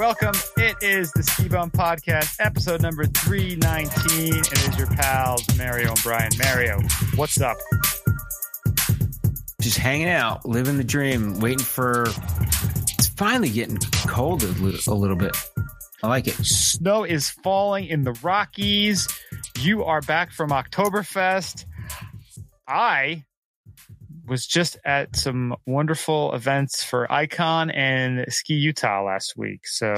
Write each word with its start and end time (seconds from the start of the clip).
welcome. 0.00 0.32
It 0.56 0.76
is 0.80 1.12
the 1.12 1.22
Ski 1.22 1.46
Bum 1.48 1.70
Podcast, 1.70 2.36
episode 2.38 2.80
number 2.80 3.04
319. 3.04 4.34
It 4.34 4.68
is 4.68 4.78
your 4.78 4.86
pals, 4.86 5.44
Mario 5.58 5.90
and 5.90 6.02
Brian. 6.02 6.30
Mario, 6.38 6.80
what's 7.16 7.38
up? 7.38 7.58
Just 9.60 9.76
hanging 9.76 10.08
out, 10.08 10.46
living 10.46 10.78
the 10.78 10.84
dream, 10.84 11.38
waiting 11.40 11.58
for. 11.58 12.06
It's 12.98 13.08
finally 13.08 13.50
getting 13.50 13.76
cold 14.08 14.42
a 14.42 14.46
little, 14.46 14.94
a 14.94 14.96
little 14.96 15.16
bit. 15.16 15.36
I 16.02 16.08
like 16.08 16.26
it. 16.28 16.34
Snow 16.36 17.04
is 17.04 17.28
falling 17.28 17.84
in 17.84 18.02
the 18.02 18.12
Rockies. 18.22 19.06
You 19.58 19.84
are 19.84 20.00
back 20.00 20.32
from 20.32 20.48
Oktoberfest. 20.48 21.66
I 22.66 23.26
was 24.30 24.46
just 24.46 24.78
at 24.84 25.16
some 25.16 25.56
wonderful 25.66 26.32
events 26.34 26.82
for 26.84 27.06
Ikon 27.10 27.70
and 27.74 28.24
Ski 28.32 28.54
Utah 28.54 29.02
last 29.02 29.34
week. 29.36 29.66
So 29.66 29.94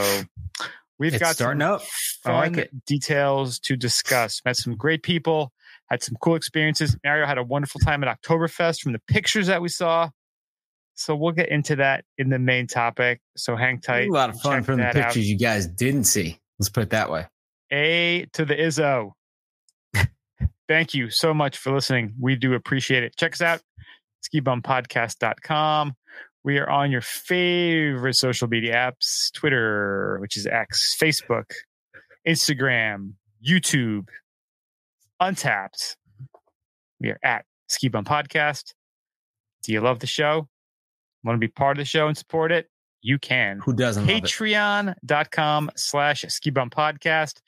we've 0.98 1.12
It's 1.14 1.22
got 1.22 1.34
starting 1.36 1.60
some 1.60 1.74
up. 1.74 1.82
I 2.24 2.28
fun 2.28 2.34
like 2.34 2.56
it. 2.56 2.84
details 2.86 3.58
to 3.60 3.77
discuss. 3.77 4.41
Met 4.45 4.56
some 4.56 4.74
great 4.74 5.02
people, 5.02 5.52
had 5.91 6.02
some 6.02 6.16
cool 6.20 6.34
experiences. 6.34 6.96
Mario 7.05 7.27
had 7.27 7.36
a 7.38 7.45
wonderful 7.45 7.78
time 7.80 8.02
at 8.02 8.20
Oktoberfest 8.22 8.80
from 8.80 8.92
the 8.92 9.00
pictures 9.06 9.48
that 9.48 9.60
we 9.60 9.68
saw. 9.68 10.08
So 10.94 11.14
we'll 11.14 11.33
get 11.33 11.48
into 11.50 11.77
that 11.77 12.05
in 12.19 12.30
the 12.30 12.38
main 12.38 12.66
topic. 12.66 13.20
So 13.36 13.55
hang 13.55 13.80
tight. 13.80 14.08
a 14.08 14.12
lot 14.12 14.30
of 14.30 14.41
fun 14.41 14.62
from 14.62 14.78
the 14.78 14.84
that 14.84 14.96
out. 14.96 15.05
pictures 15.05 15.28
you 15.28 15.38
guys 15.38 15.66
didn't 15.66 16.05
see. 16.05 16.38
Let's 16.58 16.70
put 16.70 16.84
it 16.84 16.91
that 16.91 17.10
way. 17.10 17.27
A 17.70 18.27
to 18.33 18.44
the 18.44 18.55
Izzo. 18.55 19.12
Thank 20.69 20.94
you 20.94 21.10
so 21.10 21.34
much 21.34 21.58
for 21.58 21.72
listening. 21.72 22.14
We 22.20 22.36
do 22.36 22.55
appreciate 22.55 23.02
it. 23.02 23.16
Check 23.16 23.33
us 23.33 23.41
out, 23.42 23.60
skibumpodcast.com. 24.22 25.94
We 26.44 26.58
are 26.58 26.69
on 26.69 26.91
your 26.91 27.00
favorite 27.00 28.14
social 28.14 28.48
media 28.48 28.74
apps 28.74 29.33
Twitter, 29.33 30.19
which 30.20 30.36
is 30.36 30.47
X, 30.47 30.97
Facebook, 31.00 31.52
Instagram, 32.27 33.12
YouTube, 33.47 34.08
Untappd. 35.20 35.97
We 37.00 37.10
are 37.10 37.19
at 37.22 37.44
Ski 37.69 37.88
Bum 37.88 38.05
Podcast. 38.05 38.74
Do 39.62 39.72
you 39.72 39.80
love 39.80 40.00
the 40.00 40.06
show? 40.06 40.48
Want 41.25 41.36
to 41.36 41.41
be 41.41 41.48
part 41.48 41.78
of 41.78 41.82
the 41.82 41.84
show 41.84 42.08
and 42.08 42.16
support 42.16 42.50
it? 42.50 42.69
You 43.02 43.19
can 43.19 43.58
Who 43.64 43.72
doesn't 43.72 44.06
patreon.com 44.06 45.70
slash 45.77 46.25
ski 46.28 46.50
bump 46.50 46.72
podcast 46.72 47.41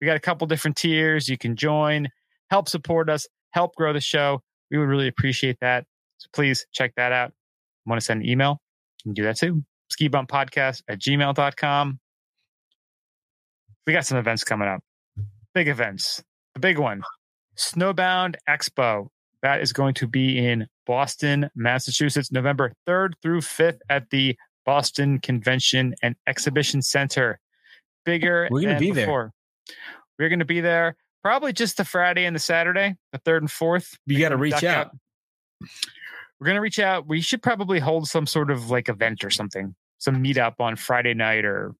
we 0.00 0.06
got 0.06 0.16
a 0.16 0.20
couple 0.20 0.46
different 0.46 0.76
tiers 0.76 1.28
you 1.28 1.36
can 1.36 1.56
join 1.56 2.08
help 2.48 2.68
support 2.68 3.10
us 3.10 3.26
help 3.50 3.74
grow 3.74 3.92
the 3.92 4.00
show 4.00 4.40
we 4.70 4.78
would 4.78 4.88
really 4.88 5.08
appreciate 5.08 5.58
that 5.60 5.84
so 6.20 6.28
please 6.32 6.66
check 6.72 6.92
that 6.96 7.10
out. 7.10 7.32
Want 7.86 8.00
to 8.00 8.04
send 8.04 8.22
an 8.22 8.28
email? 8.28 8.60
You 9.04 9.08
can 9.08 9.14
do 9.14 9.22
that 9.24 9.36
too. 9.36 9.64
Ski 9.90 10.06
bump 10.06 10.30
podcast 10.30 10.82
at 10.88 11.00
gmail.com 11.00 11.98
we 13.86 13.92
got 13.92 14.06
some 14.06 14.18
events 14.18 14.44
coming 14.44 14.68
up. 14.68 14.82
Big 15.52 15.66
events. 15.66 16.22
The 16.54 16.60
big 16.60 16.78
one. 16.78 17.02
Snowbound 17.56 18.36
expo. 18.48 19.08
That 19.42 19.62
is 19.62 19.72
going 19.72 19.94
to 19.94 20.06
be 20.06 20.38
in 20.38 20.68
boston 20.86 21.50
massachusetts 21.54 22.30
november 22.30 22.72
3rd 22.88 23.14
through 23.22 23.40
5th 23.40 23.78
at 23.88 24.10
the 24.10 24.36
Boston 24.66 25.18
Convention 25.18 25.94
and 26.02 26.14
Exhibition 26.26 26.82
Center. 26.82 27.40
Bigger 28.04 28.48
We're 28.50 28.60
gonna 28.60 28.74
than 28.74 28.80
be 28.80 28.92
there. 28.92 29.32
We're 30.18 30.28
going 30.28 30.38
to 30.38 30.44
be 30.44 30.60
there 30.60 30.96
probably 31.22 31.52
just 31.52 31.76
the 31.76 31.84
Friday 31.84 32.26
and 32.26 32.36
the 32.36 32.40
Saturday, 32.40 32.94
the 33.12 33.18
third 33.18 33.42
and 33.42 33.50
fourth. 33.50 33.98
You 34.06 34.20
got 34.20 34.28
to 34.28 34.36
reach 34.36 34.60
Duck 34.60 34.64
out. 34.64 34.96
We're 36.40 36.46
going 36.46 36.56
to 36.56 36.62
reach 36.62 36.78
out. 36.78 37.06
We 37.06 37.20
should 37.20 37.42
probably 37.42 37.80
hold 37.80 38.08
some 38.08 38.26
sort 38.26 38.50
of 38.50 38.70
like 38.70 38.88
event 38.88 39.24
or 39.24 39.30
something, 39.30 39.74
some 39.98 40.22
meetup 40.24 40.54
on 40.58 40.76
Friday 40.76 41.12
night 41.12 41.44
or 41.44 41.74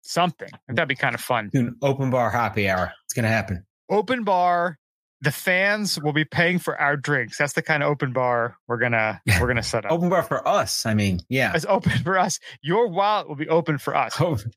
something. 0.00 0.48
Mm. 0.48 0.76
That'd 0.76 0.88
be 0.88 0.94
kind 0.96 1.14
of 1.14 1.20
fun. 1.20 1.50
An 1.52 1.76
open 1.82 2.10
bar 2.10 2.30
happy 2.30 2.68
hour. 2.68 2.92
It's 3.04 3.12
going 3.12 3.24
to 3.24 3.28
happen. 3.28 3.66
Open 3.90 4.24
bar. 4.24 4.78
The 5.22 5.30
fans 5.30 6.00
will 6.00 6.14
be 6.14 6.24
paying 6.24 6.58
for 6.58 6.80
our 6.80 6.96
drinks. 6.96 7.36
That's 7.36 7.52
the 7.52 7.60
kind 7.60 7.82
of 7.82 7.90
open 7.90 8.14
bar 8.14 8.56
we're 8.66 8.78
gonna 8.78 9.20
we're 9.38 9.48
gonna 9.48 9.62
set 9.62 9.84
up. 9.84 9.92
Open 9.92 10.08
bar 10.08 10.22
for 10.22 10.48
us. 10.48 10.86
I 10.86 10.94
mean, 10.94 11.20
yeah. 11.28 11.52
It's 11.54 11.66
open 11.68 11.92
for 12.02 12.16
us. 12.16 12.38
Your 12.62 12.88
wallet 12.88 13.28
will 13.28 13.36
be 13.36 13.46
open 13.46 13.76
for 13.76 13.94
us. 13.94 14.18
Open- 14.18 14.52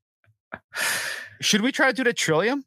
Should 1.42 1.60
we 1.62 1.74
try 1.74 1.88
to 1.88 1.94
do 1.94 2.06
the 2.06 2.14
Trillium? 2.14 2.64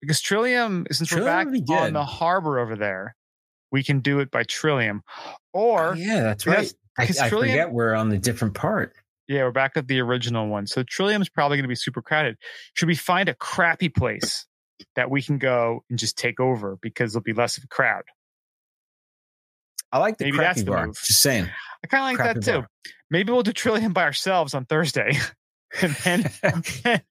Because 0.00 0.20
Trillium, 0.20 0.86
since 0.90 1.12
we're 1.12 1.24
back 1.24 1.46
Trillium 1.46 1.70
on 1.70 1.92
the 1.92 2.04
harbor 2.04 2.58
over 2.58 2.74
there, 2.74 3.14
we 3.72 3.82
can 3.82 4.00
do 4.00 4.20
it 4.20 4.30
by 4.30 4.42
Trillium. 4.44 5.02
Oh, 5.54 5.60
or 5.60 5.88
Oh, 5.90 5.92
yeah, 5.94 6.22
that's 6.22 6.46
right. 6.46 6.72
I, 6.98 7.02
I 7.04 7.28
Trillium- 7.28 7.52
forget 7.52 7.72
we're 7.72 7.94
on 7.94 8.08
the 8.10 8.18
different 8.18 8.54
part. 8.54 8.94
yeah, 9.28 9.42
we're 9.42 9.50
back 9.50 9.72
at 9.76 9.86
the 9.88 10.00
original 10.00 10.48
one. 10.48 10.66
So 10.66 10.82
Trillium's 10.82 11.28
probably 11.28 11.56
going 11.56 11.64
to 11.64 11.68
be 11.68 11.74
super 11.74 12.00
crowded. 12.02 12.36
Should 12.74 12.88
we 12.88 12.94
find 12.94 13.28
a 13.28 13.34
crappy 13.34 13.88
place 13.88 14.46
that 14.94 15.10
we 15.10 15.22
can 15.22 15.38
go 15.38 15.84
and 15.90 15.98
just 15.98 16.16
take 16.16 16.38
over 16.40 16.76
because 16.80 17.12
there'll 17.12 17.22
be 17.22 17.32
less 17.32 17.58
of 17.58 17.64
a 17.64 17.68
crowd? 17.68 18.02
I 19.92 19.98
like 19.98 20.18
the 20.18 20.24
Maybe 20.26 20.38
crappy 20.38 20.48
that's 20.60 20.64
the 20.64 20.70
bar. 20.70 20.86
move. 20.86 20.96
Just 21.04 21.20
saying. 21.22 21.48
I 21.84 21.86
kind 21.86 22.02
of 22.02 22.06
like 22.08 22.16
Crappy 22.16 22.40
that 22.40 22.44
too. 22.52 22.58
bar. 22.60 22.68
Maybe 23.10 23.32
we'll 23.32 23.42
do 23.42 23.52
Trillium 23.52 23.92
by 23.92 24.02
ourselves 24.02 24.54
on 24.54 24.64
Thursday. 24.66 25.16
and 25.82 25.92
then 26.04 26.30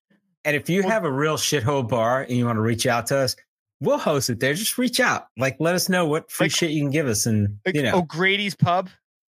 And 0.45 0.55
if 0.55 0.69
you 0.69 0.81
Well- 0.81 0.91
have 0.91 1.05
a 1.05 1.11
real 1.11 1.37
shithole 1.37 1.87
bar 1.87 2.22
and 2.22 2.31
you 2.31 2.45
want 2.45 2.57
to 2.57 2.61
reach 2.61 2.85
out 2.85 3.07
to 3.07 3.17
us, 3.17 3.35
we'll 3.81 3.97
host 3.97 4.29
it 4.29 4.39
there. 4.39 4.53
Just 4.53 4.77
reach 4.77 4.99
out. 4.99 5.27
Like, 5.37 5.57
let 5.59 5.75
us 5.75 5.89
know 5.89 6.05
what 6.05 6.31
free 6.31 6.45
Like- 6.45 6.51
shit 6.51 6.71
you 6.71 6.81
can 6.81 6.91
give 6.91 7.07
us. 7.07 7.25
And, 7.25 7.57
like 7.65 7.75
you 7.75 7.83
know, 7.83 7.97
O'Grady's 7.99 8.55
Pub, 8.55 8.89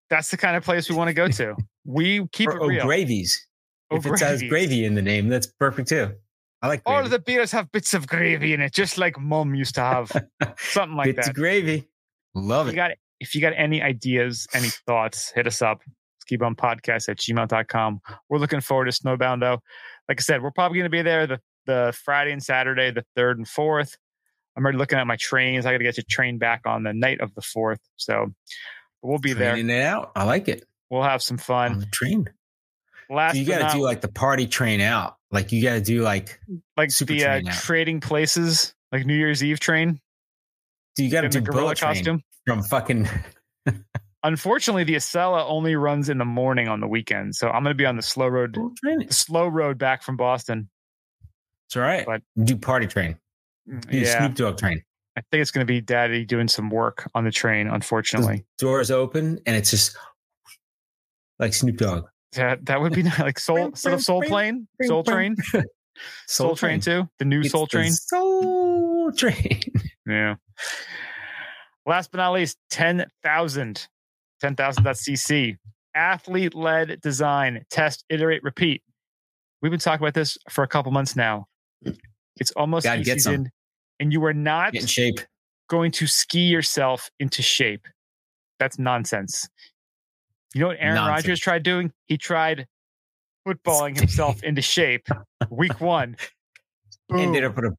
that's 0.09 0.29
the 0.31 0.37
kind 0.37 0.55
of 0.55 0.63
place 0.63 0.89
we 0.89 0.95
want 0.95 1.07
to 1.09 1.13
go 1.13 1.27
to. 1.27 1.55
We 1.85 2.25
keep 2.31 2.49
or 2.49 2.57
it 2.61 2.67
real. 2.67 2.81
O'Gravy's. 2.83 3.47
If 3.91 4.05
it 4.05 4.19
has 4.19 4.41
gravy 4.43 4.83
in 4.85 4.95
the 4.95 5.01
name, 5.01 5.29
that's 5.29 5.45
perfect 5.47 5.89
too. 5.89 6.13
I 6.61 6.67
like 6.67 6.81
All 6.85 6.95
gravy. 6.95 7.05
of 7.05 7.11
the 7.11 7.19
beers 7.19 7.51
have 7.51 7.71
bits 7.71 7.93
of 7.93 8.07
gravy 8.07 8.53
in 8.53 8.61
it, 8.61 8.73
just 8.73 8.97
like 8.97 9.19
mom 9.19 9.53
used 9.53 9.75
to 9.75 9.81
have. 9.81 10.11
Something 10.57 10.97
like 10.97 11.15
Bits 11.15 11.27
that. 11.27 11.29
of 11.29 11.35
gravy. 11.35 11.87
Love 12.33 12.67
If 12.67 12.73
you 12.73 12.81
it. 12.81 12.87
got 12.87 12.91
if 13.19 13.35
you 13.35 13.41
got 13.41 13.53
any 13.55 13.81
ideas, 13.81 14.47
any 14.53 14.69
thoughts, 14.87 15.31
hit 15.31 15.45
us 15.47 15.61
up. 15.61 15.81
Keep 16.27 16.41
on 16.41 16.55
podcast 16.55 17.07
at 17.07 17.17
gmail.com. 17.19 18.01
We're 18.29 18.39
looking 18.39 18.61
forward 18.61 18.85
to 18.85 18.91
Snowbound 18.91 19.41
though. 19.41 19.59
Like 20.09 20.19
I 20.19 20.21
said, 20.21 20.41
we're 20.41 20.49
probably 20.51 20.79
gonna 20.79 20.89
be 20.89 21.03
there 21.03 21.27
the, 21.27 21.39
the 21.67 21.93
Friday 22.03 22.31
and 22.31 22.41
Saturday, 22.41 22.89
the 22.89 23.05
third 23.15 23.37
and 23.37 23.47
fourth. 23.47 23.95
I'm 24.55 24.63
already 24.63 24.77
looking 24.77 24.97
at 24.97 25.07
my 25.07 25.17
trains. 25.17 25.65
I 25.65 25.71
gotta 25.71 25.83
get 25.83 25.97
your 25.97 26.05
train 26.09 26.37
back 26.37 26.61
on 26.65 26.83
the 26.83 26.93
night 26.93 27.21
of 27.21 27.33
the 27.35 27.41
fourth. 27.41 27.79
So 27.97 28.33
we'll 29.01 29.19
be 29.19 29.33
there. 29.33 29.53
Training 29.53 29.75
it 29.75 29.81
out. 29.83 30.11
I 30.15 30.23
like 30.23 30.47
it. 30.47 30.65
We'll 30.89 31.03
have 31.03 31.21
some 31.21 31.35
On 31.35 31.39
fun. 31.39 31.79
the 31.79 31.85
train. 31.87 32.29
Last 33.09 33.35
you 33.35 33.45
got 33.45 33.71
to 33.71 33.77
do 33.77 33.83
like 33.83 34.01
the 34.01 34.07
party 34.07 34.47
train 34.47 34.81
out. 34.81 35.17
Like 35.31 35.51
you 35.51 35.61
got 35.61 35.73
to 35.73 35.81
do 35.81 36.01
like 36.01 36.39
like 36.75 36.89
super 36.91 37.13
the 37.13 37.25
uh, 37.25 37.41
trading 37.53 37.99
places, 37.99 38.73
like 38.91 39.05
New 39.05 39.13
Year's 39.15 39.43
Eve 39.43 39.59
train. 39.59 39.99
Do 40.95 41.03
you 41.03 41.11
got 41.11 41.21
to 41.21 41.29
do 41.29 41.39
the 41.41 41.51
gorilla 41.51 41.75
costume. 41.75 42.21
from 42.47 42.63
fucking. 42.63 43.07
Unfortunately, 44.23 44.83
the 44.83 44.95
Acela 44.95 45.45
only 45.47 45.75
runs 45.75 46.09
in 46.09 46.17
the 46.17 46.25
morning 46.25 46.67
on 46.67 46.79
the 46.79 46.87
weekend, 46.87 47.35
so 47.35 47.47
I'm 47.47 47.61
going 47.61 47.75
to 47.75 47.77
be 47.77 47.85
on 47.85 47.95
the 47.95 48.01
slow 48.01 48.27
road, 48.27 48.53
Bullet 48.53 48.75
train. 48.77 49.05
the 49.05 49.13
slow 49.13 49.47
road 49.47 49.77
back 49.77 50.01
from 50.01 50.17
Boston. 50.17 50.67
It's 51.67 51.75
all 51.75 51.83
right. 51.83 52.05
But- 52.07 52.21
do 52.43 52.57
party 52.57 52.87
train. 52.87 53.17
Mm, 53.69 53.89
Do 53.89 53.97
Yeah, 53.97 54.19
Snoop 54.19 54.35
Dogg 54.35 54.57
train. 54.57 54.81
I 55.17 55.21
think 55.31 55.41
it's 55.41 55.51
going 55.51 55.65
to 55.65 55.71
be 55.71 55.79
Daddy 55.81 56.25
doing 56.25 56.47
some 56.47 56.69
work 56.69 57.09
on 57.15 57.23
the 57.23 57.31
train. 57.31 57.67
Unfortunately, 57.67 58.45
Doors 58.57 58.91
open 58.91 59.39
and 59.45 59.55
it's 59.55 59.71
just 59.71 59.97
like 61.39 61.53
Snoop 61.53 61.77
Dogg. 61.77 62.05
that 62.33 62.65
that 62.65 62.81
would 62.81 62.93
be 62.93 63.03
like 63.19 63.39
Soul 63.39 63.67
instead 63.67 63.93
of 63.93 64.01
Soul 64.01 64.21
Plane, 64.23 64.67
Soul 64.83 65.03
Train, 65.03 65.35
Soul 66.27 66.55
Train 66.55 66.81
too. 66.81 67.07
The 67.19 67.25
new 67.25 67.41
It's 67.41 67.51
Soul 67.51 67.65
the 67.65 67.69
Train. 67.69 67.91
Soul 67.91 69.11
Train. 69.13 69.61
Yeah. 70.07 70.35
Last 71.87 72.11
but 72.11 72.17
not 72.17 72.33
least, 72.33 72.57
10,000. 72.71 73.87
10,000.cc. 74.43 75.57
Athlete 75.95 76.53
led 76.53 76.99
design, 77.01 77.63
test, 77.71 78.03
iterate, 78.09 78.43
repeat. 78.43 78.83
We've 79.61 79.71
been 79.71 79.79
talking 79.79 80.03
about 80.03 80.13
this 80.13 80.37
for 80.49 80.63
a 80.63 80.67
couple 80.67 80.91
months 80.91 81.15
now. 81.15 81.45
It's 82.37 82.51
almost 82.51 82.83
Gotta 82.83 83.01
ski 83.01 83.05
get 83.05 83.21
some. 83.21 83.47
And 83.99 84.11
you 84.13 84.23
are 84.25 84.33
not 84.33 84.73
Get 84.73 84.81
in 84.83 84.87
shape. 84.87 85.19
going 85.69 85.91
to 85.91 86.07
ski 86.07 86.47
yourself 86.47 87.09
into 87.19 87.41
shape. 87.41 87.87
That's 88.59 88.79
nonsense. 88.79 89.47
You 90.53 90.61
know 90.61 90.67
what 90.67 90.77
Aaron. 90.79 90.95
Rodgers 90.95 91.39
tried 91.39 91.63
doing? 91.63 91.91
He 92.07 92.17
tried 92.17 92.67
footballing 93.47 93.97
himself 93.99 94.41
into 94.43 94.61
shape. 94.61 95.07
Week 95.49 95.81
one. 95.81 96.15
Boom. 97.09 97.19
Ended 97.19 97.43
up 97.43 97.55
with 97.55 97.65
a 97.65 97.75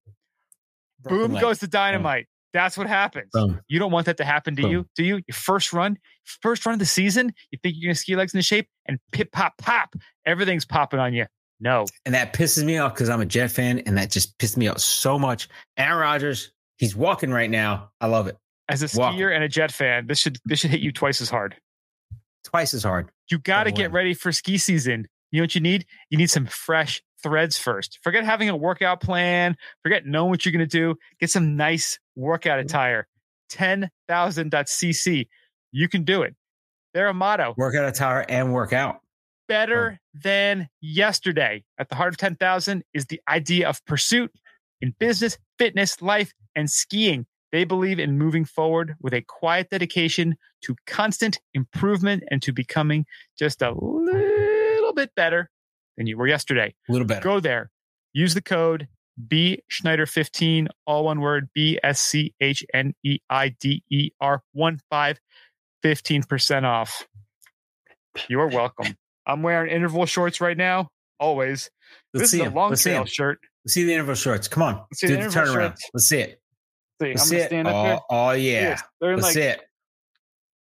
Boom 1.09 1.35
goes 1.39 1.59
the 1.61 1.69
dynamite. 1.69 2.27
That's 2.53 2.77
what 2.77 2.87
happens. 2.87 3.31
Boom. 3.33 3.61
You 3.69 3.79
don't 3.79 3.93
want 3.93 4.07
that 4.07 4.17
to 4.17 4.25
happen 4.25 4.57
to 4.57 4.63
Boom. 4.63 4.71
you, 4.71 4.87
do 4.97 5.05
you? 5.05 5.15
Your 5.27 5.35
first 5.35 5.73
run, 5.73 5.99
first 6.25 6.65
run 6.67 6.73
of 6.75 6.79
the 6.79 6.87
season, 6.87 7.33
you 7.51 7.59
think 7.63 7.77
you're 7.79 7.89
gonna 7.91 7.95
ski 7.97 8.17
legs 8.17 8.35
into 8.35 8.43
shape 8.43 8.69
and 8.87 8.99
pip 9.13 9.31
pop 9.31 9.57
pop, 9.59 9.95
everything's 10.25 10.65
popping 10.65 10.99
on 10.99 11.13
you. 11.15 11.27
No, 11.59 11.87
And 12.05 12.15
that 12.15 12.35
pisses 12.35 12.65
me 12.65 12.79
off 12.79 12.95
because 12.95 13.09
I'm 13.09 13.21
a 13.21 13.27
Jet 13.27 13.51
fan, 13.51 13.79
and 13.81 13.97
that 13.97 14.11
just 14.11 14.37
pissed 14.39 14.57
me 14.57 14.69
off 14.69 14.79
so 14.79 15.19
much. 15.19 15.49
Aaron 15.79 15.99
Rodgers, 15.99 16.53
he's 16.77 16.95
walking 16.95 17.31
right 17.31 17.51
now. 17.51 17.91
I 18.01 18.07
love 18.07 18.27
it. 18.27 18.37
as 18.69 18.83
a 18.83 18.99
Walk. 18.99 19.15
skier 19.15 19.35
and 19.35 19.43
a 19.43 19.49
jet 19.49 19.73
fan, 19.73 20.07
this 20.07 20.19
should 20.19 20.39
this 20.45 20.61
should 20.61 20.71
hit 20.71 20.81
you 20.81 20.93
twice 20.93 21.21
as 21.21 21.31
hard. 21.31 21.57
Twice 22.45 22.75
as 22.75 22.83
hard. 22.83 23.11
You 23.31 23.39
got 23.39 23.65
to 23.65 23.73
get 23.73 23.91
ready 23.91 24.15
for 24.15 24.33
ski 24.33 24.59
season. 24.59 25.07
You 25.33 25.41
know 25.41 25.45
what 25.45 25.55
you 25.55 25.61
need? 25.61 25.87
You 26.11 26.19
need 26.19 26.31
some 26.31 26.47
fresh 26.47 27.03
threads 27.23 27.59
first. 27.59 27.99
Forget 28.03 28.25
having 28.25 28.49
a 28.49 28.57
workout 28.57 29.01
plan. 29.01 29.57
Forget 29.83 30.07
knowing 30.07 30.31
what 30.31 30.45
you're 30.45 30.53
going 30.53 30.61
to 30.61 30.67
do. 30.67 30.97
Get 31.19 31.31
some 31.31 31.57
nice 31.57 31.99
workout 32.15 32.59
mm-hmm. 32.59 32.67
attire. 32.67 33.09
10,000.cc. 33.51 35.29
You 35.73 35.89
can 35.89 36.05
do 36.05 36.23
it. 36.23 36.35
They're 36.95 37.09
a 37.09 37.15
motto 37.15 37.55
Workout 37.57 37.85
attire 37.85 38.25
and 38.29 38.55
work 38.55 38.73
better 39.49 40.01
than 40.15 40.69
yesterday. 40.81 41.65
At 41.79 41.89
the 41.89 41.95
heart 41.95 42.15
of 42.15 42.17
10,000 42.17 42.85
is 42.95 43.07
the 43.07 43.21
idea 43.29 43.69
of 43.69 43.85
pursuit 43.85 44.33
in 44.81 44.95
business, 44.99 45.39
fitness, 45.59 46.03
life, 46.03 46.33
and 46.55 46.71
skiing. 46.71 47.27
They 47.53 47.65
believe 47.65 47.99
in 47.99 48.19
moving 48.19 48.45
forward 48.45 48.97
with 49.01 49.15
a 49.15 49.23
quiet 49.23 49.71
dedication 49.71 50.37
to 50.63 50.75
constant 50.87 51.39
improvement 51.55 52.25
and 52.31 52.43
to 52.43 52.53
becoming 52.53 53.07
just 53.39 53.63
a 53.63 53.73
little 53.73 54.93
bit 54.93 55.15
better 55.15 55.51
than 55.97 56.07
you 56.07 56.17
were 56.17 56.27
yesterday. 56.27 56.75
A 56.89 56.93
little 56.93 57.07
better. 57.07 57.23
Go 57.23 57.41
there. 57.41 57.71
Use 58.13 58.35
the 58.35 58.43
code 58.43 58.89
B 59.29 59.63
Schneider 59.69 60.07
15, 60.07 60.69
all 60.87 61.05
one 61.05 61.21
word, 61.21 61.49
B 61.55 61.79
S 61.83 62.01
C 62.01 62.35
H 62.41 62.65
N 62.75 62.95
E 63.03 63.19
I 63.31 63.51
D 63.61 63.83
E 63.91 64.11
R 64.21 64.43
1 64.53 64.81
5, 64.91 65.21
15% 65.85 66.65
off. 66.65 67.07
You're 68.29 68.49
welcome. 68.49 68.97
I'm 69.27 69.43
wearing 69.43 69.71
interval 69.73 70.07
shorts 70.07 70.41
right 70.41 70.57
now, 70.57 70.89
always. 71.19 71.71
Let's 72.15 72.25
this 72.25 72.31
see 72.33 72.41
is 72.43 72.47
a 72.49 72.51
long 72.55 72.71
Let's 72.71 72.83
trail 72.83 73.05
shirt. 73.05 73.39
Let's 73.65 73.75
see 73.75 73.85
the 73.85 73.93
interval 73.93 74.15
shorts. 74.15 74.49
Come 74.49 74.63
on. 74.63 74.75
Let's 74.91 75.01
Do 75.01 75.09
the 75.09 75.17
the 75.17 75.23
turnaround. 75.29 75.55
shorts. 75.55 75.91
Let's 75.95 76.07
see 76.09 76.19
it. 76.19 76.41
See, 77.03 77.09
Let's 77.09 77.23
I'm 77.23 77.29
see 77.29 77.35
gonna 77.37 77.45
it. 77.45 77.49
stand 77.49 77.69
up 77.69 77.75
Oh, 77.75 77.85
here. 77.85 77.99
oh 78.11 78.31
yeah. 78.33 78.71
this. 78.71 78.83
They're 79.01 79.11
in 79.11 79.17
Let's 79.17 79.25
like, 79.27 79.35
see 79.35 79.41
it. 79.43 79.61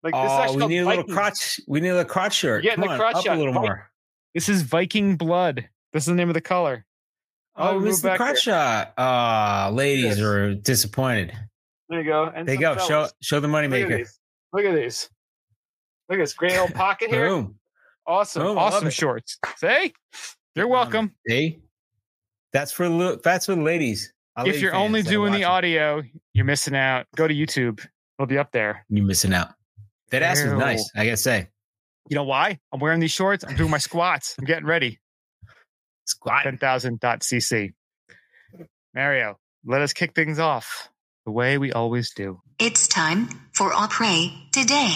like 0.02 0.14
this 0.14 0.22
is 0.24 0.30
Oh, 0.30 0.42
actually 0.42 0.56
we 0.62 0.66
need 0.68 0.78
a 0.78 0.86
little 0.86 1.04
crotch. 1.04 1.60
We 1.66 1.80
need 1.80 1.88
a 1.90 2.04
crotch 2.04 2.34
shirt. 2.34 2.64
Come 2.64 2.80
the 2.82 2.88
on, 2.88 2.98
crotch 2.98 3.14
up 3.16 3.24
shot. 3.24 3.36
a 3.36 3.38
little 3.38 3.52
Vi- 3.54 3.60
more. 3.60 3.90
This 4.34 4.48
is 4.48 4.62
Viking 4.62 5.16
blood. 5.16 5.68
This 5.92 6.04
is 6.04 6.06
the 6.06 6.14
name 6.14 6.28
of 6.28 6.34
the 6.34 6.40
color. 6.40 6.84
Oh, 7.56 7.78
we 7.78 7.86
missed 7.86 8.02
the 8.02 8.14
crotch 8.16 8.44
here. 8.44 8.54
shot. 8.54 8.94
Ah, 8.96 9.70
ladies 9.72 10.04
Yes. 10.04 10.20
are 10.20 10.54
disappointed. 10.54 11.32
There 11.88 11.98
you 12.00 12.04
go. 12.08 12.24
And 12.32 12.46
There 12.46 12.54
you 12.54 12.60
go. 12.60 12.76
Show 12.76 12.86
fellas. 12.86 13.12
show 13.20 13.40
the 13.40 13.48
money 13.48 13.66
Look 13.66 13.80
at 13.80 13.88
maker. 13.88 13.98
these. 13.98 14.20
Look 14.52 14.64
at 14.64 14.74
these. 14.76 15.10
Look 16.08 16.18
at 16.20 16.22
this 16.22 16.34
great 16.34 16.56
old 16.58 16.72
pocket 16.74 17.10
here. 17.10 17.28
Boom. 17.28 17.56
Awesome. 18.10 18.42
Boom, 18.42 18.58
I 18.58 18.62
love 18.64 18.74
awesome 18.74 18.90
shorts. 18.90 19.38
See? 19.56 19.94
You're 20.56 20.66
Um, 20.66 20.70
welcome. 20.72 21.14
See? 21.28 21.60
That's 22.52 22.72
for 22.72 22.88
li- 22.88 23.18
that's 23.22 23.46
for 23.46 23.54
the 23.54 23.62
ladies. 23.62 24.12
Our 24.36 24.48
if 24.48 24.60
you're 24.60 24.74
only 24.74 25.02
doing 25.02 25.32
the 25.32 25.44
audio, 25.44 26.02
you're 26.32 26.44
missing 26.44 26.74
out. 26.74 27.06
Go 27.16 27.28
to 27.28 27.34
YouTube. 27.34 27.86
It'll 28.18 28.26
be 28.26 28.38
up 28.38 28.50
there. 28.52 28.84
you're 28.88 29.04
missing 29.06 29.32
out. 29.32 29.50
That 30.10 30.22
ass 30.22 30.40
is 30.40 30.52
Ew. 30.52 30.58
nice. 30.58 30.90
I 30.96 31.04
gotta 31.04 31.16
say. 31.16 31.48
You 32.08 32.16
know 32.16 32.24
why? 32.24 32.58
I'm 32.72 32.80
wearing 32.80 32.98
these 32.98 33.12
shorts. 33.12 33.44
I'm 33.44 33.54
doing 33.54 33.70
my 33.70 33.78
squats. 33.78 34.34
I'm 34.38 34.44
getting 34.44 34.66
ready. 34.66 34.98
Squat. 36.06 36.42
Ten 36.42 36.58
thousand 36.58 36.98
cc. 37.00 37.72
Mario, 38.94 39.38
let 39.64 39.82
us 39.82 39.92
kick 39.92 40.14
things 40.14 40.40
off 40.40 40.88
the 41.24 41.30
way 41.30 41.58
we 41.58 41.72
always 41.72 42.12
do. 42.12 42.40
It's 42.58 42.88
time 42.88 43.28
for 43.54 43.70
Aprés 43.70 44.32
today. 44.50 44.92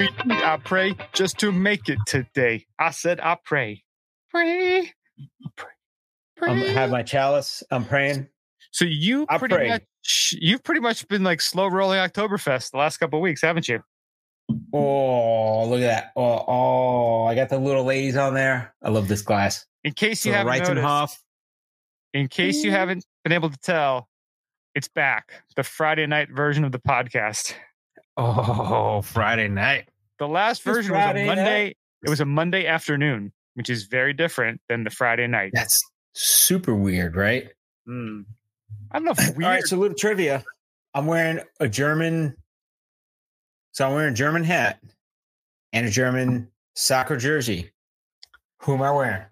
Pray 0.00 0.36
I 0.42 0.56
pray 0.56 0.96
just 1.12 1.38
to 1.40 1.52
make 1.52 1.90
it 1.90 1.98
today. 2.06 2.64
I 2.78 2.90
said, 2.90 3.20
I 3.20 3.36
pray. 3.44 3.84
Pray. 4.30 4.92
Pray. 5.56 5.68
I'm 6.40 6.62
um, 6.62 6.68
have 6.68 6.90
my 6.90 7.02
chalice. 7.02 7.62
I'm 7.70 7.84
praying. 7.84 8.28
so 8.70 8.86
you 8.86 9.26
I 9.28 9.36
pretty 9.36 9.56
pray. 9.56 9.68
much 9.68 10.34
you've 10.40 10.64
pretty 10.64 10.80
much 10.80 11.06
been 11.08 11.22
like 11.22 11.42
slow 11.42 11.66
rolling 11.66 11.98
Oktoberfest 11.98 12.70
the 12.70 12.78
last 12.78 12.96
couple 12.96 13.18
of 13.18 13.22
weeks, 13.22 13.42
haven't 13.42 13.68
you? 13.68 13.82
Oh, 14.72 15.68
look 15.68 15.80
at 15.82 15.86
that. 15.86 16.12
Oh, 16.16 16.44
oh, 16.48 17.24
I 17.26 17.34
got 17.34 17.50
the 17.50 17.58
little 17.58 17.84
ladies 17.84 18.16
on 18.16 18.32
there. 18.32 18.74
I 18.82 18.88
love 18.88 19.06
this 19.06 19.20
glass. 19.20 19.66
In 19.84 19.92
case 19.92 20.24
you 20.24 20.32
So 20.32 20.38
haven't 20.38 20.76
noticed, 20.76 21.18
in 22.14 22.28
case 22.28 22.64
you 22.64 22.70
haven't 22.70 23.04
been 23.22 23.32
able 23.32 23.50
to 23.50 23.58
tell, 23.58 24.08
it's 24.74 24.88
back. 24.88 25.42
The 25.56 25.62
Friday 25.62 26.06
night 26.06 26.30
version 26.30 26.64
of 26.64 26.72
the 26.72 26.80
podcast. 26.80 27.52
Oh, 28.16 29.02
Friday 29.02 29.48
night. 29.48 29.89
The 30.20 30.28
last 30.28 30.58
It's 30.58 30.64
version 30.66 30.92
was 30.92 31.00
a 31.00 31.02
Friday 31.02 31.26
Monday. 31.26 31.64
night. 31.64 31.76
It 32.04 32.10
was 32.10 32.20
a 32.20 32.26
Monday 32.26 32.66
afternoon, 32.66 33.32
which 33.54 33.70
is 33.70 33.84
very 33.84 34.12
different 34.12 34.60
than 34.68 34.84
the 34.84 34.90
Friday 34.90 35.26
night. 35.26 35.50
That's 35.54 35.80
super 36.12 36.74
weird, 36.74 37.16
right? 37.16 37.48
Mm. 37.88 38.26
I 38.92 38.98
don't 38.98 39.06
know 39.06 39.12
if 39.12 39.18
weird. 39.36 39.42
All 39.44 39.50
right, 39.50 39.62
so 39.64 39.76
a 39.76 39.80
little 39.80 39.96
trivia. 39.96 40.44
I'm 40.94 41.06
wearing 41.06 41.40
a 41.58 41.68
German, 41.68 42.36
so 43.72 43.86
I'm 43.86 43.94
wearing 43.94 44.12
a 44.12 44.16
German 44.16 44.44
hat 44.44 44.78
and 45.72 45.86
a 45.86 45.90
German 45.90 46.48
soccer 46.76 47.16
jersey. 47.16 47.70
Who 48.62 48.74
am 48.74 48.82
I 48.82 48.90
wearing? 48.92 49.24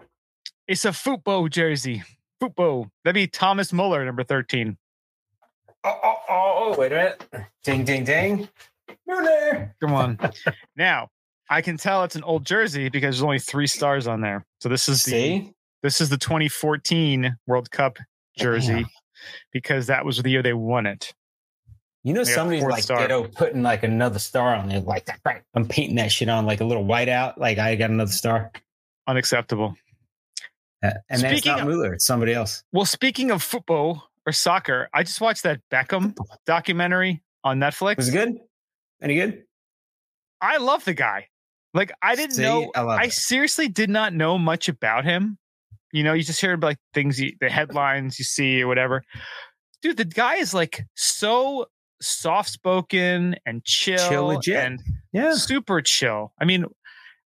it's 0.66 0.84
a 0.86 0.92
football 0.92 1.48
jersey. 1.48 2.02
Football. 2.40 2.90
That'd 3.04 3.14
be 3.14 3.26
Thomas 3.26 3.72
Muller, 3.74 4.04
number 4.06 4.22
13. 4.24 4.76
Oh, 5.84 6.00
oh, 6.02 6.14
oh, 6.28 6.74
oh, 6.74 6.80
wait 6.80 6.92
a 6.92 6.94
minute. 6.94 7.24
Ding, 7.64 7.84
ding, 7.84 8.04
ding. 8.04 8.48
Muller. 9.08 9.74
Come 9.80 9.92
on. 9.94 10.18
now, 10.76 11.08
I 11.50 11.62
can 11.62 11.76
tell 11.76 12.04
it's 12.04 12.14
an 12.16 12.22
old 12.24 12.44
jersey 12.44 12.88
because 12.88 13.16
there's 13.16 13.22
only 13.24 13.38
three 13.38 13.66
stars 13.66 14.06
on 14.06 14.20
there. 14.20 14.44
So 14.60 14.68
this 14.68 14.88
is 14.88 15.02
the 15.04 15.10
See? 15.10 15.52
this 15.82 16.00
is 16.00 16.08
the 16.10 16.18
2014 16.18 17.36
World 17.46 17.70
Cup 17.70 17.98
jersey 18.36 18.72
Damn. 18.74 18.86
because 19.52 19.86
that 19.86 20.04
was 20.04 20.18
the 20.22 20.28
year 20.30 20.42
they 20.42 20.52
won 20.52 20.86
it. 20.86 21.12
You 22.04 22.12
know, 22.12 22.22
They 22.24 22.32
somebody's 22.32 22.62
like 22.62 22.82
star. 22.84 22.98
ghetto 22.98 23.24
putting 23.28 23.62
like 23.62 23.82
another 23.82 24.18
star 24.18 24.54
on 24.54 24.68
there. 24.68 24.80
Like, 24.80 25.06
that. 25.06 25.20
I'm 25.54 25.66
painting 25.66 25.96
that 25.96 26.12
shit 26.12 26.28
on 26.28 26.46
like 26.46 26.60
a 26.60 26.64
little 26.64 26.84
whiteout. 26.84 27.38
Like, 27.38 27.58
I 27.58 27.74
got 27.76 27.90
another 27.90 28.12
star. 28.12 28.52
Unacceptable. 29.06 29.74
Uh, 30.82 30.90
and 31.10 31.20
then 31.22 31.32
it's 31.32 31.40
Speaking 31.42 31.52
not 31.52 31.60
of- 31.62 31.66
Mueller, 31.68 31.94
it's 31.94 32.06
somebody 32.06 32.32
else. 32.34 32.62
Well, 32.72 32.84
speaking 32.84 33.30
of 33.30 33.42
football 33.42 34.04
or 34.26 34.32
soccer, 34.32 34.88
I 34.94 35.02
just 35.02 35.20
watched 35.20 35.42
that 35.42 35.60
Beckham 35.72 36.14
documentary 36.46 37.22
on 37.42 37.58
Netflix. 37.58 37.96
Was 37.96 38.08
it 38.10 38.12
good? 38.12 38.38
Any 39.02 39.14
good? 39.16 39.42
I 40.40 40.58
love 40.58 40.84
the 40.84 40.94
guy. 40.94 41.26
Like 41.74 41.92
I 42.02 42.14
didn't 42.16 42.36
See, 42.36 42.42
know. 42.42 42.70
I 42.74 42.80
I 42.82 43.08
seriously 43.08 43.68
did 43.68 43.90
not 43.90 44.14
know 44.14 44.38
much 44.38 44.68
about 44.68 45.04
him. 45.04 45.38
You 45.92 46.02
know, 46.04 46.12
you 46.12 46.22
just 46.22 46.40
hear 46.40 46.56
like 46.56 46.78
things, 46.94 47.20
you, 47.20 47.32
the 47.40 47.48
headlines 47.48 48.18
you 48.18 48.24
see 48.24 48.62
or 48.62 48.66
whatever. 48.66 49.02
Dude, 49.82 49.96
the 49.96 50.04
guy 50.04 50.36
is 50.36 50.52
like 50.54 50.84
so 50.96 51.66
soft 52.00 52.50
spoken 52.50 53.36
and 53.46 53.64
chill, 53.64 54.08
Chill 54.08 54.26
legit. 54.26 54.56
and 54.56 54.80
Yeah. 55.12 55.34
super 55.34 55.80
chill. 55.80 56.32
I 56.40 56.44
mean, 56.44 56.64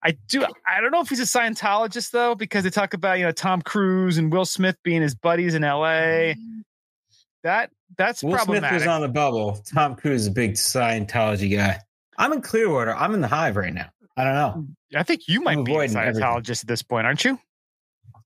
I 0.04 0.16
do. 0.28 0.44
I 0.66 0.80
don't 0.80 0.90
know 0.90 1.00
if 1.00 1.08
he's 1.08 1.20
a 1.20 1.24
Scientologist 1.24 2.10
though, 2.10 2.34
because 2.34 2.64
they 2.64 2.70
talk 2.70 2.92
about 2.94 3.18
you 3.18 3.24
know 3.24 3.32
Tom 3.32 3.62
Cruise 3.62 4.18
and 4.18 4.32
Will 4.32 4.44
Smith 4.44 4.76
being 4.82 5.02
his 5.02 5.14
buddies 5.14 5.54
in 5.54 5.62
L.A. 5.64 6.34
Mm. 6.38 6.62
That 7.42 7.70
that's 7.96 8.22
Will 8.22 8.38
Smith 8.38 8.64
was 8.70 8.86
on 8.86 9.00
the 9.00 9.08
bubble. 9.08 9.60
Tom 9.72 9.96
Cruise 9.96 10.22
is 10.22 10.26
a 10.28 10.30
big 10.30 10.52
Scientology 10.52 11.54
guy. 11.54 11.80
I'm 12.18 12.32
in 12.32 12.40
Clearwater. 12.42 12.94
I'm 12.94 13.14
in 13.14 13.20
the 13.20 13.28
hive 13.28 13.56
right 13.56 13.72
now. 13.72 13.90
I 14.16 14.24
don't 14.24 14.34
know. 14.34 14.54
Mm, 14.58 14.98
I 15.00 15.02
think 15.02 15.22
you 15.26 15.40
might 15.40 15.58
I'm 15.58 15.64
be 15.64 15.72
a 15.72 15.74
avoiding 15.74 15.96
everything. 15.96 16.22
Scientologist 16.22 16.62
at 16.62 16.68
this 16.68 16.82
point, 16.82 17.06
aren't 17.06 17.24
you? 17.24 17.38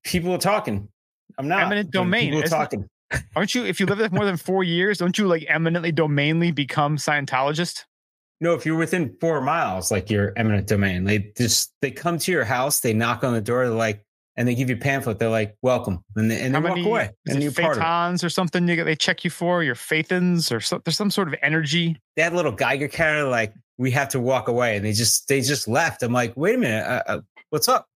People 0.04 0.32
are 0.32 0.38
talking. 0.38 0.88
I'm 1.38 1.48
not. 1.48 1.62
Eminent 1.62 1.90
domain, 1.90 2.32
People 2.32 2.44
are 2.44 2.48
talking. 2.48 2.88
Aren't 3.36 3.54
you? 3.54 3.64
If 3.64 3.78
you 3.78 3.86
live 3.86 3.98
there 3.98 4.10
more 4.10 4.24
than 4.24 4.36
four 4.36 4.64
years, 4.64 4.98
don't 4.98 5.16
you 5.16 5.28
like 5.28 5.46
eminently 5.48 5.92
domainly 5.92 6.54
become 6.54 6.96
Scientologist? 6.96 7.84
No, 8.40 8.52
if 8.52 8.66
you're 8.66 8.76
within 8.76 9.16
four 9.20 9.40
miles, 9.40 9.90
like 9.90 10.10
your 10.10 10.32
eminent 10.36 10.66
domain, 10.66 11.04
they 11.04 11.32
just 11.36 11.72
they 11.80 11.90
come 11.90 12.18
to 12.18 12.32
your 12.32 12.44
house, 12.44 12.80
they 12.80 12.92
knock 12.92 13.24
on 13.24 13.32
the 13.32 13.40
door, 13.40 13.66
they're 13.66 13.74
like, 13.74 14.04
and 14.36 14.46
they 14.46 14.54
give 14.54 14.68
you 14.68 14.76
a 14.76 14.78
pamphlet. 14.78 15.18
They're 15.18 15.28
like, 15.28 15.56
"Welcome," 15.62 16.04
and 16.14 16.30
they, 16.30 16.40
and 16.40 16.54
they 16.54 16.60
How 16.60 16.68
walk 16.68 16.78
away, 16.78 17.10
and 17.26 17.42
of 17.42 17.54
thetans 17.54 18.22
or 18.24 18.28
something? 18.28 18.68
You, 18.68 18.84
they 18.84 18.96
check 18.96 19.24
you 19.24 19.30
for 19.30 19.62
your 19.62 19.74
thetans 19.74 20.54
or 20.54 20.60
so, 20.60 20.80
there's 20.84 20.96
some 20.96 21.10
sort 21.10 21.28
of 21.28 21.34
energy. 21.42 21.96
That 22.16 22.34
little 22.34 22.52
Geiger 22.52 22.88
counter, 22.88 23.24
like, 23.24 23.54
we 23.78 23.90
have 23.92 24.08
to 24.10 24.20
walk 24.20 24.48
away, 24.48 24.76
and 24.76 24.84
they 24.84 24.92
just 24.92 25.28
they 25.28 25.40
just 25.40 25.68
left. 25.68 26.02
I'm 26.02 26.12
like, 26.12 26.36
wait 26.36 26.56
a 26.56 26.58
minute, 26.58 26.86
uh, 26.86 27.02
uh, 27.06 27.20
what's 27.50 27.68
up? 27.68 27.86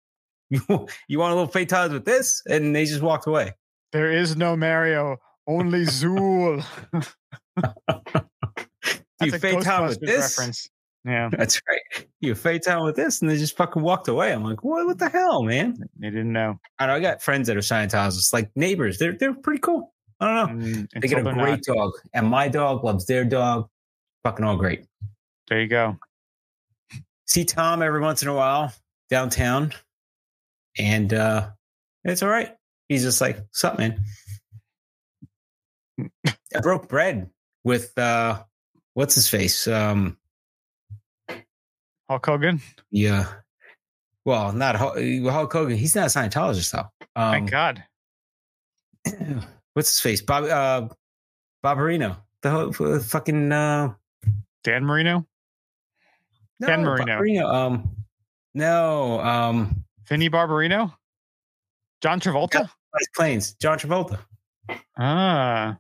You 0.52 0.88
you 1.08 1.20
want 1.20 1.34
a 1.34 1.36
little 1.36 1.52
thetans 1.52 1.94
with 1.94 2.06
this? 2.06 2.42
And 2.50 2.76
they 2.76 2.86
just 2.86 3.02
walked 3.04 3.28
away. 3.28 3.54
There 3.92 4.12
is 4.12 4.36
no 4.36 4.56
Mario, 4.56 5.18
only 5.48 5.82
Zuul. 5.86 6.66
You 9.22 9.32
That's 9.32 9.44
a 9.44 9.48
thetan 9.48 9.90
with 9.90 10.00
this? 10.00 10.38
reference. 10.38 10.70
Yeah, 11.06 11.30
That's 11.32 11.62
right. 11.68 12.08
You 12.20 12.34
thetan 12.34 12.84
with 12.84 12.96
this, 12.98 13.22
and 13.22 13.30
they 13.32 13.38
just 13.38 13.56
fucking 13.56 13.82
walked 13.82 14.10
away. 14.10 14.34
I'm 14.34 14.44
like, 14.44 14.64
what? 14.64 14.86
What 14.86 15.00
the 15.00 15.08
hell, 15.10 15.44
man? 15.44 15.78
they 15.98 16.10
didn't 16.10 16.34
know. 16.34 16.60
I 16.78 16.88
know. 16.88 16.94
I 16.96 17.00
got 17.00 17.22
friends 17.22 17.48
that 17.48 17.56
are 17.56 17.62
Scientologists, 17.62 18.34
like 18.34 18.52
neighbors. 18.56 18.98
They're 18.98 19.14
they're 19.14 19.34
pretty 19.34 19.60
cool. 19.62 19.94
I 20.20 20.28
don't 20.46 20.60
know. 20.60 20.66
Mm, 20.66 20.88
They 21.02 21.08
get 21.08 21.20
a 21.20 21.34
great 21.34 21.66
not. 21.68 21.76
dog, 21.76 21.92
and 22.14 22.28
my 22.28 22.50
dog 22.50 22.84
loves 22.84 23.06
their 23.06 23.24
dog. 23.24 23.70
Fucking 24.24 24.44
all 24.44 24.58
great. 24.58 24.86
There 25.48 25.62
you 25.62 25.68
go. 25.70 25.98
See 27.26 27.46
Tom 27.46 27.82
every 27.82 28.02
once 28.02 28.22
in 28.22 28.28
a 28.28 28.34
while 28.36 28.74
downtown, 29.10 29.72
and 30.78 31.14
uh 31.14 31.50
it's 32.04 32.22
all 32.22 32.30
right. 32.30 32.56
He's 32.90 33.04
just 33.04 33.22
like, 33.22 33.40
"Sup, 33.54 33.78
man?" 33.78 34.04
I 36.28 36.60
broke 36.62 36.90
bread 36.90 37.30
with 37.64 37.98
uh 37.98 38.44
what's 38.96 39.16
his 39.16 39.30
face, 39.30 39.68
um, 39.68 40.18
Hulk 42.10 42.26
Hogan. 42.26 42.62
Yeah. 42.92 43.28
Well, 44.26 44.52
not 44.52 44.76
Hulk, 44.76 44.98
Hulk 44.98 45.54
Hogan. 45.54 45.78
He's 45.78 45.96
not 45.96 46.08
a 46.08 46.10
Scientologist 46.10 46.72
though. 46.72 46.90
Um, 47.16 47.32
Thank 47.32 47.52
God. 47.52 47.84
what's 49.74 49.90
his 49.90 50.00
face? 50.00 50.22
Bob 50.22 50.46
uh 50.46 50.88
Barbarino. 51.64 52.18
The 52.42 52.50
whole 52.50 52.94
uh, 52.94 53.00
fucking 53.00 53.52
uh 53.52 53.94
Dan 54.64 54.86
Marino, 54.86 55.26
no, 56.60 56.68
Ken 56.68 56.84
Marino. 56.84 57.06
Barbarino. 57.06 57.54
Um 57.54 57.96
no, 58.54 59.20
um 59.22 59.86
Vinny 60.08 60.30
Barbarino, 60.30 60.94
John 62.02 62.20
Travolta. 62.20 62.70
Nice 62.94 63.10
Plains, 63.16 63.54
John 63.54 63.78
Travolta. 63.78 64.20
Ah, 64.98 65.78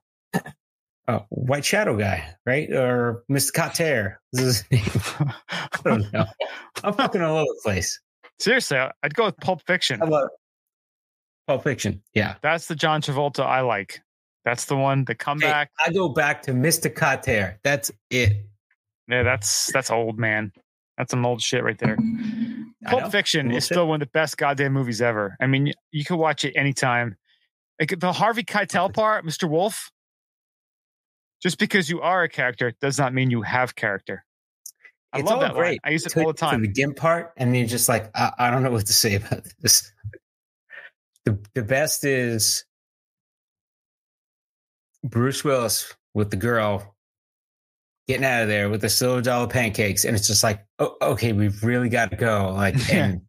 Oh, 1.10 1.26
White 1.30 1.66
Shadow 1.66 1.98
guy, 1.98 2.36
right? 2.46 2.72
Or 2.72 3.24
Mr. 3.32 3.52
Kotter. 3.52 4.18
This 4.32 4.46
is 4.46 4.64
his 4.70 5.18
name. 5.20 5.34
I 5.50 5.68
don't 5.84 6.14
know. 6.14 6.26
I'm 6.84 6.94
fucking 6.94 7.22
all 7.22 7.38
over 7.38 7.46
the 7.46 7.60
place. 7.64 8.00
seriously, 8.40 8.78
I'd 8.78 9.16
go 9.16 9.26
with 9.26 9.38
Pulp 9.38 9.62
Fiction. 9.66 10.02
I 10.04 10.06
love 10.06 10.30
Pulp 11.48 11.64
Fiction. 11.64 12.04
Yeah. 12.14 12.36
That's 12.44 12.68
the 12.68 12.76
John 12.76 13.02
Travolta 13.02 13.44
I 13.44 13.62
like. 13.62 14.02
That's 14.46 14.66
the 14.66 14.78
one. 14.78 15.04
The 15.06 15.14
Hey, 15.14 15.18
comeback. 15.18 15.72
I 15.84 15.92
go 15.92 16.10
back 16.10 16.44
to 16.44 16.52
Mr. 16.52 16.94
Kotter. 16.94 17.58
That's 17.64 17.92
it. 18.12 18.46
Yeah, 19.08 19.24
that's 19.24 19.72
that's 19.74 19.90
old 19.90 20.20
man. 20.20 20.52
That's 20.98 21.10
some 21.12 21.26
old 21.26 21.42
shit 21.42 21.64
right 21.64 21.78
there. 21.80 21.98
Pulp. 22.86 23.12
Fiction 23.12 23.52
is 23.52 23.66
still 23.66 23.88
one 23.88 24.02
of 24.02 24.08
the 24.08 24.12
best 24.12 24.38
goddamn 24.38 24.74
movies 24.74 25.02
ever. 25.02 25.36
I 25.42 25.48
mean, 25.48 25.66
you, 25.68 25.74
you 25.92 26.06
can 26.06 26.18
watch 26.18 26.46
it 26.46 26.54
anytime. 26.56 27.16
Like 27.80 28.00
the 28.00 28.12
Harvey 28.14 28.44
Keitel 28.44 28.94
part, 28.94 29.26
Mr. 29.26 29.50
Wolf. 29.50 29.90
Just 31.42 31.58
because 31.58 31.90
you 31.90 32.02
are 32.02 32.24
a 32.24 32.30
character 32.30 32.74
does 32.82 32.98
not 32.98 33.14
mean 33.14 33.32
you 33.32 33.42
have 33.42 33.76
character. 33.76 34.26
I 35.12 35.20
It's 35.20 35.30
love 35.30 35.42
that 35.42 35.56
line. 35.56 35.80
I 35.84 35.92
use 35.92 36.06
it 36.06 36.10
Till 36.10 36.24
all 36.24 36.34
the 36.34 36.38
time. 36.38 36.62
The 36.62 36.68
Gimp 36.68 36.98
part, 36.98 37.34
and 37.38 37.50
then 37.50 37.60
you're 37.60 37.68
just 37.68 37.90
like, 37.90 38.12
I, 38.16 38.32
I 38.38 38.52
don't 38.52 38.62
know 38.62 38.72
what 38.72 38.86
to 38.88 38.94
say 38.94 39.16
about 39.16 39.44
this. 39.60 39.92
The 41.26 41.38
the 41.54 41.64
best 41.64 42.06
is 42.06 42.64
Bruce 45.04 45.44
Willis 45.44 45.94
with 46.14 46.32
the 46.32 46.38
girl 46.38 46.96
getting 48.08 48.24
out 48.24 48.44
of 48.44 48.48
there 48.48 48.70
with 48.70 48.80
the 48.80 48.90
silver 48.90 49.22
dollar 49.22 49.48
pancakes, 49.48 50.06
and 50.06 50.16
it's 50.16 50.28
just 50.28 50.44
like, 50.46 50.66
oh, 50.80 50.96
okay, 51.02 51.34
we've 51.34 51.62
really 51.62 51.90
got 51.90 52.12
to 52.12 52.18
go. 52.18 52.54
Like, 52.56 52.90
and 52.94 53.24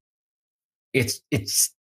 it's 0.95 1.21
it's 1.33 1.75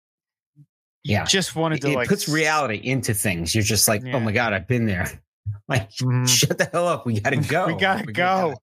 yeah, 1.02 1.24
Just 1.24 1.56
wanted 1.56 1.80
to 1.82 1.92
it 1.92 1.96
like 1.96 2.08
puts 2.08 2.28
reality 2.28 2.76
into 2.76 3.14
things. 3.14 3.54
You're 3.54 3.64
just 3.64 3.88
like, 3.88 4.02
oh 4.04 4.08
Yeah. 4.08 4.16
oh 4.16 4.20
my 4.20 4.32
god, 4.32 4.52
I've 4.52 4.68
been 4.68 4.86
there. 4.86 5.22
Like, 5.68 5.90
Mhm. 5.96 6.28
shut 6.28 6.58
the 6.58 6.64
hell 6.72 6.86
up. 6.88 7.06
We 7.06 7.20
gotta 7.20 7.36
go. 7.48 7.66
We 7.66 7.74
gotta 7.74 8.10
go. 8.12 8.54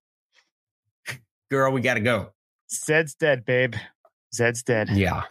girl. 1.50 1.72
We 1.72 1.80
gotta 1.80 2.00
go. 2.00 2.32
Zed's 2.70 3.14
dead, 3.14 3.44
babe. 3.44 3.74
Zed's 4.34 4.62
dead. 4.62 4.90
Yeah. 4.90 5.24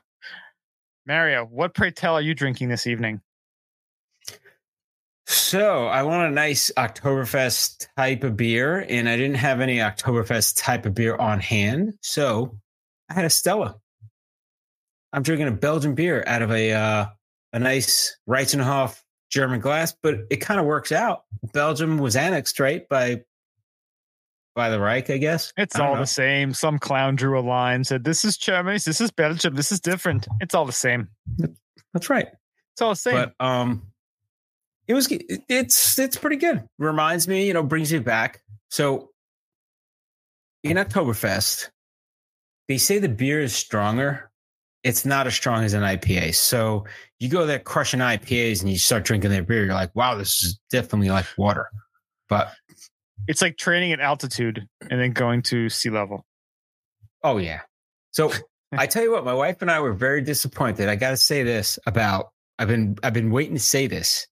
Mario, 1.05 1.45
what 1.45 1.73
pray 1.73 1.91
tell 1.91 2.15
are 2.15 2.21
you 2.21 2.33
drinking 2.33 2.69
this 2.69 2.87
evening? 2.87 3.21
So 5.25 5.87
I 5.87 6.03
want 6.03 6.31
a 6.31 6.33
nice 6.33 6.71
Oktoberfest 6.77 7.87
type 7.97 8.23
of 8.23 8.37
beer, 8.37 8.85
and 8.87 9.09
I 9.09 9.17
didn't 9.17 9.35
have 9.35 9.59
any 9.59 9.77
Oktoberfest 9.77 10.55
type 10.57 10.85
of 10.85 10.95
beer 10.95 11.15
on 11.17 11.39
hand. 11.39 11.93
So 12.01 12.57
I 13.09 13.13
had 13.13 13.25
a 13.25 13.29
Stella. 13.29 13.75
I'm 15.13 15.23
drinking 15.23 15.47
a 15.47 15.51
Belgian 15.51 15.95
beer 15.95 16.23
out 16.27 16.41
of 16.41 16.51
a 16.51 16.71
uh, 16.73 17.05
a 17.53 17.59
nice 17.59 18.17
Reitzenhof 18.27 19.01
German 19.29 19.59
glass, 19.59 19.95
but 20.01 20.19
it 20.29 20.37
kind 20.37 20.59
of 20.59 20.65
works 20.65 20.91
out. 20.91 21.23
Belgium 21.53 21.97
was 21.97 22.15
annexed, 22.15 22.59
right, 22.59 22.87
by 22.87 23.23
by 24.55 24.69
the 24.69 24.79
Reich, 24.79 25.09
I 25.11 25.17
guess. 25.17 25.53
It's 25.55 25.75
I 25.75 25.85
all 25.85 25.93
know. 25.93 26.01
the 26.01 26.07
same. 26.07 26.51
Some 26.53 26.79
clown 26.79 27.15
drew 27.15 27.39
a 27.39 27.41
line, 27.41 27.83
said, 27.83 28.03
This 28.03 28.25
is 28.25 28.37
Germany, 28.37 28.79
this 28.79 28.99
is 28.99 29.11
Belgium, 29.11 29.53
this 29.53 29.71
is 29.71 29.79
different. 29.79 30.27
It's 30.41 30.55
all 30.55 30.65
the 30.65 30.71
same. 30.71 31.09
That's 31.93 32.09
right. 32.09 32.27
It's 32.73 32.81
all 32.81 32.89
the 32.89 32.95
same. 32.95 33.13
But 33.13 33.45
um, 33.45 33.83
it 34.87 34.93
was 34.93 35.07
it's 35.11 35.99
it's 35.99 36.17
pretty 36.17 36.37
good. 36.37 36.67
Reminds 36.79 37.27
me, 37.27 37.45
you 37.47 37.53
know, 37.53 37.63
brings 37.63 37.93
me 37.93 37.99
back. 37.99 38.41
So 38.69 39.11
in 40.63 40.77
Oktoberfest, 40.77 41.69
they 42.67 42.77
say 42.77 42.99
the 42.99 43.09
beer 43.09 43.41
is 43.41 43.55
stronger. 43.55 44.31
It's 44.83 45.05
not 45.05 45.27
as 45.27 45.33
strong 45.35 45.63
as 45.63 45.73
an 45.73 45.83
IPA. 45.83 46.35
So 46.35 46.85
you 47.19 47.29
go 47.29 47.45
there 47.45 47.59
crushing 47.59 47.99
IPAs 47.99 48.61
and 48.61 48.69
you 48.69 48.77
start 48.77 49.03
drinking 49.03 49.31
their 49.31 49.43
beer, 49.43 49.65
you're 49.65 49.73
like, 49.73 49.95
wow, 49.95 50.15
this 50.15 50.43
is 50.43 50.59
definitely 50.69 51.09
like 51.09 51.25
water. 51.37 51.69
But 52.29 52.53
it's 53.27 53.41
like 53.41 53.57
training 53.57 53.91
at 53.91 53.99
altitude 53.99 54.67
and 54.89 55.01
then 55.01 55.11
going 55.11 55.41
to 55.43 55.69
sea 55.69 55.89
level. 55.89 56.25
Oh 57.23 57.37
yeah. 57.37 57.61
So 58.11 58.31
I 58.71 58.85
tell 58.85 59.03
you 59.03 59.11
what, 59.11 59.25
my 59.25 59.33
wife 59.33 59.61
and 59.61 59.71
I 59.71 59.79
were 59.79 59.93
very 59.93 60.21
disappointed. 60.21 60.89
I 60.89 60.95
got 60.95 61.11
to 61.11 61.17
say 61.17 61.43
this 61.43 61.79
about 61.85 62.29
I've 62.59 62.67
been 62.67 62.97
I've 63.03 63.13
been 63.13 63.31
waiting 63.31 63.55
to 63.55 63.61
say 63.61 63.87
this. 63.87 64.27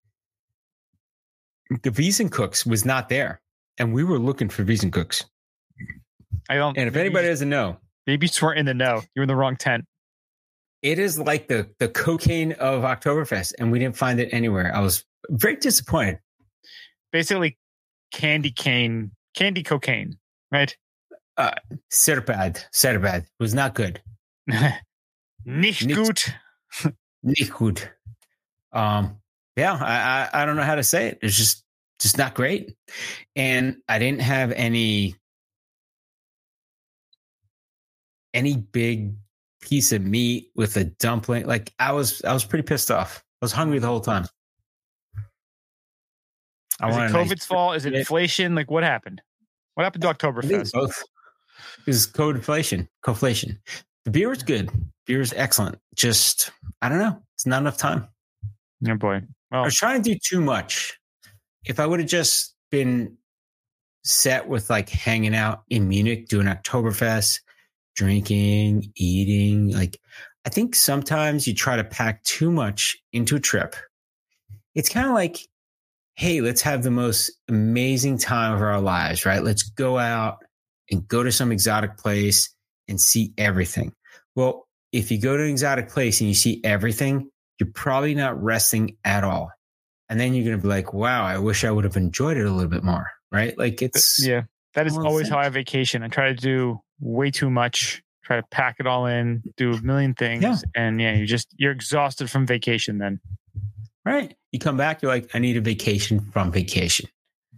The 1.83 1.89
Wiesen 1.91 2.31
Cooks 2.31 2.65
was 2.65 2.85
not 2.85 3.09
there, 3.09 3.41
and 3.79 3.93
we 3.93 4.03
were 4.03 4.19
looking 4.19 4.49
for 4.49 4.63
Wiesen 4.63 4.91
Cooks. 4.91 5.23
I 6.49 6.55
don't 6.55 6.77
And 6.77 6.87
if 6.87 6.95
anybody 6.95 7.25
you- 7.25 7.31
doesn't 7.31 7.49
know, 7.49 7.77
maybe 8.05 8.27
you 8.27 8.31
weren't 8.45 8.59
in 8.59 8.65
the 8.65 8.73
know. 8.73 9.01
You're 9.15 9.23
in 9.23 9.27
the 9.27 9.35
wrong 9.35 9.55
tent. 9.57 9.85
It 10.85 10.99
is 10.99 11.17
like 11.17 11.47
the 11.47 11.67
the 11.79 11.89
cocaine 11.89 12.51
of 12.53 12.83
Oktoberfest, 12.83 13.53
and 13.57 13.71
we 13.71 13.79
didn't 13.79 13.97
find 13.97 14.19
it 14.19 14.29
anywhere. 14.31 14.71
I 14.73 14.81
was 14.81 15.03
very 15.31 15.55
disappointed. 15.55 16.19
Basically 17.11 17.57
candy 18.13 18.51
cane, 18.51 19.09
candy 19.33 19.63
cocaine, 19.63 20.15
right? 20.51 20.77
Cerbad, 21.91 22.63
Cerbad 22.71 23.25
was 23.39 23.55
not 23.55 23.73
good. 23.73 23.99
Nicht 25.45 25.85
Nicht. 25.87 25.95
gut. 25.95 26.93
Nicht 27.23 27.51
gut. 27.51 27.89
Um, 28.71 29.17
yeah, 29.55 29.73
I, 29.73 30.39
I 30.39 30.43
I 30.43 30.45
don't 30.45 30.55
know 30.55 30.61
how 30.61 30.75
to 30.75 30.83
say 30.83 31.07
it. 31.07 31.19
It's 31.23 31.35
just 31.35 31.63
just 31.99 32.19
not 32.19 32.35
great. 32.35 32.75
And 33.35 33.77
I 33.89 33.97
didn't 33.97 34.21
have 34.21 34.51
any 34.51 35.15
any 38.35 38.55
big 38.57 39.15
piece 39.65 39.91
of 39.91 40.01
meat 40.03 40.51
with 40.55 40.77
a 40.77 40.85
dumpling. 40.85 41.45
Like 41.45 41.73
I 41.79 41.91
was 41.91 42.23
I 42.23 42.33
was 42.33 42.45
pretty 42.45 42.63
pissed 42.63 42.91
off. 42.91 43.23
I 43.41 43.45
was 43.45 43.51
hungry 43.51 43.79
the 43.79 43.87
whole 43.87 43.99
time. 44.01 44.25
I 46.79 46.89
Is 46.89 46.95
it 46.95 47.15
COVID's 47.15 47.29
nice- 47.29 47.45
fault? 47.45 47.75
Is 47.75 47.85
it 47.85 47.93
inflation? 47.93 48.55
Like 48.55 48.69
what 48.69 48.83
happened? 48.83 49.21
What 49.75 49.83
happened 49.83 50.03
to 50.03 50.13
Oktoberfest? 50.13 50.71
both. 50.71 51.03
It 51.79 51.87
was 51.87 52.05
co-inflation. 52.05 52.89
Coflation. 53.05 53.57
The 54.05 54.11
beer 54.11 54.29
was 54.29 54.43
good. 54.43 54.69
Beer 55.05 55.21
is 55.21 55.33
excellent. 55.33 55.77
Just 55.95 56.51
I 56.81 56.89
don't 56.89 56.99
know. 56.99 57.21
It's 57.35 57.45
not 57.45 57.61
enough 57.61 57.77
time. 57.77 58.07
Oh 58.87 58.95
boy. 58.95 59.21
Well, 59.51 59.61
I 59.61 59.65
was 59.65 59.75
trying 59.75 60.01
to 60.01 60.13
do 60.13 60.19
too 60.21 60.41
much. 60.41 60.99
If 61.65 61.79
I 61.79 61.85
would 61.85 61.99
have 61.99 62.09
just 62.09 62.53
been 62.71 63.17
set 64.03 64.47
with 64.47 64.69
like 64.69 64.89
hanging 64.89 65.35
out 65.35 65.63
in 65.69 65.87
Munich, 65.87 66.27
doing 66.27 66.47
Oktoberfest, 66.47 67.39
drinking, 67.95 68.91
eating, 68.95 69.71
like 69.71 69.99
I 70.45 70.49
think 70.49 70.75
sometimes 70.75 71.47
you 71.47 71.53
try 71.53 71.75
to 71.75 71.83
pack 71.83 72.23
too 72.23 72.51
much 72.51 72.97
into 73.11 73.35
a 73.35 73.39
trip. 73.39 73.75
It's 74.75 74.89
kind 74.89 75.07
of 75.07 75.13
like, 75.13 75.39
hey, 76.15 76.41
let's 76.41 76.61
have 76.61 76.83
the 76.83 76.91
most 76.91 77.31
amazing 77.49 78.19
time 78.19 78.53
of 78.53 78.61
our 78.61 78.79
lives, 78.79 79.25
right? 79.25 79.43
Let's 79.43 79.63
go 79.63 79.97
out 79.97 80.37
and 80.91 81.07
go 81.07 81.23
to 81.23 81.31
some 81.31 81.51
exotic 81.51 81.97
place 81.97 82.53
and 82.87 83.01
see 83.01 83.33
everything. 83.37 83.93
Well, 84.35 84.67
if 84.91 85.11
you 85.11 85.19
go 85.19 85.35
to 85.35 85.43
an 85.43 85.49
exotic 85.49 85.89
place 85.89 86.21
and 86.21 86.27
you 86.27 86.35
see 86.35 86.61
everything, 86.63 87.29
you're 87.59 87.71
probably 87.73 88.15
not 88.15 88.41
resting 88.41 88.97
at 89.03 89.23
all. 89.23 89.51
And 90.07 90.19
then 90.19 90.33
you're 90.33 90.45
going 90.45 90.57
to 90.57 90.61
be 90.61 90.67
like, 90.67 90.93
wow, 90.93 91.25
I 91.25 91.39
wish 91.39 91.63
I 91.63 91.71
would 91.71 91.85
have 91.85 91.97
enjoyed 91.97 92.37
it 92.37 92.45
a 92.45 92.51
little 92.51 92.69
bit 92.69 92.83
more. 92.83 93.09
Right. 93.31 93.57
Like 93.57 93.81
uh, 93.81 93.85
it's, 93.85 94.25
yeah, 94.25 94.43
that 94.75 94.87
is 94.87 94.93
one 94.93 95.01
of 95.01 95.03
the 95.03 95.09
always 95.09 95.29
how. 95.29 95.39
I 95.39 95.49
vacation. 95.49 96.03
I 96.03 96.07
try 96.07 96.29
to 96.29 96.35
do 96.35 96.79
way 96.99 97.31
too 97.31 97.49
much, 97.49 98.03
try 98.23 98.37
to 98.37 98.43
pack 98.51 98.77
it 98.79 98.87
all 98.87 99.05
in, 99.05 99.43
do 99.57 99.73
a 99.73 99.81
million 99.81 100.13
things. 100.13 100.43
Yeah. 100.43 100.57
And 100.75 101.01
yeah, 101.01 101.15
you 101.15 101.25
just, 101.25 101.47
you're 101.57 101.71
exhausted 101.71 102.29
from 102.29 102.45
vacation 102.45 102.97
then. 102.97 103.19
right. 104.05 104.35
You 104.51 104.59
come 104.59 104.77
back, 104.77 105.01
you're 105.01 105.11
like, 105.11 105.29
I 105.33 105.39
need 105.39 105.57
a 105.57 105.61
vacation 105.61 106.19
from 106.31 106.51
vacation. 106.51 107.09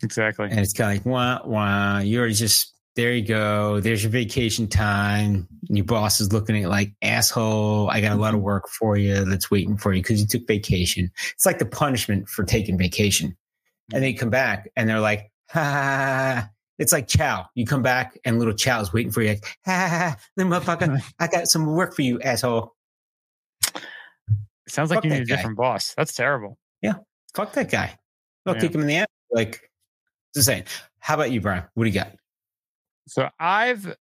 Exactly. 0.03 0.47
And 0.49 0.59
it's 0.59 0.73
kind 0.73 0.97
of 0.97 1.05
like, 1.05 1.13
wah, 1.13 1.41
wah. 1.45 1.99
You're 1.99 2.29
just, 2.29 2.73
there 2.95 3.13
you 3.13 3.25
go. 3.25 3.79
There's 3.79 4.03
your 4.03 4.11
vacation 4.11 4.67
time. 4.67 5.47
And 5.67 5.77
your 5.77 5.85
boss 5.85 6.19
is 6.19 6.33
looking 6.33 6.55
at 6.55 6.61
you 6.61 6.67
like, 6.67 6.93
asshole, 7.01 7.89
I 7.89 8.01
got 8.01 8.13
a 8.13 8.15
lot 8.15 8.33
of 8.33 8.39
mm-hmm. 8.39 8.45
work 8.45 8.69
for 8.69 8.97
you 8.97 9.25
that's 9.25 9.51
waiting 9.51 9.77
for 9.77 9.93
you 9.93 10.01
because 10.01 10.19
you 10.21 10.27
took 10.27 10.47
vacation. 10.47 11.11
It's 11.33 11.45
like 11.45 11.59
the 11.59 11.65
punishment 11.65 12.29
for 12.29 12.43
taking 12.43 12.77
vacation. 12.77 13.37
And 13.93 14.03
they 14.03 14.13
come 14.13 14.29
back 14.29 14.69
and 14.75 14.89
they're 14.89 14.99
like, 14.99 15.31
ha. 15.49 16.49
It's 16.79 16.91
like 16.93 17.07
Chow. 17.07 17.47
You 17.55 17.65
come 17.65 17.81
back 17.81 18.17
and 18.23 18.37
little 18.39 18.53
Chow 18.53 18.79
is 18.81 18.93
waiting 18.93 19.11
for 19.11 19.21
you. 19.21 19.29
Like, 19.29 19.57
ha, 19.65 19.71
ha, 19.71 19.87
ha. 19.89 20.17
Then 20.35 20.47
motherfucker, 20.49 21.01
I 21.19 21.27
got 21.27 21.47
some 21.47 21.65
work 21.65 21.95
for 21.95 22.01
you, 22.03 22.19
asshole. 22.21 22.73
It 23.75 23.83
sounds 24.73 24.89
like 24.89 24.97
Fuck 24.97 25.05
you 25.05 25.09
need 25.11 25.21
a 25.21 25.25
guy. 25.25 25.35
different 25.37 25.57
boss. 25.57 25.93
That's 25.95 26.13
terrible. 26.13 26.57
Yeah. 26.81 26.95
Fuck 27.33 27.53
that 27.53 27.71
guy. 27.71 27.97
I'll 28.45 28.55
Yeah. 28.55 28.61
kick 28.61 28.75
him 28.75 28.81
in 28.81 28.87
the 28.87 28.95
ass. 28.97 29.07
Like, 29.31 29.69
just 30.35 30.45
saying. 30.47 30.65
How 30.99 31.13
about 31.15 31.31
you, 31.31 31.41
Brian? 31.41 31.63
What 31.73 31.85
do 31.85 31.89
you 31.89 31.93
got? 31.95 32.11
So 33.07 33.29
I've 33.39 33.95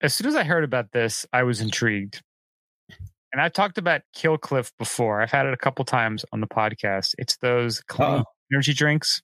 as 0.00 0.14
soon 0.14 0.26
as 0.28 0.34
I 0.34 0.44
heard 0.44 0.64
about 0.64 0.92
this, 0.92 1.26
I 1.32 1.42
was 1.44 1.60
intrigued. 1.60 2.22
And 3.32 3.40
I've 3.40 3.52
talked 3.52 3.78
about 3.78 4.02
Kill 4.14 4.36
Cliff 4.36 4.72
before. 4.78 5.22
I've 5.22 5.30
had 5.30 5.46
it 5.46 5.54
a 5.54 5.56
couple 5.56 5.84
times 5.84 6.24
on 6.32 6.40
the 6.40 6.46
podcast. 6.46 7.14
It's 7.18 7.36
those 7.38 7.80
clean 7.80 8.24
energy 8.52 8.74
drinks. 8.74 9.22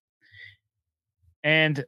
And 1.45 1.85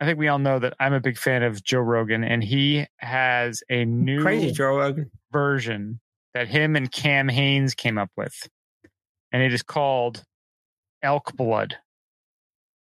I 0.00 0.06
think 0.06 0.18
we 0.18 0.28
all 0.28 0.38
know 0.38 0.58
that 0.58 0.74
I'm 0.80 0.94
a 0.94 1.00
big 1.00 1.18
fan 1.18 1.42
of 1.42 1.62
Joe 1.62 1.80
Rogan, 1.80 2.24
and 2.24 2.42
he 2.42 2.86
has 2.98 3.62
a 3.68 3.84
new 3.84 4.22
Crazy 4.22 4.50
Joe 4.50 4.78
Rogan. 4.78 5.10
version 5.30 6.00
that 6.32 6.48
him 6.48 6.74
and 6.76 6.90
Cam 6.90 7.28
Hanes 7.28 7.74
came 7.74 7.98
up 7.98 8.10
with. 8.16 8.48
And 9.32 9.42
it 9.42 9.52
is 9.52 9.62
called 9.62 10.24
Elk 11.02 11.36
Blood. 11.36 11.76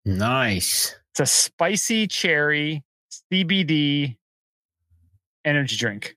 Nice. 0.04 0.94
It's 1.12 1.20
a 1.20 1.26
spicy 1.26 2.06
cherry 2.06 2.84
CBD 3.32 4.16
energy 5.44 5.76
drink. 5.76 6.16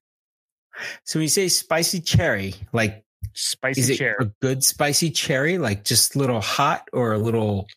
So 1.04 1.20
when 1.20 1.24
you 1.24 1.30
say 1.30 1.48
spicy 1.48 2.00
cherry, 2.00 2.56
like 2.74 3.04
Spicy 3.34 3.82
is 3.82 3.90
it 3.90 3.98
cherry. 3.98 4.16
a 4.20 4.26
good 4.42 4.64
spicy 4.64 5.10
cherry, 5.10 5.58
like 5.58 5.84
just 5.84 6.16
a 6.16 6.20
little 6.20 6.42
hot 6.42 6.88
or 6.94 7.14
a 7.14 7.18
little 7.18 7.68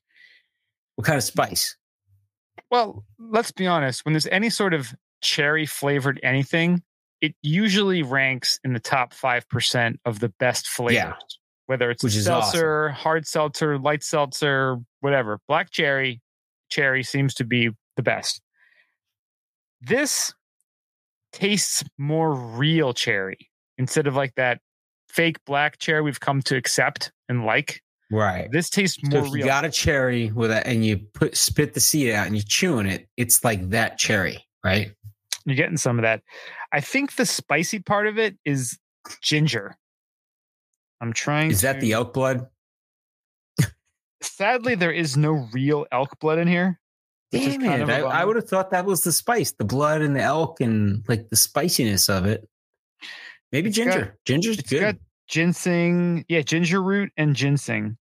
what 0.96 1.06
kind 1.06 1.16
of 1.16 1.24
spice? 1.24 1.76
Well, 2.70 3.04
let's 3.18 3.52
be 3.52 3.66
honest. 3.66 4.04
When 4.04 4.12
there's 4.12 4.26
any 4.26 4.50
sort 4.50 4.74
of 4.74 4.94
cherry 5.20 5.66
flavored 5.66 6.20
anything, 6.22 6.82
it 7.20 7.34
usually 7.42 8.02
ranks 8.02 8.58
in 8.64 8.72
the 8.72 8.80
top 8.80 9.14
5% 9.14 9.96
of 10.04 10.20
the 10.20 10.28
best 10.38 10.66
flavors. 10.66 10.94
Yeah. 10.94 11.14
Whether 11.66 11.90
it's 11.90 12.04
Which 12.04 12.12
seltzer, 12.12 12.90
hard 12.90 13.26
seltzer, 13.26 13.78
light 13.78 14.02
seltzer, 14.02 14.76
whatever. 15.00 15.40
Black 15.48 15.70
cherry, 15.70 16.20
cherry 16.68 17.02
seems 17.02 17.32
to 17.34 17.44
be 17.44 17.70
the 17.96 18.02
best. 18.02 18.42
This 19.80 20.34
tastes 21.32 21.82
more 21.96 22.34
real 22.34 22.92
cherry 22.92 23.50
instead 23.78 24.06
of 24.06 24.14
like 24.14 24.34
that 24.34 24.60
fake 25.08 25.38
black 25.46 25.78
cherry 25.78 26.02
we've 26.02 26.20
come 26.20 26.42
to 26.42 26.56
accept 26.56 27.12
and 27.28 27.46
like. 27.46 27.80
Right. 28.14 28.48
This 28.52 28.70
tastes 28.70 28.98
So 29.02 29.08
more 29.08 29.20
if 29.20 29.26
you 29.28 29.32
real. 29.34 29.46
got 29.46 29.64
a 29.64 29.70
cherry 29.70 30.30
with 30.30 30.50
it 30.52 30.62
and 30.66 30.84
you 30.84 30.98
put 30.98 31.36
spit 31.36 31.74
the 31.74 31.80
seed 31.80 32.12
out 32.12 32.26
and 32.26 32.36
you're 32.36 32.44
chewing 32.46 32.86
it, 32.86 33.08
it's 33.16 33.42
like 33.42 33.70
that 33.70 33.98
cherry, 33.98 34.46
right? 34.64 34.92
You're 35.44 35.56
getting 35.56 35.76
some 35.76 35.98
of 35.98 36.02
that. 36.04 36.22
I 36.72 36.80
think 36.80 37.16
the 37.16 37.26
spicy 37.26 37.80
part 37.80 38.06
of 38.06 38.18
it 38.18 38.36
is 38.44 38.78
ginger. 39.20 39.76
I'm 41.00 41.12
trying. 41.12 41.50
Is 41.50 41.62
that 41.62 41.80
the 41.80 41.92
elk 41.92 42.14
blood? 42.14 42.46
Sadly, 44.22 44.74
there 44.74 44.92
is 44.92 45.16
no 45.16 45.48
real 45.52 45.86
elk 45.92 46.18
blood 46.18 46.38
in 46.38 46.48
here. 46.48 46.80
Damn 47.30 47.60
kind 47.60 47.82
it. 47.82 47.90
I, 47.90 48.00
I 48.00 48.24
would 48.24 48.36
have 48.36 48.48
thought 48.48 48.70
that 48.70 48.86
was 48.86 49.02
the 49.02 49.12
spice, 49.12 49.52
the 49.52 49.64
blood 49.64 50.00
and 50.02 50.14
the 50.16 50.22
elk 50.22 50.60
and 50.60 51.04
like 51.08 51.28
the 51.30 51.36
spiciness 51.36 52.08
of 52.08 52.26
it. 52.26 52.48
Maybe 53.52 53.68
It's 53.68 53.78
got- 53.78 53.84
ginger. 53.84 54.18
Ginger's 54.24 54.58
It's 54.60 54.70
good. 54.70 54.80
got 54.80 54.94
ginseng, 55.28 56.24
yeah, 56.28 56.40
ginger 56.42 56.82
root 56.82 57.12
and 57.16 57.34
ginseng. 57.36 57.98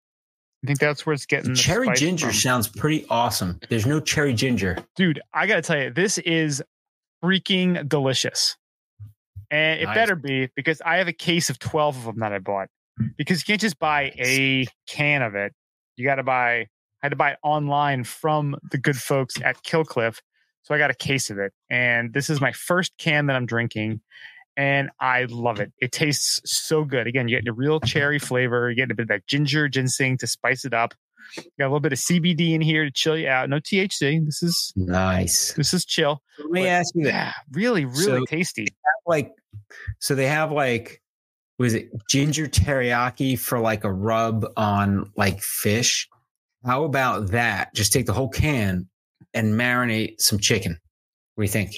I 0.63 0.68
think 0.68 0.80
that's 0.80 1.06
where 1.06 1.13
it's 1.13 1.25
getting 1.25 1.56
cherry 1.56 1.89
ginger 1.96 2.28
from. 2.28 2.34
sounds 2.34 2.68
pretty 2.68 3.06
awesome. 3.10 3.60
There's 3.70 3.86
no 3.86 4.00
cherry 4.00 4.34
ginger. 4.34 4.78
dude. 4.96 5.22
I 5.34 5.48
gotta 5.48 5.62
tell 5.62 5.80
you, 5.82 5.89
this 5.92 6.18
is 6.18 6.62
freaking 7.24 7.88
delicious, 7.88 8.58
and 9.51 9.80
it 9.80 9.86
Nice. 9.86 9.96
better 9.96 10.16
be 10.16 10.50
because 10.56 10.82
I 10.86 10.98
have 10.98 11.08
a 11.08 11.13
case 11.13 11.50
of 11.50 11.60
twelve 11.60 11.96
of 11.98 12.04
them 12.06 12.20
that 12.20 12.34
I 12.34 12.39
bought. 12.39 12.68
Because 13.18 13.39
you 13.42 13.46
can't 13.54 13.62
just 13.62 13.80
buy 13.80 14.12
a 14.20 14.66
can 14.88 15.22
of 15.22 15.36
it; 15.36 15.54
you 15.96 16.04
got 16.06 16.16
to 16.16 16.24
buy. 16.24 16.60
I 16.62 16.68
had 17.06 17.10
to 17.12 17.16
buy 17.16 17.32
it 17.32 17.38
online 17.44 18.04
from 18.04 18.58
the 18.72 18.78
good 18.78 18.98
folks 18.98 19.36
at 19.42 19.63
Kill 19.63 19.86
Cliff, 19.86 20.22
so 20.63 20.75
I 20.75 20.78
got 20.78 20.91
a 20.91 20.95
case 20.95 21.30
of 21.30 21.38
it, 21.38 21.54
and 21.69 22.12
this 22.13 22.30
is 22.30 22.41
my 22.41 22.52
first 22.52 22.91
can 22.98 23.28
that 23.28 23.38
I'm 23.38 23.45
drinking. 23.45 24.02
And 24.60 24.89
I 25.00 25.24
love 25.30 25.62
it. 25.62 25.72
It 25.80 25.93
tastes 25.93 26.41
so 26.43 26.84
good. 26.84 27.08
Again, 27.08 27.30
you're 27.30 27.39
getting 27.39 27.50
a 27.50 27.54
real 27.54 27.80
cherry 27.80 28.19
flavor. 28.19 28.67
You're 28.67 28.76
getting 28.76 28.91
a 28.91 28.95
bit 28.95 29.04
of 29.04 29.08
that 29.08 29.26
ginger, 29.26 29.69
ginseng 29.69 30.17
to 30.17 30.28
spice 30.28 30.65
it 30.65 30.74
up. 30.74 30.93
You 31.38 31.43
got 31.58 31.65
a 31.65 31.67
little 31.67 31.80
bit 31.80 31.93
of 31.93 32.00
CBD 32.00 32.56
in 32.56 32.60
here 32.60 32.84
to 32.84 32.91
chill 32.91 33.15
you 33.17 33.30
out. 33.30 33.50
No 33.50 33.62
THC. 33.62 34.19
This 34.26 34.43
is 34.43 34.74
Nice. 34.76 35.54
this 35.54 35.74
is 35.74 35.86
chill. 35.86 36.22
Let 36.39 36.52
me 36.52 36.62
But- 36.63 36.67
ask 36.72 36.93
you 36.93 37.06
that. 37.06 37.12
Yeah, 37.13 37.32
really, 37.54 37.86
really 37.86 38.04
So- 38.04 38.26
tasty. 38.26 38.67
Like, 39.08 39.32
so 40.00 40.13
they 40.13 40.28
have 40.28 40.52
like, 40.52 41.02
was 41.58 41.74
it 41.74 41.89
ginger 42.10 42.48
teriyaki 42.48 43.39
for 43.39 43.60
like 43.60 43.86
a 43.86 43.91
rub 43.93 44.45
on 44.58 45.10
like 45.15 45.41
fish? 45.41 46.10
How 46.65 46.84
about 46.84 47.28
that? 47.28 47.74
Just 47.74 47.93
take 47.93 48.08
the 48.08 48.13
whole 48.13 48.28
can 48.30 48.89
and 49.34 49.54
marinate 49.54 50.19
some 50.19 50.38
chicken. 50.38 50.78
What 51.36 51.43
do 51.43 51.45
you 51.45 51.52
think? 51.54 51.76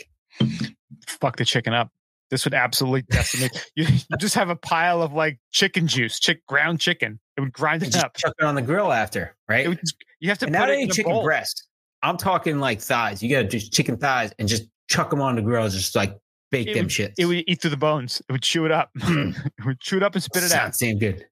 Fuck 1.07 1.37
the 1.37 1.45
chicken 1.45 1.73
up. 1.73 1.91
This 2.31 2.45
would 2.45 2.53
absolutely 2.53 3.03
decimate. 3.03 3.51
you, 3.75 3.85
you 3.85 4.17
just 4.17 4.35
have 4.35 4.49
a 4.49 4.55
pile 4.55 5.01
of 5.03 5.13
like 5.13 5.37
chicken 5.51 5.85
juice, 5.85 6.19
chick 6.19 6.45
ground 6.47 6.79
chicken. 6.79 7.19
It 7.37 7.41
would 7.41 7.51
grind 7.53 7.83
it 7.83 7.95
up. 7.95 8.15
chuck 8.15 8.33
it 8.39 8.45
on 8.45 8.55
the 8.55 8.61
grill 8.61 8.91
after, 8.91 9.35
right? 9.49 9.65
It 9.65 9.69
would 9.69 9.81
you 10.21 10.29
have 10.29 10.39
to 10.39 10.45
and 10.45 10.55
put 10.55 10.59
not 10.61 10.69
it 10.69 10.79
in 10.79 10.89
chicken 10.89 11.11
bowl. 11.11 11.23
breast. 11.23 11.67
I'm 12.01 12.17
talking 12.17 12.59
like 12.59 12.81
thighs. 12.81 13.21
You 13.21 13.29
got 13.29 13.41
to 13.43 13.47
just 13.47 13.73
chicken 13.73 13.97
thighs 13.97 14.31
and 14.39 14.47
just 14.47 14.63
chuck 14.89 15.09
them 15.09 15.21
on 15.21 15.35
the 15.35 15.41
grill, 15.41 15.67
just 15.69 15.95
like 15.95 16.17
bake 16.51 16.69
It 16.69 16.73
them 16.73 16.85
would- 16.85 16.89
shits. 16.91 17.13
It 17.17 17.25
would 17.25 17.43
eat 17.47 17.61
through 17.61 17.71
the 17.71 17.77
bones. 17.77 18.21
It 18.27 18.31
would 18.31 18.41
chew 18.43 18.65
it 18.65 18.71
up. 18.71 18.89
Hmm. 18.99 19.31
it 19.59 19.65
would 19.65 19.79
chew 19.81 19.97
it 19.97 20.03
up 20.03 20.15
and 20.15 20.23
spit 20.23 20.43
it 20.43 20.51
out. 20.53 20.73
Sounds 20.75 20.99
good. 20.99 21.25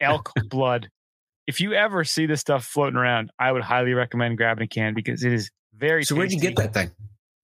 Elk 0.00 0.32
blood. 0.48 0.88
If 1.46 1.60
you 1.60 1.72
ever 1.74 2.04
see 2.04 2.26
this 2.26 2.40
stuff 2.40 2.64
floating 2.64 2.96
around, 2.96 3.30
I 3.38 3.52
would 3.52 3.62
highly 3.62 3.92
recommend 3.92 4.36
grabbing 4.36 4.64
a 4.64 4.68
can 4.68 4.94
because 4.94 5.22
it 5.24 5.32
is 5.32 5.50
very. 5.76 6.04
So 6.04 6.16
where'd 6.16 6.32
you 6.32 6.40
get 6.40 6.56
that 6.56 6.74
thing? 6.74 6.90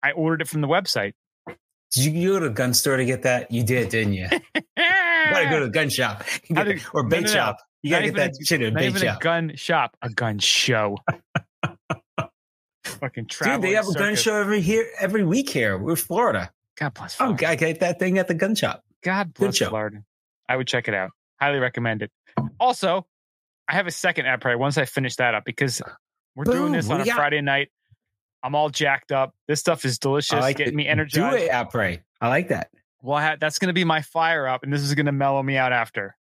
I 0.02 0.12
ordered 0.12 0.42
it 0.42 0.48
from 0.48 0.60
the 0.60 0.68
website. 0.68 1.12
Did 1.94 2.04
you 2.06 2.28
go 2.32 2.40
to 2.40 2.46
a 2.46 2.50
gun 2.50 2.74
store 2.74 2.96
to 2.96 3.04
get 3.04 3.22
that? 3.22 3.50
You 3.50 3.62
did, 3.62 3.88
didn't 3.88 4.14
you? 4.14 4.26
You 4.54 4.62
gotta 5.30 5.48
go 5.48 5.60
to 5.60 5.66
the 5.66 5.70
gun 5.72 5.88
shop 5.88 6.24
You 6.48 6.56
get 6.56 6.64
did- 6.64 6.82
or 6.92 7.04
bait 7.04 7.20
no, 7.22 7.26
no. 7.28 7.32
shop. 7.32 7.56
You 7.82 7.90
gotta 7.90 8.04
get 8.06 8.14
that 8.16 8.30
a- 8.40 8.44
shit 8.44 8.62
at 8.62 8.68
a 8.68 8.74
bait 8.74 8.86
even 8.86 9.02
a 9.02 9.04
shop. 9.12 9.20
gun 9.20 9.52
shop, 9.56 9.96
a 10.02 10.10
gun 10.10 10.38
show. 10.38 10.98
Fucking 12.84 13.26
travel. 13.26 13.60
Dude, 13.62 13.70
they 13.70 13.74
have 13.74 13.88
a 13.88 13.92
gun 13.94 14.14
show 14.14 14.36
every 14.36 14.60
here 14.60 14.86
every 15.00 15.24
week 15.24 15.48
here. 15.48 15.76
We're 15.78 15.96
Florida. 15.96 16.50
God 16.76 16.94
bless. 16.94 17.14
Oh, 17.16 17.26
Florida. 17.36 17.48
I 17.48 17.56
get 17.56 17.80
that 17.80 17.98
thing 17.98 18.18
at 18.18 18.28
the 18.28 18.34
gun 18.34 18.54
shop. 18.54 18.84
God 19.02 19.34
Good 19.34 19.38
bless 19.46 19.56
show. 19.56 19.68
Florida. 19.70 20.02
I 20.48 20.56
would 20.56 20.66
check 20.66 20.88
it 20.88 20.94
out. 20.94 21.10
Highly 21.40 21.58
recommend 21.58 22.02
it. 22.02 22.10
Also, 22.60 23.06
I 23.68 23.74
have 23.74 23.86
a 23.86 23.90
second 23.90 24.26
app 24.26 24.44
right 24.44 24.58
once 24.58 24.76
I 24.78 24.84
finish 24.84 25.16
that 25.16 25.34
up 25.34 25.44
because 25.44 25.80
we're 26.36 26.44
doing 26.44 26.72
this 26.72 26.88
on 26.90 27.00
a? 27.00 27.04
Friday 27.06 27.40
night. 27.40 27.70
I'm 28.44 28.54
all 28.54 28.68
jacked 28.68 29.10
up. 29.10 29.34
This 29.48 29.58
stuff 29.58 29.84
is 29.86 29.98
delicious. 29.98 30.34
I 30.34 30.40
like 30.40 30.58
getting 30.58 30.74
it. 30.78 30.96
me 30.96 31.04
Do 31.06 31.24
it, 31.28 31.50
Aprés. 31.50 32.00
I 32.20 32.28
like 32.28 32.48
that. 32.48 32.68
Well, 33.02 33.16
I 33.16 33.22
ha- 33.22 33.36
that's 33.40 33.58
going 33.58 33.68
to 33.68 33.72
be 33.74 33.84
my 33.84 34.02
fire 34.02 34.46
up, 34.46 34.62
and 34.62 34.72
this 34.72 34.82
is 34.82 34.94
going 34.94 35.06
to 35.06 35.12
mellow 35.12 35.42
me 35.42 35.56
out 35.56 35.72
after. 35.72 36.14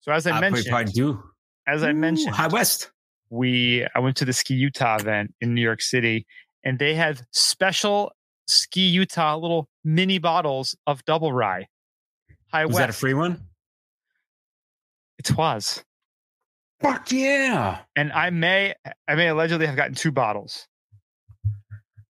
So 0.00 0.12
as 0.12 0.26
I 0.26 0.38
mentioned, 0.40 0.66
probably 0.68 0.92
do. 0.92 1.22
as 1.66 1.82
I 1.82 1.90
Ooh, 1.90 1.94
mentioned, 1.94 2.34
High 2.34 2.48
West. 2.48 2.90
we 3.30 3.86
I 3.94 3.98
went 4.00 4.16
to 4.18 4.24
the 4.26 4.32
Ski 4.32 4.54
Utah 4.54 4.96
event 5.00 5.34
in 5.40 5.54
New 5.54 5.60
York 5.62 5.80
City, 5.82 6.26
and 6.64 6.78
they 6.78 6.94
had 6.94 7.22
special 7.32 8.12
Ski 8.46 8.82
Utah 8.88 9.36
little 9.36 9.68
mini 9.84 10.18
bottles 10.18 10.76
of 10.86 11.04
double 11.06 11.32
rye. 11.32 11.66
High 12.52 12.66
Was 12.66 12.74
West. 12.74 12.78
that 12.80 12.90
a 12.90 12.92
free 12.94 13.14
one? 13.14 13.42
It 15.18 15.36
was, 15.36 15.82
Fuck 16.80 17.10
yeah. 17.10 17.80
and 17.96 18.12
I 18.12 18.30
may 18.30 18.74
I 19.08 19.14
may 19.16 19.28
allegedly 19.28 19.66
have 19.66 19.76
gotten 19.76 19.94
two 19.94 20.12
bottles, 20.12 20.66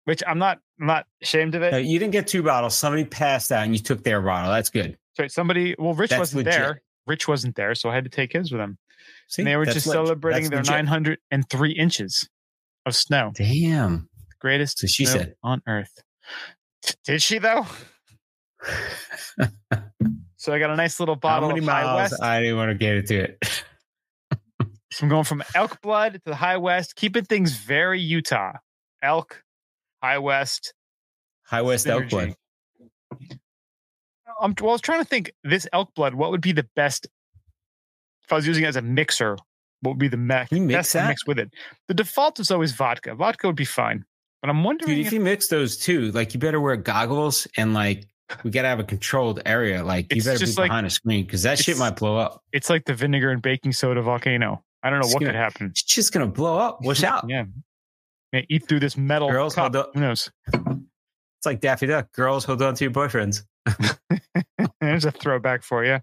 which 0.08 0.22
I'm 0.26 0.38
not 0.38 0.58
I'm 0.80 0.86
not 0.86 1.04
ashamed 1.22 1.54
of 1.54 1.62
it. 1.62 1.70
No, 1.72 1.76
you 1.78 1.98
didn't 1.98 2.12
get 2.12 2.26
two 2.26 2.42
bottles. 2.42 2.74
Somebody 2.74 3.04
passed 3.04 3.52
out 3.52 3.64
and 3.64 3.74
you 3.74 3.78
took 3.82 4.02
their 4.04 4.22
bottle. 4.22 4.50
That's 4.50 4.70
good. 4.70 4.96
Sorry, 5.16 5.28
somebody 5.28 5.74
well, 5.78 5.92
Rich 5.92 6.10
That's 6.10 6.18
wasn't 6.20 6.46
legit. 6.46 6.52
there. 6.60 6.82
Rich 7.06 7.28
wasn't 7.28 7.54
there, 7.56 7.74
so 7.74 7.90
I 7.90 7.94
had 7.94 8.04
to 8.04 8.10
take 8.10 8.32
his 8.32 8.50
with 8.50 8.60
him. 8.60 8.78
See, 9.28 9.42
and 9.42 9.46
they 9.46 9.56
were 9.56 9.66
just 9.66 9.86
leg- 9.86 9.94
celebrating 9.94 10.50
that's 10.50 10.68
their 10.68 10.76
legit. 10.76 10.86
903 10.86 11.72
inches 11.72 12.28
of 12.86 12.94
snow, 12.94 13.32
Damn. 13.34 14.08
the 14.28 14.34
greatest 14.40 14.78
So 14.78 14.86
she 14.86 15.04
snow 15.04 15.18
said. 15.20 15.34
on 15.42 15.60
Earth. 15.68 15.92
Did 17.04 17.20
she 17.22 17.38
though? 17.38 17.66
So 20.40 20.52
I 20.52 20.60
got 20.60 20.70
a 20.70 20.76
nice 20.76 21.00
little 21.00 21.16
How 21.16 21.20
bottle 21.20 21.48
many 21.48 21.60
of 21.60 21.66
High? 21.66 21.94
West. 21.96 22.22
I 22.22 22.40
didn't 22.40 22.56
want 22.56 22.70
to 22.70 22.74
get 22.76 22.94
into 22.94 23.24
it. 23.24 23.64
So 24.92 25.02
I'm 25.02 25.08
going 25.08 25.24
from 25.24 25.42
elk 25.54 25.80
blood 25.82 26.14
to 26.14 26.20
the 26.24 26.36
High 26.36 26.56
West, 26.58 26.94
keeping 26.94 27.24
things 27.24 27.56
very 27.56 28.00
Utah. 28.00 28.52
Elk, 29.02 29.42
High 30.02 30.18
West. 30.18 30.74
High 31.44 31.62
West 31.62 31.86
elk 31.86 32.08
blood. 32.08 32.34
I'm, 34.40 34.54
well, 34.60 34.70
I 34.70 34.72
was 34.72 34.80
trying 34.80 35.00
to 35.00 35.04
think 35.08 35.32
this 35.44 35.66
elk 35.72 35.94
blood, 35.94 36.14
what 36.14 36.30
would 36.30 36.40
be 36.40 36.52
the 36.52 36.66
best 36.76 37.06
if 38.24 38.32
I 38.32 38.36
was 38.36 38.46
using 38.46 38.64
it 38.64 38.68
as 38.68 38.76
a 38.76 38.82
mixer? 38.82 39.36
What 39.80 39.92
would 39.92 39.98
be 39.98 40.08
the 40.08 40.16
me- 40.16 40.44
Can 40.48 40.58
you 40.58 40.62
mix 40.64 40.76
best 40.78 40.92
that? 40.94 41.08
mix 41.08 41.26
with 41.26 41.38
it? 41.38 41.50
The 41.88 41.94
default 41.94 42.38
is 42.40 42.50
always 42.50 42.72
vodka. 42.72 43.14
Vodka 43.14 43.46
would 43.46 43.56
be 43.56 43.64
fine, 43.64 44.04
but 44.42 44.50
I'm 44.50 44.62
wondering 44.64 44.90
Dude, 44.90 45.00
if 45.00 45.06
if 45.08 45.12
you 45.12 45.20
mix 45.20 45.48
those 45.48 45.76
two, 45.76 46.10
like 46.12 46.34
you 46.34 46.40
better 46.40 46.60
wear 46.60 46.76
goggles 46.76 47.46
and 47.56 47.74
like 47.74 48.06
we 48.44 48.50
gotta 48.50 48.68
have 48.68 48.80
a 48.80 48.84
controlled 48.84 49.40
area. 49.46 49.82
Like 49.84 50.12
you 50.14 50.22
better 50.22 50.38
be 50.44 50.52
like- 50.52 50.68
behind 50.68 50.86
a 50.86 50.90
screen 50.90 51.24
because 51.24 51.42
that 51.44 51.58
shit 51.58 51.78
might 51.78 51.96
blow 51.96 52.16
up. 52.18 52.42
it's 52.52 52.68
like 52.68 52.84
the 52.84 52.94
vinegar 52.94 53.30
and 53.30 53.40
baking 53.40 53.72
soda 53.72 54.02
volcano. 54.02 54.62
I 54.82 54.90
don't 54.90 54.98
know 55.00 55.04
It's 55.06 55.14
what 55.14 55.20
gonna- 55.20 55.32
could 55.32 55.38
happen. 55.38 55.66
It's 55.68 55.82
just 55.82 56.12
gonna 56.12 56.26
blow 56.26 56.58
up. 56.58 56.82
Watch 56.82 57.02
out. 57.04 57.24
Yeah. 57.28 57.44
Eat 58.48 58.68
through 58.68 58.80
this 58.80 58.96
metal 58.96 59.30
Girls, 59.30 59.54
cup. 59.54 59.74
hold 59.74 59.76
up. 59.76 59.90
Who 59.94 60.00
knows? 60.00 60.30
It's 60.54 61.46
like 61.46 61.60
Daffy 61.60 61.86
Duck. 61.86 62.12
Girls, 62.12 62.44
hold 62.44 62.60
on 62.62 62.74
to 62.74 62.84
your 62.84 62.90
boyfriends. 62.92 63.42
There's 64.80 65.04
a 65.04 65.10
throwback 65.10 65.62
for 65.62 65.84
you. 65.84 66.00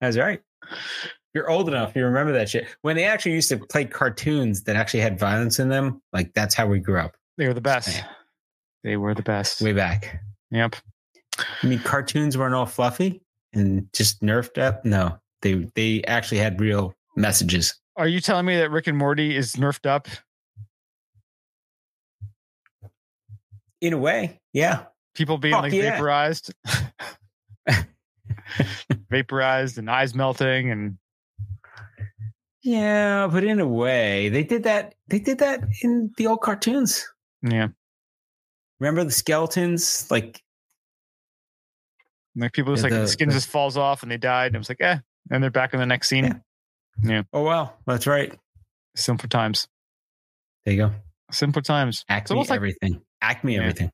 That's 0.00 0.16
right. 0.16 0.40
You're 1.34 1.50
old 1.50 1.68
enough. 1.68 1.94
You 1.94 2.04
remember 2.04 2.32
that 2.32 2.48
shit. 2.48 2.66
When 2.82 2.96
they 2.96 3.04
actually 3.04 3.32
used 3.32 3.48
to 3.50 3.58
play 3.58 3.84
cartoons 3.84 4.64
that 4.64 4.76
actually 4.76 5.00
had 5.00 5.18
violence 5.18 5.58
in 5.58 5.68
them, 5.68 6.00
like 6.12 6.32
that's 6.34 6.54
how 6.54 6.66
we 6.66 6.78
grew 6.80 6.98
up 6.98 7.16
They 7.38 7.46
were 7.46 7.54
the 7.54 7.60
best. 7.60 8.02
They 8.82 8.96
were 8.96 9.14
the 9.14 9.22
best. 9.22 9.60
way 9.60 9.72
back. 9.72 10.20
Yep. 10.50 10.76
I 11.62 11.66
mean, 11.66 11.78
cartoons 11.80 12.36
weren't 12.36 12.54
all 12.54 12.66
fluffy 12.66 13.22
and 13.52 13.86
just 13.92 14.20
nerfed 14.22 14.58
up. 14.60 14.84
No, 14.84 15.18
they 15.42 15.68
they 15.74 16.02
actually 16.04 16.38
had 16.38 16.60
real 16.60 16.94
messages. 17.16 17.74
Are 17.96 18.08
you 18.08 18.20
telling 18.20 18.46
me 18.46 18.56
that 18.56 18.70
Rick 18.70 18.86
and 18.86 18.96
Morty 18.98 19.36
is 19.36 19.54
nerfed 19.54 19.86
up? 19.86 20.08
In 23.80 23.92
a 23.94 23.98
way, 23.98 24.38
yeah. 24.52 24.84
People 25.14 25.38
being 25.38 25.54
Fuck 25.54 25.62
like 25.64 25.72
yeah. 25.72 25.92
vaporized, 25.92 26.52
vaporized, 29.10 29.78
and 29.78 29.90
eyes 29.90 30.14
melting, 30.14 30.70
and 30.70 30.98
Yeah, 32.62 33.26
but 33.30 33.44
in 33.44 33.60
a 33.60 33.66
way, 33.66 34.28
they 34.28 34.42
did 34.44 34.64
that. 34.64 34.94
They 35.08 35.18
did 35.18 35.38
that 35.38 35.60
in 35.82 36.10
the 36.16 36.26
old 36.26 36.40
cartoons. 36.42 37.06
yeah, 37.42 37.68
Remember 38.78 39.02
the 39.04 39.10
skeletons? 39.10 40.08
Like, 40.10 40.42
like 42.36 42.52
people 42.52 42.74
just 42.74 42.84
Yeah, 42.86 42.90
like 42.94 43.00
the, 43.02 43.08
skin 43.08 43.28
the- 43.28 43.34
just 43.34 43.48
falls 43.48 43.76
off 43.76 44.02
and 44.02 44.10
they 44.12 44.16
died, 44.18 44.48
and 44.48 44.56
it 44.56 44.58
was 44.58 44.68
like, 44.68 44.80
eh, 44.80 44.98
and 45.30 45.42
they're 45.42 45.50
back 45.50 45.72
in 45.74 45.80
the 45.80 45.86
next 45.86 46.08
scene. 46.08 46.40
Yeah. 47.02 47.22
oh 47.32 47.42
wow, 47.42 47.72
that's 47.86 48.06
right. 48.06 48.38
Simple 48.94 49.28
times, 49.28 49.68
There 50.64 50.74
you 50.74 50.80
go. 50.88 50.92
simple 51.30 51.62
times. 51.62 52.04
It's 52.10 52.30
almost 52.30 52.50
like 52.50 52.56
everything. 52.58 53.00
Acme 53.22 53.54
Yeah. 53.54 53.60
everything. 53.60 53.90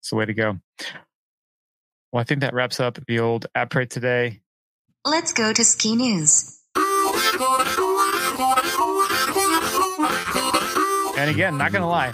it's 0.00 0.10
the 0.10 0.16
way 0.16 0.24
to 0.26 0.34
go. 0.34 0.58
Well, 2.12 2.20
I 2.20 2.24
think 2.24 2.40
that 2.40 2.54
wraps 2.54 2.80
up 2.80 2.98
the 3.06 3.18
old 3.20 3.46
Aprés 3.56 3.90
today. 3.90 4.40
Let's 5.04 5.32
go 5.32 5.52
to 5.52 5.64
ski 5.64 5.94
news. 5.96 6.54
And 11.18 11.30
again, 11.30 11.58
not 11.58 11.72
gonna 11.72 11.88
lie, 11.88 12.12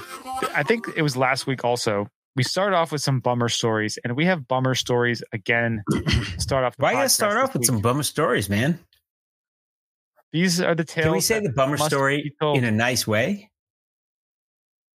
I 0.54 0.62
think 0.62 0.86
it 0.96 1.02
was 1.02 1.14
last 1.16 1.46
week 1.46 1.62
also. 1.64 2.08
We 2.36 2.42
started 2.42 2.74
off 2.74 2.90
with 2.90 3.02
some 3.02 3.20
bummer 3.20 3.48
stories, 3.50 3.98
and 4.02 4.16
we 4.16 4.24
have 4.24 4.48
bummer 4.48 4.74
stories 4.74 5.22
again. 5.32 5.82
Start 6.38 6.64
off. 6.64 6.76
The 6.76 6.82
Why 6.82 6.92
you 6.92 6.96
gotta 6.96 7.08
start 7.10 7.36
off 7.36 7.52
with 7.52 7.60
week. 7.60 7.66
some 7.66 7.80
bummer 7.80 8.02
stories, 8.02 8.48
man? 8.48 8.78
These 10.32 10.60
are 10.60 10.74
the 10.74 10.84
tales. 10.84 11.04
Can 11.04 11.12
we 11.12 11.20
say 11.20 11.40
the 11.40 11.52
bummer 11.52 11.76
story 11.76 12.34
in 12.40 12.64
a 12.64 12.70
nice 12.72 13.06
way? 13.06 13.50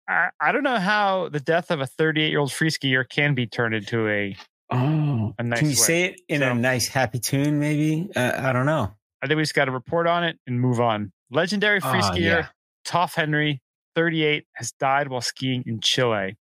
I, 0.08 0.30
I 0.40 0.52
don't 0.52 0.64
know 0.64 0.80
how 0.80 1.30
the 1.30 1.40
death 1.40 1.70
of 1.72 1.82
a 1.82 1.86
38 1.88 2.30
year 2.30 2.40
old 2.40 2.52
free 2.54 2.70
skier 2.70 3.08
can 3.08 3.34
be 3.36 3.46
turned 3.48 3.76
into 3.76 4.08
a. 4.08 4.36
Oh, 4.72 5.34
A 5.40 5.44
nice 5.44 5.60
can 5.60 5.68
you 5.68 5.72
way. 5.72 5.76
say 5.76 6.04
it 6.06 6.22
in 6.28 6.40
So- 6.42 6.52
a 6.52 6.56
nice, 6.56 6.88
happy 6.88 7.20
tune? 7.20 7.60
Maybe 7.60 8.10
uh, 8.16 8.34
I 8.38 8.52
don't 8.54 8.66
know. 8.66 8.94
I 9.22 9.28
think 9.28 9.38
we 9.38 9.44
just 9.44 9.56
got 9.56 9.66
to 9.66 9.72
report 9.72 10.08
on 10.08 10.24
it 10.24 10.38
and 10.46 10.60
move 10.60 10.80
on. 10.80 11.12
Legendary 11.32 11.80
free 11.80 12.00
Ah, 12.04 12.12
skier 12.12 12.20
yeah. 12.22 12.48
Tof 12.86 13.16
Henry, 13.16 13.62
38, 13.96 14.46
has 14.54 14.72
died 14.74 15.08
while 15.10 15.22
skiing 15.22 15.64
in 15.66 15.80
Chile. 15.82 16.38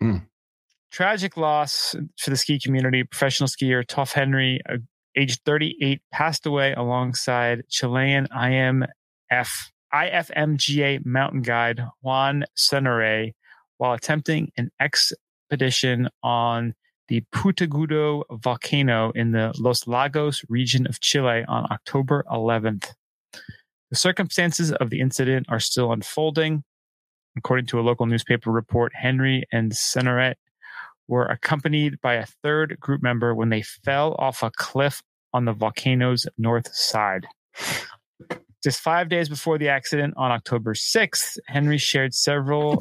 Hmm. 0.00 0.16
Tragic 0.90 1.36
loss 1.36 1.94
for 2.18 2.30
the 2.30 2.36
ski 2.36 2.58
community. 2.58 3.04
Professional 3.04 3.48
skier 3.48 3.84
Tof 3.84 4.12
Henry, 4.12 4.60
uh, 4.68 4.76
age 5.16 5.38
38, 5.44 6.00
passed 6.12 6.46
away 6.46 6.72
alongside 6.74 7.62
Chilean 7.68 8.26
IMF, 8.28 9.50
IFMGA 9.94 11.04
mountain 11.04 11.42
guide 11.42 11.84
Juan 12.00 12.44
Senere 12.56 13.32
while 13.78 13.92
attempting 13.92 14.50
an 14.56 14.70
expedition 14.80 16.08
on 16.22 16.74
the 17.08 17.22
Puntiagudo 17.34 18.22
volcano 18.30 19.10
in 19.10 19.32
the 19.32 19.52
Los 19.58 19.86
Lagos 19.86 20.44
region 20.48 20.86
of 20.86 21.00
Chile 21.00 21.44
on 21.46 21.66
October 21.70 22.24
11th. 22.30 22.92
The 23.90 23.96
circumstances 23.96 24.72
of 24.72 24.88
the 24.88 25.00
incident 25.00 25.46
are 25.50 25.60
still 25.60 25.92
unfolding. 25.92 26.64
According 27.36 27.66
to 27.66 27.80
a 27.80 27.82
local 27.82 28.06
newspaper 28.06 28.50
report, 28.50 28.92
Henry 28.94 29.44
and 29.52 29.72
Seneret 29.72 30.36
were 31.08 31.26
accompanied 31.26 32.00
by 32.00 32.14
a 32.14 32.26
third 32.42 32.78
group 32.80 33.02
member 33.02 33.34
when 33.34 33.50
they 33.50 33.62
fell 33.62 34.14
off 34.18 34.42
a 34.42 34.50
cliff 34.56 35.02
on 35.34 35.44
the 35.44 35.52
volcano's 35.52 36.26
north 36.38 36.74
side. 36.74 37.26
Just 38.62 38.80
five 38.80 39.08
days 39.08 39.28
before 39.28 39.58
the 39.58 39.68
accident, 39.68 40.14
on 40.16 40.30
October 40.30 40.74
6th, 40.74 41.38
Henry 41.46 41.78
shared 41.78 42.14
several 42.14 42.78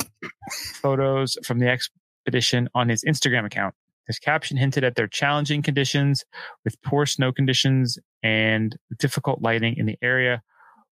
photos 0.76 1.38
from 1.44 1.58
the 1.60 1.68
expedition 1.68 2.70
on 2.76 2.88
his 2.88 3.04
Instagram 3.04 3.46
account. 3.46 3.74
His 4.06 4.20
caption 4.20 4.58
hinted 4.58 4.84
at 4.84 4.96
their 4.96 5.08
challenging 5.08 5.62
conditions 5.62 6.24
with 6.64 6.80
poor 6.84 7.06
snow 7.06 7.32
conditions 7.32 7.98
and 8.22 8.76
difficult 9.00 9.42
lighting 9.42 9.76
in 9.78 9.86
the 9.86 9.98
area 10.02 10.44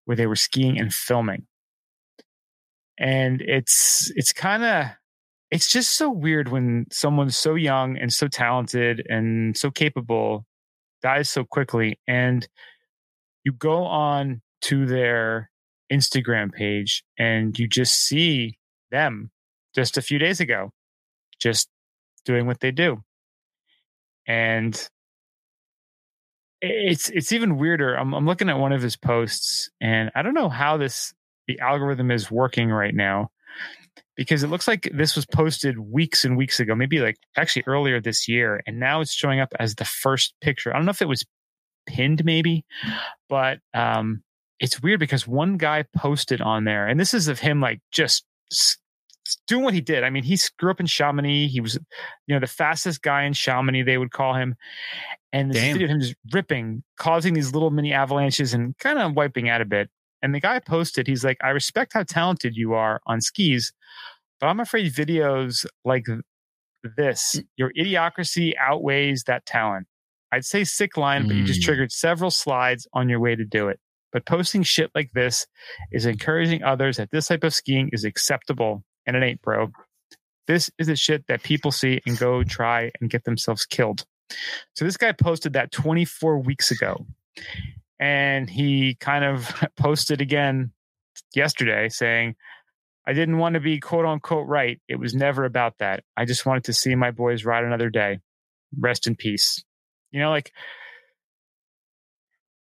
where 0.06 0.16
they 0.16 0.26
were 0.26 0.36
skiing 0.36 0.80
and 0.80 0.94
filming. 0.94 1.46
And 2.98 3.42
it's 3.42 4.12
it's 4.16 4.34
kind 4.34 4.64
of 4.64 4.86
it's 5.52 5.70
just 5.70 5.96
so 5.96 6.10
weird 6.10 6.50
when 6.50 6.86
someone's 6.92 7.38
so 7.38 7.56
young 7.56 7.98
and 7.98 8.12
so 8.12 8.28
talented 8.28 9.06
and 9.08 9.56
so 9.56 9.72
capable 9.72 10.46
dies 11.02 11.30
so 11.30 11.44
quickly 11.44 12.00
and 12.08 12.48
you 13.44 13.54
go 13.54 13.84
on 13.86 14.42
to 14.62 14.86
their 14.86 15.50
Instagram 15.92 16.52
page 16.52 17.04
and 17.18 17.58
you 17.58 17.68
just 17.68 17.94
see 17.94 18.58
them 18.92 19.32
just 19.76 19.98
a 19.98 20.02
few 20.02 20.20
days 20.20 20.40
ago 20.40 20.72
just 21.40 21.70
doing 22.26 22.46
what 22.46 22.60
they 22.60 22.72
do. 22.72 23.02
And 24.28 24.90
it's 26.62 27.10
it's 27.10 27.32
even 27.32 27.58
weirder. 27.58 27.96
I'm 27.96 28.14
I'm 28.14 28.26
looking 28.26 28.50
at 28.50 28.60
one 28.60 28.74
of 28.74 28.82
his 28.82 28.98
posts 28.98 29.70
and 29.82 30.12
I 30.16 30.22
don't 30.22 30.34
know 30.34 30.50
how 30.50 30.78
this 30.78 31.14
the 31.48 31.60
algorithm 31.60 32.12
is 32.12 32.30
working 32.30 32.70
right 32.70 32.94
now 32.94 33.30
because 34.16 34.44
it 34.44 34.50
looks 34.50 34.68
like 34.68 34.92
this 34.94 35.16
was 35.16 35.26
posted 35.26 35.80
weeks 35.80 36.26
and 36.26 36.38
weeks 36.38 36.60
ago, 36.60 36.76
maybe 36.76 37.00
like 37.00 37.16
actually 37.38 37.64
earlier 37.66 38.02
this 38.02 38.28
year 38.28 38.62
and 38.68 38.80
now 38.80 39.02
it's 39.02 39.14
showing 39.14 39.40
up 39.40 39.54
as 39.60 39.76
the 39.76 39.86
first 39.86 40.34
picture. 40.42 40.72
I 40.72 40.78
don't 40.78 40.86
know 40.86 40.92
if 40.92 41.02
it 41.02 41.08
was 41.08 41.26
pinned 41.88 42.24
maybe, 42.26 42.66
but 43.30 43.60
um 43.74 44.22
it's 44.60 44.82
weird 44.82 45.00
because 45.00 45.28
one 45.28 45.58
guy 45.58 45.86
posted 45.96 46.42
on 46.42 46.66
there 46.66 46.88
and 46.88 47.00
this 47.00 47.14
is 47.14 47.28
of 47.28 47.40
him 47.40 47.62
like 47.62 47.80
just 47.92 48.26
doing 49.48 49.64
what 49.64 49.74
he 49.74 49.82
did. 49.82 50.04
I 50.04 50.10
mean, 50.10 50.24
he 50.24 50.38
grew 50.58 50.72
up 50.72 50.80
in 50.80 50.86
Chamonix. 50.88 51.48
He 51.48 51.62
was, 51.62 51.76
you 52.28 52.36
know, 52.36 52.40
the 52.40 52.48
fastest 52.48 53.02
guy 53.02 53.24
in 53.24 53.34
Chamonix, 53.34 53.84
they 53.84 53.98
would 53.98 54.12
call 54.12 54.34
him. 54.34 54.56
And 55.32 55.52
this 55.52 55.62
Damn. 55.62 55.74
video 55.74 55.86
of 55.86 55.92
him 55.92 56.00
just 56.02 56.16
ripping, 56.34 56.84
causing 56.98 57.34
these 57.36 57.54
little 57.54 57.70
mini 57.70 57.94
avalanches 57.94 58.54
and 58.54 58.76
kind 58.80 58.98
of 58.98 59.16
wiping 59.16 59.48
out 59.48 59.62
a 59.62 59.66
bit. 59.66 59.90
And 60.22 60.34
the 60.34 60.40
guy 60.40 60.60
posted, 60.60 61.08
he's 61.08 61.24
like, 61.24 61.38
I 61.44 61.50
respect 61.50 61.94
how 61.94 62.04
talented 62.04 62.56
you 62.56 62.74
are 62.74 63.00
on 63.06 63.22
skis, 63.22 63.72
but 64.40 64.48
I'm 64.48 64.60
afraid 64.60 64.92
videos 64.92 65.66
like 65.86 66.06
this, 66.98 67.40
your 67.56 67.72
idiocracy 67.74 68.54
outweighs 68.60 69.24
that 69.26 69.46
talent. 69.46 69.88
I'd 70.32 70.46
say 70.46 70.64
sick 70.64 70.98
line, 70.98 71.28
but 71.28 71.36
you 71.36 71.44
just 71.44 71.62
Mm. 71.62 71.66
triggered 71.66 71.92
several 71.92 72.32
slides 72.32 72.88
on 72.94 73.10
your 73.10 73.20
way 73.20 73.36
to 73.36 73.46
do 73.46 73.68
it. 73.68 73.80
But 74.12 74.26
posting 74.26 74.64
shit 74.64 74.92
like 74.96 75.12
this 75.12 75.46
is 75.92 76.06
encouraging 76.06 76.64
others 76.64 76.98
that 76.98 77.12
this 77.12 77.28
type 77.28 77.44
of 77.44 77.54
skiing 77.54 77.90
is 77.94 78.04
acceptable, 78.04 78.84
and 79.06 79.16
it 79.16 79.24
ain't, 79.24 79.42
bro. 79.42 79.72
This 80.48 80.70
is 80.80 80.88
the 80.88 80.96
shit 80.96 81.28
that 81.28 81.44
people 81.44 81.72
see 81.72 82.02
and 82.08 82.18
go 82.18 82.44
try 82.44 82.92
and 83.00 83.10
get 83.10 83.24
themselves 83.24 83.66
killed. 83.66 84.06
So 84.76 84.86
this 84.86 84.98
guy 84.98 85.12
posted 85.12 85.54
that 85.54 85.72
24 85.72 86.40
weeks 86.40 86.72
ago, 86.72 87.06
and 88.00 88.50
he 88.50 88.96
kind 88.96 89.26
of 89.26 89.54
posted 89.76 90.22
again 90.22 90.72
yesterday 91.36 91.90
saying, 91.90 92.36
I 93.06 93.14
didn't 93.14 93.38
want 93.38 93.56
to 93.56 93.60
be 93.60 93.80
quote 93.80 94.06
unquote 94.06 94.48
right. 94.48 94.80
It 94.88 95.00
was 95.00 95.14
never 95.14 95.46
about 95.46 95.80
that. 95.80 96.04
I 96.16 96.26
just 96.26 96.46
wanted 96.46 96.66
to 96.66 96.74
see 96.74 96.96
my 96.96 97.12
boys 97.12 97.46
ride 97.46 97.64
another 97.64 97.90
day. 97.90 98.20
Rest 98.78 99.08
in 99.08 99.16
peace. 99.16 99.64
You 100.12 100.20
know, 100.20 100.30
like, 100.30 100.52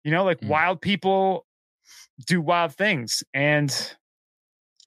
you 0.03 0.11
know, 0.11 0.23
like 0.23 0.39
Mm. 0.41 0.47
wild 0.49 0.81
people 0.81 1.45
do 2.25 2.41
wild 2.41 2.75
things. 2.75 3.23
And 3.33 3.69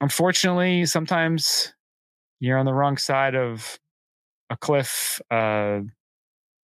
unfortunately, 0.01 0.87
sometimes 0.87 1.75
you're 2.40 2.59
on 2.59 2.66
the 2.66 2.75
wrong 2.75 2.96
side 2.96 3.35
of 3.35 3.79
a 4.51 4.57
cliff, 4.57 5.20
uh, 5.31 5.81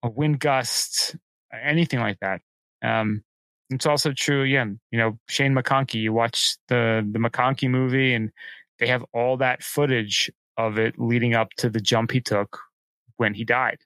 a 0.03 0.09
wind 0.09 0.39
gust, 0.39 1.15
anything 1.53 1.99
like 1.99 2.19
that. 2.19 2.41
Um, 2.81 3.23
it's 3.69 3.85
also 3.85 4.11
true 4.13 4.43
again, 4.43 4.79
you 4.91 4.97
know, 4.99 5.19
Shane 5.27 5.53
McConkey, 5.53 5.95
you 6.01 6.13
watch 6.13 6.57
the, 6.67 7.07
the 7.11 7.19
McConkey 7.19 7.69
movie 7.69 8.13
and 8.13 8.31
they 8.79 8.87
have 8.87 9.05
all 9.13 9.37
that 9.37 9.63
footage 9.63 10.31
of 10.57 10.77
it 10.79 10.95
leading 10.97 11.33
up 11.35 11.49
to 11.57 11.69
the 11.69 11.79
jump 11.79 12.11
he 12.11 12.19
took 12.21 12.59
when 13.17 13.33
he 13.33 13.43
died. 13.43 13.79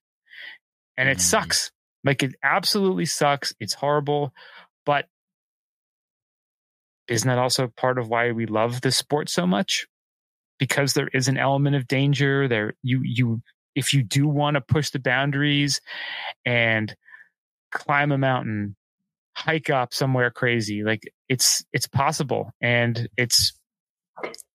And 0.97 1.09
it 1.09 1.17
Mm. 1.17 1.21
sucks. 1.21 1.71
Like 2.03 2.23
it 2.23 2.35
absolutely 2.43 3.05
sucks. 3.05 3.53
It's 3.59 3.73
horrible. 3.73 4.33
But 4.85 5.05
isn't 7.07 7.27
that 7.27 7.39
also 7.39 7.67
part 7.67 7.97
of 7.97 8.09
why 8.09 8.31
we 8.31 8.45
love 8.45 8.81
this 8.81 8.97
sport 8.97 9.29
so 9.29 9.45
much? 9.45 9.87
Because 10.59 10.93
there 10.93 11.09
is 11.13 11.27
an 11.27 11.37
element 11.37 11.75
of 11.75 11.87
danger 11.87 12.47
there. 12.47 12.73
You 12.83 13.01
you 13.03 13.41
if 13.75 13.93
you 13.93 14.03
do 14.03 14.27
want 14.27 14.55
to 14.55 14.61
push 14.61 14.91
the 14.91 14.99
boundaries 14.99 15.81
and 16.45 16.95
climb 17.71 18.11
a 18.11 18.17
mountain, 18.17 18.75
hike 19.35 19.69
up 19.69 19.93
somewhere 19.93 20.29
crazy, 20.31 20.83
like 20.83 21.01
it's 21.27 21.65
it's 21.73 21.87
possible 21.87 22.51
and 22.61 23.09
it's 23.17 23.53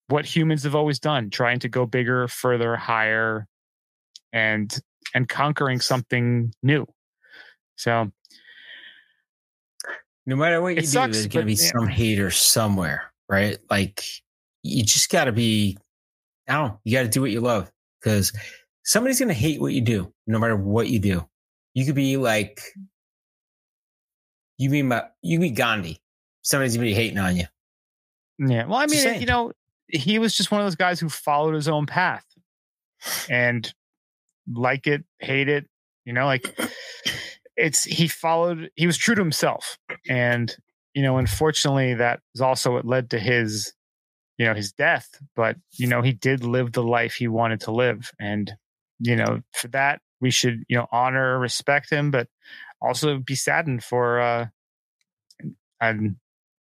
what 0.07 0.25
humans 0.25 0.63
have 0.63 0.75
always 0.75 0.99
done, 0.99 1.29
trying 1.29 1.59
to 1.59 1.69
go 1.69 1.85
bigger, 1.85 2.27
further, 2.27 2.75
higher 2.75 3.45
and 4.33 4.79
and 5.13 5.27
conquering 5.27 5.79
something 5.79 6.53
new. 6.63 6.85
So 7.79 8.11
no 10.25 10.35
matter 10.35 10.61
what 10.61 10.73
you 10.73 10.79
It 10.79 10.81
do, 10.81 10.87
sucks, 10.87 11.13
there's 11.13 11.27
going 11.27 11.45
to 11.45 11.47
be 11.47 11.53
yeah. 11.53 11.71
some 11.71 11.87
hater 11.87 12.29
somewhere, 12.29 13.13
right? 13.29 13.57
Like 13.69 14.03
you 14.63 14.83
just 14.83 15.09
got 15.09 15.25
to 15.25 15.31
be, 15.31 15.77
I 16.49 16.55
don't 16.55 16.67
know, 16.67 16.79
you 16.83 16.97
got 16.97 17.03
to 17.03 17.07
do 17.07 17.21
what 17.21 17.31
you 17.31 17.39
love 17.39 17.71
because 18.01 18.33
somebody's 18.83 19.17
going 19.17 19.29
to 19.29 19.33
hate 19.33 19.61
what 19.61 19.71
you 19.71 19.79
do, 19.79 20.13
no 20.27 20.39
matter 20.39 20.57
what 20.57 20.89
you 20.89 20.99
do. 20.99 21.25
You 21.73 21.85
could 21.85 21.95
be 21.95 22.17
like, 22.17 22.59
you 24.57 24.69
mean 24.69 24.89
my, 24.89 25.05
you 25.21 25.39
be 25.39 25.51
Gandhi. 25.51 26.01
Somebody's 26.41 26.75
going 26.75 26.85
to 26.85 26.91
be 26.91 27.01
hating 27.01 27.17
on 27.17 27.37
you. 27.37 27.45
Yeah. 28.39 28.65
Well, 28.65 28.79
I 28.79 28.87
mean, 28.87 29.21
you 29.21 29.25
know, 29.25 29.53
he 29.87 30.19
was 30.19 30.35
just 30.35 30.51
one 30.51 30.59
of 30.59 30.65
those 30.65 30.75
guys 30.75 30.99
who 30.99 31.07
followed 31.07 31.55
his 31.55 31.69
own 31.69 31.85
path 31.85 32.25
and 33.29 33.73
like 34.53 34.85
it, 34.85 35.05
hate 35.19 35.47
it, 35.47 35.69
you 36.03 36.11
know, 36.11 36.25
like 36.25 36.59
it's 37.59 37.83
he 37.83 38.07
followed 38.07 38.69
he 38.75 38.87
was 38.87 38.97
true 38.97 39.15
to 39.15 39.21
himself. 39.21 39.77
And, 40.09 40.55
you 40.93 41.03
know, 41.03 41.17
unfortunately 41.17 41.93
that 41.95 42.21
is 42.35 42.41
also 42.41 42.73
what 42.73 42.85
led 42.85 43.09
to 43.11 43.19
his, 43.19 43.73
you 44.37 44.45
know, 44.45 44.53
his 44.53 44.71
death. 44.71 45.07
But, 45.35 45.57
you 45.73 45.87
know, 45.87 46.01
he 46.01 46.13
did 46.13 46.43
live 46.43 46.71
the 46.71 46.83
life 46.83 47.15
he 47.15 47.27
wanted 47.27 47.61
to 47.61 47.71
live. 47.71 48.11
And, 48.19 48.51
you 48.99 49.15
know, 49.15 49.41
for 49.53 49.67
that 49.69 50.01
we 50.21 50.31
should, 50.31 50.63
you 50.67 50.77
know, 50.77 50.87
honor, 50.91 51.39
respect 51.39 51.89
him, 51.91 52.11
but 52.11 52.27
also 52.81 53.19
be 53.19 53.35
saddened 53.35 53.83
for 53.83 54.19
uh 54.19 54.47
an 55.81 56.19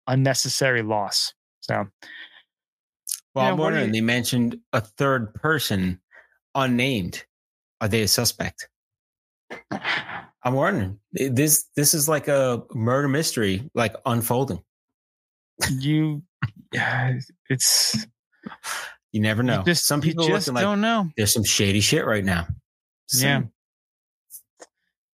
unnecessary 0.08 0.82
loss. 0.82 1.34
So 1.62 1.88
Well, 3.36 3.45
Yeah, 3.45 3.51
I'm 3.51 3.58
what 3.58 3.58
do 3.58 3.63
wondering, 3.75 3.88
you- 3.88 3.93
they 3.93 4.01
mentioned 4.01 4.60
a 4.73 4.82
third 4.82 5.34
person 5.36 6.01
unnamed. 6.56 7.25
Are 7.82 7.88
they 7.88 8.03
a 8.03 8.08
suspect? 8.08 8.69
I'm 10.43 10.53
wondering. 10.53 10.99
This 11.13 11.65
this 11.75 11.93
is 11.93 12.10
like 12.10 12.27
a 12.27 12.63
murder 12.73 13.08
mystery, 13.08 13.69
like 13.73 13.95
unfolding. 14.06 14.62
you 15.69 16.23
yeah, 16.73 17.19
it's 17.49 18.06
You 19.12 19.21
never 19.21 19.43
know. 19.43 19.60
you 19.60 19.65
just, 19.65 19.86
Some 19.86 20.01
people 20.01 20.27
just 20.27 20.53
don't 20.53 20.82
know. 20.82 21.10
there's 21.15 21.34
some 21.34 21.43
shady 21.43 21.79
shit 21.79 22.06
right 22.06 22.25
now. 22.25 22.47
Yeah. 23.13 23.43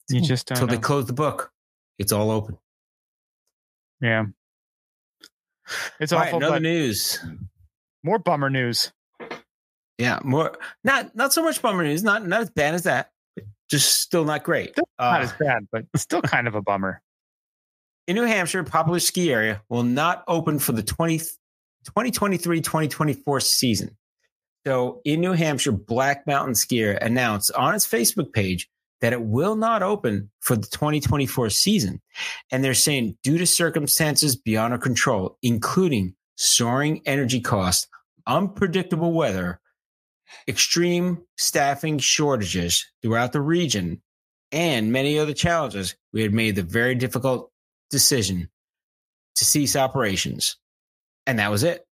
You 0.10 0.20
hmm. 0.20 0.26
just 0.26 0.48
don't 0.48 0.58
until 0.58 0.76
they 0.76 0.82
close 0.82 1.06
the 1.06 1.14
book. 1.14 1.52
It's 2.00 2.12
all 2.12 2.32
open. 2.32 2.58
yeah. 4.02 4.26
It's 6.00 6.12
All 6.12 6.20
right, 6.20 6.30
awful, 6.30 6.40
another 6.40 6.60
news. 6.60 7.24
more 8.04 8.18
bummer 8.18 8.50
news. 8.50 8.92
Yeah, 10.00 10.20
more 10.24 10.58
not 10.84 11.16
not 11.16 11.34
so 11.34 11.44
much 11.44 11.62
bummer 11.62 11.84
news. 11.84 12.04
Not 12.04 12.26
not 12.26 12.42
as 12.42 12.50
bad 12.50 12.74
as 12.74 12.84
that. 12.84 13.12
Just 13.70 14.00
still 14.02 14.26
not 14.26 14.44
great. 14.44 14.72
Still 14.72 14.86
Not 15.00 15.22
Uh, 15.22 15.24
as 15.24 15.34
bad, 15.34 15.68
but 15.72 15.86
still 15.96 16.22
kind 16.22 16.48
of 16.48 16.56
a 16.56 16.62
bummer. 16.62 17.02
in 18.08 18.16
New 18.16 18.24
Hampshire, 18.24 18.64
popular 18.64 19.00
ski 19.00 19.32
area 19.32 19.62
will 19.70 19.84
not 19.84 20.24
open 20.28 20.58
for 20.60 20.72
the 20.72 20.82
20, 20.82 21.20
2023-2024 21.86 23.42
season. 23.44 23.96
So 24.66 25.02
in 25.06 25.22
New 25.22 25.34
Hampshire, 25.34 25.72
Black 25.72 26.26
Mountain 26.28 26.54
Skier 26.56 26.98
announced 27.04 27.52
on 27.54 27.76
its 27.76 27.88
Facebook 27.88 28.34
page 28.34 28.70
that 29.02 29.14
it 29.14 29.22
will 29.22 29.56
not 29.56 29.82
open 29.82 30.30
for 30.42 30.56
the 30.58 30.68
2024 30.68 31.50
season. 31.50 32.02
And 32.52 32.64
they're 32.64 32.74
saying 32.74 33.18
due 33.24 33.38
to 33.38 33.46
circumstances 33.46 34.36
beyond 34.36 34.74
our 34.74 34.80
control, 34.80 35.38
including 35.42 36.16
soaring 36.36 37.02
energy 37.06 37.40
costs, 37.40 37.88
unpredictable 38.28 39.14
weather, 39.14 39.62
extreme 40.48 41.24
staffing 41.38 42.00
shortages 42.00 42.86
throughout 43.02 43.34
the 43.34 43.42
region, 43.42 44.02
and 44.52 44.92
many 44.92 45.20
other 45.20 45.34
challenges, 45.34 45.96
we 46.12 46.22
had 46.22 46.34
made 46.34 46.56
the 46.56 46.64
very 46.64 46.96
difficult 46.96 47.52
decision 47.90 48.50
to 49.36 49.46
cease 49.46 49.76
operations. 49.76 50.58
And 51.28 51.40
that 51.40 51.52
was 51.52 51.64
it. 51.64 51.86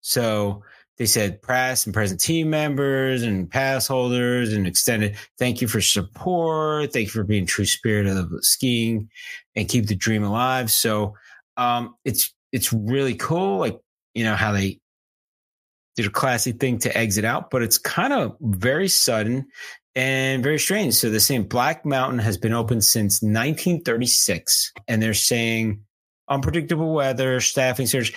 So 0.00 0.62
they 0.98 1.06
said 1.06 1.42
press 1.42 1.86
and 1.86 1.94
present 1.94 2.20
team 2.20 2.50
members 2.50 3.22
and 3.22 3.50
pass 3.50 3.88
holders 3.88 4.52
and 4.52 4.66
extended 4.66 5.16
thank 5.38 5.60
you 5.60 5.66
for 5.68 5.80
support. 5.80 6.92
Thank 6.92 7.06
you 7.06 7.12
for 7.12 7.24
being 7.24 7.46
true 7.46 7.64
spirit 7.64 8.06
of 8.06 8.30
skiing 8.40 9.08
and 9.56 9.68
keep 9.68 9.86
the 9.86 9.96
dream 9.96 10.22
alive. 10.22 10.70
So 10.70 11.14
um 11.56 11.94
it's 12.04 12.32
it's 12.52 12.72
really 12.72 13.16
cool, 13.16 13.58
like 13.58 13.78
you 14.14 14.24
know, 14.24 14.36
how 14.36 14.52
they 14.52 14.78
did 15.96 16.06
a 16.06 16.10
classy 16.10 16.52
thing 16.52 16.78
to 16.78 16.96
exit 16.96 17.24
out, 17.24 17.50
but 17.50 17.62
it's 17.62 17.78
kind 17.78 18.12
of 18.12 18.36
very 18.40 18.88
sudden 18.88 19.46
and 19.94 20.42
very 20.42 20.58
strange. 20.58 20.94
So 20.94 21.10
they're 21.10 21.20
saying 21.20 21.44
Black 21.44 21.84
Mountain 21.84 22.18
has 22.18 22.36
been 22.36 22.52
open 22.52 22.80
since 22.80 23.22
1936, 23.22 24.72
and 24.88 25.02
they're 25.02 25.14
saying 25.14 25.82
unpredictable 26.28 26.92
weather, 26.92 27.40
staffing 27.40 27.86
surge. 27.86 28.12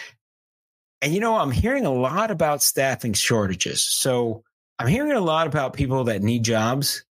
And 1.02 1.14
you 1.14 1.20
know, 1.20 1.36
I'm 1.36 1.52
hearing 1.52 1.86
a 1.86 1.94
lot 1.94 2.32
about 2.32 2.64
staffing 2.64 3.14
shortages. 3.14 3.86
So 3.86 4.44
I'm 4.80 4.88
hearing 4.88 5.12
a 5.12 5.22
lot 5.22 5.48
about 5.48 5.74
people 5.74 6.06
that 6.06 6.24
need 6.24 6.44
jobs, 6.44 7.04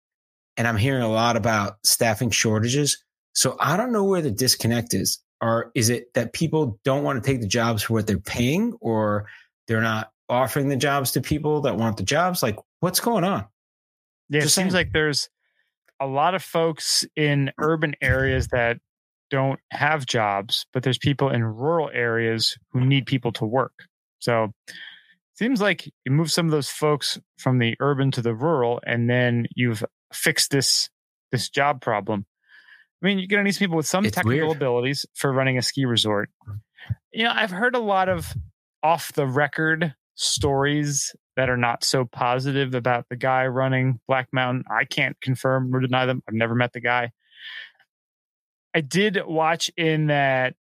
and 0.57 0.66
I'm 0.66 0.76
hearing 0.76 1.02
a 1.02 1.11
lot 1.11 1.37
about 1.37 1.76
staffing 1.85 2.31
shortages. 2.31 3.02
So 3.35 3.57
I 3.61 3.76
don't 3.76 3.92
know 3.92 4.05
where 4.05 4.22
the 4.22 4.31
disconnect 4.31 4.94
is. 4.94 5.22
Or 5.42 5.70
is 5.74 5.90
it 5.90 6.14
that 6.14 6.33
people 6.33 6.81
don't 6.83 7.05
want 7.05 7.22
to 7.22 7.31
take 7.31 7.42
the 7.42 7.46
jobs 7.46 7.83
for 7.83 7.92
what 7.92 8.07
they're 8.07 8.18
paying, 8.18 8.72
or 8.81 9.26
they're 9.68 9.83
not 9.83 10.11
offering 10.29 10.69
the 10.69 10.77
jobs 10.77 11.12
to 11.12 11.21
people 11.21 11.62
that 11.62 11.77
want 11.77 11.97
the 11.97 12.03
jobs? 12.03 12.43
Like, 12.43 12.57
what's 12.81 13.01
going 13.01 13.25
on? 13.25 13.47
Yeah, 14.29 14.41
it 14.41 14.43
seems 14.43 14.55
saying. 14.55 14.73
like 14.73 14.93
there's 14.93 15.29
a 16.01 16.07
lot 16.07 16.35
of 16.35 16.43
folks 16.43 17.05
in 17.17 17.53
urban 17.59 17.95
areas 18.01 18.49
that 18.49 18.79
don't 19.31 19.61
have 19.71 20.07
jobs, 20.07 20.67
but 20.73 20.83
there's 20.83 20.99
people 20.99 21.31
in 21.31 21.43
rural 21.45 21.91
areas 21.93 22.57
who 22.73 22.81
need 22.85 23.07
people 23.07 23.33
to 23.33 23.45
work. 23.45 23.73
So 24.19 24.53
seems 25.35 25.61
like 25.61 25.87
you 26.05 26.12
move 26.12 26.31
some 26.31 26.47
of 26.47 26.53
those 26.53 26.69
folks 26.69 27.19
from 27.39 27.59
the 27.59 27.77
urban 27.81 28.11
to 28.12 28.23
the 28.23 28.35
rural, 28.35 28.81
and 28.87 29.09
then 29.09 29.47
you've 29.55 29.85
fixed 30.12 30.51
this 30.51 30.89
this 31.33 31.49
job 31.51 31.81
problem. 31.81 32.25
I 33.03 33.07
mean, 33.07 33.19
you're 33.19 33.29
going 33.29 33.41
to 33.41 33.45
need 33.45 33.53
some 33.53 33.65
people 33.65 33.77
with 33.77 33.87
some 33.87 34.05
It's 34.07 34.15
technical 34.15 34.49
weird. 34.49 34.57
abilities 34.57 35.05
for 35.15 35.33
running 35.33 35.59
a 35.59 35.62
ski 35.62 35.85
resort. 35.85 36.31
You 37.12 37.25
know, 37.25 37.33
I've 37.35 37.51
heard 37.51 37.75
a 37.75 37.81
lot 37.81 38.09
of 38.09 38.33
off 38.83 39.12
the 39.12 39.27
record 39.27 39.95
stories 40.16 41.14
that 41.37 41.48
are 41.48 41.57
not 41.57 41.85
so 41.85 42.05
positive 42.05 42.74
about 42.74 43.07
the 43.11 43.16
guy 43.16 43.46
running 43.46 44.00
Black 44.09 44.29
Mountain. 44.33 44.64
I 44.70 44.85
can't 44.85 45.16
confirm 45.20 45.74
or 45.74 45.81
deny 45.81 46.07
them. 46.07 46.22
I've 46.29 46.35
never 46.35 46.55
met 46.55 46.72
the 46.72 46.81
guy. 46.81 47.12
I 48.74 48.81
did 48.81 49.18
watch 49.26 49.70
in 49.76 50.09
that 50.09 50.55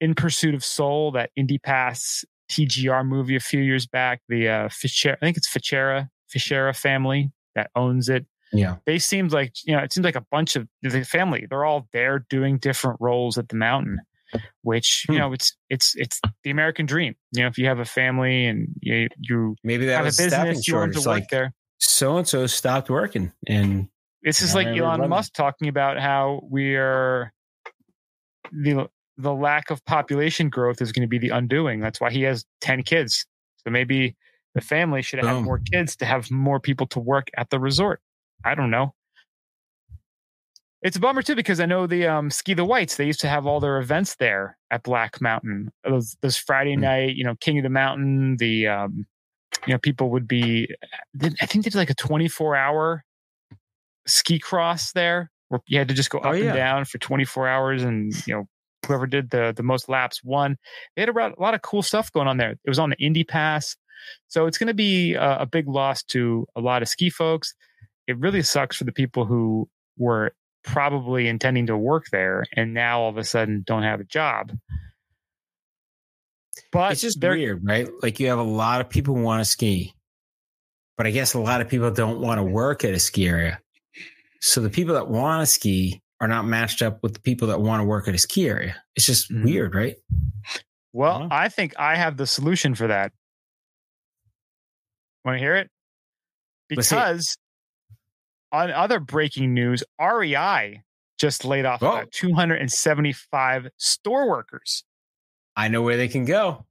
In 0.00 0.14
Pursuit 0.14 0.54
of 0.54 0.64
Soul, 0.64 1.12
that 1.12 1.30
Indy 1.36 1.58
Pass 1.58 2.24
TGR 2.50 3.06
movie 3.06 3.36
a 3.36 3.40
few 3.40 3.60
years 3.60 3.86
back. 3.86 4.20
The 4.28 4.48
uh, 4.48 4.68
Fichera, 4.68 5.14
I 5.14 5.24
think 5.24 5.36
it's 5.36 5.48
Fichera, 5.50 6.08
Fichera 6.34 6.76
family 6.76 7.30
that 7.54 7.70
owns 7.74 8.08
it 8.08 8.26
Yeah. 8.52 8.76
they 8.86 8.98
seemed 8.98 9.32
like 9.32 9.52
you 9.64 9.76
know 9.76 9.82
it 9.82 9.92
seems 9.92 10.04
like 10.04 10.16
a 10.16 10.24
bunch 10.30 10.56
of 10.56 10.66
the 10.82 11.04
family 11.04 11.46
they're 11.48 11.66
all 11.66 11.86
there 11.92 12.24
doing 12.30 12.56
different 12.58 12.96
roles 13.00 13.36
at 13.36 13.48
the 13.50 13.56
mountain 13.56 13.98
which 14.62 15.06
you 15.08 15.14
Hmm. 15.14 15.20
know 15.20 15.32
it's 15.32 15.56
it's 15.70 15.94
it's 15.96 16.20
the 16.44 16.50
american 16.50 16.86
dream 16.86 17.14
you 17.32 17.42
know 17.42 17.48
if 17.48 17.58
you 17.58 17.66
have 17.66 17.78
a 17.78 17.84
family 17.84 18.46
and 18.46 18.68
you 18.80 19.08
you 19.20 19.56
Maybe 19.64 19.86
that 19.86 19.96
have 19.96 20.04
a 20.04 20.06
was 20.06 20.16
staffing 20.16 20.36
business 20.52 20.68
you 20.68 20.74
want 20.74 20.94
shortage. 20.94 21.02
to 21.02 21.08
work 21.08 21.18
Like 21.20 21.28
there 21.30 21.52
so 21.78 22.16
and 22.16 22.28
so 22.28 22.46
stopped 22.46 22.88
working, 22.90 23.32
and 23.48 23.88
this 24.22 24.40
is 24.40 24.54
like 24.54 24.66
elon 24.68 25.08
musk 25.08 25.32
talking 25.34 25.68
about 25.68 25.98
how 25.98 26.40
we 26.50 26.76
are 26.76 27.32
the 28.52 28.88
the 29.18 29.32
lack 29.34 29.70
of 29.70 29.84
population 29.84 30.48
growth 30.48 30.80
is 30.80 30.92
going 30.92 31.02
to 31.02 31.08
be 31.08 31.18
the 31.18 31.28
undoing 31.30 31.80
that's 31.80 32.00
why 32.00 32.10
he 32.10 32.22
has 32.22 32.44
10 32.60 32.82
kids 32.82 33.26
so 33.64 33.70
maybe 33.70 34.16
the 34.54 34.60
family 34.60 35.02
should 35.02 35.18
have 35.18 35.28
Boom. 35.28 35.44
more 35.44 35.58
kids 35.58 35.96
to 35.96 36.04
have 36.04 36.30
more 36.30 36.60
people 36.60 36.86
to 36.86 37.00
work 37.00 37.28
at 37.36 37.50
the 37.50 37.58
resort 37.60 38.00
i 38.44 38.54
don't 38.54 38.70
know 38.70 38.94
It's 40.82 40.96
a 40.96 41.00
bummer 41.00 41.22
too 41.22 41.36
because 41.36 41.60
I 41.60 41.66
know 41.66 41.86
the 41.86 42.06
um, 42.08 42.30
Ski 42.30 42.54
the 42.54 42.64
Whites. 42.64 42.96
They 42.96 43.06
used 43.06 43.20
to 43.20 43.28
have 43.28 43.46
all 43.46 43.60
their 43.60 43.78
events 43.78 44.16
there 44.16 44.56
at 44.70 44.82
Black 44.82 45.20
Mountain. 45.20 45.70
Those, 45.84 46.16
those 46.22 46.36
Friday 46.36 46.74
Hmm. 46.74 46.80
night, 46.80 47.16
you 47.16 47.22
know, 47.24 47.34
King 47.40 47.58
of 47.58 47.62
the 47.62 47.70
Mountain. 47.70 48.36
The 48.38 48.66
um, 48.66 49.06
you 49.66 49.72
know 49.74 49.78
people 49.78 50.10
would 50.10 50.26
be. 50.26 50.68
I 51.22 51.46
think 51.46 51.64
they 51.64 51.70
did 51.70 51.76
like 51.76 51.90
a 51.90 51.94
twenty 51.94 52.26
four 52.28 52.56
hour 52.56 53.04
ski 54.06 54.38
cross 54.38 54.92
there, 54.92 55.30
where 55.48 55.60
you 55.66 55.78
had 55.78 55.88
to 55.88 55.94
just 55.94 56.10
go 56.10 56.20
Oh, 56.22 56.30
up 56.30 56.36
yeah. 56.36 56.46
and 56.46 56.54
down 56.54 56.84
for 56.84 56.98
twenty 56.98 57.24
four 57.24 57.46
hours, 57.48 57.82
and 57.82 58.12
you 58.26 58.34
know 58.34 58.48
whoever 58.86 59.06
did 59.06 59.30
the 59.30 59.52
the 59.56 59.62
most 59.62 59.88
laps 59.88 60.22
won. 60.24 60.56
They 60.96 61.02
had 61.02 61.08
a, 61.08 61.12
lot- 61.12 61.38
a 61.38 61.40
lot 61.42 61.54
of 61.54 61.62
cool 61.62 61.82
stuff 61.82 62.10
going 62.12 62.26
on 62.26 62.36
there. 62.38 62.50
It 62.52 62.68
was 62.68 62.78
on 62.80 62.90
the 62.90 62.96
Indy 62.98 63.22
Pass, 63.22 63.76
so 64.26 64.46
it's 64.46 64.58
going 64.58 64.66
to 64.68 64.74
be 64.74 65.14
a, 65.14 65.40
a 65.42 65.46
big 65.46 65.68
loss 65.68 66.02
to 66.04 66.46
a 66.56 66.60
lot 66.60 66.82
of 66.82 66.88
ski 66.88 67.08
folks. 67.10 67.54
it 68.08 68.18
really 68.18 68.42
sucks 68.42 68.76
for 68.76 68.82
the 68.84 68.90
people 68.92 69.24
who 69.24 69.68
were 69.96 70.32
probably 70.64 71.28
intending 71.28 71.66
to 71.66 71.76
work 71.76 72.06
there 72.10 72.44
and 72.56 72.72
now 72.74 73.00
all 73.02 73.08
of 73.10 73.16
a 73.18 73.24
sudden 73.24 73.62
don't 73.66 73.82
have 73.82 74.00
a 74.00 74.04
job. 74.04 74.52
But 76.70 76.92
it's 76.92 77.00
just 77.00 77.20
weird, 77.20 77.64
right? 77.66 77.88
Like 78.02 78.20
you 78.20 78.28
have 78.28 78.38
a 78.38 78.42
lot 78.44 78.80
of 78.80 78.88
people 78.88 79.14
who 79.14 79.22
want 79.22 79.40
to 79.40 79.44
ski, 79.44 79.94
but 80.96 81.06
I 81.06 81.10
guess 81.10 81.34
a 81.34 81.40
lot 81.40 81.60
of 81.60 81.68
people 81.68 81.90
don't 81.90 82.20
want 82.20 82.38
to 82.38 82.42
work 82.42 82.84
at 82.84 82.94
a 82.94 82.98
ski 82.98 83.26
area. 83.28 83.58
So 84.40 84.60
the 84.60 84.70
people 84.70 84.94
that 84.94 85.08
want 85.08 85.42
to 85.42 85.46
ski 85.46 86.02
are 86.20 86.28
not 86.28 86.44
matched 86.46 86.82
up 86.82 87.02
with 87.02 87.14
the 87.14 87.20
people 87.20 87.48
that 87.48 87.60
want 87.60 87.80
to 87.80 87.84
work 87.84 88.06
at 88.08 88.14
a 88.14 88.18
ski 88.18 88.48
area. 88.48 88.76
It's 88.96 89.04
just 89.06 89.30
Mhm. 89.30 89.44
weird, 89.44 89.74
right? 89.74 89.96
Well, 90.92 91.16
Uh-huh. 91.22 91.28
I 91.30 91.48
think 91.48 91.74
I 91.78 91.96
have 91.96 92.16
the 92.16 92.26
solution 92.26 92.74
for 92.74 92.86
that. 92.88 93.12
Want 95.24 95.36
to 95.36 95.40
hear 95.40 95.56
it? 95.56 95.70
Let's 96.70 96.90
hear 96.90 96.98
it. 96.98 97.02
Because 97.02 97.38
on 98.52 98.70
other 98.70 99.00
breaking 99.00 99.54
news, 99.54 99.82
REI 100.00 100.82
just 101.18 101.44
laid 101.44 101.64
off 101.64 101.82
Oh. 101.82 101.88
about 101.92 102.12
275 102.12 103.68
store 103.78 104.28
workers. 104.28 104.84
I 105.56 105.68
know 105.68 105.82
where 105.82 105.96
they 105.96 106.08
can 106.08 106.24
go. 106.24 106.66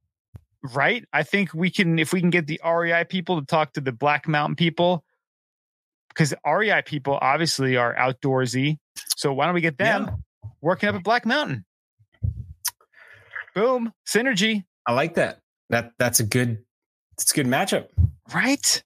Right? 0.62 1.04
I 1.12 1.22
think 1.24 1.52
we 1.54 1.70
can, 1.70 1.98
if 1.98 2.12
we 2.12 2.20
can 2.20 2.30
get 2.30 2.46
the 2.46 2.60
REI 2.64 3.04
people 3.04 3.40
to 3.40 3.46
talk 3.46 3.72
to 3.74 3.80
the 3.80 3.92
Black 3.92 4.28
Mountain 4.28 4.56
people, 4.56 5.04
because 6.08 6.34
REI 6.46 6.82
people 6.82 7.18
obviously 7.20 7.76
are 7.76 7.94
outdoorsy. 7.96 8.78
So 9.16 9.32
why 9.32 9.46
don't 9.46 9.54
we 9.54 9.60
get 9.60 9.78
them 9.78 10.04
Yeah. 10.06 10.14
working 10.60 10.88
up 10.88 10.94
at 10.94 11.02
Black 11.02 11.24
Mountain? 11.26 11.64
Boom, 13.54 13.92
synergy. 14.06 14.64
I 14.86 14.92
like 14.92 15.14
that. 15.14 15.40
That 15.70 15.92
that's 15.98 16.20
a 16.20 16.24
good 16.24 16.64
it's 17.18 17.30
a 17.32 17.34
good 17.34 17.46
matchup. 17.46 17.88
Right. 18.34 18.82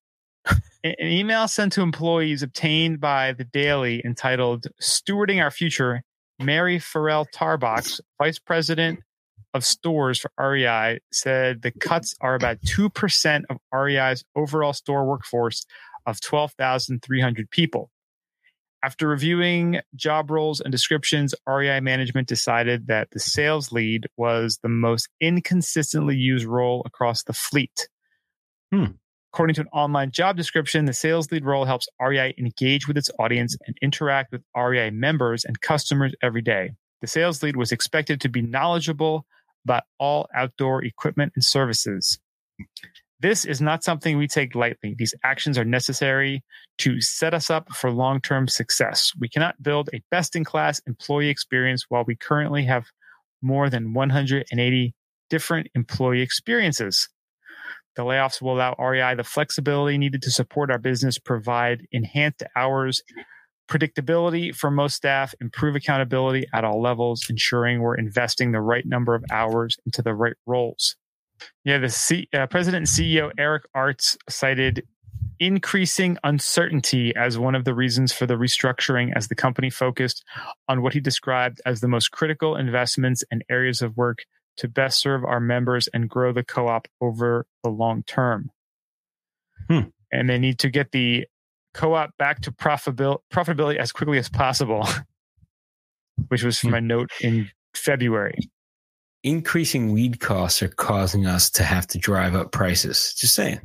An 0.86 1.08
email 1.08 1.48
sent 1.48 1.72
to 1.72 1.82
employees 1.82 2.44
obtained 2.44 3.00
by 3.00 3.32
the 3.32 3.42
Daily 3.42 4.00
entitled 4.04 4.66
Stewarding 4.80 5.42
Our 5.42 5.50
Future, 5.50 6.02
Mary 6.38 6.78
Farrell 6.78 7.26
Tarbox, 7.34 8.00
Vice 8.22 8.38
President 8.38 9.00
of 9.52 9.64
Stores 9.64 10.20
for 10.20 10.30
REI, 10.38 11.00
said 11.12 11.62
the 11.62 11.72
cuts 11.72 12.14
are 12.20 12.36
about 12.36 12.60
2% 12.60 13.42
of 13.50 13.56
REI's 13.72 14.24
overall 14.36 14.72
store 14.72 15.04
workforce 15.04 15.66
of 16.06 16.20
12,300 16.20 17.50
people. 17.50 17.90
After 18.84 19.08
reviewing 19.08 19.80
job 19.96 20.30
roles 20.30 20.60
and 20.60 20.70
descriptions, 20.70 21.34
REI 21.48 21.80
management 21.80 22.28
decided 22.28 22.86
that 22.86 23.08
the 23.10 23.18
sales 23.18 23.72
lead 23.72 24.06
was 24.16 24.60
the 24.62 24.68
most 24.68 25.08
inconsistently 25.20 26.14
used 26.14 26.44
role 26.44 26.84
across 26.86 27.24
the 27.24 27.32
fleet. 27.32 27.88
Hmm. 28.72 28.92
According 29.36 29.56
to 29.56 29.60
an 29.60 29.68
online 29.74 30.12
job 30.12 30.38
description, 30.38 30.86
the 30.86 30.94
sales 30.94 31.30
lead 31.30 31.44
role 31.44 31.66
helps 31.66 31.90
REI 32.00 32.32
engage 32.38 32.88
with 32.88 32.96
its 32.96 33.10
audience 33.18 33.54
and 33.66 33.76
interact 33.82 34.32
with 34.32 34.40
REI 34.56 34.88
members 34.88 35.44
and 35.44 35.60
customers 35.60 36.14
every 36.22 36.40
day. 36.40 36.70
The 37.02 37.06
sales 37.06 37.42
lead 37.42 37.54
was 37.54 37.70
expected 37.70 38.18
to 38.22 38.30
be 38.30 38.40
knowledgeable 38.40 39.26
about 39.66 39.82
all 39.98 40.26
outdoor 40.34 40.82
equipment 40.86 41.34
and 41.34 41.44
services. 41.44 42.18
This 43.20 43.44
is 43.44 43.60
not 43.60 43.84
something 43.84 44.16
we 44.16 44.26
take 44.26 44.54
lightly. 44.54 44.94
These 44.96 45.12
actions 45.22 45.58
are 45.58 45.66
necessary 45.66 46.42
to 46.78 47.02
set 47.02 47.34
us 47.34 47.50
up 47.50 47.70
for 47.74 47.90
long 47.90 48.22
term 48.22 48.48
success. 48.48 49.12
We 49.20 49.28
cannot 49.28 49.62
build 49.62 49.90
a 49.92 50.00
best 50.10 50.34
in 50.34 50.44
class 50.44 50.80
employee 50.86 51.28
experience 51.28 51.84
while 51.90 52.04
we 52.06 52.16
currently 52.16 52.64
have 52.64 52.86
more 53.42 53.68
than 53.68 53.92
180 53.92 54.94
different 55.28 55.68
employee 55.74 56.22
experiences. 56.22 57.10
The 57.96 58.02
layoffs 58.02 58.42
will 58.42 58.54
allow 58.54 58.74
REI 58.78 59.14
the 59.14 59.24
flexibility 59.24 59.98
needed 59.98 60.22
to 60.22 60.30
support 60.30 60.70
our 60.70 60.78
business, 60.78 61.18
provide 61.18 61.86
enhanced 61.92 62.42
hours, 62.54 63.02
predictability 63.68 64.54
for 64.54 64.70
most 64.70 64.96
staff, 64.96 65.34
improve 65.40 65.74
accountability 65.74 66.46
at 66.52 66.64
all 66.64 66.80
levels, 66.80 67.26
ensuring 67.28 67.80
we're 67.80 67.96
investing 67.96 68.52
the 68.52 68.60
right 68.60 68.86
number 68.86 69.14
of 69.14 69.24
hours 69.30 69.76
into 69.86 70.02
the 70.02 70.14
right 70.14 70.36
roles. 70.46 70.96
Yeah, 71.64 71.78
the 71.78 71.88
C, 71.88 72.28
uh, 72.32 72.46
president 72.46 72.82
and 72.82 72.86
CEO 72.86 73.30
Eric 73.38 73.64
Artz 73.74 74.16
cited 74.28 74.86
increasing 75.38 76.16
uncertainty 76.24 77.14
as 77.14 77.38
one 77.38 77.54
of 77.54 77.64
the 77.64 77.74
reasons 77.74 78.12
for 78.12 78.26
the 78.26 78.34
restructuring 78.34 79.12
as 79.14 79.28
the 79.28 79.34
company 79.34 79.68
focused 79.68 80.24
on 80.68 80.82
what 80.82 80.94
he 80.94 81.00
described 81.00 81.60
as 81.66 81.80
the 81.80 81.88
most 81.88 82.10
critical 82.10 82.56
investments 82.56 83.22
and 83.30 83.44
areas 83.50 83.82
of 83.82 83.96
work 83.96 84.20
to 84.58 84.68
best 84.68 85.00
serve 85.00 85.24
our 85.24 85.40
members 85.40 85.88
and 85.88 86.08
grow 86.08 86.32
the 86.32 86.42
co-op 86.44 86.88
over 87.00 87.46
the 87.62 87.70
long 87.70 88.02
term. 88.04 88.50
Hmm. 89.68 89.80
And 90.12 90.28
they 90.30 90.38
need 90.38 90.58
to 90.60 90.70
get 90.70 90.92
the 90.92 91.26
co-op 91.74 92.16
back 92.16 92.40
to 92.42 92.52
profitabil- 92.52 93.18
profitability 93.32 93.76
as 93.76 93.92
quickly 93.92 94.18
as 94.18 94.28
possible, 94.28 94.86
which 96.28 96.42
was 96.42 96.58
from 96.58 96.70
Hmm. 96.70 96.74
a 96.76 96.80
note 96.80 97.10
in 97.20 97.50
February. 97.74 98.38
Increasing 99.22 99.92
weed 99.92 100.20
costs 100.20 100.62
are 100.62 100.68
causing 100.68 101.26
us 101.26 101.50
to 101.50 101.64
have 101.64 101.86
to 101.88 101.98
drive 101.98 102.34
up 102.34 102.52
prices. 102.52 103.12
Just 103.18 103.34
saying. 103.34 103.60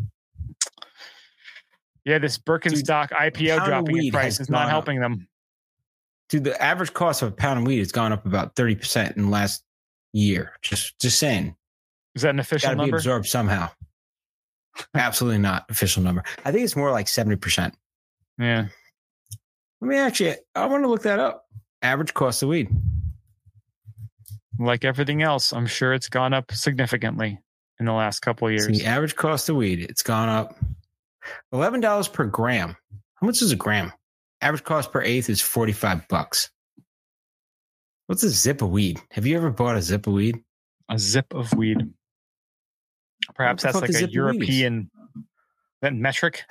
Yeah, 2.04 2.17
this 2.17 2.38
Birkenstock 2.39 3.10
IPO 3.12 3.58
pound 3.58 3.65
dropping 3.69 3.97
in 4.06 4.12
price 4.12 4.39
is 4.39 4.49
not 4.49 4.58
gone 4.60 4.65
up. 4.65 4.69
helping 4.71 4.99
them. 4.99 5.27
Dude, 6.30 6.45
the 6.45 6.60
average 6.62 6.93
cost 6.93 7.21
of 7.21 7.27
a 7.30 7.32
pound 7.32 7.60
of 7.60 7.65
weed 7.67 7.77
has 7.80 7.91
gone 7.91 8.12
up 8.12 8.25
about 8.25 8.56
30% 8.56 9.15
in 9.17 9.23
the 9.23 9.30
last 9.30 9.63
year. 10.13 10.54
Just 10.62 11.00
just 11.00 11.17
saying. 11.19 11.56
Is 12.15 12.24
that 12.24 12.32
an 12.32 12.39
official 12.39 12.76
Gotta 12.76 12.91
be 12.91 12.95
absorbed 12.95 13.26
somehow. 13.26 13.69
Absolutely 14.95 15.39
not 15.39 15.65
official 15.69 16.04
number. 16.04 16.24
I 16.45 16.52
think 16.52 16.63
it's 16.63 16.76
more 16.76 16.91
like 16.91 17.06
70%. 17.06 17.74
Yeah. 18.38 18.67
Let 19.82 19.88
me 19.88 19.97
actually 19.97 20.36
I 20.56 20.65
want 20.65 20.84
to 20.84 20.89
look 20.89 21.04
that 21.04 21.19
up. 21.19 21.45
Average 21.82 22.13
cost 22.13 22.43
of 22.43 22.50
weed. 22.50 22.69
Like 24.60 24.86
everything 24.86 25.24
else, 25.24 25.54
I'm 25.54 25.65
sure 25.65 25.93
it's 25.93 26.10
gone 26.10 26.34
up 26.34 26.52
significantly 26.52 27.39
in 27.80 27.86
the 27.86 27.93
last 27.93 28.19
couple 28.19 28.47
of 28.47 28.54
years. 28.54 28.67
the 28.67 28.86
average 28.86 29.15
cost 29.15 29.50
of 29.50 29.56
weed, 29.56 29.80
it's 29.82 30.04
gone 30.04 30.30
up 30.30 30.56
eleven 31.52 31.80
dollars 31.80 32.08
per 32.08 32.26
gram. 32.26 32.76
How 33.15 33.26
much 33.26 33.41
is 33.41 33.52
a 33.52 33.56
gram? 33.56 33.91
Average 34.41 34.63
cost 34.63 34.91
per 34.91 35.02
eighth 35.02 35.30
is 35.30 35.41
forty 35.41 35.71
five 35.71 36.08
bucks. 36.08 36.52
What's 38.12 38.24
a 38.24 38.30
zip 38.30 38.62
of 38.62 38.71
weed? 38.71 39.00
Have 39.12 39.26
you 39.26 39.38
ever 39.38 39.50
bought 39.52 39.78
a 39.78 39.82
zip 39.82 40.06
of 40.06 40.12
weed? 40.12 40.43
A 40.89 41.00
zip 41.00 41.34
of 41.34 41.54
weed. 41.54 41.78
Perhaps 43.36 43.63
that's 43.63 43.80
like 43.80 43.89
a 43.89 43.93
zip 43.93 44.04
of 44.04 44.10
weed? 44.10 44.13
European 44.15 44.91
that 45.82 45.95
metric. 45.95 46.43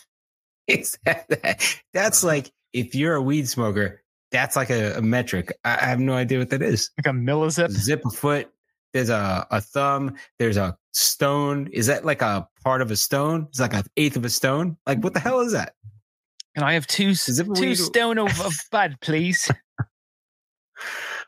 Is 0.66 0.96
that- 1.04 1.76
that's 1.92 2.24
like 2.24 2.50
if 2.72 2.94
you're 2.94 3.16
a 3.16 3.20
weed 3.20 3.46
smoker, 3.46 4.02
that's 4.30 4.56
like 4.56 4.70
a, 4.70 4.96
a 4.96 5.02
metric. 5.02 5.52
I, 5.62 5.74
I 5.74 5.84
have 5.84 6.00
no 6.00 6.14
idea 6.14 6.38
what 6.38 6.48
that 6.48 6.62
is. 6.62 6.90
Like 6.96 7.14
a 7.14 7.14
millizip. 7.14 7.70
Zip 7.70 8.02
a 8.06 8.08
foot. 8.08 8.48
There's 8.94 9.10
a, 9.10 9.46
a 9.50 9.60
thumb. 9.60 10.14
There's 10.38 10.56
a 10.56 10.74
stone. 10.94 11.68
Is 11.74 11.88
that 11.88 12.06
like 12.06 12.22
a 12.22 12.48
part 12.64 12.80
of 12.80 12.90
a 12.90 12.96
stone? 12.96 13.48
It's 13.50 13.60
like 13.60 13.74
an 13.74 13.84
eighth 13.98 14.16
of 14.16 14.24
a 14.24 14.30
stone. 14.30 14.78
Like 14.86 15.04
what 15.04 15.12
the 15.12 15.20
hell 15.20 15.40
is 15.40 15.52
that? 15.52 15.74
And 16.56 16.64
I 16.64 16.72
have 16.72 16.86
two 16.86 17.12
Zip 17.12 17.46
two 17.54 17.60
weed- 17.60 17.74
stone 17.74 18.16
of, 18.16 18.40
of 18.40 18.54
bud, 18.72 18.96
please. 19.02 19.50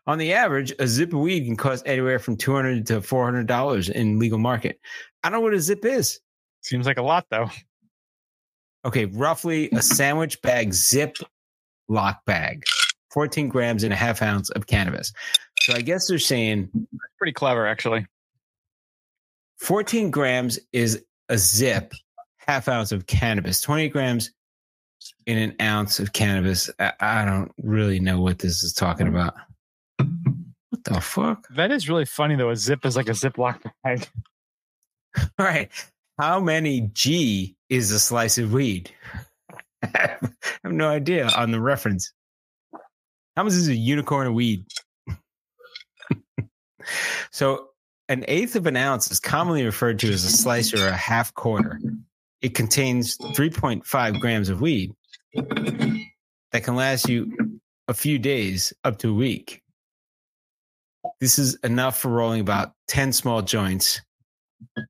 On 0.06 0.18
the 0.18 0.32
average, 0.32 0.72
a 0.78 0.86
zip 0.86 1.12
of 1.12 1.20
weed 1.20 1.44
can 1.44 1.56
cost 1.56 1.86
anywhere 1.86 2.18
from 2.18 2.36
two 2.36 2.54
hundred 2.54 2.86
to 2.86 3.02
four 3.02 3.24
hundred 3.24 3.46
dollars 3.46 3.88
in 3.88 4.18
legal 4.18 4.38
market. 4.38 4.78
I 5.22 5.30
don't 5.30 5.40
know 5.40 5.44
what 5.44 5.54
a 5.54 5.60
zip 5.60 5.84
is. 5.84 6.20
Seems 6.62 6.86
like 6.86 6.98
a 6.98 7.02
lot 7.02 7.26
though. 7.30 7.50
Okay, 8.84 9.06
roughly 9.06 9.68
a 9.70 9.82
sandwich 9.82 10.40
bag 10.42 10.72
zip 10.72 11.16
lock 11.88 12.24
bag, 12.24 12.64
fourteen 13.12 13.48
grams 13.48 13.82
and 13.82 13.92
a 13.92 13.96
half 13.96 14.22
ounce 14.22 14.50
of 14.50 14.66
cannabis. 14.66 15.12
So 15.60 15.74
I 15.74 15.80
guess 15.80 16.06
they're 16.06 16.18
saying 16.20 16.70
Pretty 17.18 17.32
clever, 17.32 17.66
actually. 17.66 18.06
14 19.60 20.10
grams 20.10 20.58
is 20.72 21.02
a 21.28 21.38
zip, 21.38 21.92
half 22.36 22.68
ounce 22.68 22.92
of 22.92 23.06
cannabis, 23.06 23.60
20 23.62 23.88
grams 23.88 24.32
in 25.26 25.38
an 25.38 25.56
ounce 25.60 25.98
of 25.98 26.12
cannabis. 26.12 26.70
I, 26.78 26.92
I 27.00 27.24
don't 27.24 27.52
really 27.62 28.00
know 28.00 28.20
what 28.20 28.38
this 28.38 28.62
is 28.62 28.72
talking 28.72 29.08
about. 29.08 29.34
What 29.98 30.84
the 30.84 31.00
fuck? 31.00 31.48
That 31.50 31.72
is 31.72 31.88
really 31.88 32.04
funny 32.04 32.36
though. 32.36 32.50
A 32.50 32.56
zip 32.56 32.86
is 32.86 32.96
like 32.96 33.08
a 33.08 33.12
Ziploc 33.12 33.60
bag. 33.82 34.08
All 35.38 35.46
right. 35.46 35.70
How 36.18 36.40
many 36.40 36.90
G 36.94 37.56
is 37.68 37.90
a 37.90 37.98
slice 37.98 38.38
of 38.38 38.52
weed? 38.52 38.90
I 39.82 40.16
have 40.62 40.72
no 40.72 40.88
idea 40.88 41.28
on 41.36 41.50
the 41.50 41.60
reference. 41.60 42.12
How 43.36 43.42
much 43.42 43.52
is 43.52 43.68
a 43.68 43.74
unicorn 43.74 44.28
of 44.28 44.34
weed? 44.34 44.64
so, 47.30 47.68
an 48.08 48.24
eighth 48.28 48.56
of 48.56 48.66
an 48.66 48.76
ounce 48.76 49.10
is 49.10 49.20
commonly 49.20 49.64
referred 49.64 49.98
to 49.98 50.10
as 50.10 50.24
a 50.24 50.30
slice 50.30 50.72
or 50.72 50.86
a 50.86 50.92
half 50.92 51.34
quarter. 51.34 51.80
It 52.40 52.54
contains 52.54 53.18
3.5 53.18 54.20
grams 54.20 54.48
of 54.48 54.60
weed 54.60 54.94
that 55.34 56.62
can 56.62 56.76
last 56.76 57.08
you 57.08 57.60
a 57.88 57.94
few 57.94 58.18
days 58.18 58.72
up 58.84 58.98
to 58.98 59.10
a 59.10 59.14
week. 59.14 59.62
This 61.20 61.38
is 61.38 61.54
enough 61.62 61.98
for 61.98 62.08
rolling 62.08 62.40
about 62.40 62.72
10 62.88 63.12
small 63.12 63.42
joints 63.42 64.00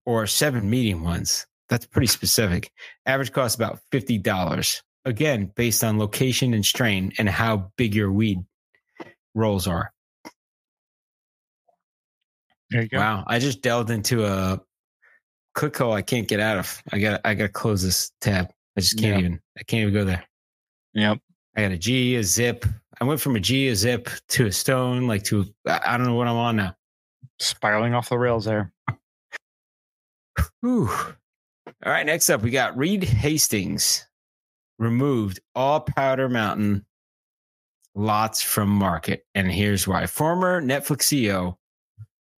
or 0.04 0.26
seven 0.26 0.68
medium 0.68 1.04
ones. 1.04 1.46
That's 1.68 1.86
pretty 1.86 2.06
specific. 2.06 2.70
Average 3.06 3.32
cost 3.32 3.56
about 3.56 3.80
$50 3.92 4.82
again 5.04 5.52
based 5.54 5.84
on 5.84 5.98
location 5.98 6.54
and 6.54 6.64
strain 6.64 7.12
and 7.18 7.28
how 7.28 7.70
big 7.76 7.94
your 7.94 8.12
weed 8.12 8.38
rolls 9.34 9.66
are. 9.66 9.92
There 12.70 12.82
you 12.82 12.88
go. 12.88 12.98
Wow, 12.98 13.24
I 13.26 13.38
just 13.38 13.62
delved 13.62 13.90
into 13.90 14.24
a 14.24 14.60
click 15.54 15.76
hole 15.76 15.92
I 15.92 16.02
can't 16.02 16.26
get 16.26 16.40
out 16.40 16.58
of. 16.58 16.82
I 16.92 16.98
got 16.98 17.20
I 17.24 17.34
got 17.34 17.44
to 17.44 17.48
close 17.48 17.82
this 17.82 18.10
tab. 18.20 18.50
I 18.76 18.80
just 18.80 18.98
can't 18.98 19.14
Yeah. 19.14 19.18
even. 19.26 19.40
I 19.58 19.62
can't 19.62 19.82
even 19.82 19.94
go 19.94 20.04
there. 20.04 20.24
Yep. 20.94 21.18
I 21.56 21.62
got 21.62 21.72
a 21.72 21.78
G, 21.78 22.16
a 22.16 22.22
zip. 22.22 22.64
I 23.00 23.04
went 23.04 23.20
from 23.20 23.36
a 23.36 23.40
G, 23.40 23.68
a 23.68 23.76
zip 23.76 24.08
to 24.28 24.46
a 24.46 24.52
stone, 24.52 25.06
like 25.06 25.24
to 25.24 25.46
I 25.66 25.80
I 25.86 25.96
don't 25.96 26.06
know 26.06 26.14
what 26.14 26.28
I'm 26.28 26.36
on 26.36 26.56
now. 26.56 26.76
Spiraling 27.38 27.94
off 27.94 28.08
the 28.08 28.18
rails 28.18 28.44
there. 28.44 28.72
Whew. 30.60 30.88
All 30.90 31.92
right, 31.92 32.06
next 32.06 32.30
up 32.30 32.42
we 32.42 32.50
got 32.50 32.76
Reed 32.76 33.04
Hastings 33.04 34.06
removed 34.78 35.40
all 35.54 35.80
Powder 35.80 36.28
Mountain 36.28 36.84
lots 37.94 38.42
from 38.42 38.68
market, 38.68 39.24
and 39.34 39.50
here's 39.50 39.86
why: 39.88 40.06
former 40.06 40.60
Netflix 40.60 41.02
CEO 41.04 41.56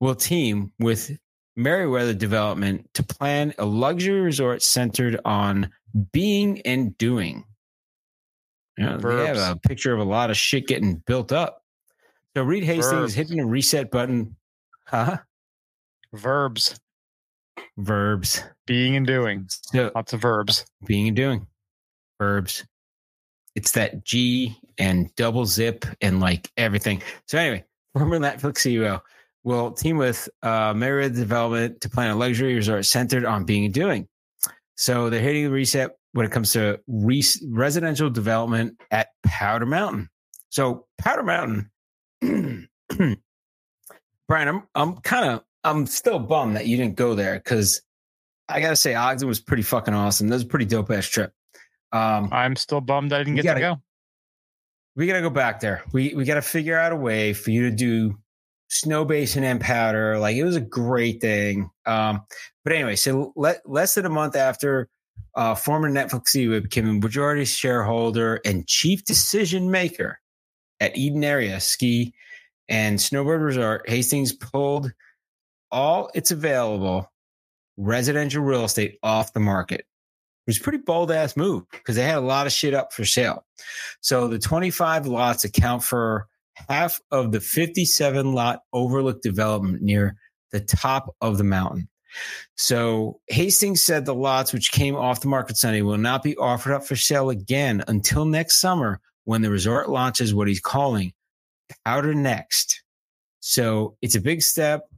will 0.01 0.15
team 0.15 0.73
with 0.79 1.17
Meriwether 1.57 2.15
Development 2.15 2.89
to 2.95 3.03
plan 3.03 3.53
a 3.59 3.65
luxury 3.65 4.21
resort 4.21 4.63
centered 4.63 5.21
on 5.25 5.71
being 6.13 6.61
and 6.63 6.97
doing. 6.99 7.45
You 8.77 8.85
know, 8.87 8.99
they 8.99 9.27
have 9.27 9.37
a 9.37 9.57
picture 9.57 9.93
of 9.93 10.01
a 10.01 10.05
lot 10.05 10.31
of 10.31 10.37
shit 10.37 10.67
getting 10.69 10.97
built 11.07 11.33
up. 11.33 11.63
So 12.37 12.43
Reed 12.45 12.63
Hastings 12.65 12.87
Verbs. 12.93 13.15
hitting 13.15 13.39
the 13.39 13.47
reset 13.47 13.91
button. 13.91 14.37
Huh? 14.87 15.19
Verbs. 16.13 16.79
Verbs. 17.77 18.43
Being 18.67 18.97
and 18.97 19.07
doing. 19.07 19.47
So 19.49 19.91
Lots 19.95 20.13
of 20.13 20.21
verbs. 20.21 20.65
being 20.87 21.09
and 21.09 21.17
doing 21.17 21.47
verbs 22.19 22.65
it's 23.55 23.73
that 23.73 24.05
g 24.05 24.57
and 24.79 25.15
double 25.17 25.47
zip 25.47 25.85
and 26.01 26.21
like 26.21 26.51
everything 26.57 27.01
so 27.27 27.39
anyway 27.39 27.65
former 27.93 28.19
netflix 28.19 28.59
ceo 28.59 29.01
will 29.45 29.71
team 29.71 29.97
with 29.97 30.29
uh 30.43 30.75
Marriott 30.75 31.15
development 31.15 31.81
to 31.81 31.89
plan 31.89 32.11
a 32.11 32.17
luxury 32.17 32.55
resort 32.55 32.85
centered 32.87 33.25
on 33.25 33.45
being 33.45 33.65
and 33.67 33.75
doing 33.75 34.09
so 34.81 35.11
they're 35.11 35.21
hitting 35.21 35.43
the 35.45 35.51
reset 35.51 35.91
when 36.13 36.25
it 36.25 36.33
comes 36.33 36.53
to 36.53 36.79
re- 36.87 37.23
residential 37.49 38.09
development 38.09 38.81
at 38.91 39.09
powder 39.25 39.67
mountain 39.67 40.09
so 40.51 40.87
powder 40.99 41.23
mountain 41.23 41.71
brian 44.29 44.49
i'm 44.49 44.63
i'm 44.75 44.97
kind 44.99 45.29
of 45.31 45.43
i'm 45.65 45.87
still 45.87 46.19
bummed 46.19 46.57
that 46.57 46.67
you 46.67 46.77
didn't 46.77 46.97
go 46.97 47.15
there 47.15 47.35
because 47.35 47.83
I 48.51 48.61
gotta 48.63 48.77
say, 48.77 48.95
Ogden 48.95 49.29
was 49.29 49.41
pretty 49.41 49.63
fucking 49.63 49.93
awesome. 49.93 50.29
That 50.29 50.37
was 50.37 50.43
a 50.45 50.47
pretty 50.47 50.65
dope 50.65 50.91
ass 50.91 51.05
trip. 51.07 51.35
Um, 51.93 52.31
I'm 52.33 52.57
still 52.57 52.81
bummed 52.81 53.13
I 53.13 53.19
didn't 53.19 53.35
get 53.35 53.43
to 53.43 53.49
gotta- 53.49 53.61
go. 53.61 53.77
we 54.97 55.07
gotta 55.07 55.21
go 55.21 55.29
back 55.29 55.61
there. 55.61 55.83
We 55.93 56.15
we 56.15 56.25
gotta 56.25 56.41
figure 56.41 56.79
out 56.79 56.93
a 56.93 56.97
way 56.97 57.35
for 57.35 57.51
you 57.51 57.69
to 57.69 57.71
do 57.77 58.17
snow 58.69 59.05
basin 59.05 59.45
and 59.45 59.61
powder. 59.61 60.19
Like 60.19 60.37
it 60.37 60.45
was 60.45 60.57
a 60.57 60.61
great 60.61 61.21
thing. 61.21 61.71
Um, 61.87 62.23
but 62.65 62.73
anyway, 62.73 62.97
so 62.97 63.33
le- 63.37 63.57
less 63.65 63.95
than 63.95 64.07
a 64.07 64.11
month 64.11 64.37
after 64.37 64.89
uh, 65.35 65.55
former 65.55 65.91
Netflix 65.91 66.29
CEO 66.29 66.63
became 66.63 66.89
a 66.89 66.93
majority 66.95 67.45
shareholder 67.45 68.41
and 68.45 68.67
chief 68.67 69.05
decision 69.05 69.71
maker 69.71 70.21
at 70.81 70.97
Eden 70.97 71.25
Area 71.25 71.61
Ski 71.61 72.15
and 72.69 72.99
Snowboard 72.99 73.43
Resort, 73.45 73.89
Hastings 73.89 74.33
pulled 74.33 74.93
all 75.71 76.11
its 76.15 76.31
available 76.31 77.11
residential 77.77 78.43
real 78.43 78.65
estate 78.65 78.99
off 79.03 79.33
the 79.33 79.41
market. 79.41 79.81
It 79.81 79.87
was 80.51 80.59
pretty 80.59 80.79
bold 80.79 81.11
ass 81.11 81.37
move 81.37 81.65
because 81.71 81.97
they 81.97 82.05
had 82.05 82.19
a 82.19 82.21
lot 82.21 82.47
of 82.47 82.53
shit 82.53 82.75
up 82.75 82.93
for 82.93 83.05
sale. 83.05 83.45
So 84.01 84.29
the 84.29 84.39
25 84.39 85.07
lots 85.07 85.45
account 85.45 85.83
for 85.83 86.27
half 86.69 87.01
of 87.11 87.33
the 87.33 87.41
57 87.41 88.33
lot 88.33 88.61
overlook 88.73 89.23
development 89.23 89.83
near 89.83 90.17
the 90.51 90.61
top 90.61 91.15
of 91.21 91.39
the 91.39 91.45
mountain. 91.45 91.89
So 92.57 93.21
Hastings 93.29 93.83
said 93.83 94.05
the 94.05 94.15
lots 94.15 94.53
which 94.53 94.73
came 94.73 94.97
off 94.97 95.21
the 95.21 95.29
market 95.29 95.57
Sunday 95.57 95.83
will 95.83 95.99
not 95.99 96.23
be 96.23 96.37
offered 96.37 96.75
up 96.75 96.87
for 96.87 96.97
sale 96.97 97.31
again 97.31 97.85
until 97.87 98.25
next 98.25 98.61
summer 98.61 99.01
when 99.25 99.43
the 99.43 99.51
resort 99.51 99.91
launches 99.91 100.35
what 100.35 100.49
he's 100.49 100.61
calling 100.61 101.13
Powder 101.85 102.15
Next. 102.15 102.83
So 103.41 103.97
it's 104.01 104.15
a 104.15 104.21
big 104.21 104.43
step 104.43 104.89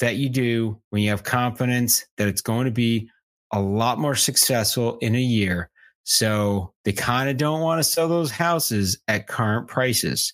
that 0.00 0.16
you 0.16 0.28
do 0.28 0.80
when 0.90 1.02
you 1.02 1.10
have 1.10 1.22
confidence 1.22 2.06
that 2.16 2.28
it's 2.28 2.40
going 2.40 2.66
to 2.66 2.70
be 2.70 3.10
a 3.52 3.60
lot 3.60 3.98
more 3.98 4.14
successful 4.14 4.98
in 4.98 5.14
a 5.14 5.20
year. 5.20 5.70
So 6.04 6.72
they 6.84 6.92
kind 6.92 7.28
of 7.28 7.36
don't 7.36 7.60
want 7.60 7.78
to 7.78 7.84
sell 7.84 8.08
those 8.08 8.30
houses 8.30 8.98
at 9.08 9.26
current 9.26 9.68
prices. 9.68 10.32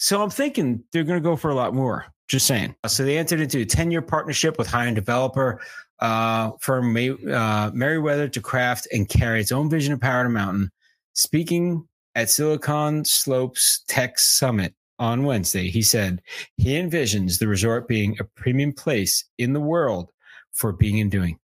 So 0.00 0.22
I'm 0.22 0.30
thinking 0.30 0.82
they're 0.92 1.04
going 1.04 1.22
to 1.22 1.28
go 1.28 1.36
for 1.36 1.50
a 1.50 1.54
lot 1.54 1.74
more. 1.74 2.06
Just 2.26 2.46
saying. 2.46 2.74
So 2.86 3.04
they 3.04 3.18
entered 3.18 3.40
into 3.40 3.58
a 3.60 3.66
10 3.66 3.90
year 3.90 4.00
partnership 4.00 4.56
with 4.56 4.66
high 4.66 4.86
end 4.86 4.96
developer 4.96 5.60
uh, 5.98 6.52
firm 6.60 6.92
May, 6.92 7.10
uh, 7.10 7.70
Merriweather 7.74 8.28
to 8.28 8.40
craft 8.40 8.88
and 8.92 9.08
carry 9.08 9.40
its 9.40 9.52
own 9.52 9.68
vision 9.68 9.92
of 9.92 10.00
Powder 10.00 10.30
Mountain. 10.30 10.70
Speaking 11.12 11.86
at 12.14 12.30
Silicon 12.30 13.04
Slopes 13.04 13.84
Tech 13.88 14.18
Summit 14.18 14.74
on 14.98 15.24
Wednesday, 15.24 15.68
he 15.68 15.82
said 15.82 16.22
he 16.56 16.74
envisions 16.74 17.38
the 17.38 17.48
resort 17.48 17.86
being 17.86 18.16
a 18.18 18.24
premium 18.24 18.72
place 18.72 19.24
in 19.36 19.52
the 19.52 19.60
world 19.60 20.10
for 20.52 20.72
being 20.72 20.98
and 20.98 21.10
doing. 21.10 21.38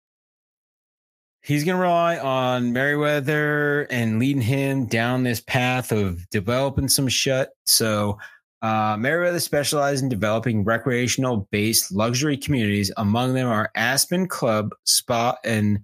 He's 1.43 1.65
going 1.65 1.77
to 1.77 1.83
rely 1.83 2.19
on 2.19 2.73
Merriweather 2.73 3.83
and 3.91 4.19
leading 4.19 4.43
him 4.43 4.87
down 4.87 5.25
this 5.25 5.41
path 5.41 5.93
of 5.93 6.29
developing 6.31 6.89
some 6.89 7.09
shut. 7.09 7.51
So, 7.65 8.19
uh, 8.63 8.97
Merriweather 8.99 9.41
specializes 9.41 10.03
in 10.03 10.09
developing 10.09 10.65
recreational 10.65 11.49
based 11.51 11.93
luxury 11.93 12.37
communities. 12.37 12.91
Among 12.97 13.35
them 13.35 13.49
are 13.49 13.71
Aspen 13.75 14.29
Club, 14.29 14.75
Spa, 14.85 15.37
and 15.45 15.81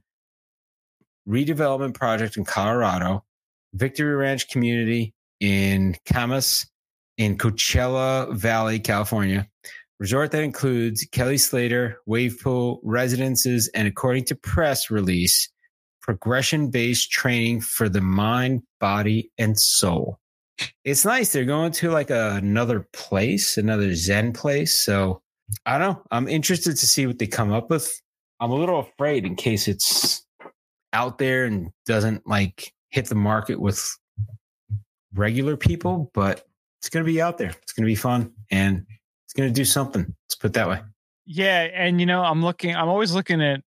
Redevelopment 1.29 1.95
Project 1.95 2.37
in 2.37 2.45
Colorado, 2.45 3.25
Victory 3.75 4.15
Ranch 4.15 4.49
Community 4.49 5.15
in 5.41 5.97
Kamas, 6.05 6.67
in 7.19 7.37
Coachella 7.37 8.35
Valley, 8.35 8.81
California. 8.81 9.49
Resort 10.01 10.33
that 10.33 10.43
includes 10.43 11.07
Kelly 11.13 11.39
Slater, 11.39 11.99
wave 12.07 12.39
pool, 12.43 12.81
residences, 12.83 13.69
and 13.69 13.87
according 13.87 14.25
to 14.25 14.35
press 14.35 14.91
release, 14.91 15.49
progression 16.01 16.71
based 16.71 17.11
training 17.11 17.61
for 17.61 17.89
the 17.89 18.01
mind, 18.01 18.63
body, 18.81 19.31
and 19.39 19.57
soul. 19.59 20.19
It's 20.85 21.05
nice. 21.05 21.33
They're 21.33 21.45
going 21.45 21.73
to 21.73 21.91
like 21.91 22.11
another 22.11 22.89
place, 22.93 23.57
another 23.57 23.95
Zen 23.95 24.33
place. 24.33 24.77
So 24.85 25.23
I 25.67 25.79
don't 25.79 25.93
know. 25.93 26.03
I'm 26.11 26.29
interested 26.29 26.77
to 26.77 26.87
see 26.87 27.07
what 27.07 27.19
they 27.19 27.27
come 27.27 27.53
up 27.53 27.71
with. 27.71 28.01
I'm 28.41 28.51
a 28.51 28.57
little 28.57 28.81
afraid 28.81 29.25
in 29.25 29.37
case 29.37 29.69
it's 29.69 30.27
out 30.93 31.19
there 31.19 31.45
and 31.45 31.71
doesn't 31.87 32.27
like 32.27 32.73
hit 32.91 33.07
the 33.07 33.15
market 33.15 33.61
with 33.61 33.99
regular 35.15 35.57
people, 35.57 36.11
but 36.15 36.45
it's 36.81 36.89
going 36.89 37.05
to 37.05 37.11
be 37.11 37.23
out 37.23 37.39
there. 37.39 37.55
It's 37.63 37.73
going 37.73 37.85
to 37.85 37.91
be 37.91 37.95
fun 37.95 38.33
and 38.51 38.85
it's 39.25 39.33
going 39.35 39.49
to 39.49 39.55
do 39.55 39.65
something. 39.65 40.03
Let's 40.03 40.35
put 40.35 40.53
that 40.55 40.69
way. 40.69 40.81
Yeah, 41.25 41.69
and 41.73 42.01
you 42.01 42.07
know, 42.07 42.23
I'm 42.23 42.43
looking. 42.43 42.75
I'm 42.75 42.89
always 42.89 43.15
looking 43.15 43.41
at 43.41 43.63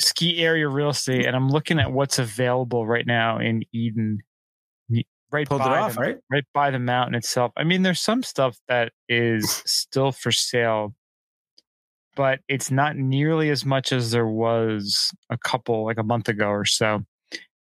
ski 0.00 0.38
area 0.38 0.68
real 0.68 0.90
estate, 0.90 1.26
and 1.26 1.34
I'm 1.34 1.48
looking 1.48 1.78
at 1.78 1.92
what's 1.92 2.18
available 2.18 2.86
right 2.86 3.06
now 3.06 3.38
in 3.38 3.64
Eden, 3.72 4.20
right 5.34 5.48
Pulled 5.48 5.60
it 5.60 5.66
off, 5.66 5.94
the, 5.94 6.00
right? 6.00 6.16
right 6.30 6.44
by 6.54 6.70
the 6.70 6.78
mountain 6.78 7.16
itself. 7.16 7.52
I 7.56 7.64
mean, 7.64 7.82
there's 7.82 8.00
some 8.00 8.22
stuff 8.22 8.56
that 8.68 8.92
is 9.08 9.62
still 9.66 10.12
for 10.12 10.30
sale, 10.30 10.94
but 12.14 12.38
it's 12.48 12.70
not 12.70 12.96
nearly 12.96 13.50
as 13.50 13.64
much 13.64 13.92
as 13.92 14.12
there 14.12 14.26
was 14.26 15.10
a 15.28 15.36
couple 15.36 15.84
like 15.84 15.98
a 15.98 16.04
month 16.04 16.28
ago 16.28 16.48
or 16.48 16.64
so. 16.64 17.04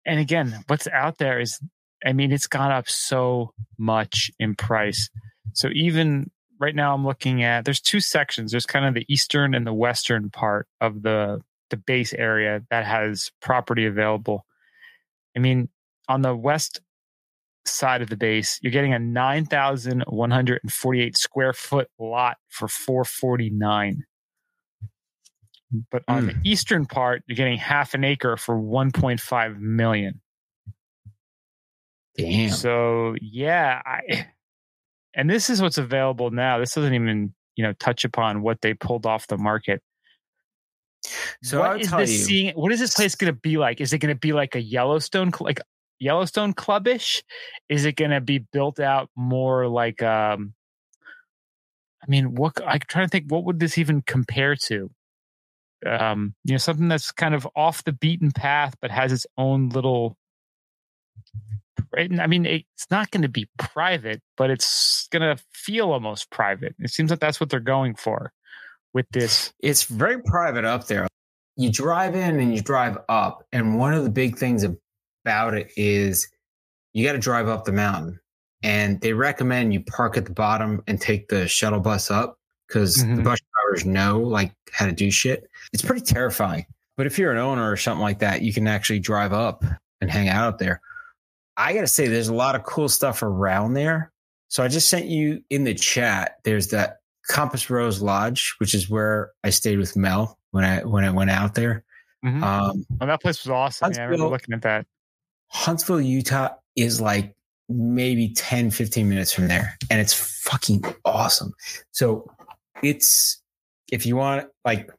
And 0.05 0.19
again, 0.19 0.63
what's 0.67 0.87
out 0.87 1.17
there 1.17 1.39
is, 1.39 1.59
I 2.05 2.13
mean, 2.13 2.31
it's 2.31 2.47
gone 2.47 2.71
up 2.71 2.87
so 2.89 3.53
much 3.77 4.31
in 4.39 4.55
price. 4.55 5.09
So 5.53 5.69
even 5.73 6.31
right 6.59 6.75
now 6.75 6.93
I'm 6.93 7.05
looking 7.05 7.43
at 7.43 7.65
there's 7.65 7.81
two 7.81 7.99
sections. 7.99 8.51
There's 8.51 8.65
kind 8.65 8.85
of 8.85 8.93
the 8.93 9.05
eastern 9.13 9.53
and 9.53 9.67
the 9.67 9.73
western 9.73 10.29
part 10.29 10.67
of 10.79 11.01
the 11.01 11.41
the 11.69 11.77
base 11.77 12.13
area 12.13 12.61
that 12.69 12.85
has 12.85 13.31
property 13.41 13.85
available. 13.85 14.45
I 15.35 15.39
mean, 15.39 15.67
on 16.07 16.21
the 16.21 16.33
west 16.33 16.79
side 17.67 18.01
of 18.01 18.09
the 18.09 18.17
base, 18.17 18.59
you're 18.61 18.71
getting 18.71 18.93
a 18.93 18.99
9,148 18.99 21.17
square 21.17 21.53
foot 21.53 21.89
lot 21.99 22.37
for 22.49 22.67
449. 22.67 24.03
But 25.91 26.03
on 26.07 26.27
the 26.27 26.33
hmm. 26.33 26.39
eastern 26.45 26.85
part, 26.85 27.23
you're 27.27 27.35
getting 27.35 27.57
half 27.57 27.93
an 27.93 28.03
acre 28.03 28.37
for 28.37 28.55
1.5 28.55 29.59
million. 29.59 30.21
Damn. 32.15 32.51
So 32.51 33.15
yeah, 33.21 33.81
I 33.85 34.27
and 35.13 35.29
this 35.29 35.49
is 35.49 35.61
what's 35.61 35.77
available 35.77 36.31
now. 36.31 36.59
This 36.59 36.73
doesn't 36.73 36.93
even 36.93 37.33
you 37.55 37.63
know 37.63 37.73
touch 37.73 38.05
upon 38.05 38.41
what 38.41 38.61
they 38.61 38.73
pulled 38.73 39.05
off 39.05 39.27
the 39.27 39.37
market. 39.37 39.81
So 41.43 41.59
What 41.59 41.81
is 41.81 41.91
this 41.91 42.11
you, 42.11 42.17
seeing? 42.17 42.55
What 42.55 42.71
is 42.71 42.79
this 42.79 42.93
place 42.93 43.15
going 43.15 43.33
to 43.33 43.39
be 43.39 43.57
like? 43.57 43.81
Is 43.81 43.93
it 43.93 43.99
going 43.99 44.13
to 44.13 44.19
be 44.19 44.33
like 44.33 44.55
a 44.55 44.61
Yellowstone? 44.61 45.31
Like 45.39 45.59
Yellowstone 45.99 46.53
clubbish? 46.53 47.23
Is 47.69 47.85
it 47.85 47.95
going 47.95 48.11
to 48.11 48.21
be 48.21 48.39
built 48.39 48.79
out 48.79 49.09
more 49.15 49.67
like 49.67 50.01
um 50.01 50.53
I 52.01 52.09
mean, 52.09 52.35
what 52.35 52.53
I'm 52.65 52.79
trying 52.87 53.05
to 53.07 53.09
think 53.09 53.25
what 53.29 53.43
would 53.45 53.59
this 53.59 53.77
even 53.77 54.01
compare 54.01 54.55
to? 54.55 54.89
Um, 55.85 56.33
you 56.43 56.53
know, 56.53 56.57
something 56.57 56.87
that's 56.87 57.11
kind 57.11 57.35
of 57.35 57.47
off 57.55 57.83
the 57.83 57.91
beaten 57.91 58.31
path 58.31 58.75
but 58.81 58.91
has 58.91 59.11
its 59.11 59.27
own 59.37 59.69
little 59.69 60.17
I 61.97 62.27
mean, 62.27 62.45
it's 62.45 62.87
not 62.91 63.11
going 63.11 63.21
to 63.21 63.29
be 63.29 63.47
private, 63.57 64.21
but 64.35 64.49
it's 64.49 65.07
going 65.11 65.21
to 65.21 65.41
feel 65.53 65.91
almost 65.91 66.29
private. 66.31 66.75
It 66.79 66.91
seems 66.91 67.09
like 67.09 67.19
that's 67.19 67.39
what 67.39 67.49
they're 67.49 67.59
going 67.59 67.95
for 67.95 68.33
with 68.93 69.05
this. 69.11 69.53
It's 69.59 69.83
very 69.83 70.21
private 70.21 70.65
up 70.65 70.87
there. 70.87 71.07
You 71.55 71.71
drive 71.71 72.15
in 72.15 72.39
and 72.39 72.53
you 72.53 72.61
drive 72.61 72.97
up, 73.09 73.45
and 73.51 73.79
one 73.79 73.93
of 73.93 74.03
the 74.03 74.09
big 74.09 74.37
things 74.37 74.63
about 75.27 75.53
it 75.53 75.71
is 75.75 76.27
you 76.93 77.05
got 77.05 77.13
to 77.13 77.19
drive 77.19 77.47
up 77.47 77.65
the 77.65 77.71
mountain. 77.71 78.19
And 78.63 78.99
they 79.01 79.13
recommend 79.13 79.73
you 79.73 79.81
park 79.81 80.17
at 80.17 80.25
the 80.25 80.33
bottom 80.33 80.81
and 80.87 80.99
take 80.99 81.27
the 81.27 81.47
shuttle 81.47 81.79
bus 81.79 82.09
up 82.09 82.39
because 82.67 82.97
mm-hmm. 82.97 83.17
the 83.17 83.21
bus 83.21 83.39
drivers 83.39 83.85
know 83.85 84.19
like 84.19 84.51
how 84.71 84.87
to 84.87 84.91
do 84.91 85.11
shit. 85.11 85.47
It's 85.73 85.83
pretty 85.83 86.01
terrifying. 86.01 86.65
But 86.95 87.05
if 87.05 87.19
you're 87.19 87.31
an 87.31 87.37
owner 87.37 87.71
or 87.71 87.77
something 87.77 88.01
like 88.01 88.19
that, 88.19 88.41
you 88.41 88.51
can 88.51 88.67
actually 88.67 88.99
drive 88.99 89.31
up 89.31 89.63
and 90.01 90.09
hang 90.09 90.27
out 90.27 90.47
up 90.47 90.57
there. 90.57 90.81
I 91.55 91.73
got 91.73 91.81
to 91.81 91.87
say, 91.87 92.07
there's 92.07 92.29
a 92.29 92.33
lot 92.33 92.55
of 92.55 92.63
cool 92.63 92.89
stuff 92.89 93.21
around 93.21 93.73
there. 93.73 94.11
So 94.47 94.63
I 94.63 94.67
just 94.67 94.89
sent 94.89 95.05
you 95.05 95.43
in 95.49 95.63
the 95.63 95.75
chat. 95.75 96.37
There's 96.43 96.69
that 96.69 96.97
Compass 97.29 97.69
Rose 97.69 98.01
Lodge, 98.01 98.55
which 98.57 98.73
is 98.73 98.89
where 98.89 99.31
I 99.43 99.51
stayed 99.51 99.77
with 99.77 99.95
Mel 99.95 100.39
when 100.51 100.63
I 100.63 100.83
when 100.83 101.03
I 101.03 101.11
went 101.11 101.29
out 101.29 101.53
there. 101.53 101.83
Mm-hmm. 102.25 102.43
Um, 102.43 102.85
oh, 103.01 103.05
that 103.05 103.21
place 103.21 103.43
was 103.43 103.51
awesome. 103.51 103.91
Yeah, 103.93 104.01
I 104.01 104.05
remember 104.05 104.29
looking 104.29 104.55
at 104.55 104.61
that. 104.63 104.87
Huntsville, 105.49 106.01
Utah 106.01 106.49
is 106.75 107.01
like 107.01 107.35
maybe 107.69 108.29
10, 108.29 108.71
15 108.71 109.09
minutes 109.09 109.33
from 109.33 109.47
there. 109.47 109.77
And 109.89 109.99
it's 109.99 110.13
fucking 110.13 110.83
awesome. 111.05 111.53
So 111.91 112.29
it's, 112.83 113.41
if 113.91 114.05
you 114.05 114.15
want, 114.15 114.47
like, 114.65 114.89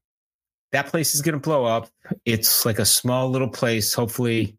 that 0.73 0.87
place 0.87 1.15
is 1.15 1.23
going 1.23 1.35
to 1.35 1.41
blow 1.41 1.65
up. 1.65 1.89
It's 2.25 2.67
like 2.67 2.79
a 2.79 2.85
small 2.85 3.31
little 3.31 3.49
place. 3.49 3.95
Hopefully, 3.95 4.59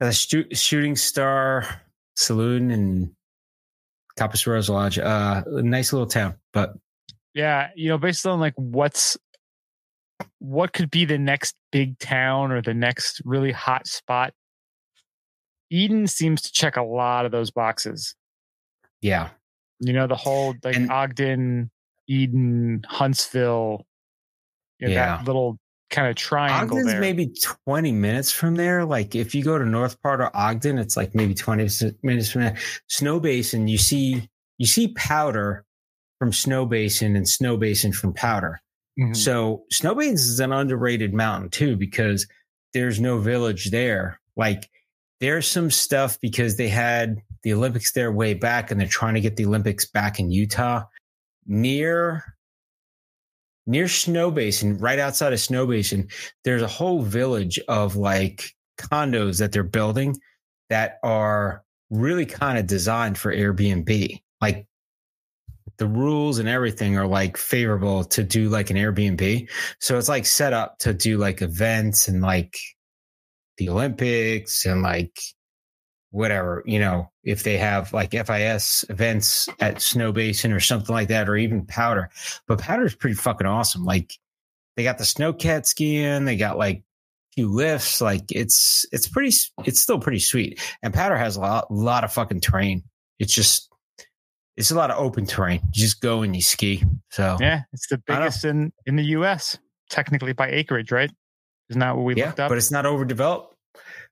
a 0.00 0.12
shooting 0.12 0.96
star 0.96 1.66
saloon 2.16 2.70
and 2.70 3.10
Rose 4.46 4.68
Lodge. 4.68 4.98
Uh, 4.98 5.42
a 5.46 5.62
nice 5.62 5.92
little 5.92 6.06
town, 6.06 6.34
but 6.52 6.74
yeah, 7.34 7.70
you 7.74 7.88
know, 7.88 7.98
based 7.98 8.26
on 8.26 8.38
like 8.38 8.54
what's 8.56 9.16
what 10.38 10.72
could 10.72 10.90
be 10.90 11.04
the 11.04 11.18
next 11.18 11.54
big 11.72 11.98
town 11.98 12.52
or 12.52 12.62
the 12.62 12.74
next 12.74 13.20
really 13.24 13.52
hot 13.52 13.86
spot, 13.86 14.32
Eden 15.70 16.06
seems 16.06 16.42
to 16.42 16.52
check 16.52 16.76
a 16.76 16.82
lot 16.82 17.26
of 17.26 17.32
those 17.32 17.50
boxes. 17.50 18.14
Yeah, 19.00 19.30
you 19.80 19.92
know, 19.92 20.06
the 20.06 20.16
whole 20.16 20.54
like 20.62 20.76
and, 20.76 20.90
Ogden, 20.90 21.70
Eden, 22.06 22.82
Huntsville, 22.86 23.86
you 24.78 24.88
know, 24.88 24.94
yeah. 24.94 25.16
that 25.16 25.26
little 25.26 25.58
kind 25.90 26.08
of 26.08 26.16
triangle 26.16 26.78
Ogden's 26.78 26.92
there. 26.92 27.00
maybe 27.00 27.32
20 27.66 27.92
minutes 27.92 28.32
from 28.32 28.56
there. 28.56 28.84
Like 28.84 29.14
if 29.14 29.34
you 29.34 29.44
go 29.44 29.58
to 29.58 29.64
north 29.64 30.00
part 30.02 30.20
of 30.20 30.30
Ogden, 30.34 30.78
it's 30.78 30.96
like 30.96 31.14
maybe 31.14 31.34
20 31.34 31.68
minutes 32.02 32.30
from 32.30 32.42
there. 32.42 32.56
Snowbasin, 32.90 33.68
you 33.68 33.78
see 33.78 34.28
you 34.58 34.66
see 34.66 34.88
powder 34.88 35.64
from 36.18 36.32
Snow 36.32 36.64
Basin 36.66 37.16
and 37.16 37.28
Snow 37.28 37.56
Basin 37.56 37.92
from 37.92 38.12
powder. 38.12 38.60
Mm-hmm. 38.98 39.14
So 39.14 39.64
Snowbasin 39.72 40.14
is 40.14 40.40
an 40.40 40.52
underrated 40.52 41.12
mountain 41.14 41.50
too 41.50 41.76
because 41.76 42.26
there's 42.72 43.00
no 43.00 43.18
village 43.18 43.70
there. 43.70 44.20
Like 44.36 44.70
there's 45.20 45.46
some 45.46 45.70
stuff 45.70 46.18
because 46.20 46.56
they 46.56 46.68
had 46.68 47.22
the 47.42 47.52
Olympics 47.52 47.92
there 47.92 48.12
way 48.12 48.34
back 48.34 48.70
and 48.70 48.80
they're 48.80 48.88
trying 48.88 49.14
to 49.14 49.20
get 49.20 49.36
the 49.36 49.46
Olympics 49.46 49.84
back 49.84 50.18
in 50.18 50.30
Utah. 50.30 50.84
Near 51.46 52.24
near 53.66 53.86
Snowbasin, 53.86 54.80
right 54.80 54.98
outside 54.98 55.32
of 55.32 55.38
Snowbasin, 55.38 56.10
there's 56.44 56.62
a 56.62 56.66
whole 56.66 57.02
village 57.02 57.58
of 57.68 57.96
like 57.96 58.54
condos 58.78 59.38
that 59.38 59.52
they're 59.52 59.62
building 59.62 60.16
that 60.70 60.98
are 61.02 61.62
really 61.90 62.26
kind 62.26 62.58
of 62.58 62.66
designed 62.66 63.18
for 63.18 63.34
Airbnb. 63.34 64.20
Like 64.40 64.66
the 65.78 65.86
rules 65.86 66.38
and 66.38 66.48
everything 66.48 66.96
are 66.96 67.06
like 67.06 67.36
favorable 67.36 68.04
to 68.04 68.22
do 68.22 68.48
like 68.48 68.70
an 68.70 68.76
Airbnb. 68.76 69.48
So 69.80 69.98
it's 69.98 70.08
like 70.08 70.26
set 70.26 70.52
up 70.52 70.78
to 70.80 70.94
do 70.94 71.18
like 71.18 71.42
events 71.42 72.08
and 72.08 72.22
like 72.22 72.56
the 73.58 73.68
Olympics 73.68 74.64
and 74.66 74.82
like 74.82 75.18
whatever, 76.10 76.62
you 76.64 76.78
know, 76.78 77.10
if 77.24 77.42
they 77.42 77.56
have 77.56 77.92
like 77.92 78.12
FIS 78.12 78.84
events 78.88 79.48
at 79.60 79.82
Snow 79.82 80.12
Basin 80.12 80.52
or 80.52 80.60
something 80.60 80.94
like 80.94 81.08
that, 81.08 81.28
or 81.28 81.36
even 81.36 81.66
Powder. 81.66 82.10
But 82.46 82.60
Powder 82.60 82.84
is 82.84 82.94
pretty 82.94 83.16
fucking 83.16 83.46
awesome. 83.46 83.84
Like 83.84 84.12
they 84.76 84.84
got 84.84 84.98
the 84.98 85.04
snowcat 85.04 85.66
skiing, 85.66 86.24
they 86.24 86.36
got 86.36 86.56
like 86.56 86.84
few 87.34 87.48
lifts. 87.48 88.00
Like 88.00 88.30
it's 88.30 88.86
it's 88.92 89.08
pretty 89.08 89.36
it's 89.64 89.80
still 89.80 89.98
pretty 89.98 90.20
sweet. 90.20 90.60
And 90.82 90.94
Powder 90.94 91.16
has 91.16 91.36
a 91.36 91.40
lot, 91.40 91.70
lot 91.72 92.04
of 92.04 92.12
fucking 92.12 92.40
terrain. 92.40 92.84
It's 93.18 93.34
just 93.34 93.68
it's 94.56 94.70
a 94.70 94.74
lot 94.74 94.90
of 94.90 94.98
open 94.98 95.26
terrain. 95.26 95.60
You 95.72 95.82
just 95.82 96.00
go 96.00 96.22
and 96.22 96.34
you 96.34 96.42
ski. 96.42 96.84
So 97.10 97.36
yeah, 97.40 97.62
it's 97.72 97.88
the 97.88 97.98
biggest 97.98 98.44
in 98.44 98.72
in 98.86 98.96
the 98.96 99.04
U.S. 99.04 99.58
technically 99.90 100.32
by 100.32 100.50
acreage, 100.50 100.92
right? 100.92 101.10
Isn't 101.70 101.80
that 101.80 101.96
what 101.96 102.04
we 102.04 102.14
yeah, 102.14 102.26
looked 102.26 102.40
up? 102.40 102.48
But 102.48 102.58
it's 102.58 102.70
not 102.70 102.86
overdeveloped. 102.86 103.54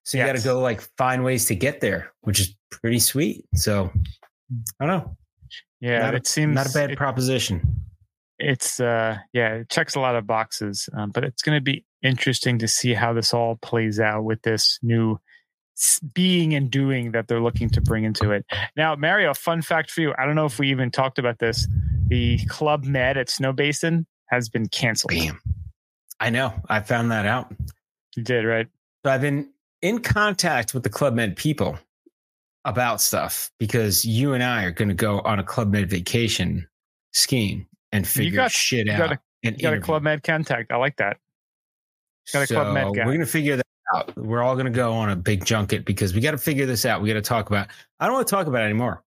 So 0.05 0.19
you 0.19 0.25
yes. 0.25 0.33
got 0.33 0.39
to 0.39 0.45
go 0.45 0.61
like 0.61 0.81
find 0.97 1.23
ways 1.23 1.47
to 1.47 1.55
get 1.55 1.81
there, 1.81 2.13
which 2.23 2.41
is 2.41 2.55
pretty 2.71 2.99
sweet. 2.99 3.45
So 3.55 3.91
I 4.81 4.87
don't 4.87 4.99
know. 4.99 5.17
Yeah, 5.81 5.99
not 5.99 6.15
it 6.15 6.27
a, 6.27 6.31
seems 6.31 6.55
not 6.55 6.69
a 6.69 6.73
bad 6.73 6.91
it, 6.93 6.99
proposition. 6.99 7.85
It's 8.39 8.81
uh 8.81 9.19
yeah, 9.33 9.55
it 9.55 9.69
checks 9.69 9.95
a 9.95 10.01
lot 10.01 10.17
of 10.17 10.27
boxes, 10.27 10.89
um, 10.97 11.11
but 11.11 11.25
it's 11.25 11.43
going 11.43 11.57
to 11.57 11.63
be 11.63 11.85
interesting 12.03 12.59
to 12.59 12.69
see 12.69 12.95
how 12.95 13.13
this 13.13 13.33
all 13.33 13.57
plays 13.57 14.01
out 14.01 14.25
with 14.25 14.43
this 14.43 14.79
new 14.83 15.19
being 16.15 16.55
and 16.55 16.71
doing 16.71 17.13
that 17.13 17.29
they're 17.29 17.41
looking 17.41 17.69
to 17.71 17.81
bring 17.81 18.05
into 18.05 18.31
it. 18.31 18.45
Now, 18.77 18.95
Mario, 18.95 19.35
fun 19.35 19.63
fact 19.63 19.91
for 19.91 20.01
you. 20.01 20.15
I 20.19 20.27
don't 20.27 20.35
know 20.35 20.47
if 20.47 20.59
we 20.59 20.71
even 20.71 20.91
talked 20.91 21.19
about 21.19 21.39
this. 21.39 21.67
The 22.09 22.39
Club 22.47 22.85
Med 22.85 23.17
at 23.17 23.31
Snow 23.31 23.53
Basin 23.53 24.07
has 24.27 24.49
been 24.49 24.69
canceled. 24.69 25.13
Bam. 25.13 25.41
I 26.21 26.31
know. 26.31 26.53
I 26.69 26.81
found 26.81 27.11
that 27.11 27.27
out. 27.27 27.53
You 28.17 28.23
did, 28.23 28.45
right? 28.45 28.69
So 29.05 29.11
I've 29.11 29.21
been 29.21 29.51
in 29.81 30.01
contact 30.01 30.75
with 30.75 30.83
the 30.83 30.91
Club 30.91 31.15
Med 31.15 31.37
people 31.37 31.79
about 32.65 33.01
stuff 33.01 33.51
because 33.59 34.05
you 34.05 34.35
and 34.35 34.43
I 34.43 34.65
are 34.65 34.71
going 34.71 34.89
to 34.89 34.95
go 34.95 35.21
on 35.21 35.39
a 35.39 35.45
Club 35.45 35.73
Med 35.73 35.91
vacation 35.91 36.69
skiing 37.13 37.67
and 37.91 38.07
figure 38.07 38.37
got, 38.37 38.53
shit 38.53 38.89
out. 38.89 38.99
Got 38.99 39.13
a, 39.13 39.19
and 39.43 39.57
you 39.57 39.63
got 39.63 39.75
a 39.75 39.81
Club 39.81 40.03
Med 40.03 40.23
contact. 40.23 40.71
I 40.71 40.77
like 40.77 40.97
that. 40.99 41.17
Got 42.33 42.43
a 42.43 42.47
so 42.47 42.55
Club 42.55 42.75
Med 42.75 42.95
guy. 42.95 43.05
We're 43.05 43.13
going 43.13 43.21
to 43.21 43.27
figure 43.27 43.57
that 43.57 43.67
out. 43.95 44.17
We're 44.17 44.43
all 44.43 44.55
going 44.55 44.67
to 44.67 44.73
go 44.73 44.93
on 44.93 45.11
a 45.11 45.17
big 45.17 45.45
junket 45.45 45.85
because 45.85 46.15
we 46.15 46.21
got 46.21 46.33
to 46.33 46.39
figure 46.39 46.67
this 46.67 46.85
out. 46.85 47.03
We 47.03 47.09
got 47.09 47.15
to 47.15 47.23
talk 47.23 47.49
about. 47.49 47.69
I 48.01 48.07
don't 48.07 48.15
want 48.15 48.27
to 48.27 48.31
talk 48.31 48.47
about 48.47 48.63
it 48.63 48.67
anymore 48.67 49.03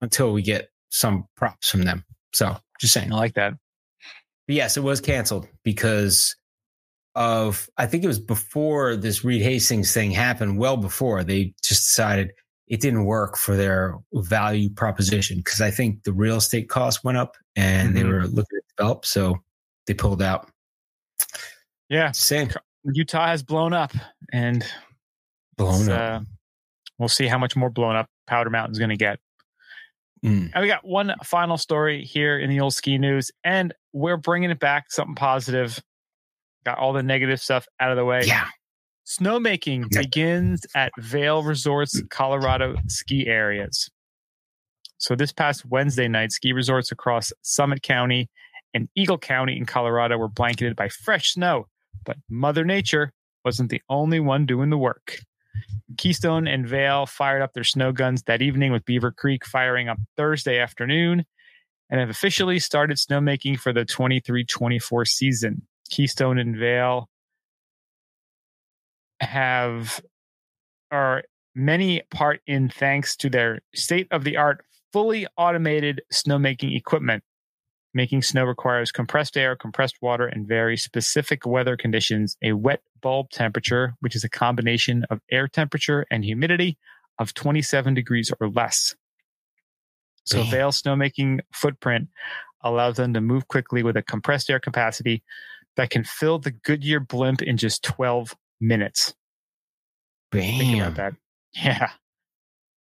until 0.00 0.32
we 0.32 0.42
get 0.42 0.70
some 0.90 1.26
props 1.36 1.70
from 1.70 1.82
them. 1.82 2.04
So 2.32 2.56
just 2.80 2.92
saying. 2.92 3.12
I 3.12 3.16
like 3.16 3.34
that. 3.34 3.54
But 4.46 4.54
yes, 4.54 4.76
it 4.76 4.82
was 4.82 5.00
canceled 5.00 5.48
because 5.64 6.36
of 7.14 7.68
I 7.78 7.86
think 7.86 8.04
it 8.04 8.08
was 8.08 8.20
before 8.20 8.94
this 8.94 9.24
Reed 9.24 9.42
Hastings 9.42 9.92
thing 9.92 10.10
happened, 10.10 10.58
well 10.58 10.76
before 10.76 11.24
they 11.24 11.54
just 11.62 11.88
decided 11.88 12.32
it 12.68 12.80
didn't 12.80 13.04
work 13.04 13.36
for 13.36 13.56
their 13.56 13.96
value 14.12 14.68
proposition 14.68 15.38
because 15.38 15.60
I 15.60 15.70
think 15.70 16.02
the 16.02 16.12
real 16.12 16.36
estate 16.36 16.68
costs 16.68 17.02
went 17.02 17.16
up 17.16 17.36
and 17.54 17.88
mm-hmm. 17.88 17.96
they 17.96 18.04
were 18.04 18.26
looking 18.26 18.58
to 18.58 18.62
develop, 18.76 19.06
so 19.06 19.36
they 19.86 19.94
pulled 19.94 20.20
out. 20.20 20.50
Yeah, 21.88 22.10
same. 22.10 22.50
Utah 22.92 23.26
has 23.26 23.42
blown 23.42 23.72
up 23.72 23.92
and 24.32 24.64
blown 25.56 25.88
up. 25.90 26.22
Uh, 26.22 26.24
we'll 26.98 27.08
see 27.08 27.26
how 27.26 27.38
much 27.38 27.56
more 27.56 27.70
blown 27.70 27.96
up 27.96 28.08
Powder 28.26 28.50
Mountain's 28.50 28.78
going 28.78 28.90
to 28.90 28.96
get. 28.96 29.18
Mm. 30.24 30.50
And 30.54 30.62
we 30.62 30.68
got 30.68 30.86
one 30.86 31.14
final 31.24 31.56
story 31.56 32.04
here 32.04 32.38
in 32.38 32.50
the 32.50 32.60
old 32.60 32.74
ski 32.74 32.98
news, 32.98 33.30
and 33.44 33.74
we're 33.92 34.16
bringing 34.16 34.50
it 34.50 34.58
back 34.58 34.90
something 34.90 35.14
positive 35.14 35.80
got 36.66 36.78
all 36.78 36.92
the 36.92 37.02
negative 37.02 37.40
stuff 37.40 37.66
out 37.80 37.90
of 37.90 37.96
the 37.96 38.04
way. 38.04 38.22
Yeah. 38.24 38.48
Snowmaking 39.06 39.86
yeah. 39.92 40.02
begins 40.02 40.66
at 40.74 40.90
Vail 40.98 41.42
Resorts, 41.44 42.02
Colorado 42.10 42.74
ski 42.88 43.26
areas. 43.28 43.88
So 44.98 45.14
this 45.14 45.32
past 45.32 45.64
Wednesday 45.64 46.08
night, 46.08 46.32
ski 46.32 46.52
resorts 46.52 46.90
across 46.90 47.32
Summit 47.42 47.82
County 47.82 48.28
and 48.74 48.88
Eagle 48.96 49.16
County 49.16 49.56
in 49.56 49.64
Colorado 49.64 50.18
were 50.18 50.28
blanketed 50.28 50.74
by 50.74 50.88
fresh 50.88 51.34
snow, 51.34 51.68
but 52.04 52.16
Mother 52.28 52.64
Nature 52.64 53.12
wasn't 53.44 53.70
the 53.70 53.82
only 53.88 54.20
one 54.20 54.46
doing 54.46 54.70
the 54.70 54.78
work. 54.78 55.18
Keystone 55.96 56.46
and 56.46 56.66
Vail 56.66 57.06
fired 57.06 57.42
up 57.42 57.52
their 57.54 57.64
snow 57.64 57.92
guns 57.92 58.22
that 58.24 58.42
evening, 58.42 58.72
with 58.72 58.84
Beaver 58.84 59.12
Creek 59.12 59.46
firing 59.46 59.88
up 59.88 59.98
Thursday 60.16 60.58
afternoon, 60.58 61.24
and 61.90 62.00
have 62.00 62.10
officially 62.10 62.58
started 62.58 62.96
snowmaking 62.98 63.58
for 63.58 63.72
the 63.72 63.84
23 63.84 64.44
24 64.44 65.04
season. 65.04 65.62
Keystone 65.88 66.38
and 66.38 66.56
Vail 66.56 67.08
have 69.20 70.00
are 70.90 71.22
many 71.54 72.02
part 72.10 72.40
in 72.46 72.68
thanks 72.68 73.16
to 73.16 73.30
their 73.30 73.60
state 73.74 74.08
of 74.10 74.24
the 74.24 74.36
art, 74.36 74.64
fully 74.92 75.26
automated 75.36 76.02
snowmaking 76.12 76.76
equipment. 76.76 77.22
Making 77.96 78.20
snow 78.20 78.44
requires 78.44 78.92
compressed 78.92 79.38
air, 79.38 79.56
compressed 79.56 79.96
water, 80.02 80.26
and 80.26 80.46
very 80.46 80.76
specific 80.76 81.46
weather 81.46 81.78
conditions. 81.78 82.36
A 82.42 82.52
wet 82.52 82.82
bulb 83.00 83.30
temperature, 83.30 83.94
which 84.00 84.14
is 84.14 84.22
a 84.22 84.28
combination 84.28 85.06
of 85.08 85.22
air 85.30 85.48
temperature 85.48 86.04
and 86.10 86.22
humidity 86.22 86.76
of 87.18 87.32
27 87.32 87.94
degrees 87.94 88.30
or 88.38 88.50
less. 88.50 88.94
So, 90.24 90.42
Damn. 90.42 90.50
Vail 90.50 90.70
snowmaking 90.72 91.40
footprint 91.54 92.08
allows 92.62 92.96
them 92.96 93.14
to 93.14 93.22
move 93.22 93.48
quickly 93.48 93.82
with 93.82 93.96
a 93.96 94.02
compressed 94.02 94.50
air 94.50 94.60
capacity 94.60 95.22
that 95.76 95.88
can 95.88 96.04
fill 96.04 96.38
the 96.38 96.50
Goodyear 96.50 97.00
blimp 97.00 97.40
in 97.40 97.56
just 97.56 97.82
12 97.82 98.36
minutes. 98.60 99.14
Think 100.32 100.60
Bam. 100.60 100.80
about 100.82 100.96
that. 100.96 101.12
Yeah. 101.54 101.92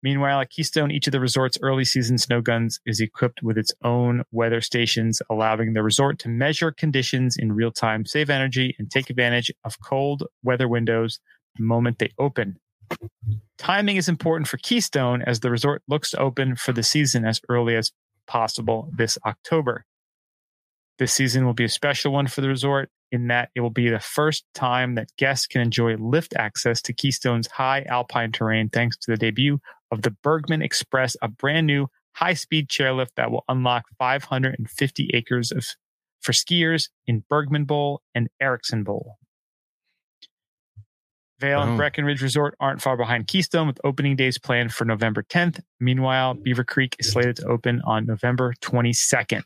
Meanwhile, 0.01 0.41
at 0.41 0.49
Keystone, 0.49 0.91
each 0.91 1.07
of 1.07 1.11
the 1.11 1.19
resort's 1.19 1.57
early 1.61 1.83
season 1.83 2.17
snow 2.17 2.41
guns 2.41 2.79
is 2.85 3.01
equipped 3.01 3.43
with 3.43 3.57
its 3.57 3.73
own 3.83 4.23
weather 4.31 4.61
stations, 4.61 5.21
allowing 5.29 5.73
the 5.73 5.83
resort 5.83 6.19
to 6.19 6.29
measure 6.29 6.71
conditions 6.71 7.35
in 7.37 7.51
real 7.51 7.71
time, 7.71 8.05
save 8.05 8.29
energy, 8.29 8.75
and 8.79 8.89
take 8.89 9.09
advantage 9.09 9.51
of 9.65 9.75
cold 9.83 10.23
weather 10.41 10.69
windows 10.69 11.19
the 11.57 11.63
moment 11.63 11.99
they 11.99 12.11
open. 12.17 12.57
Timing 13.57 13.97
is 13.97 14.07
important 14.07 14.47
for 14.47 14.57
Keystone 14.57 15.21
as 15.21 15.41
the 15.41 15.51
resort 15.51 15.83
looks 15.87 16.11
to 16.11 16.19
open 16.19 16.55
for 16.55 16.71
the 16.71 16.83
season 16.83 17.25
as 17.25 17.41
early 17.49 17.75
as 17.75 17.91
possible 18.25 18.89
this 18.95 19.17
October. 19.25 19.85
This 20.97 21.13
season 21.13 21.45
will 21.45 21.53
be 21.53 21.65
a 21.65 21.69
special 21.69 22.11
one 22.13 22.27
for 22.27 22.41
the 22.41 22.47
resort 22.47 22.89
in 23.11 23.27
that 23.27 23.49
it 23.55 23.61
will 23.61 23.69
be 23.69 23.89
the 23.89 23.99
first 23.99 24.45
time 24.53 24.95
that 24.95 25.15
guests 25.17 25.47
can 25.47 25.61
enjoy 25.61 25.95
lift 25.95 26.33
access 26.35 26.81
to 26.83 26.93
Keystone's 26.93 27.47
high 27.47 27.83
alpine 27.83 28.31
terrain 28.31 28.69
thanks 28.69 28.97
to 28.97 29.11
the 29.11 29.17
debut 29.17 29.59
of 29.91 30.01
the 30.03 30.11
Bergman 30.11 30.61
Express, 30.61 31.15
a 31.21 31.27
brand 31.27 31.67
new 31.67 31.87
high 32.13 32.33
speed 32.33 32.69
chairlift 32.69 33.15
that 33.15 33.31
will 33.31 33.43
unlock 33.47 33.85
550 33.97 35.11
acres 35.13 35.51
of 35.51 35.65
for 36.21 36.31
skiers 36.33 36.89
in 37.07 37.23
Bergman 37.29 37.65
Bowl 37.65 38.01
and 38.13 38.29
Erickson 38.41 38.83
Bowl. 38.83 39.17
Vail 41.39 41.61
and 41.61 41.77
Breckenridge 41.77 42.21
Resort 42.21 42.55
aren't 42.59 42.81
far 42.81 42.97
behind 42.97 43.27
Keystone 43.27 43.67
with 43.67 43.79
opening 43.85 44.17
days 44.17 44.37
planned 44.37 44.73
for 44.73 44.83
November 44.83 45.23
10th. 45.23 45.61
Meanwhile, 45.79 46.33
Beaver 46.33 46.65
Creek 46.65 46.97
is 46.99 47.11
slated 47.11 47.37
to 47.37 47.47
open 47.47 47.81
on 47.85 48.05
November 48.05 48.53
22nd. 48.61 49.43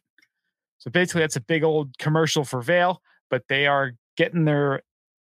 So 0.80 0.90
basically, 0.90 1.22
that's 1.22 1.36
a 1.36 1.42
big 1.42 1.64
old 1.64 1.96
commercial 2.00 2.44
for 2.44 2.64
Vail, 2.64 3.02
but 3.30 3.44
they 3.50 3.68
are 3.68 3.94
getting 4.18 4.46
their 4.46 4.82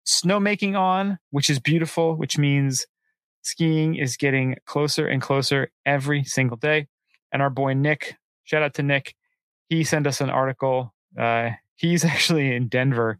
snowmaking 0.07 0.77
on, 0.77 1.19
which 1.31 1.49
is 1.49 1.59
beautiful, 1.59 2.15
which 2.15 2.37
means 2.37 2.85
skiing 3.41 3.95
is 3.95 4.17
getting 4.17 4.55
closer 4.65 5.07
and 5.07 5.21
closer 5.21 5.71
every 5.85 6.23
single 6.23 6.57
day. 6.57 6.87
And 7.31 7.41
our 7.41 7.49
boy 7.49 7.73
Nick, 7.73 8.15
shout 8.43 8.63
out 8.63 8.73
to 8.75 8.83
Nick, 8.83 9.15
he 9.69 9.83
sent 9.83 10.07
us 10.07 10.19
an 10.19 10.29
article. 10.29 10.93
Uh, 11.17 11.51
he's 11.75 12.03
actually 12.13 12.55
in 12.55 12.67
Denver, 12.67 13.19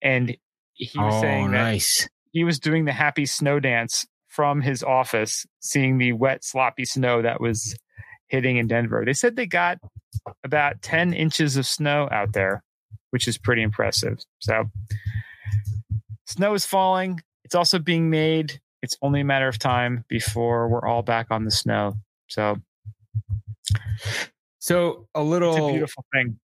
and 0.00 0.36
he 0.74 0.98
was 0.98 1.14
oh, 1.14 1.20
saying 1.20 1.50
that 1.52 1.72
nice. 1.72 2.08
he 2.32 2.44
was 2.44 2.58
doing 2.58 2.84
the 2.84 2.92
happy 2.92 3.26
snow 3.26 3.60
dance 3.60 4.06
from 4.28 4.62
his 4.62 4.82
office, 4.82 5.46
seeing 5.60 5.98
the 5.98 6.12
wet, 6.12 6.42
sloppy 6.44 6.84
snow 6.84 7.20
that 7.22 7.40
was 7.40 7.76
hitting 8.28 8.56
in 8.56 8.66
Denver. 8.66 9.02
They 9.04 9.12
said 9.12 9.36
they 9.36 9.46
got 9.46 9.78
about 10.42 10.80
10 10.80 11.12
inches 11.12 11.56
of 11.56 11.66
snow 11.66 12.08
out 12.10 12.32
there, 12.32 12.62
which 13.12 13.28
is 13.28 13.38
pretty 13.38 13.62
impressive. 13.62 14.18
So, 14.40 14.70
snow 16.26 16.54
is 16.54 16.66
falling. 16.66 17.20
It's 17.44 17.54
also 17.54 17.78
being 17.78 18.10
made. 18.10 18.60
It's 18.82 18.96
only 19.02 19.20
a 19.20 19.24
matter 19.24 19.48
of 19.48 19.58
time 19.58 20.04
before 20.08 20.68
we're 20.68 20.86
all 20.86 21.02
back 21.02 21.28
on 21.30 21.44
the 21.44 21.50
snow. 21.50 21.94
So, 22.28 22.56
So 24.58 25.08
a 25.14 25.20
it's 25.20 25.28
little 25.28 25.68
a 25.68 25.72
beautiful 25.72 26.04
thing. 26.12 26.38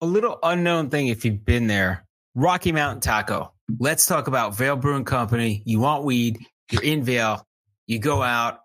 a 0.00 0.06
little 0.06 0.38
unknown 0.42 0.90
thing 0.90 1.08
if 1.08 1.24
you've 1.24 1.44
been 1.44 1.66
there. 1.66 2.06
Rocky 2.34 2.72
Mountain 2.72 3.00
Taco. 3.00 3.52
Let's 3.78 4.06
talk 4.06 4.26
about 4.26 4.56
Vail 4.56 4.76
Brewing 4.76 5.04
Company. 5.04 5.62
You 5.64 5.80
want 5.80 6.04
weed, 6.04 6.38
you're 6.70 6.82
in 6.82 7.02
Vail, 7.02 7.46
you 7.86 7.98
go 7.98 8.22
out, 8.22 8.58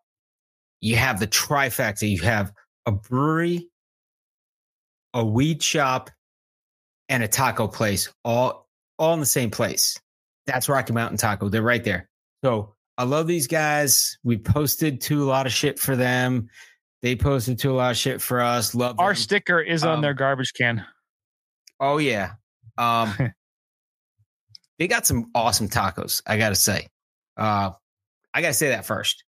you 0.81 0.95
have 0.97 1.19
the 1.19 1.27
trifecta. 1.27 2.09
You 2.09 2.21
have 2.23 2.51
a 2.85 2.91
brewery, 2.91 3.69
a 5.13 5.25
weed 5.25 5.61
shop, 5.63 6.09
and 7.09 7.23
a 7.23 7.27
taco 7.27 7.67
place, 7.67 8.11
all 8.23 8.67
all 8.97 9.13
in 9.13 9.19
the 9.19 9.25
same 9.25 9.51
place. 9.51 9.99
That's 10.45 10.69
Rocky 10.69 10.93
Mountain 10.93 11.17
Taco. 11.17 11.49
They're 11.49 11.61
right 11.61 11.83
there. 11.83 12.09
So 12.43 12.75
I 12.97 13.03
love 13.03 13.27
these 13.27 13.47
guys. 13.47 14.17
We 14.23 14.37
posted 14.37 15.01
to 15.01 15.23
a 15.23 15.25
lot 15.25 15.45
of 15.45 15.51
shit 15.51 15.79
for 15.79 15.95
them. 15.95 16.49
They 17.01 17.15
posted 17.15 17.59
to 17.59 17.71
a 17.71 17.73
lot 17.73 17.91
of 17.91 17.97
shit 17.97 18.21
for 18.21 18.41
us. 18.41 18.75
Love 18.75 18.99
Our 18.99 19.09
them. 19.09 19.15
sticker 19.15 19.59
is 19.61 19.83
on 19.83 19.95
Um, 19.95 20.01
their 20.01 20.13
garbage 20.13 20.53
can. 20.53 20.85
Oh 21.79 21.97
yeah. 21.97 22.31
Um 22.77 23.13
they 24.79 24.87
got 24.87 25.05
some 25.05 25.29
awesome 25.35 25.69
tacos, 25.69 26.21
I 26.25 26.37
gotta 26.37 26.55
say. 26.55 26.87
Uh 27.37 27.71
I 28.33 28.41
gotta 28.41 28.53
say 28.53 28.69
that 28.69 28.85
first. 28.85 29.23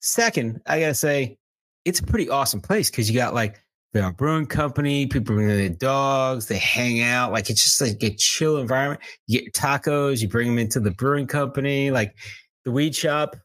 Second, 0.00 0.60
I 0.66 0.80
gotta 0.80 0.94
say 0.94 1.36
it's 1.84 2.00
a 2.00 2.04
pretty 2.04 2.30
awesome 2.30 2.60
place 2.60 2.90
because 2.90 3.08
you 3.10 3.16
got 3.16 3.34
like 3.34 3.62
the 3.92 4.14
brewing 4.16 4.46
company, 4.46 5.06
people 5.06 5.34
bring 5.34 5.48
their 5.48 5.68
dogs, 5.68 6.46
they 6.46 6.58
hang 6.58 7.02
out. 7.02 7.32
Like 7.32 7.50
it's 7.50 7.64
just 7.64 7.80
like 7.80 8.02
a 8.02 8.14
chill 8.14 8.58
environment. 8.58 9.00
You 9.26 9.38
get 9.40 9.44
your 9.46 9.52
tacos, 9.52 10.22
you 10.22 10.28
bring 10.28 10.48
them 10.48 10.58
into 10.58 10.78
the 10.80 10.92
brewing 10.92 11.26
company, 11.26 11.90
like 11.90 12.14
the 12.64 12.70
weed 12.70 12.94
shop. 12.94 13.36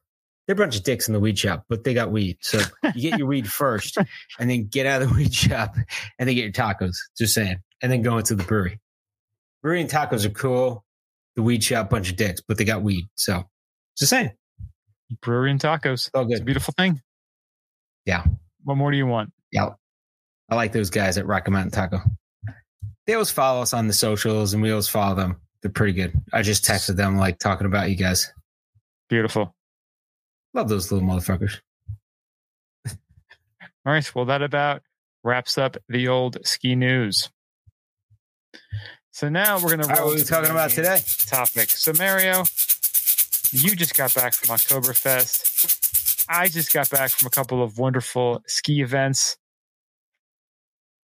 They're 0.45 0.53
a 0.53 0.57
bunch 0.57 0.75
of 0.77 0.83
dicks 0.83 1.07
in 1.07 1.13
the 1.15 1.19
weed 1.19 1.39
shop, 1.39 1.65
but 1.69 1.83
they 1.83 1.95
got 1.95 2.11
weed. 2.11 2.37
So 2.41 2.59
you 2.93 3.09
get 3.09 3.17
your 3.17 3.27
weed 3.27 3.51
first 3.51 3.97
and 4.39 4.47
then 4.49 4.67
get 4.67 4.85
out 4.85 5.01
of 5.01 5.09
the 5.09 5.15
weed 5.15 5.33
shop 5.33 5.75
and 6.19 6.29
then 6.29 6.35
get 6.35 6.43
your 6.43 6.51
tacos. 6.51 6.95
Just 7.17 7.33
saying. 7.33 7.57
And 7.81 7.91
then 7.91 8.03
go 8.03 8.17
into 8.19 8.35
the 8.35 8.43
brewery. 8.43 8.79
Brewery 9.63 9.81
and 9.81 9.89
tacos 9.89 10.23
are 10.25 10.29
cool. 10.29 10.85
The 11.35 11.41
weed 11.41 11.63
shop, 11.63 11.89
bunch 11.89 12.11
of 12.11 12.15
dicks, 12.17 12.41
but 12.47 12.57
they 12.59 12.63
got 12.65 12.83
weed. 12.83 13.05
So 13.15 13.43
just 13.97 14.11
saying. 14.11 14.31
Brewery 15.21 15.49
and 15.49 15.59
tacos. 15.59 15.93
It's 16.07 16.09
all 16.13 16.21
It's 16.23 16.33
a 16.35 16.37
good. 16.37 16.45
beautiful 16.45 16.73
thing. 16.77 17.01
Yeah. 18.05 18.23
What 18.63 18.75
more 18.77 18.91
do 18.91 18.97
you 18.97 19.07
want? 19.07 19.31
Yeah. 19.51 19.69
I 20.49 20.55
like 20.55 20.71
those 20.71 20.89
guys 20.89 21.17
at 21.17 21.25
Rocky 21.25 21.51
Mountain 21.51 21.71
Taco. 21.71 22.01
They 23.07 23.13
always 23.13 23.31
follow 23.31 23.61
us 23.61 23.73
on 23.73 23.87
the 23.87 23.93
socials 23.93 24.53
and 24.53 24.61
we 24.61 24.71
always 24.71 24.87
follow 24.87 25.15
them. 25.15 25.41
They're 25.61 25.71
pretty 25.71 25.93
good. 25.93 26.13
I 26.31 26.41
just 26.41 26.63
texted 26.63 26.95
them 26.95 27.17
like 27.17 27.39
talking 27.39 27.67
about 27.67 27.89
you 27.89 27.95
guys. 27.95 28.31
Beautiful. 29.09 29.55
Love 30.53 30.69
those 30.69 30.91
little 30.91 31.07
motherfuckers. 31.07 31.59
All 32.87 33.93
right. 33.93 34.15
Well, 34.15 34.25
that 34.25 34.41
about 34.41 34.81
wraps 35.23 35.57
up 35.57 35.77
the 35.89 36.07
old 36.07 36.37
ski 36.45 36.75
news. 36.75 37.29
So 39.11 39.29
now 39.29 39.55
we're 39.57 39.75
going 39.75 39.81
to 39.81 39.87
what 39.87 39.99
are 39.99 40.13
we 40.13 40.23
talking 40.23 40.51
about 40.51 40.71
today? 40.71 40.99
topic. 41.27 41.69
So 41.69 41.93
Mario, 41.97 42.43
you 43.51 43.75
just 43.75 43.95
got 43.95 44.13
back 44.13 44.33
from 44.33 44.55
Oktoberfest. 44.55 46.25
I 46.27 46.47
just 46.47 46.73
got 46.73 46.89
back 46.89 47.11
from 47.11 47.27
a 47.27 47.29
couple 47.29 47.63
of 47.63 47.77
wonderful 47.77 48.41
ski 48.47 48.81
events. 48.81 49.37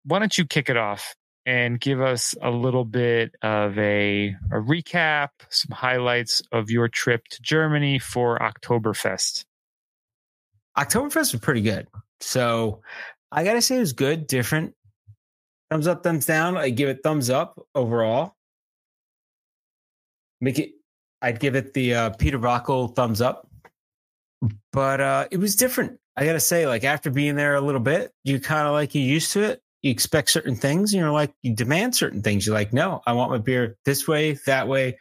Why 0.05 0.19
don't 0.19 0.37
you 0.37 0.45
kick 0.45 0.69
it 0.69 0.77
off 0.77 1.15
and 1.47 1.81
give 1.81 2.01
us 2.01 2.35
a 2.43 2.51
little 2.51 2.85
bit 2.85 3.35
of 3.43 3.79
a, 3.79 4.35
a 4.51 4.57
recap, 4.57 5.29
some 5.51 5.75
highlights 5.75 6.43
of 6.53 6.71
your 6.71 6.89
trip 6.89 7.27
to 7.29 7.43
Germany 7.43 7.99
for 7.99 8.39
Oktoberfest? 8.39 9.45
Oktoberfest 10.77 11.33
was 11.33 11.41
pretty 11.41 11.63
good. 11.63 11.87
So 12.21 12.81
I 13.31 13.45
gotta 13.45 13.63
say 13.63 13.77
it 13.77 13.81
was 13.81 13.93
good, 13.93 14.27
different. 14.27 14.75
Thumbs 15.71 15.87
up, 15.87 16.03
thumbs 16.03 16.27
down. 16.27 16.57
I 16.57 16.71
give 16.71 16.89
it 16.89 17.01
thumbs 17.03 17.31
up 17.31 17.61
overall. 17.75 18.35
Make 20.41 20.59
it 20.59 20.73
I'd 21.23 21.41
give 21.41 21.57
it 21.57 21.73
the 21.73 21.95
uh, 21.95 22.11
Peter 22.11 22.39
Rockel 22.39 22.95
thumbs 22.95 23.21
up. 23.21 23.49
But 24.73 25.01
uh 25.01 25.29
it 25.31 25.39
was 25.39 25.57
different. 25.57 25.99
I 26.17 26.25
gotta 26.25 26.41
say, 26.41 26.67
like 26.67 26.85
after 26.85 27.11
being 27.11 27.37
there 27.37 27.55
a 27.55 27.61
little 27.61 27.81
bit, 27.81 28.13
you 28.23 28.41
kind 28.41 28.67
of 28.67 28.73
like 28.73 28.95
you 28.95 29.03
used 29.03 29.33
to 29.33 29.43
it. 29.43 29.63
You 29.85 29.91
expect 29.91 30.31
certain 30.31 30.57
things, 30.57 30.93
and 30.93 31.01
you're 31.01 31.13
like, 31.13 31.33
you 31.43 31.55
demand 31.55 31.95
certain 31.95 32.23
things. 32.23 32.47
You're 32.47 32.55
like, 32.55 32.73
no, 32.73 33.03
I 33.07 33.13
want 33.13 33.31
my 33.31 33.39
beer 33.39 33.77
this 33.85 34.09
way, 34.09 34.33
that 34.47 34.67
way. 34.67 34.99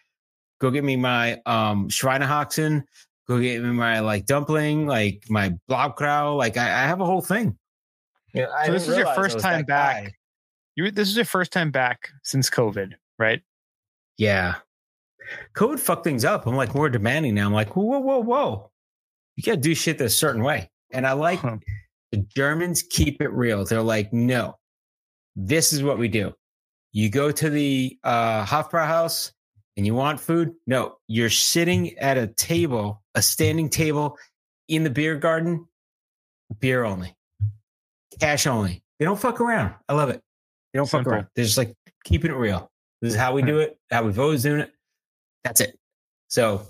Go 0.60 0.72
get 0.72 0.84
me 0.84 0.96
my 0.96 1.42
um 1.46 1.90
Schweinehaxen 1.90 2.84
go 3.28 3.40
get 3.40 3.62
me 3.62 3.70
my 3.72 4.00
like 4.00 4.26
dumpling, 4.26 4.86
like 4.86 5.24
my 5.30 5.56
blaukraut. 5.70 6.38
Like 6.38 6.58
I, 6.58 6.66
I 6.84 6.88
have 6.88 7.02
a 7.02 7.06
whole 7.06 7.22
thing. 7.22 7.58
Yeah, 8.34 8.48
I 8.56 8.66
So 8.68 8.74
this 8.74 8.88
is 8.88 8.98
your 8.98 9.14
first 9.14 9.40
time 9.40 9.64
back. 9.66 10.04
guy. 10.04 10.14
You 10.76 10.92
this 10.92 11.10
is 11.10 11.16
your 11.16 11.26
first 11.26 11.52
time 11.52 11.72
back 11.72 12.10
since 12.24 12.50
COVID, 12.50 12.94
right? 13.20 13.42
Yeah. 14.18 14.56
COVID 15.56 15.80
fucked 15.80 16.04
things 16.04 16.26
up. 16.26 16.46
I'm 16.46 16.56
like 16.56 16.76
more 16.76 16.90
demanding 16.90 17.36
now. 17.36 17.46
I'm 17.46 17.54
like, 17.54 17.76
whoa, 17.76 17.84
whoa, 17.84 18.00
whoa, 18.00 18.20
whoa. 18.20 18.72
You 19.36 19.44
gotta 19.44 19.58
do 19.58 19.74
shit 19.74 20.02
a 20.02 20.10
certain 20.10 20.44
way. 20.44 20.70
And 20.92 21.08
I 21.08 21.14
like 21.14 21.40
Huh. 21.40 21.58
the 22.12 22.18
Germans 22.18 22.84
keep 22.84 23.22
it 23.22 23.32
real. 23.32 23.66
They're 23.66 23.82
like, 23.82 24.12
no, 24.12 24.58
this 25.36 25.74
is 25.74 25.84
what 25.84 25.98
we 25.98 26.08
do. 26.08 26.34
You 26.92 27.10
go 27.10 27.32
to 27.32 27.50
the 27.50 27.98
uh 28.04 28.46
Hofbrauhaus, 28.46 29.32
and 29.78 29.86
you 29.86 29.96
want 29.96 30.20
food? 30.20 30.54
No, 30.68 30.98
you're 31.08 31.30
sitting 31.30 31.98
at 31.98 32.18
a 32.18 32.28
table, 32.28 33.02
a 33.16 33.22
standing 33.22 33.70
table 33.70 34.18
in 34.68 34.84
the 34.84 34.90
beer 34.90 35.16
garden, 35.16 35.68
beer 36.60 36.84
only, 36.84 37.16
cash 38.20 38.46
only. 38.48 38.84
They 39.00 39.06
don't 39.06 39.20
fuck 39.20 39.42
around. 39.42 39.74
I 39.90 39.94
love 39.94 40.10
it. 40.10 40.22
They 40.72 40.78
don't 40.78 40.86
Simple. 40.86 41.12
fuck 41.12 41.14
around. 41.14 41.28
They're 41.36 41.46
just 41.46 41.58
like 41.58 41.76
keeping 42.04 42.32
it 42.32 42.36
real. 42.36 42.72
This 43.02 43.14
is 43.14 43.20
how 43.20 43.34
we 43.34 43.42
do 43.42 43.60
it, 43.60 43.78
how 43.92 44.04
we've 44.04 44.20
always 44.20 44.44
done 44.44 44.62
it. 44.62 44.72
That's 45.44 45.60
it. 45.60 45.78
So 46.30 46.62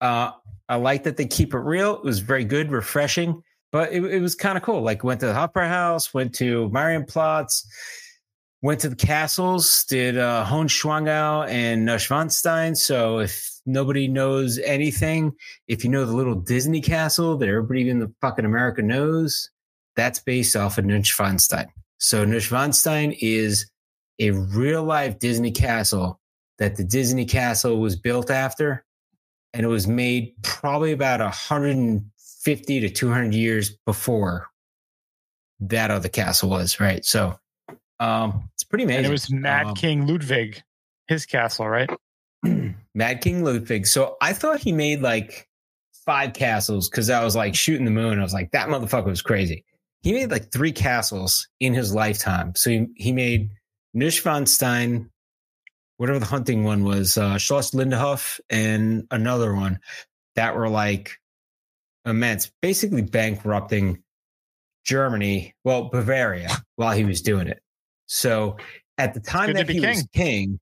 uh, 0.00 0.32
I 0.68 0.76
like 0.76 1.04
that 1.04 1.16
they 1.16 1.26
keep 1.26 1.54
it 1.54 1.58
real. 1.58 1.96
It 1.96 2.04
was 2.04 2.18
very 2.18 2.44
good, 2.44 2.72
refreshing, 2.72 3.42
but 3.74 3.92
it, 3.92 4.04
it 4.04 4.22
was 4.22 4.36
kind 4.36 4.56
of 4.56 4.62
cool. 4.62 4.82
Like 4.82 5.02
went 5.02 5.18
to 5.18 5.26
the 5.26 5.34
Opera 5.34 5.66
House, 5.68 6.14
went 6.14 6.32
to 6.36 6.70
Marienplatz, 6.70 7.66
went 8.62 8.78
to 8.82 8.88
the 8.88 8.94
castles, 8.94 9.82
did 9.88 10.16
uh, 10.16 10.46
Hohenschwangau 10.46 11.48
and 11.48 11.84
Neuschwanstein. 11.86 12.76
So 12.76 13.18
if 13.18 13.50
nobody 13.66 14.06
knows 14.06 14.60
anything, 14.60 15.32
if 15.66 15.82
you 15.82 15.90
know 15.90 16.04
the 16.04 16.14
little 16.14 16.36
Disney 16.36 16.80
castle 16.80 17.36
that 17.38 17.48
everybody 17.48 17.90
in 17.90 17.98
the 17.98 18.12
fucking 18.20 18.44
America 18.44 18.80
knows, 18.80 19.50
that's 19.96 20.20
based 20.20 20.54
off 20.54 20.78
of 20.78 20.84
Neuschwanstein. 20.84 21.66
So 21.98 22.24
Neuschwanstein 22.24 23.18
is 23.20 23.68
a 24.20 24.30
real 24.30 24.84
life 24.84 25.18
Disney 25.18 25.50
castle 25.50 26.20
that 26.58 26.76
the 26.76 26.84
Disney 26.84 27.24
castle 27.24 27.80
was 27.80 27.96
built 27.96 28.30
after. 28.30 28.84
And 29.52 29.64
it 29.64 29.68
was 29.68 29.88
made 29.88 30.32
probably 30.42 30.92
about 30.92 31.20
150 32.44 32.80
to 32.80 32.90
200 32.90 33.34
years 33.34 33.76
before 33.86 34.48
that 35.60 35.90
other 35.90 36.08
castle 36.08 36.50
was, 36.50 36.78
right? 36.78 37.04
So 37.04 37.38
um, 38.00 38.50
it's 38.54 38.64
pretty 38.64 38.84
amazing. 38.84 38.98
And 38.98 39.06
it 39.06 39.10
was 39.10 39.30
Mad 39.30 39.66
Um, 39.66 39.74
King 39.74 40.06
Ludwig, 40.06 40.62
his 41.08 41.26
castle, 41.26 41.68
right? 41.68 41.88
Mad 42.94 43.20
King 43.22 43.44
Ludwig. 43.44 43.86
So 43.86 44.16
I 44.20 44.32
thought 44.34 44.60
he 44.60 44.72
made 44.72 45.00
like 45.00 45.48
five 46.04 46.34
castles 46.34 46.88
because 46.88 47.08
I 47.08 47.24
was 47.24 47.34
like 47.34 47.54
shooting 47.54 47.86
the 47.86 47.90
moon. 47.90 48.18
I 48.18 48.22
was 48.22 48.34
like, 48.34 48.50
that 48.50 48.68
motherfucker 48.68 49.06
was 49.06 49.22
crazy. 49.22 49.64
He 50.02 50.12
made 50.12 50.30
like 50.30 50.52
three 50.52 50.72
castles 50.72 51.48
in 51.60 51.72
his 51.72 51.94
lifetime. 51.94 52.54
So 52.56 52.68
he, 52.68 52.88
he 52.96 53.12
made 53.12 53.50
Neuschwanstein, 53.96 55.08
whatever 55.96 56.18
the 56.18 56.26
hunting 56.26 56.64
one 56.64 56.84
was, 56.84 57.16
uh, 57.16 57.36
Schloss 57.36 57.74
Linderhof, 57.74 58.38
and 58.50 59.06
another 59.10 59.54
one 59.54 59.78
that 60.36 60.56
were 60.56 60.68
like 60.68 61.18
immense, 62.04 62.50
basically 62.60 63.02
bankrupting 63.02 64.02
Germany, 64.84 65.54
well, 65.64 65.88
Bavaria, 65.88 66.50
while 66.76 66.96
he 66.96 67.04
was 67.04 67.22
doing 67.22 67.48
it. 67.48 67.60
So 68.06 68.56
at 68.98 69.14
the 69.14 69.20
time 69.20 69.54
that 69.54 69.68
he 69.68 69.80
was 69.80 70.06
king, 70.12 70.60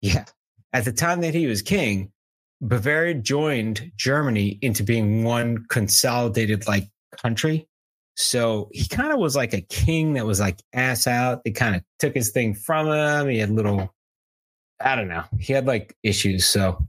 yeah, 0.00 0.24
at 0.72 0.84
the 0.84 0.92
time 0.92 1.22
that 1.22 1.34
he 1.34 1.46
was 1.46 1.62
king, 1.62 2.12
Bavaria 2.60 3.14
joined 3.14 3.92
Germany 3.96 4.58
into 4.62 4.84
being 4.84 5.24
one 5.24 5.66
consolidated 5.68 6.66
like 6.66 6.88
country. 7.16 7.68
So 8.16 8.68
he 8.72 8.86
kind 8.86 9.12
of 9.12 9.18
was 9.18 9.34
like 9.34 9.54
a 9.54 9.60
king 9.60 10.12
that 10.14 10.24
was 10.24 10.38
like 10.38 10.62
ass 10.72 11.06
out. 11.06 11.42
They 11.44 11.50
kind 11.50 11.74
of 11.74 11.82
took 11.98 12.14
his 12.14 12.30
thing 12.30 12.54
from 12.54 12.86
him. 12.86 13.28
He 13.28 13.38
had 13.38 13.50
little, 13.50 13.92
I 14.80 14.94
don't 14.94 15.08
know. 15.08 15.24
He 15.38 15.52
had 15.52 15.66
like 15.66 15.96
issues. 16.02 16.46
So, 16.46 16.86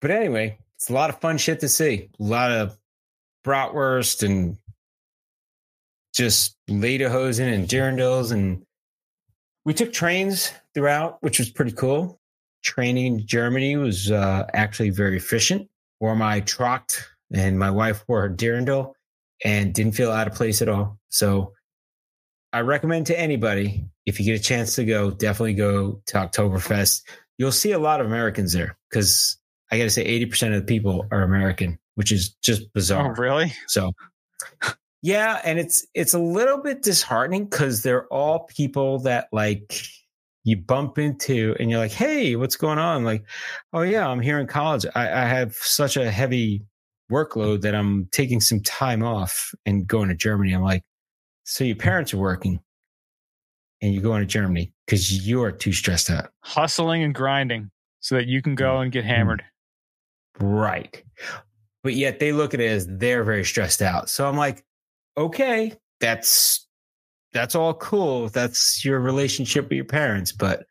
but 0.00 0.10
anyway, 0.10 0.58
it's 0.76 0.90
a 0.90 0.94
lot 0.94 1.10
of 1.10 1.20
fun 1.20 1.38
shit 1.38 1.60
to 1.60 1.68
see. 1.68 2.08
A 2.18 2.22
lot 2.22 2.50
of 2.50 2.76
bratwurst 3.44 4.22
and 4.22 4.56
just 6.14 6.56
lederhosen 6.68 7.52
and 7.52 7.68
dirndls. 7.68 8.32
And 8.32 8.64
we 9.64 9.74
took 9.74 9.92
trains 9.92 10.52
throughout, 10.74 11.18
which 11.22 11.38
was 11.38 11.50
pretty 11.50 11.72
cool. 11.72 12.20
Training 12.62 13.06
in 13.06 13.26
Germany 13.26 13.76
was 13.76 14.10
uh, 14.10 14.46
actually 14.52 14.90
very 14.90 15.16
efficient. 15.16 15.68
Wore 16.00 16.16
my 16.16 16.40
Tracht 16.40 17.02
and 17.32 17.58
my 17.58 17.70
wife 17.70 18.04
wore 18.08 18.22
her 18.22 18.30
dirndl 18.30 18.94
and 19.44 19.72
didn't 19.72 19.92
feel 19.92 20.10
out 20.10 20.26
of 20.26 20.34
place 20.34 20.60
at 20.62 20.68
all. 20.68 20.98
So 21.08 21.52
I 22.52 22.60
recommend 22.60 23.06
to 23.06 23.18
anybody, 23.18 23.86
if 24.06 24.18
you 24.18 24.26
get 24.26 24.40
a 24.40 24.42
chance 24.42 24.74
to 24.74 24.84
go, 24.84 25.10
definitely 25.10 25.54
go 25.54 26.02
to 26.06 26.14
Oktoberfest. 26.14 27.02
You'll 27.38 27.52
see 27.52 27.72
a 27.72 27.78
lot 27.78 28.00
of 28.00 28.06
Americans 28.06 28.52
there 28.52 28.76
because 28.90 29.38
I 29.70 29.78
got 29.78 29.84
to 29.84 29.90
say 29.90 30.20
80% 30.26 30.48
of 30.48 30.60
the 30.60 30.66
people 30.66 31.06
are 31.10 31.22
American, 31.22 31.78
which 32.00 32.12
is 32.12 32.30
just 32.42 32.72
bizarre. 32.72 33.10
Oh, 33.10 33.20
really? 33.20 33.52
So 33.66 33.92
yeah, 35.02 35.38
and 35.44 35.58
it's 35.58 35.86
it's 35.92 36.14
a 36.14 36.18
little 36.18 36.56
bit 36.62 36.80
disheartening 36.80 37.44
because 37.44 37.82
they're 37.82 38.06
all 38.06 38.48
people 38.56 39.00
that 39.00 39.28
like 39.32 39.82
you 40.44 40.56
bump 40.56 40.96
into 40.96 41.54
and 41.60 41.68
you're 41.68 41.78
like, 41.78 41.92
hey, 41.92 42.36
what's 42.36 42.56
going 42.56 42.78
on? 42.78 43.04
Like, 43.04 43.26
oh 43.74 43.82
yeah, 43.82 44.08
I'm 44.08 44.22
here 44.22 44.38
in 44.38 44.46
college. 44.46 44.86
I, 44.94 45.10
I 45.10 45.24
have 45.26 45.52
such 45.56 45.98
a 45.98 46.10
heavy 46.10 46.64
workload 47.12 47.60
that 47.60 47.74
I'm 47.74 48.08
taking 48.12 48.40
some 48.40 48.62
time 48.62 49.02
off 49.02 49.54
and 49.66 49.86
going 49.86 50.08
to 50.08 50.14
Germany. 50.14 50.54
I'm 50.54 50.62
like, 50.62 50.84
so 51.44 51.64
your 51.64 51.76
parents 51.76 52.14
are 52.14 52.18
working 52.18 52.60
and 53.82 53.92
you're 53.92 54.02
going 54.02 54.20
to 54.20 54.26
Germany 54.26 54.72
because 54.86 55.26
you're 55.28 55.52
too 55.52 55.74
stressed 55.74 56.08
out. 56.08 56.30
Hustling 56.44 57.02
and 57.02 57.14
grinding 57.14 57.70
so 58.00 58.14
that 58.14 58.26
you 58.26 58.40
can 58.40 58.54
go 58.54 58.72
mm-hmm. 58.72 58.84
and 58.84 58.92
get 58.92 59.04
hammered. 59.04 59.44
Right. 60.40 61.04
But 61.82 61.94
yet 61.94 62.18
they 62.18 62.32
look 62.32 62.52
at 62.52 62.60
it 62.60 62.70
as 62.70 62.86
they're 62.86 63.24
very 63.24 63.44
stressed 63.44 63.80
out. 63.80 64.10
So 64.10 64.28
I'm 64.28 64.36
like, 64.36 64.64
okay, 65.16 65.74
that's 66.00 66.66
that's 67.32 67.54
all 67.54 67.74
cool. 67.74 68.28
That's 68.28 68.84
your 68.84 69.00
relationship 69.00 69.64
with 69.64 69.72
your 69.72 69.84
parents. 69.84 70.32
But 70.32 70.66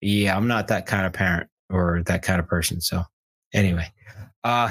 yeah, 0.00 0.36
I'm 0.36 0.46
not 0.46 0.68
that 0.68 0.86
kind 0.86 1.06
of 1.06 1.12
parent 1.12 1.48
or 1.70 2.02
that 2.06 2.22
kind 2.22 2.40
of 2.40 2.46
person. 2.46 2.80
So 2.80 3.02
anyway. 3.52 3.90
Uh 4.44 4.70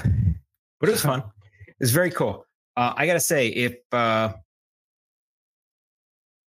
but 0.79 0.89
it 0.89 0.93
was 0.93 1.01
fun. 1.01 1.19
It 1.67 1.75
was 1.79 1.91
very 1.91 2.11
cool. 2.11 2.45
Uh 2.75 2.93
I 2.95 3.05
gotta 3.05 3.19
say, 3.19 3.47
if 3.49 3.75
uh 3.91 4.33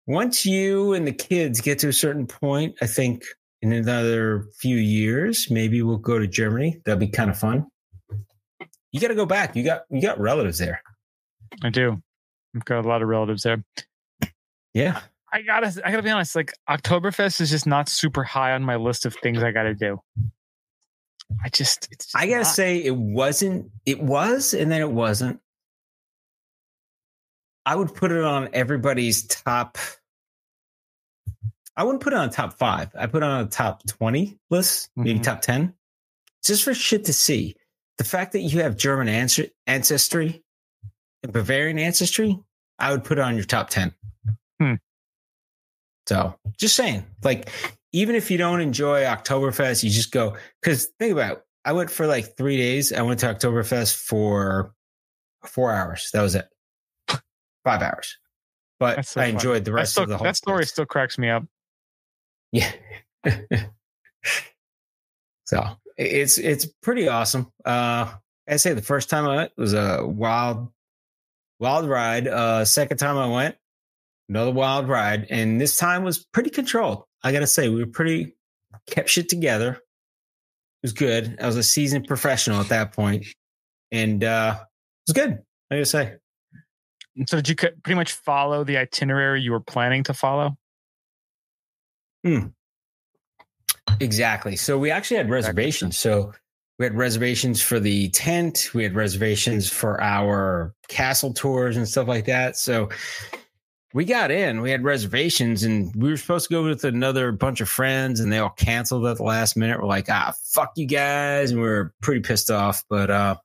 once 0.06 0.46
you 0.46 0.94
and 0.94 1.06
the 1.06 1.12
kids 1.12 1.60
get 1.60 1.78
to 1.80 1.88
a 1.88 1.92
certain 1.92 2.26
point, 2.26 2.76
I 2.80 2.86
think 2.86 3.24
in 3.60 3.72
another 3.72 4.46
few 4.58 4.76
years, 4.76 5.50
maybe 5.50 5.82
we'll 5.82 5.98
go 5.98 6.18
to 6.18 6.26
Germany. 6.26 6.80
That'd 6.84 7.00
be 7.00 7.08
kind 7.08 7.30
of 7.30 7.38
fun. 7.38 7.66
You 8.92 9.00
got 9.00 9.08
to 9.08 9.14
go 9.14 9.26
back. 9.26 9.54
You 9.56 9.64
got 9.64 9.82
you 9.90 10.00
got 10.00 10.18
relatives 10.20 10.58
there. 10.58 10.82
I 11.62 11.70
do. 11.70 12.00
I've 12.56 12.64
got 12.64 12.84
a 12.84 12.88
lot 12.88 13.02
of 13.02 13.08
relatives 13.08 13.42
there. 13.42 13.62
Yeah. 14.74 15.00
I 15.32 15.42
gotta, 15.42 15.66
I 15.84 15.90
gotta 15.90 16.02
be 16.02 16.08
honest. 16.10 16.34
Like 16.34 16.52
Oktoberfest 16.70 17.40
is 17.42 17.50
just 17.50 17.66
not 17.66 17.88
super 17.90 18.24
high 18.24 18.52
on 18.52 18.62
my 18.62 18.76
list 18.76 19.04
of 19.04 19.14
things 19.16 19.42
I 19.42 19.50
gotta 19.50 19.74
do. 19.74 20.00
I 21.44 21.50
just, 21.50 21.86
it's. 21.92 22.06
Just 22.06 22.16
I 22.16 22.26
gotta 22.26 22.38
not. 22.38 22.46
say, 22.46 22.78
it 22.82 22.96
wasn't. 22.96 23.70
It 23.84 24.00
was, 24.00 24.54
and 24.54 24.72
then 24.72 24.80
it 24.80 24.90
wasn't. 24.90 25.40
I 27.66 27.74
would 27.76 27.94
put 27.94 28.10
it 28.10 28.24
on 28.24 28.48
everybody's 28.54 29.26
top. 29.26 29.76
I 31.76 31.84
wouldn't 31.84 32.02
put 32.02 32.14
it 32.14 32.18
on 32.18 32.30
top 32.30 32.58
five. 32.58 32.90
I 32.98 33.06
put 33.06 33.22
it 33.22 33.26
on 33.26 33.44
a 33.44 33.46
top 33.48 33.86
twenty 33.86 34.38
list, 34.48 34.88
maybe 34.96 35.18
Mhm. 35.18 35.22
top 35.22 35.42
ten, 35.42 35.74
just 36.42 36.64
for 36.64 36.72
shit 36.72 37.04
to 37.04 37.12
see. 37.12 37.54
The 37.98 38.04
fact 38.04 38.32
that 38.32 38.40
you 38.40 38.60
have 38.62 38.76
German 38.76 39.08
ancestry 39.66 40.42
and 41.22 41.32
Bavarian 41.32 41.78
ancestry, 41.78 42.38
I 42.78 42.92
would 42.92 43.04
put 43.04 43.18
on 43.18 43.34
your 43.36 43.44
top 43.44 43.70
ten. 43.70 43.92
Hmm. 44.60 44.74
So, 46.06 46.34
just 46.56 46.74
saying, 46.74 47.04
like, 47.22 47.50
even 47.92 48.14
if 48.14 48.30
you 48.30 48.38
don't 48.38 48.60
enjoy 48.60 49.02
Oktoberfest, 49.02 49.82
you 49.82 49.90
just 49.90 50.12
go. 50.12 50.36
Because 50.62 50.86
think 50.98 51.12
about 51.12 51.32
it. 51.32 51.42
I 51.64 51.72
went 51.72 51.90
for 51.90 52.06
like 52.06 52.36
three 52.36 52.56
days. 52.56 52.92
I 52.92 53.02
went 53.02 53.20
to 53.20 53.26
Oktoberfest 53.26 53.94
for 53.94 54.72
four 55.44 55.72
hours. 55.72 56.10
That 56.12 56.22
was 56.22 56.34
it. 56.34 56.48
Five 57.64 57.82
hours. 57.82 58.16
But 58.80 59.04
so 59.06 59.20
I 59.20 59.26
enjoyed 59.26 59.64
the 59.64 59.72
rest 59.72 59.92
still, 59.92 60.04
of 60.04 60.08
the 60.08 60.16
whole 60.16 60.24
that 60.24 60.36
story 60.36 60.58
place. 60.58 60.70
still 60.70 60.86
cracks 60.86 61.18
me 61.18 61.28
up. 61.30 61.44
Yeah. 62.52 62.70
so 65.44 65.76
it's 65.98 66.38
it's 66.38 66.66
pretty 66.82 67.08
awesome. 67.08 67.52
Uh 67.64 68.14
I 68.48 68.56
say 68.56 68.72
the 68.72 68.82
first 68.82 69.10
time 69.10 69.26
I 69.26 69.36
went 69.36 69.52
was 69.58 69.74
a 69.74 70.06
wild 70.06 70.68
wild 71.58 71.88
ride. 71.88 72.28
Uh 72.28 72.64
second 72.64 72.98
time 72.98 73.18
I 73.18 73.26
went, 73.26 73.56
another 74.28 74.52
wild 74.52 74.88
ride. 74.88 75.26
And 75.28 75.60
this 75.60 75.76
time 75.76 76.04
was 76.04 76.24
pretty 76.32 76.50
controlled. 76.50 77.04
I 77.22 77.32
gotta 77.32 77.46
say, 77.46 77.68
we 77.68 77.84
were 77.84 77.90
pretty 77.90 78.34
kept 78.86 79.10
shit 79.10 79.28
together. 79.28 79.72
It 79.72 79.80
was 80.82 80.92
good. 80.92 81.36
I 81.40 81.46
was 81.46 81.56
a 81.56 81.62
seasoned 81.62 82.06
professional 82.06 82.60
at 82.60 82.68
that. 82.68 82.96
And 83.90 84.24
uh 84.24 84.56
it 84.60 85.10
was 85.10 85.14
good. 85.14 85.38
I 85.70 85.74
gotta 85.74 85.84
say. 85.84 86.14
So 87.26 87.40
did 87.40 87.48
you 87.48 87.56
pretty 87.56 87.96
much 87.96 88.12
follow 88.12 88.62
the 88.62 88.76
itinerary 88.76 89.42
you 89.42 89.50
were 89.50 89.60
planning 89.60 90.04
to 90.04 90.14
follow? 90.14 90.56
Exactly. 94.00 94.56
So 94.56 94.78
we 94.78 94.90
actually 94.90 95.18
had 95.18 95.30
reservations. 95.30 95.96
So 95.96 96.32
we 96.78 96.84
had 96.84 96.94
reservations 96.94 97.60
for 97.60 97.80
the 97.80 98.08
tent. 98.10 98.70
We 98.74 98.84
had 98.84 98.94
reservations 98.94 99.70
for 99.70 100.00
our 100.00 100.74
castle 100.88 101.32
tours 101.32 101.76
and 101.76 101.88
stuff 101.88 102.06
like 102.06 102.26
that. 102.26 102.56
So 102.56 102.88
we 103.94 104.04
got 104.04 104.30
in. 104.30 104.60
We 104.60 104.70
had 104.70 104.84
reservations, 104.84 105.62
and 105.62 105.92
we 105.96 106.10
were 106.10 106.16
supposed 106.16 106.48
to 106.48 106.54
go 106.54 106.62
with 106.62 106.84
another 106.84 107.32
bunch 107.32 107.60
of 107.60 107.68
friends, 107.68 108.20
and 108.20 108.30
they 108.30 108.38
all 108.38 108.50
canceled 108.50 109.06
at 109.06 109.16
the 109.16 109.22
last 109.22 109.56
minute. 109.56 109.80
We're 109.80 109.88
like, 109.88 110.10
ah, 110.10 110.34
fuck 110.52 110.72
you 110.76 110.86
guys, 110.86 111.50
and 111.50 111.60
we 111.60 111.66
are 111.66 111.92
pretty 112.02 112.20
pissed 112.20 112.50
off. 112.50 112.84
But 112.88 113.10
uh, 113.10 113.36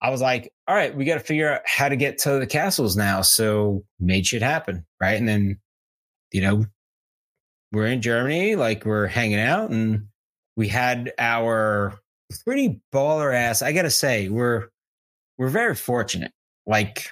I 0.00 0.10
was 0.10 0.20
like, 0.20 0.52
all 0.66 0.74
right, 0.74 0.96
we 0.96 1.04
got 1.04 1.14
to 1.14 1.20
figure 1.20 1.52
out 1.52 1.60
how 1.66 1.88
to 1.88 1.96
get 1.96 2.18
to 2.18 2.38
the 2.38 2.46
castles 2.46 2.96
now. 2.96 3.20
So 3.20 3.84
made 4.00 4.26
shit 4.26 4.42
happen, 4.42 4.86
right? 5.00 5.18
And 5.18 5.28
then, 5.28 5.60
you 6.32 6.40
know, 6.40 6.64
we're 7.72 7.86
in 7.86 8.02
Germany, 8.02 8.54
like 8.56 8.84
we're 8.84 9.06
hanging 9.06 9.40
out, 9.40 9.70
and 9.70 10.08
we 10.56 10.68
had 10.68 11.12
our 11.18 11.98
pretty 12.44 12.80
baller 12.92 13.34
ass. 13.34 13.62
I 13.62 13.72
gotta 13.72 13.90
say, 13.90 14.28
we're 14.28 14.68
we're 15.38 15.48
very 15.48 15.74
fortunate. 15.74 16.32
Like 16.66 17.08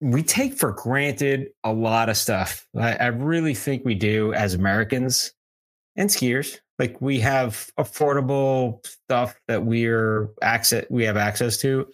we 0.00 0.22
take 0.22 0.54
for 0.54 0.72
granted 0.72 1.48
a 1.64 1.72
lot 1.72 2.08
of 2.08 2.16
stuff. 2.16 2.66
I, 2.76 2.94
I, 2.94 3.06
really 3.06 3.54
think 3.54 3.84
we 3.84 3.96
do 3.96 4.32
as 4.32 4.54
Americans 4.54 5.32
and 5.96 6.08
skiers. 6.08 6.58
Like 6.78 7.00
we 7.00 7.18
have 7.18 7.70
affordable 7.78 8.86
stuff 8.86 9.34
that 9.48 9.64
we're 9.64 10.28
access 10.40 10.84
we 10.88 11.04
have 11.04 11.16
access 11.16 11.56
to. 11.58 11.88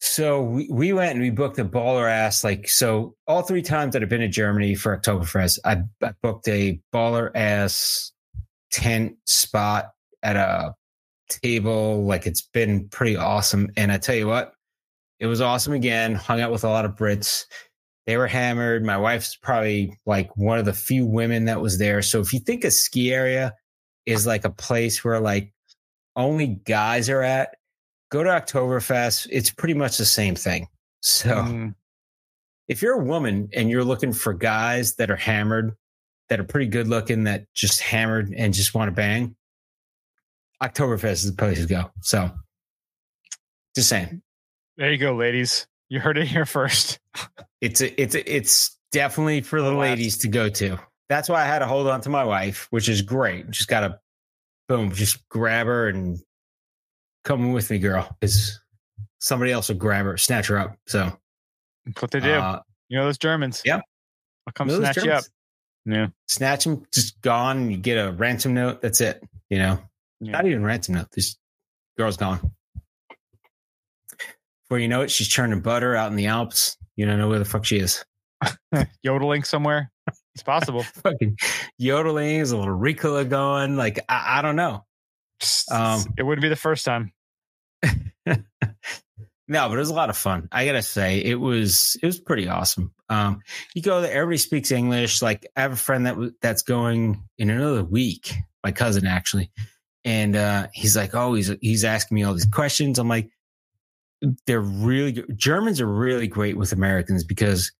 So 0.00 0.42
we, 0.42 0.68
we 0.70 0.92
went 0.92 1.12
and 1.12 1.20
we 1.20 1.30
booked 1.30 1.58
a 1.58 1.64
baller 1.64 2.08
ass 2.08 2.44
like 2.44 2.68
so 2.68 3.16
all 3.26 3.42
three 3.42 3.62
times 3.62 3.92
that 3.92 4.02
I've 4.02 4.08
been 4.08 4.20
to 4.20 4.28
Germany 4.28 4.74
for 4.74 4.96
Oktoberfest, 4.96 5.58
I, 5.64 5.82
I 6.02 6.12
booked 6.22 6.46
a 6.48 6.80
baller 6.94 7.30
ass 7.34 8.12
tent 8.70 9.16
spot 9.26 9.90
at 10.22 10.36
a 10.36 10.74
table. 11.28 12.04
Like 12.04 12.26
it's 12.26 12.42
been 12.42 12.88
pretty 12.88 13.16
awesome. 13.16 13.70
And 13.76 13.90
I 13.90 13.98
tell 13.98 14.14
you 14.14 14.28
what, 14.28 14.52
it 15.18 15.26
was 15.26 15.40
awesome 15.40 15.72
again. 15.72 16.14
Hung 16.14 16.40
out 16.40 16.52
with 16.52 16.64
a 16.64 16.68
lot 16.68 16.84
of 16.84 16.94
Brits. 16.94 17.44
They 18.06 18.16
were 18.16 18.28
hammered. 18.28 18.84
My 18.84 18.96
wife's 18.96 19.36
probably 19.36 19.98
like 20.06 20.34
one 20.36 20.58
of 20.58 20.64
the 20.64 20.72
few 20.72 21.06
women 21.06 21.46
that 21.46 21.60
was 21.60 21.78
there. 21.78 22.02
So 22.02 22.20
if 22.20 22.32
you 22.32 22.40
think 22.40 22.64
a 22.64 22.70
ski 22.70 23.12
area 23.12 23.52
is 24.06 24.26
like 24.26 24.44
a 24.44 24.50
place 24.50 25.04
where 25.04 25.20
like 25.20 25.52
only 26.16 26.46
guys 26.46 27.10
are 27.10 27.22
at, 27.22 27.57
go 28.10 28.22
to 28.22 28.30
Oktoberfest. 28.30 29.28
It's 29.30 29.50
pretty 29.50 29.74
much 29.74 29.98
the 29.98 30.04
same 30.04 30.34
thing. 30.34 30.68
So 31.00 31.30
mm. 31.30 31.74
if 32.68 32.82
you're 32.82 33.00
a 33.00 33.04
woman 33.04 33.48
and 33.52 33.70
you're 33.70 33.84
looking 33.84 34.12
for 34.12 34.32
guys 34.32 34.96
that 34.96 35.10
are 35.10 35.16
hammered, 35.16 35.74
that 36.28 36.40
are 36.40 36.44
pretty 36.44 36.66
good 36.66 36.88
looking, 36.88 37.24
that 37.24 37.44
just 37.54 37.80
hammered 37.80 38.32
and 38.36 38.52
just 38.52 38.74
want 38.74 38.88
to 38.88 38.92
bang, 38.92 39.36
Oktoberfest 40.62 41.12
is 41.12 41.30
the 41.30 41.36
place 41.36 41.60
to 41.60 41.66
go. 41.66 41.90
So 42.00 42.30
just 43.74 43.88
saying. 43.88 44.22
There 44.76 44.90
you 44.90 44.98
go, 44.98 45.14
ladies. 45.14 45.66
You 45.88 46.00
heard 46.00 46.18
it 46.18 46.26
here 46.26 46.46
first. 46.46 46.98
it's 47.60 47.80
a, 47.80 48.00
it's 48.00 48.14
a, 48.14 48.36
it's 48.36 48.76
definitely 48.92 49.40
for 49.40 49.62
the 49.62 49.72
ladies 49.72 50.18
to 50.18 50.28
go 50.28 50.48
to. 50.48 50.78
That's 51.08 51.28
why 51.28 51.42
I 51.42 51.46
had 51.46 51.60
to 51.60 51.66
hold 51.66 51.86
on 51.86 52.00
to 52.02 52.10
my 52.10 52.24
wife, 52.24 52.66
which 52.70 52.88
is 52.88 53.00
great. 53.00 53.50
Just 53.50 53.68
gotta 53.68 53.98
boom, 54.68 54.92
just 54.92 55.26
grab 55.28 55.66
her 55.66 55.88
and 55.88 56.20
come 57.28 57.52
with 57.52 57.70
me, 57.70 57.78
girl. 57.78 58.16
Because 58.18 58.58
somebody 59.20 59.52
else 59.52 59.68
will 59.68 59.76
grab 59.76 60.06
her, 60.06 60.16
snatch 60.16 60.48
her 60.48 60.58
up. 60.58 60.76
So 60.86 61.12
that's 61.86 62.02
what 62.02 62.10
they 62.10 62.20
do. 62.20 62.32
Uh, 62.32 62.60
you 62.88 62.98
know 62.98 63.04
those 63.04 63.18
Germans. 63.18 63.62
Yeah. 63.64 63.80
I'll 64.46 64.52
come 64.54 64.70
snatch 64.70 64.96
you 64.96 65.12
up. 65.12 65.24
Yeah. 65.84 66.08
Snatch 66.26 66.64
them, 66.64 66.84
just 66.92 67.20
gone. 67.20 67.70
You 67.70 67.76
get 67.76 67.96
a 67.96 68.12
ransom 68.12 68.54
note. 68.54 68.80
That's 68.80 69.00
it. 69.00 69.22
You 69.50 69.58
know, 69.58 69.78
yeah. 70.20 70.32
not 70.32 70.46
even 70.46 70.64
ransom 70.64 70.94
note. 70.94 71.10
This 71.12 71.36
girl's 71.98 72.16
gone. 72.16 72.52
Before 74.64 74.78
you 74.78 74.88
know 74.88 75.02
it, 75.02 75.10
she's 75.10 75.28
churning 75.28 75.60
butter 75.60 75.94
out 75.94 76.10
in 76.10 76.16
the 76.16 76.26
Alps. 76.26 76.76
You 76.96 77.06
don't 77.06 77.18
know 77.18 77.28
where 77.28 77.38
the 77.38 77.44
fuck 77.44 77.64
she 77.64 77.78
is. 77.78 78.04
yodeling 79.02 79.44
somewhere. 79.44 79.90
It's 80.34 80.42
possible. 80.42 80.82
Fucking 81.02 81.38
yodeling 81.78 82.36
is 82.36 82.52
a 82.52 82.56
little 82.56 82.78
Ricola 82.78 83.28
going. 83.28 83.76
Like 83.76 84.00
I, 84.08 84.38
I 84.38 84.42
don't 84.42 84.56
know. 84.56 84.84
Um, 85.70 86.04
it 86.18 86.22
wouldn't 86.22 86.42
be 86.42 86.48
the 86.48 86.56
first 86.56 86.84
time. 86.84 87.12
no, 89.48 89.68
but 89.68 89.74
it 89.74 89.78
was 89.78 89.90
a 89.90 89.94
lot 89.94 90.10
of 90.10 90.16
fun. 90.16 90.48
I 90.52 90.66
gotta 90.66 90.82
say, 90.82 91.22
it 91.22 91.36
was 91.36 91.96
it 92.02 92.06
was 92.06 92.18
pretty 92.18 92.48
awesome. 92.48 92.92
Um, 93.08 93.40
you 93.74 93.82
go 93.82 94.00
there, 94.00 94.12
everybody 94.12 94.38
speaks 94.38 94.70
English. 94.70 95.22
Like 95.22 95.46
I 95.56 95.62
have 95.62 95.72
a 95.72 95.76
friend 95.76 96.06
that 96.06 96.16
that's 96.40 96.62
going 96.62 97.22
in 97.38 97.50
another 97.50 97.84
week. 97.84 98.34
My 98.64 98.72
cousin 98.72 99.06
actually, 99.06 99.50
and 100.04 100.36
uh, 100.36 100.68
he's 100.72 100.96
like, 100.96 101.14
oh, 101.14 101.34
he's 101.34 101.52
he's 101.60 101.84
asking 101.84 102.16
me 102.16 102.24
all 102.24 102.34
these 102.34 102.46
questions. 102.46 102.98
I'm 102.98 103.08
like, 103.08 103.30
they're 104.46 104.60
really 104.60 105.24
Germans 105.34 105.80
are 105.80 105.86
really 105.86 106.26
great 106.26 106.56
with 106.56 106.72
Americans 106.72 107.24
because 107.24 107.72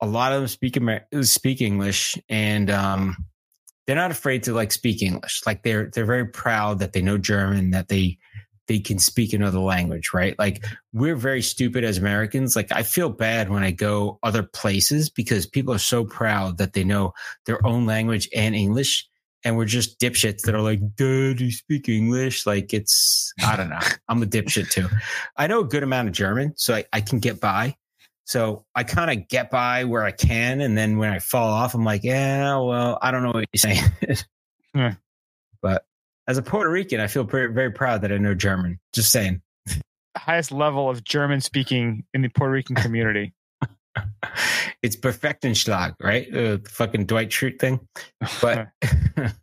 a 0.00 0.06
lot 0.06 0.32
of 0.32 0.40
them 0.40 0.48
speak 0.48 0.76
Amer- 0.76 1.06
speak 1.22 1.60
English 1.60 2.18
and 2.28 2.70
um, 2.70 3.16
they're 3.86 3.96
not 3.96 4.10
afraid 4.10 4.44
to 4.44 4.54
like 4.54 4.72
speak 4.72 5.02
English. 5.02 5.42
Like 5.46 5.62
they're 5.62 5.90
they're 5.92 6.06
very 6.06 6.26
proud 6.26 6.80
that 6.80 6.92
they 6.92 7.02
know 7.02 7.18
German, 7.18 7.70
that 7.70 7.88
they 7.88 8.18
they 8.66 8.78
can 8.78 8.98
speak 8.98 9.32
another 9.32 9.58
language, 9.58 10.10
right? 10.14 10.38
Like 10.38 10.64
we're 10.92 11.16
very 11.16 11.42
stupid 11.42 11.84
as 11.84 11.98
Americans. 11.98 12.56
Like 12.56 12.72
I 12.72 12.82
feel 12.82 13.10
bad 13.10 13.50
when 13.50 13.62
I 13.62 13.70
go 13.70 14.18
other 14.22 14.42
places 14.42 15.10
because 15.10 15.46
people 15.46 15.74
are 15.74 15.78
so 15.78 16.04
proud 16.04 16.58
that 16.58 16.72
they 16.72 16.84
know 16.84 17.12
their 17.46 17.64
own 17.66 17.86
language 17.86 18.28
and 18.34 18.54
English 18.54 19.08
and 19.44 19.56
we're 19.56 19.66
just 19.66 20.00
dipshits 20.00 20.42
that 20.42 20.54
are 20.54 20.62
like, 20.62 20.80
"Dad, 20.96 21.40
you 21.40 21.52
speak 21.52 21.88
English?" 21.88 22.46
Like 22.46 22.72
it's, 22.72 23.32
I 23.44 23.56
don't 23.56 23.68
know. 23.68 23.78
I'm 24.08 24.22
a 24.22 24.26
dipshit 24.26 24.70
too. 24.70 24.88
I 25.36 25.46
know 25.46 25.60
a 25.60 25.64
good 25.64 25.82
amount 25.82 26.08
of 26.08 26.14
German, 26.14 26.54
so 26.56 26.74
I, 26.74 26.84
I 26.92 27.00
can 27.02 27.18
get 27.18 27.40
by. 27.40 27.76
So 28.24 28.64
I 28.74 28.84
kind 28.84 29.10
of 29.10 29.28
get 29.28 29.50
by 29.50 29.84
where 29.84 30.02
I 30.02 30.12
can, 30.12 30.62
and 30.62 30.76
then 30.78 30.96
when 30.96 31.10
I 31.10 31.18
fall 31.18 31.52
off, 31.52 31.74
I'm 31.74 31.84
like, 31.84 32.02
"Yeah, 32.02 32.56
well, 32.56 32.98
I 33.02 33.10
don't 33.10 33.22
know 33.22 33.32
what 33.32 33.44
you're 33.52 33.58
saying." 33.58 33.84
yeah. 34.74 34.94
But 35.60 35.84
as 36.26 36.38
a 36.38 36.42
Puerto 36.42 36.70
Rican, 36.70 37.00
I 37.00 37.06
feel 37.06 37.24
very, 37.24 37.52
very 37.52 37.70
proud 37.70 38.02
that 38.02 38.12
I 38.12 38.18
know 38.18 38.34
German. 38.34 38.78
Just 38.94 39.10
saying. 39.10 39.42
Highest 40.16 40.52
level 40.52 40.88
of 40.88 41.04
German 41.04 41.40
speaking 41.40 42.04
in 42.14 42.22
the 42.22 42.28
Puerto 42.28 42.52
Rican 42.52 42.76
community. 42.76 43.34
it's 44.82 44.96
Perfektenschlag, 44.96 45.94
right? 46.00 46.28
Uh, 46.28 46.56
the 46.56 46.70
fucking 46.70 47.06
Dwight 47.06 47.30
Schrute 47.30 47.58
thing. 47.58 47.80
But 48.40 48.68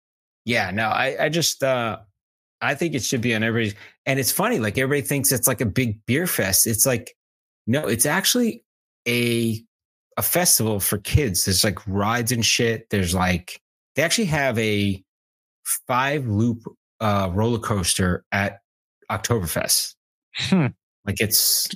yeah, 0.44 0.70
no, 0.70 0.88
I, 0.88 1.24
I 1.24 1.28
just, 1.28 1.62
uh, 1.62 1.98
I 2.60 2.74
think 2.74 2.94
it 2.94 3.02
should 3.02 3.20
be 3.20 3.34
on 3.34 3.42
everybody's. 3.42 3.74
And 4.06 4.18
it's 4.18 4.32
funny, 4.32 4.58
like 4.58 4.78
everybody 4.78 5.06
thinks 5.06 5.32
it's 5.32 5.48
like 5.48 5.60
a 5.60 5.66
big 5.66 6.04
beer 6.06 6.26
fest. 6.26 6.66
It's 6.66 6.86
like, 6.86 7.14
no, 7.66 7.86
it's 7.86 8.06
actually 8.06 8.64
a 9.06 9.62
a 10.16 10.22
festival 10.22 10.80
for 10.80 10.98
kids. 10.98 11.44
There's 11.44 11.62
like 11.62 11.78
rides 11.86 12.32
and 12.32 12.44
shit. 12.44 12.90
There's 12.90 13.14
like 13.14 13.60
they 13.94 14.02
actually 14.02 14.26
have 14.26 14.58
a 14.58 15.02
five 15.86 16.26
loop 16.26 16.62
uh, 17.00 17.30
roller 17.32 17.58
coaster 17.58 18.24
at 18.32 18.60
Oktoberfest. 19.10 19.94
Hmm. 20.34 20.66
Like 21.06 21.20
it's 21.20 21.68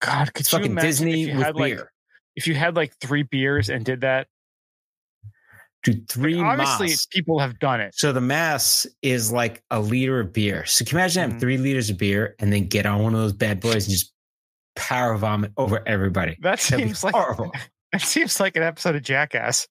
God, 0.00 0.32
could 0.34 0.46
fucking 0.46 0.74
Disney 0.76 1.34
with 1.34 1.56
beer. 1.56 1.76
Like, 1.76 1.86
if 2.36 2.46
you 2.46 2.54
had 2.54 2.76
like 2.76 2.94
three 3.00 3.22
beers 3.22 3.68
and 3.68 3.84
did 3.84 4.02
that, 4.02 4.28
Dude, 5.84 6.08
three 6.08 6.34
like, 6.34 6.58
obviously 6.58 6.88
mass. 6.88 7.06
people 7.06 7.38
have 7.38 7.58
done 7.60 7.80
it. 7.80 7.94
So 7.94 8.12
the 8.12 8.20
mass 8.20 8.86
is 9.00 9.30
like 9.30 9.62
a 9.70 9.80
liter 9.80 10.20
of 10.20 10.32
beer. 10.32 10.64
So 10.66 10.84
can 10.84 10.96
you 10.96 11.00
imagine 11.00 11.20
having 11.20 11.34
mm-hmm. 11.34 11.40
three 11.40 11.56
liters 11.56 11.88
of 11.90 11.98
beer 11.98 12.34
and 12.40 12.52
then 12.52 12.66
get 12.66 12.84
on 12.84 13.02
one 13.02 13.14
of 13.14 13.20
those 13.20 13.32
bad 13.32 13.60
boys 13.60 13.86
and 13.86 13.92
just 13.92 14.12
power 14.74 15.16
vomit 15.16 15.52
over 15.56 15.86
everybody? 15.86 16.36
That 16.40 16.58
seems 16.58 17.04
like 17.04 17.14
horrible. 17.14 17.52
That 17.90 18.02
seems 18.02 18.38
like 18.38 18.54
an 18.54 18.62
episode 18.62 18.96
of 18.96 19.02
Jackass. 19.02 19.66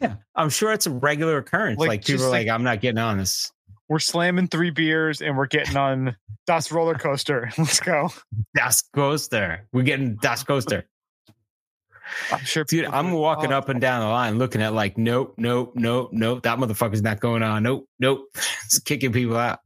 Yeah, 0.00 0.16
I'm 0.34 0.50
sure 0.50 0.72
it's 0.72 0.86
a 0.86 0.90
regular 0.90 1.38
occurrence. 1.38 1.78
Like, 1.78 1.88
like 1.88 2.04
people 2.04 2.24
are 2.24 2.30
like, 2.30 2.46
like, 2.46 2.54
I'm 2.54 2.64
not 2.64 2.80
getting 2.80 2.98
on 2.98 3.18
this 3.18 3.52
we're 3.88 3.98
slamming 3.98 4.48
three 4.48 4.70
beers 4.70 5.20
and 5.20 5.36
we're 5.36 5.46
getting 5.46 5.76
on 5.76 6.16
Das 6.46 6.70
roller 6.70 6.94
coaster. 6.94 7.50
Let's 7.58 7.80
go. 7.80 8.10
Das 8.54 8.82
coaster. 8.94 9.66
We're 9.72 9.82
getting 9.82 10.16
Das 10.16 10.44
coaster. 10.44 10.84
I'm 12.32 12.44
sure, 12.44 12.64
dude. 12.64 12.86
I'm 12.86 13.12
walking 13.12 13.52
oh. 13.52 13.58
up 13.58 13.68
and 13.68 13.80
down 13.80 14.00
the 14.00 14.08
line, 14.08 14.38
looking 14.38 14.62
at 14.62 14.72
like, 14.72 14.96
nope, 14.96 15.34
nope, 15.36 15.72
nope, 15.74 16.10
nope. 16.12 16.42
That 16.42 16.58
motherfucker's 16.58 17.02
not 17.02 17.20
going 17.20 17.42
on. 17.42 17.62
Nope, 17.62 17.86
nope. 17.98 18.28
It's 18.64 18.78
kicking 18.78 19.12
people 19.12 19.36
out. 19.36 19.60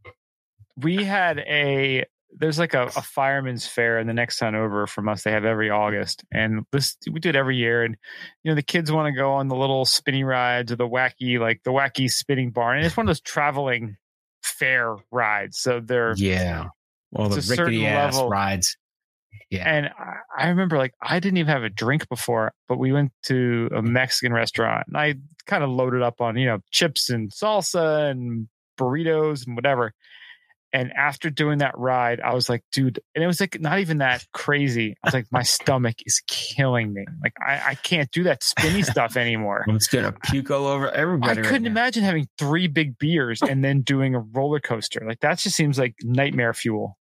We 0.77 1.05
had 1.05 1.39
a 1.41 2.05
there's 2.39 2.59
like 2.59 2.75
a, 2.75 2.85
a, 2.85 3.03
fireman's 3.03 3.67
fair 3.67 3.99
in 3.99 4.07
the 4.07 4.13
next 4.13 4.39
town 4.39 4.55
over 4.55 4.87
from 4.87 5.09
us. 5.09 5.23
They 5.23 5.33
have 5.33 5.45
every 5.45 5.71
August, 5.71 6.25
and 6.33 6.65
this 6.73 6.97
we 7.11 7.21
do 7.21 7.29
it 7.29 7.37
every 7.37 7.57
year. 7.57 7.85
And 7.85 7.97
you 8.43 8.51
know, 8.51 8.55
the 8.55 8.63
kids 8.63 8.91
want 8.91 9.13
to 9.13 9.19
go 9.19 9.33
on 9.33 9.49
the 9.49 9.57
little 9.57 9.85
spinny 9.85 10.25
rides 10.25 10.73
or 10.73 10.77
the 10.77 10.89
wacky, 10.89 11.39
like 11.39 11.63
the 11.65 11.71
wacky 11.71 12.11
spinning 12.11 12.51
barn. 12.51 12.79
And 12.79 12.87
it's 12.87 12.97
one 12.97 13.07
of 13.07 13.09
those 13.09 13.21
traveling 13.21 13.97
fair 14.43 14.97
rides. 15.11 15.59
So 15.59 15.81
they're 15.81 16.15
yeah, 16.17 16.67
well 17.11 17.29
the 17.29 17.47
rickety 17.49 17.87
ass 17.87 18.15
level. 18.15 18.31
rides. 18.31 18.77
Yeah, 19.51 19.65
and 19.69 19.87
I, 19.87 20.45
I 20.45 20.49
remember 20.49 20.79
like 20.79 20.95
I 21.03 21.21
didn't 21.21 21.39
even 21.39 21.53
have 21.53 21.65
a 21.65 21.71
drink 21.71 22.09
before, 22.09 22.53
but 22.69 22.79
we 22.79 22.93
went 22.93 23.13
to 23.25 23.69
a 23.75 23.83
Mexican 23.83 24.33
restaurant 24.33 24.87
and 24.89 24.97
I 24.97 25.15
kind 25.47 25.63
of 25.63 25.71
loaded 25.71 26.03
up 26.03 26.21
on 26.21 26.37
you 26.37 26.47
know 26.47 26.59
chips 26.71 27.11
and 27.11 27.31
salsa 27.31 28.11
and 28.11 28.49
burritos 28.79 29.47
and 29.47 29.55
whatever. 29.55 29.93
And 30.73 30.93
after 30.93 31.29
doing 31.29 31.59
that 31.59 31.77
ride, 31.77 32.21
I 32.21 32.35
was 32.35 32.49
like, 32.49 32.65
dude, 32.73 33.01
and 33.15 33.23
it 33.23 33.27
was 33.27 33.41
like 33.41 33.61
not 33.61 33.81
even 33.81 33.99
that 33.99 34.25
crazy. 34.33 34.97
I 35.03 35.07
was 35.07 35.15
like, 35.15 35.27
my 35.31 35.43
stomach 35.43 35.97
is 36.07 36.23
killing 36.27 36.93
me. 36.93 37.05
Like 37.23 37.35
I, 37.47 37.71
I 37.71 37.75
can't 37.75 38.11
do 38.11 38.25
that 38.25 38.43
spinny 38.43 38.83
stuff 38.83 39.17
anymore. 39.17 39.65
I'm 39.69 39.79
just 39.79 39.91
gonna 39.91 40.13
puke 40.13 40.51
all 40.51 40.67
over 40.67 40.89
I 40.89 40.95
everybody. 40.95 41.41
right 41.43 41.51
couldn't 41.51 41.67
imagine 41.67 42.03
having 42.03 42.27
three 42.39 42.69
big 42.69 42.99
beers 42.99 43.43
and 43.43 43.63
then 43.63 43.83
doing 43.83 44.15
a 44.15 44.21
roller 44.21 44.61
coaster. 44.61 45.03
Like 45.07 45.21
that 45.21 45.39
just 45.39 45.57
seems 45.57 45.79
like 45.79 45.95
nightmare 46.03 46.55
fuel. 46.55 46.97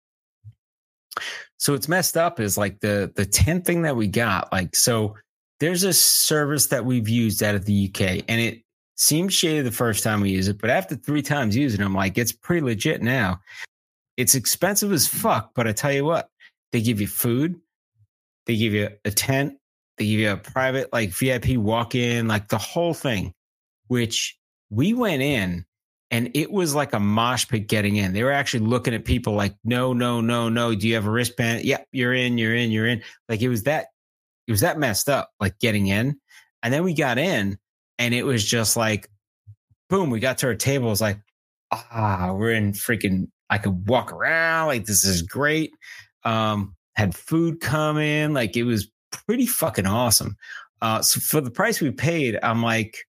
So 1.57 1.73
it's 1.73 1.87
messed 1.87 2.17
up 2.17 2.39
is 2.39 2.57
like 2.57 2.79
the 2.79 3.11
the 3.15 3.25
10 3.25 3.61
thing 3.61 3.83
that 3.83 3.95
we 3.95 4.07
got. 4.07 4.51
Like, 4.51 4.75
so 4.75 5.15
there's 5.59 5.83
a 5.83 5.93
service 5.93 6.67
that 6.67 6.85
we've 6.85 7.07
used 7.07 7.43
out 7.43 7.55
of 7.55 7.65
the 7.65 7.89
UK 7.89 8.25
and 8.27 8.41
it 8.41 8.63
seemed 9.01 9.33
shady 9.33 9.61
the 9.61 9.71
first 9.71 10.03
time 10.03 10.21
we 10.21 10.29
use 10.29 10.47
it, 10.47 10.59
but 10.59 10.69
after 10.69 10.95
three 10.95 11.23
times 11.23 11.57
using 11.57 11.81
it, 11.81 11.85
I'm 11.85 11.95
like, 11.95 12.19
it's 12.19 12.31
pretty 12.31 12.61
legit 12.61 13.01
now. 13.01 13.41
It's 14.15 14.35
expensive 14.35 14.91
as 14.91 15.07
fuck, 15.07 15.51
but 15.55 15.67
I 15.67 15.71
tell 15.71 15.91
you 15.91 16.05
what, 16.05 16.29
they 16.71 16.81
give 16.81 17.01
you 17.01 17.07
food, 17.07 17.59
they 18.45 18.55
give 18.55 18.73
you 18.73 18.89
a 19.03 19.09
tent, 19.09 19.57
they 19.97 20.05
give 20.05 20.19
you 20.19 20.31
a 20.31 20.37
private 20.37 20.93
like 20.93 21.09
VIP 21.09 21.57
walk 21.57 21.95
in, 21.95 22.27
like 22.27 22.49
the 22.49 22.59
whole 22.59 22.93
thing, 22.93 23.33
which 23.87 24.37
we 24.69 24.93
went 24.93 25.23
in 25.23 25.65
and 26.11 26.29
it 26.35 26.51
was 26.51 26.75
like 26.75 26.93
a 26.93 26.99
mosh 26.99 27.47
pit 27.47 27.67
getting 27.67 27.95
in. 27.95 28.13
They 28.13 28.23
were 28.23 28.31
actually 28.31 28.67
looking 28.67 28.93
at 28.93 29.03
people 29.03 29.33
like, 29.33 29.55
no, 29.63 29.93
no, 29.93 30.21
no, 30.21 30.47
no. 30.47 30.75
Do 30.75 30.87
you 30.87 30.93
have 30.93 31.07
a 31.07 31.11
wristband? 31.11 31.63
Yep, 31.63 31.87
you're 31.91 32.13
in, 32.13 32.37
you're 32.37 32.55
in, 32.55 32.69
you're 32.69 32.87
in. 32.87 33.01
Like 33.27 33.41
it 33.41 33.49
was 33.49 33.63
that, 33.63 33.87
it 34.45 34.51
was 34.51 34.61
that 34.61 34.77
messed 34.77 35.09
up, 35.09 35.31
like 35.39 35.57
getting 35.57 35.87
in. 35.87 36.19
And 36.61 36.71
then 36.71 36.83
we 36.83 36.93
got 36.93 37.17
in 37.17 37.57
and 38.01 38.15
it 38.15 38.25
was 38.25 38.43
just 38.43 38.75
like, 38.75 39.07
boom, 39.87 40.09
we 40.09 40.19
got 40.19 40.39
to 40.39 40.47
our 40.47 40.55
table. 40.55 40.87
It 40.87 40.89
was 40.89 41.01
like, 41.01 41.19
ah, 41.71 42.33
we're 42.33 42.53
in 42.53 42.73
freaking, 42.73 43.27
I 43.47 43.59
could 43.59 43.87
walk 43.87 44.11
around. 44.11 44.67
Like 44.67 44.85
this 44.85 45.05
is 45.05 45.21
great. 45.21 45.71
Um, 46.23 46.75
had 46.95 47.13
food 47.15 47.59
come 47.61 47.99
in. 47.99 48.33
Like 48.33 48.57
it 48.57 48.63
was 48.63 48.89
pretty 49.11 49.45
fucking 49.45 49.85
awesome. 49.85 50.35
Uh, 50.81 51.03
so 51.03 51.19
for 51.19 51.41
the 51.41 51.51
price 51.51 51.79
we 51.79 51.91
paid, 51.91 52.39
I'm 52.41 52.63
like, 52.63 53.05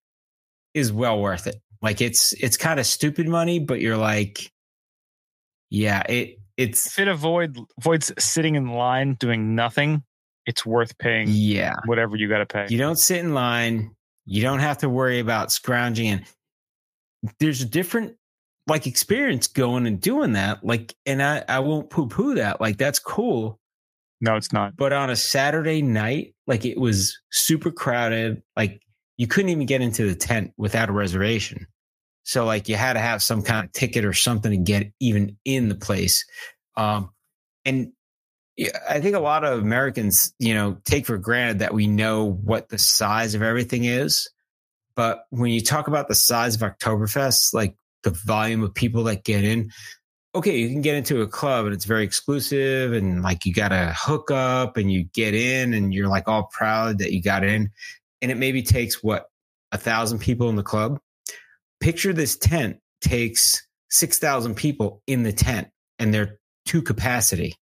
is 0.75 0.91
well 0.93 1.19
worth 1.19 1.47
it. 1.47 1.55
Like 1.81 1.99
it's 1.99 2.33
it's 2.33 2.55
kind 2.55 2.79
of 2.79 2.85
stupid 2.85 3.27
money, 3.27 3.57
but 3.57 3.81
you're 3.81 3.97
like, 3.97 4.51
yeah, 5.71 6.03
it 6.07 6.37
it's 6.55 6.85
If 6.85 6.99
it 6.99 7.07
avoid 7.07 7.57
avoids 7.79 8.13
sitting 8.19 8.53
in 8.53 8.67
line 8.67 9.15
doing 9.15 9.55
nothing, 9.55 10.03
it's 10.45 10.63
worth 10.63 10.95
paying 10.99 11.29
yeah. 11.29 11.77
whatever 11.85 12.15
you 12.15 12.29
got 12.29 12.39
to 12.39 12.45
pay. 12.45 12.67
You 12.69 12.77
don't 12.77 12.99
sit 12.99 13.17
in 13.17 13.33
line. 13.33 13.95
You 14.25 14.41
don't 14.41 14.59
have 14.59 14.79
to 14.79 14.89
worry 14.89 15.19
about 15.19 15.51
scrounging. 15.51 16.07
And 16.07 16.25
there's 17.39 17.61
a 17.61 17.65
different 17.65 18.15
like 18.67 18.87
experience 18.87 19.47
going 19.47 19.87
and 19.87 19.99
doing 19.99 20.33
that. 20.33 20.63
Like, 20.65 20.95
and 21.05 21.21
I 21.21 21.43
I 21.47 21.59
won't 21.59 21.89
poo 21.89 22.07
poo 22.07 22.35
that. 22.35 22.61
Like 22.61 22.77
that's 22.77 22.99
cool. 22.99 23.59
No, 24.21 24.35
it's 24.35 24.53
not. 24.53 24.77
But 24.77 24.93
on 24.93 25.09
a 25.09 25.15
Saturday 25.15 25.81
night, 25.81 26.33
like 26.47 26.65
it 26.65 26.79
was 26.79 27.19
super 27.31 27.71
crowded. 27.71 28.41
Like 28.55 28.81
you 29.17 29.27
couldn't 29.27 29.49
even 29.49 29.65
get 29.65 29.81
into 29.81 30.07
the 30.07 30.15
tent 30.15 30.53
without 30.57 30.89
a 30.89 30.93
reservation. 30.93 31.67
So 32.23 32.45
like 32.45 32.69
you 32.69 32.75
had 32.75 32.93
to 32.93 32.99
have 32.99 33.21
some 33.21 33.43
kind 33.43 33.65
of 33.65 33.73
ticket 33.73 34.05
or 34.05 34.13
something 34.13 34.51
to 34.51 34.57
get 34.57 34.91
even 34.99 35.37
in 35.43 35.67
the 35.67 35.75
place. 35.75 36.25
Um, 36.77 37.11
and 37.65 37.91
yeah, 38.55 38.77
I 38.87 38.99
think 39.01 39.15
a 39.15 39.19
lot 39.19 39.43
of 39.43 39.59
Americans, 39.59 40.33
you 40.39 40.53
know, 40.53 40.77
take 40.85 41.05
for 41.05 41.17
granted 41.17 41.59
that 41.59 41.73
we 41.73 41.87
know 41.87 42.25
what 42.25 42.69
the 42.69 42.77
size 42.77 43.33
of 43.35 43.41
everything 43.41 43.85
is. 43.85 44.29
But 44.95 45.25
when 45.29 45.51
you 45.51 45.61
talk 45.61 45.87
about 45.87 46.07
the 46.07 46.15
size 46.15 46.55
of 46.55 46.61
Oktoberfest, 46.61 47.53
like 47.53 47.75
the 48.03 48.11
volume 48.11 48.63
of 48.63 48.75
people 48.75 49.05
that 49.05 49.23
get 49.23 49.43
in, 49.43 49.71
okay, 50.35 50.57
you 50.57 50.69
can 50.69 50.81
get 50.81 50.95
into 50.95 51.21
a 51.21 51.27
club 51.27 51.65
and 51.65 51.73
it's 51.73 51.85
very 51.85 52.03
exclusive 52.03 52.93
and 52.93 53.23
like 53.23 53.45
you 53.45 53.53
got 53.53 53.69
to 53.69 53.93
hook 53.97 54.29
up 54.31 54.77
and 54.77 54.91
you 54.91 55.05
get 55.13 55.33
in 55.33 55.73
and 55.73 55.93
you're 55.93 56.07
like 56.07 56.27
all 56.27 56.49
proud 56.51 56.99
that 56.99 57.11
you 57.11 57.21
got 57.21 57.43
in. 57.43 57.71
And 58.21 58.31
it 58.31 58.37
maybe 58.37 58.61
takes 58.61 59.03
what, 59.03 59.27
a 59.71 59.77
thousand 59.77 60.19
people 60.19 60.49
in 60.49 60.55
the 60.55 60.63
club? 60.63 60.99
Picture 61.79 62.13
this 62.13 62.37
tent 62.37 62.77
takes 63.01 63.65
6,000 63.89 64.55
people 64.55 65.01
in 65.07 65.23
the 65.23 65.33
tent 65.33 65.69
and 65.99 66.13
they're 66.13 66.39
to 66.67 66.81
capacity, 66.81 67.55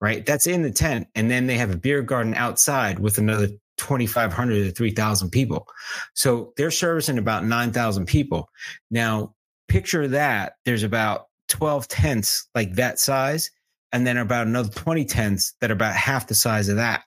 right? 0.00 0.24
That's 0.24 0.46
in 0.46 0.62
the 0.62 0.70
tent. 0.70 1.08
And 1.14 1.30
then 1.30 1.46
they 1.46 1.58
have 1.58 1.70
a 1.70 1.76
beer 1.76 2.02
garden 2.02 2.34
outside 2.34 2.98
with 2.98 3.18
another 3.18 3.48
2,500 3.78 4.64
to 4.64 4.70
3,000 4.72 5.30
people. 5.30 5.66
So 6.14 6.52
they're 6.56 6.70
servicing 6.70 7.18
about 7.18 7.44
9,000 7.44 8.06
people. 8.06 8.48
Now, 8.90 9.34
picture 9.68 10.08
that 10.08 10.54
there's 10.64 10.82
about 10.82 11.26
12 11.48 11.88
tents 11.88 12.48
like 12.54 12.74
that 12.74 12.98
size, 12.98 13.50
and 13.92 14.06
then 14.06 14.18
about 14.18 14.46
another 14.46 14.68
20 14.68 15.04
tents 15.06 15.54
that 15.60 15.70
are 15.70 15.74
about 15.74 15.94
half 15.94 16.26
the 16.26 16.34
size 16.34 16.68
of 16.68 16.76
that. 16.76 17.02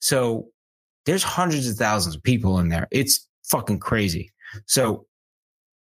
So 0.00 0.48
there's 1.04 1.22
hundreds 1.22 1.68
of 1.68 1.76
thousands 1.76 2.16
of 2.16 2.22
people 2.22 2.58
in 2.58 2.68
there. 2.68 2.88
It's 2.90 3.28
fucking 3.44 3.80
crazy. 3.80 4.32
So 4.66 5.06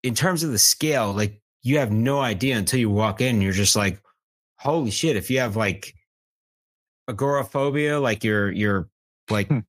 in 0.02 0.14
terms 0.14 0.42
of 0.42 0.50
the 0.50 0.58
scale, 0.58 1.12
like 1.12 1.40
you 1.62 1.78
have 1.78 1.92
no 1.92 2.20
idea 2.20 2.56
until 2.56 2.80
you 2.80 2.90
walk 2.90 3.20
in. 3.20 3.40
You're 3.40 3.52
just 3.52 3.76
like, 3.76 4.00
holy 4.56 4.90
shit! 4.90 5.16
If 5.16 5.30
you 5.30 5.38
have 5.38 5.56
like 5.56 5.94
agoraphobia, 7.08 8.00
like 8.00 8.24
you're 8.24 8.50
you're 8.50 8.88
like 9.30 9.48
Hmm. 9.48 9.60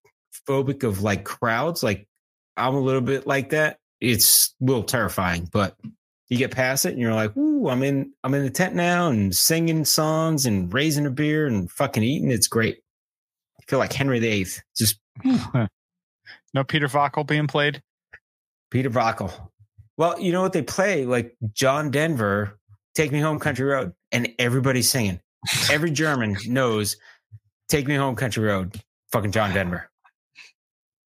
phobic 0.48 0.84
of 0.84 1.02
like 1.02 1.24
crowds, 1.24 1.84
like 1.84 2.08
I'm 2.58 2.76
a 2.76 2.80
little 2.80 3.02
bit 3.02 3.26
like 3.28 3.50
that. 3.50 3.78
It's 4.02 4.54
a 4.62 4.66
little 4.66 4.84
terrifying, 4.84 5.50
but 5.52 5.78
you 6.30 6.38
get 6.38 6.52
past 6.52 6.86
it 6.86 6.94
and 6.94 7.00
you're 7.00 7.14
like, 7.14 7.36
ooh, 7.38 7.70
I'm 7.70 7.84
in 7.84 8.12
I'm 8.24 8.34
in 8.34 8.44
the 8.44 8.50
tent 8.50 8.76
now 8.76 9.10
and 9.10 9.36
singing 9.36 9.86
songs 9.86 10.46
and 10.46 10.74
raising 10.74 11.06
a 11.06 11.12
beer 11.12 11.48
and 11.48 11.70
fucking 11.72 12.04
eating. 12.04 12.32
It's 12.32 12.48
great. 12.48 12.80
I 13.60 13.64
feel 13.70 13.80
like 13.80 13.94
Henry 13.94 14.20
VIII. 14.20 14.48
Just 14.76 15.00
no 15.24 16.64
Peter 16.68 16.88
Wackel 16.88 17.26
being 17.26 17.48
played. 17.48 17.82
Peter 18.72 18.90
Wackel. 18.90 19.32
Well, 19.98 20.20
you 20.20 20.32
know 20.32 20.42
what 20.42 20.54
they 20.54 20.64
play? 20.64 21.06
Like 21.06 21.36
John 21.54 21.92
Denver, 21.92 22.58
Take 22.96 23.12
Me 23.12 23.20
Home 23.20 23.40
Country 23.40 23.66
Road, 23.66 23.94
and 24.12 24.34
everybody's 24.40 24.90
singing. 24.90 25.20
Every 25.70 25.92
German 25.92 26.38
knows 26.48 26.98
Take 27.70 27.88
Me 27.88 27.96
Home 27.96 28.16
Country 28.16 28.44
Road, 28.44 28.80
fucking 29.12 29.32
John 29.32 29.54
Denver. 29.54 29.90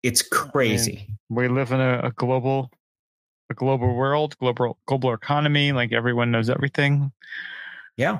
It's 0.02 0.22
crazy. 0.22 1.08
We 1.30 1.48
live 1.48 1.72
in 1.72 1.80
a, 1.80 2.00
a 2.08 2.12
global, 2.12 2.70
a 3.50 3.54
global 3.54 3.94
world, 3.96 4.38
global 4.38 4.78
global 4.86 5.14
economy. 5.14 5.72
Like 5.72 5.94
everyone 5.94 6.32
knows 6.32 6.50
everything. 6.50 7.12
Yeah. 7.98 8.20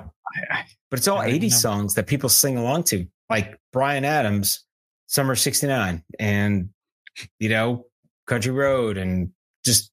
But 0.90 0.98
it's 0.98 1.08
all 1.08 1.18
I 1.18 1.30
don't 1.30 1.40
80s 1.40 1.50
know. 1.50 1.56
songs 1.56 1.94
that 1.94 2.06
people 2.06 2.28
sing 2.28 2.56
along 2.56 2.84
to, 2.84 3.06
like 3.28 3.58
Bryan 3.72 4.04
Adams, 4.04 4.64
Summer 5.06 5.34
69, 5.34 6.02
and, 6.18 6.70
you 7.38 7.48
know, 7.48 7.86
Country 8.26 8.52
Road, 8.52 8.96
and 8.96 9.30
just 9.64 9.90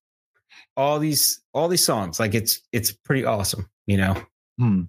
all 0.77 0.99
these 0.99 1.41
all 1.53 1.67
these 1.67 1.83
songs 1.83 2.19
like 2.19 2.33
it's 2.33 2.61
it's 2.71 2.93
pretty 2.93 3.25
awesome 3.25 3.69
you 3.87 3.97
know 3.97 4.15
Hmm. 4.57 4.83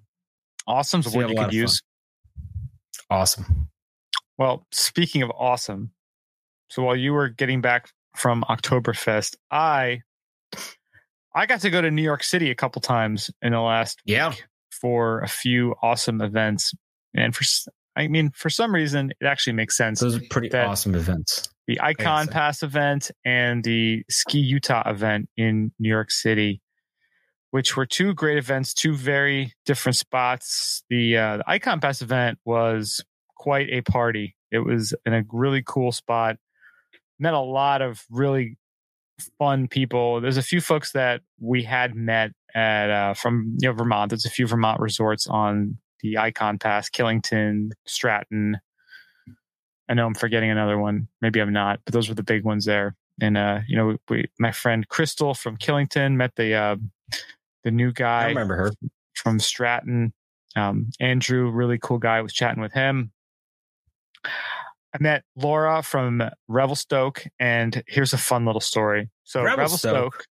Awesome's 0.67 1.05
So 1.05 1.11
you 1.19 1.25
what 1.25 1.29
you 1.29 1.35
could 1.35 1.53
use. 1.53 1.81
Awesome 3.13 3.69
Well, 4.37 4.65
speaking 4.71 5.21
of 5.21 5.31
awesome, 5.37 5.91
so 6.69 6.83
while 6.83 6.95
you 6.95 7.13
were 7.13 7.29
getting 7.29 7.61
back 7.61 7.91
from 8.15 8.43
Oktoberfest, 8.49 9.35
I 9.51 10.01
I 11.35 11.45
got 11.45 11.61
to 11.61 11.69
go 11.69 11.81
to 11.81 11.91
New 11.91 12.01
York 12.01 12.23
City 12.23 12.51
a 12.51 12.55
couple 12.55 12.81
times 12.81 13.29
in 13.41 13.53
the 13.53 13.59
last 13.59 14.01
yeah 14.05 14.29
week 14.29 14.43
for 14.71 15.21
a 15.21 15.27
few 15.27 15.75
awesome 15.81 16.21
events, 16.21 16.73
and 17.13 17.35
for 17.35 17.43
I 17.95 18.07
mean, 18.07 18.31
for 18.31 18.49
some 18.49 18.73
reason, 18.73 19.11
it 19.21 19.25
actually 19.25 19.53
makes 19.53 19.77
sense. 19.77 19.99
those 19.99 20.15
are 20.15 20.21
pretty 20.29 20.51
awesome 20.51 20.95
events 20.95 21.47
the 21.67 21.79
Ikon. 21.81 22.29
Pass 22.29 22.63
event 22.63 23.11
and 23.23 23.63
the 23.63 24.03
Ski 24.09 24.39
Utah 24.39 24.89
event 24.89 25.29
in 25.37 25.71
New 25.79 25.89
York 25.89 26.11
City, 26.11 26.61
which 27.53 27.77
were 27.77 27.85
two 27.85 28.15
great 28.15 28.39
events, 28.39 28.73
two 28.73 28.95
very 28.95 29.53
different 29.63 29.95
spots. 29.95 30.83
The, 30.89 31.15
uh, 31.15 31.37
the 31.37 31.43
Ikon 31.43 31.79
Pass 31.79 32.01
event 32.01 32.39
was 32.45 33.05
quite 33.37 33.69
a 33.69 33.81
party. 33.81 34.35
It 34.51 34.57
was 34.57 34.95
in 35.05 35.13
a 35.13 35.23
really 35.31 35.61
cool 35.63 35.91
spot. 35.91 36.37
Met 37.19 37.35
a 37.35 37.39
lot 37.39 37.83
of 37.83 38.03
really 38.09 38.57
fun 39.37 39.67
people. 39.67 40.19
There's 40.19 40.37
a 40.37 40.41
few 40.41 40.61
folks 40.61 40.93
that 40.93 41.21
we 41.39 41.61
had 41.61 41.93
met 41.93 42.31
at 42.55 42.89
uh, 42.89 43.13
from 43.13 43.55
you 43.61 43.69
know 43.69 43.73
Vermont. 43.73 44.09
There's 44.09 44.25
a 44.25 44.31
few 44.31 44.47
Vermont 44.47 44.79
resorts 44.79 45.27
on 45.27 45.77
the 46.01 46.15
Ikon 46.15 46.59
Pass, 46.59 46.89
Killington, 46.89 47.69
Stratton, 47.85 48.57
I 49.89 49.93
know 49.93 50.07
I'm 50.07 50.15
forgetting 50.15 50.49
another 50.49 50.79
one. 50.79 51.07
Maybe 51.21 51.39
I'm 51.39 51.53
not, 51.53 51.81
but 51.85 51.93
those 51.93 52.09
were 52.09 52.15
the 52.15 52.23
big 52.23 52.43
ones 52.43 52.65
there. 52.65 52.95
And 53.21 53.37
uh, 53.37 53.59
you 53.67 53.75
know, 53.75 53.97
we, 54.09 54.25
my 54.39 54.51
friend 54.51 54.87
Crystal 54.87 55.33
from 55.33 55.57
Killington 55.57 56.13
met 56.13 56.35
the 56.35 56.53
uh, 56.55 56.75
the 57.63 57.71
new 57.71 57.91
guy. 57.91 58.25
i 58.25 58.27
remember 58.29 58.55
her 58.55 58.71
from 59.15 59.39
Stratton. 59.39 60.13
Um, 60.55 60.91
Andrew, 60.99 61.49
really 61.49 61.79
cool 61.81 61.97
guy. 61.97 62.21
Was 62.21 62.33
chatting 62.33 62.61
with 62.61 62.73
him. 62.73 63.11
I 64.25 64.99
met 64.99 65.23
Laura 65.35 65.81
from 65.81 66.21
Revelstoke, 66.47 67.25
and 67.39 67.83
here's 67.87 68.13
a 68.13 68.17
fun 68.17 68.45
little 68.45 68.61
story. 68.61 69.09
So 69.23 69.43
Revelstoke? 69.43 69.93
Revelstoke, 69.93 70.25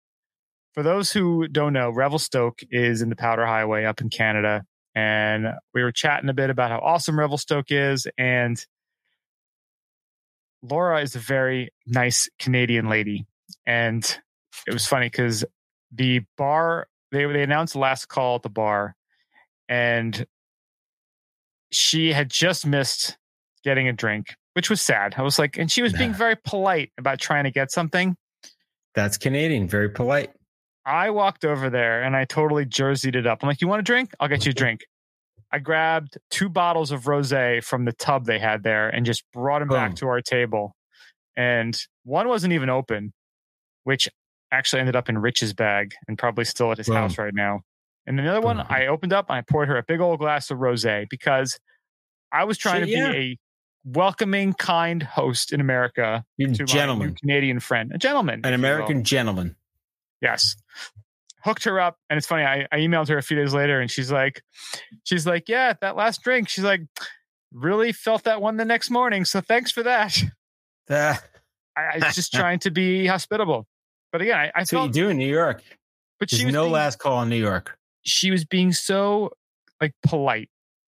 for 0.73 0.83
those 0.83 1.11
who 1.11 1.47
don't 1.47 1.73
know, 1.73 1.89
Revelstoke 1.89 2.59
is 2.69 3.01
in 3.01 3.09
the 3.09 3.15
Powder 3.15 3.45
Highway 3.45 3.85
up 3.85 4.01
in 4.01 4.09
Canada. 4.09 4.63
And 4.95 5.47
we 5.73 5.83
were 5.83 5.91
chatting 5.91 6.29
a 6.29 6.33
bit 6.33 6.49
about 6.49 6.71
how 6.71 6.79
awesome 6.79 7.17
Revelstoke 7.17 7.71
is. 7.71 8.07
And 8.17 8.63
Laura 10.61 11.01
is 11.01 11.15
a 11.15 11.19
very 11.19 11.69
nice 11.85 12.29
Canadian 12.39 12.89
lady. 12.89 13.25
And 13.65 14.03
it 14.67 14.73
was 14.73 14.85
funny 14.85 15.07
because 15.07 15.45
the 15.91 16.21
bar, 16.37 16.87
they, 17.11 17.25
they 17.25 17.43
announced 17.43 17.73
the 17.73 17.79
last 17.79 18.07
call 18.07 18.35
at 18.35 18.43
the 18.43 18.49
bar. 18.49 18.95
And 19.67 20.25
she 21.71 22.11
had 22.11 22.29
just 22.29 22.65
missed 22.65 23.17
getting 23.63 23.87
a 23.87 23.93
drink, 23.93 24.35
which 24.53 24.69
was 24.69 24.81
sad. 24.81 25.15
I 25.17 25.21
was 25.21 25.37
like, 25.37 25.57
and 25.57 25.71
she 25.71 25.81
was 25.81 25.93
being 25.93 26.13
very 26.13 26.35
polite 26.43 26.91
about 26.97 27.19
trying 27.19 27.43
to 27.43 27.51
get 27.51 27.71
something. 27.71 28.15
That's 28.95 29.17
Canadian. 29.17 29.67
Very 29.67 29.89
polite. 29.89 30.31
I 30.85 31.11
walked 31.11 31.45
over 31.45 31.69
there 31.69 32.01
and 32.01 32.15
I 32.15 32.25
totally 32.25 32.65
jerseyed 32.65 33.15
it 33.15 33.27
up. 33.27 33.39
I'm 33.43 33.47
like, 33.47 33.61
you 33.61 33.67
want 33.67 33.81
a 33.81 33.83
drink? 33.83 34.11
I'll 34.19 34.27
get 34.27 34.45
you 34.45 34.51
a 34.51 34.53
drink. 34.53 34.81
I 35.51 35.59
grabbed 35.59 36.17
two 36.31 36.49
bottles 36.49 36.91
of 36.91 37.07
rose 37.07 37.33
from 37.63 37.85
the 37.85 37.93
tub 37.93 38.25
they 38.25 38.39
had 38.39 38.63
there 38.63 38.89
and 38.89 39.05
just 39.05 39.23
brought 39.31 39.59
them 39.59 39.67
back 39.67 39.95
to 39.95 40.07
our 40.07 40.21
table. 40.21 40.75
And 41.35 41.79
one 42.03 42.27
wasn't 42.27 42.53
even 42.53 42.69
open, 42.69 43.13
which 43.83 44.09
actually 44.51 44.79
ended 44.79 44.95
up 44.95 45.09
in 45.09 45.17
Rich's 45.17 45.53
bag 45.53 45.93
and 46.07 46.17
probably 46.17 46.45
still 46.45 46.71
at 46.71 46.77
his 46.77 46.87
house 46.87 47.17
right 47.17 47.33
now. 47.33 47.61
And 48.07 48.19
another 48.19 48.41
one 48.41 48.59
I 48.59 48.87
opened 48.87 49.13
up 49.13 49.27
and 49.29 49.37
I 49.37 49.41
poured 49.41 49.67
her 49.67 49.77
a 49.77 49.83
big 49.83 49.99
old 49.99 50.19
glass 50.19 50.49
of 50.49 50.59
rose 50.59 50.85
because 51.09 51.59
I 52.31 52.45
was 52.45 52.57
trying 52.57 52.81
Shit, 52.81 52.89
to 52.89 52.91
yeah. 52.91 53.11
be 53.11 53.17
a 53.17 53.37
welcoming, 53.85 54.53
kind 54.53 55.03
host 55.03 55.53
in 55.53 55.61
America 55.61 56.23
You're 56.37 56.49
to 56.49 56.53
my 56.53 56.57
new 56.63 56.65
gentleman. 56.65 57.15
Canadian 57.15 57.59
friend, 57.59 57.91
a 57.93 57.97
gentleman, 57.97 58.41
An 58.43 58.53
if 58.53 58.57
you 58.59 58.63
will. 58.63 58.71
American 58.71 59.03
gentleman. 59.03 59.55
Yes. 60.21 60.55
Hooked 61.43 61.63
her 61.65 61.79
up. 61.79 61.97
And 62.09 62.17
it's 62.17 62.27
funny, 62.27 62.43
I, 62.43 62.67
I 62.71 62.77
emailed 62.79 63.07
her 63.09 63.17
a 63.17 63.23
few 63.23 63.37
days 63.37 63.53
later 63.53 63.79
and 63.79 63.89
she's 63.89 64.11
like, 64.11 64.41
she's 65.03 65.25
like, 65.27 65.47
yeah, 65.47 65.73
that 65.81 65.95
last 65.95 66.21
drink. 66.23 66.49
She's 66.49 66.63
like, 66.63 66.81
really 67.53 67.91
felt 67.91 68.23
that 68.23 68.41
one 68.41 68.57
the 68.57 68.65
next 68.65 68.89
morning. 68.89 69.25
So 69.25 69.41
thanks 69.41 69.71
for 69.71 69.83
that. 69.83 70.17
Ah, 70.91 71.21
I, 71.77 71.81
I 71.81 72.05
was 72.07 72.15
just 72.15 72.33
trying 72.33 72.57
to 72.61 72.71
be 72.71 73.05
hospitable. 73.05 73.67
But 74.11 74.21
again, 74.21 74.37
I, 74.37 74.51
I 74.55 74.59
what 74.59 74.71
you 74.71 74.89
do 74.91 75.09
in 75.09 75.17
New 75.17 75.29
York. 75.31 75.63
but 76.19 76.29
There's 76.29 76.39
she 76.39 76.45
was, 76.45 76.53
no 76.53 76.63
being, 76.63 76.73
last 76.73 76.99
call 76.99 77.21
in 77.21 77.29
New 77.29 77.35
York. 77.37 77.77
she 78.05 78.31
was 78.31 78.45
being 78.45 78.71
so 78.71 79.31
like 79.81 79.93
polite 80.03 80.49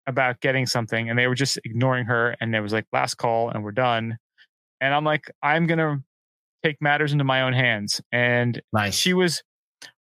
about 0.06 0.40
getting 0.40 0.66
something 0.66 1.08
and 1.08 1.18
they 1.18 1.26
were 1.26 1.34
just 1.34 1.58
ignoring 1.64 2.06
her. 2.06 2.36
And 2.40 2.52
there 2.52 2.62
was 2.62 2.72
like 2.72 2.86
last 2.92 3.14
call 3.14 3.50
and 3.50 3.64
we're 3.64 3.72
done. 3.72 4.18
And 4.80 4.92
I'm 4.92 5.04
like, 5.04 5.30
I'm 5.42 5.66
going 5.66 5.78
to 5.78 6.02
take 6.62 6.76
matters 6.80 7.12
into 7.12 7.24
my 7.24 7.42
own 7.42 7.52
hands. 7.52 8.00
And 8.12 8.60
Nice. 8.72 8.94
she 8.96 9.14
was 9.14 9.42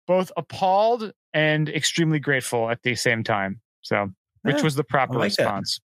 both 0.06 0.30
appalled 0.36 1.12
and 1.32 1.68
extremely 1.68 2.18
grateful 2.18 2.68
at 2.68 2.82
the 2.82 2.94
same 2.94 3.22
time. 3.24 3.60
So, 3.80 4.08
which 4.42 4.56
Yeah, 4.56 4.62
was 4.62 4.74
the 4.74 4.84
proper 4.84 5.14
like 5.18 5.32
that. 5.36 5.44
response. 5.44 5.80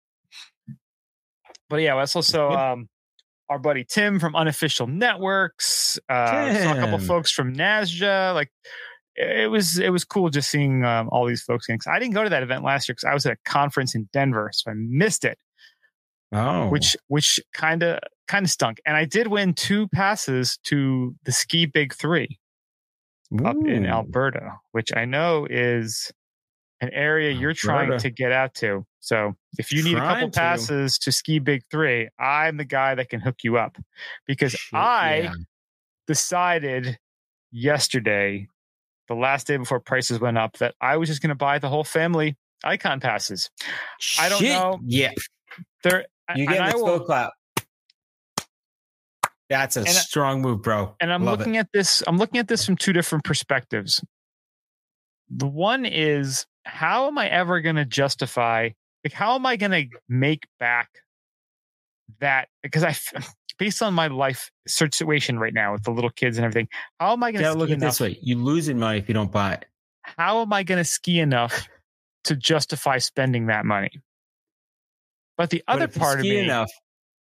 But 1.68 1.76
yeah, 1.82 1.96
that's 1.96 2.14
also 2.16 2.50
Good. 2.50 2.58
um, 2.58 2.88
our 3.48 3.58
buddy 3.58 3.84
Tim 3.84 4.18
from 4.18 4.34
Unofficial 4.36 4.86
Networks. 4.86 5.98
Uh, 6.08 6.52
saw 6.62 6.72
a 6.72 6.80
couple 6.80 6.98
folks 6.98 7.30
from 7.30 7.54
NASJA. 7.54 8.34
Like, 8.34 8.50
it 9.14 9.50
was 9.50 9.78
it 9.78 9.90
was 9.90 10.04
cool 10.04 10.28
just 10.30 10.50
seeing 10.50 10.84
um, 10.84 11.08
all 11.10 11.26
these 11.26 11.42
folks. 11.42 11.66
'Cause 11.66 11.86
I 11.86 11.98
didn't 11.98 12.14
go 12.14 12.22
to 12.24 12.30
that 12.30 12.42
event 12.42 12.64
last 12.64 12.88
year 12.88 12.94
because 12.94 13.08
I 13.08 13.14
was 13.14 13.24
at 13.26 13.32
a 13.32 13.36
conference 13.48 13.94
in 13.94 14.08
Denver, 14.12 14.50
so 14.52 14.70
I 14.70 14.74
missed 14.76 15.24
it 15.24 15.38
oh, 16.32 16.68
which 16.68 16.96
which 17.08 17.40
kind 17.54 17.82
of 17.82 17.98
kind 18.28 18.44
of 18.44 18.50
stunk. 18.50 18.78
And 18.84 18.96
I 18.96 19.04
did 19.04 19.28
win 19.28 19.54
two 19.54 19.88
passes 19.88 20.58
to 20.64 21.14
the 21.24 21.32
Ski 21.32 21.66
Big 21.66 21.94
Three 21.94 22.38
up 23.44 23.56
in 23.66 23.86
Alberta, 23.86 24.52
which 24.72 24.90
I 24.94 25.04
know 25.04 25.46
is 25.48 26.12
an 26.80 26.90
area 26.92 27.30
you're 27.30 27.54
trying 27.54 27.88
to 28.00 28.10
get 28.10 28.32
out 28.32 28.54
to. 28.56 28.84
So 29.06 29.36
if 29.56 29.70
you 29.70 29.84
need 29.84 29.96
a 29.96 30.00
couple 30.00 30.30
to. 30.30 30.36
passes 30.40 30.98
to 30.98 31.12
Ski 31.12 31.38
Big 31.38 31.62
Three, 31.70 32.08
I'm 32.18 32.56
the 32.56 32.64
guy 32.64 32.96
that 32.96 33.08
can 33.08 33.20
hook 33.20 33.36
you 33.44 33.56
up 33.56 33.76
because 34.26 34.50
Shit, 34.50 34.74
I 34.74 35.18
yeah. 35.20 35.32
decided 36.08 36.98
yesterday, 37.52 38.48
the 39.06 39.14
last 39.14 39.46
day 39.46 39.58
before 39.58 39.78
prices 39.78 40.18
went 40.18 40.38
up, 40.38 40.56
that 40.58 40.74
I 40.80 40.96
was 40.96 41.08
just 41.08 41.22
going 41.22 41.28
to 41.28 41.36
buy 41.36 41.60
the 41.60 41.68
whole 41.68 41.84
family 41.84 42.36
Ikon 42.64 43.00
passes. 43.00 43.48
I 44.18 44.28
don't 44.28 44.42
know. 44.42 44.80
Yeah, 44.84 45.12
There, 45.84 46.06
you 46.34 46.48
get 46.48 46.72
the 46.72 46.82
will- 46.82 46.98
clap. 46.98 47.32
That's 49.48 49.76
a 49.76 49.80
And 49.80 49.88
I- 49.88 49.92
strong 49.92 50.42
move, 50.42 50.62
bro. 50.62 50.96
and 50.98 51.12
I'm 51.12 51.24
Love 51.24 51.38
looking 51.38 51.54
it. 51.54 51.58
at 51.58 51.68
this 51.72 52.02
I'm 52.08 52.18
looking 52.18 52.40
at 52.40 52.48
this 52.48 52.66
from 52.66 52.76
two 52.76 52.92
different 52.92 53.22
perspectives. 53.22 54.04
The 55.30 55.46
one 55.46 55.86
is 55.86 56.44
how 56.64 57.06
am 57.06 57.18
I 57.18 57.28
ever 57.28 57.60
going 57.60 57.76
to 57.76 57.84
justify 57.84 58.70
like 59.06 59.12
how 59.12 59.34
am 59.36 59.46
I 59.46 59.56
going 59.56 59.70
to 59.70 59.98
make 60.08 60.46
back 60.58 60.90
that 62.20 62.48
because 62.62 62.84
i 62.84 62.94
based 63.58 63.82
on 63.82 63.94
my 63.94 64.06
life 64.08 64.50
situation 64.66 65.38
right 65.38 65.54
now 65.54 65.72
with 65.72 65.82
the 65.82 65.90
little 65.90 66.10
kids 66.10 66.36
and 66.36 66.44
everything 66.44 66.68
how 67.00 67.12
am 67.12 67.22
I 67.22 67.32
going 67.32 67.42
gotta 67.42 67.58
look 67.58 67.70
at 67.70 67.80
this 67.80 68.00
way: 68.00 68.18
you 68.20 68.36
losing 68.36 68.78
money 68.78 68.98
if 68.98 69.08
you 69.08 69.14
don't 69.14 69.32
buy 69.32 69.54
it. 69.54 69.64
how 70.02 70.42
am 70.42 70.52
I 70.52 70.62
going 70.62 70.78
to 70.78 70.84
ski 70.84 71.20
enough 71.20 71.66
to 72.24 72.36
justify 72.36 72.98
spending 72.98 73.46
that 73.46 73.64
money 73.64 73.90
but 75.36 75.50
the 75.50 75.62
But 75.66 75.76
other 75.76 75.92
you 75.92 76.00
part 76.00 76.18
of 76.18 76.24
ski 76.24 76.30
me 76.30 76.38
enough, 76.38 76.70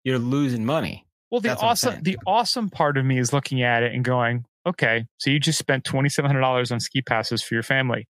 you're 0.03 0.19
losing 0.19 0.65
money. 0.65 1.05
Well, 1.31 1.41
the 1.41 1.49
That's 1.49 1.61
awesome 1.61 2.01
the 2.01 2.17
awesome 2.25 2.69
part 2.69 2.97
of 2.97 3.05
me 3.05 3.19
is 3.19 3.33
looking 3.33 3.61
at 3.61 3.83
it 3.83 3.93
and 3.93 4.03
going, 4.03 4.45
okay, 4.65 5.05
so 5.17 5.29
you 5.29 5.39
just 5.39 5.59
spent 5.59 5.83
twenty 5.83 6.09
seven 6.09 6.29
hundred 6.29 6.41
dollars 6.41 6.71
on 6.71 6.79
ski 6.79 7.01
passes 7.01 7.43
for 7.43 7.53
your 7.53 7.63
family. 7.63 8.07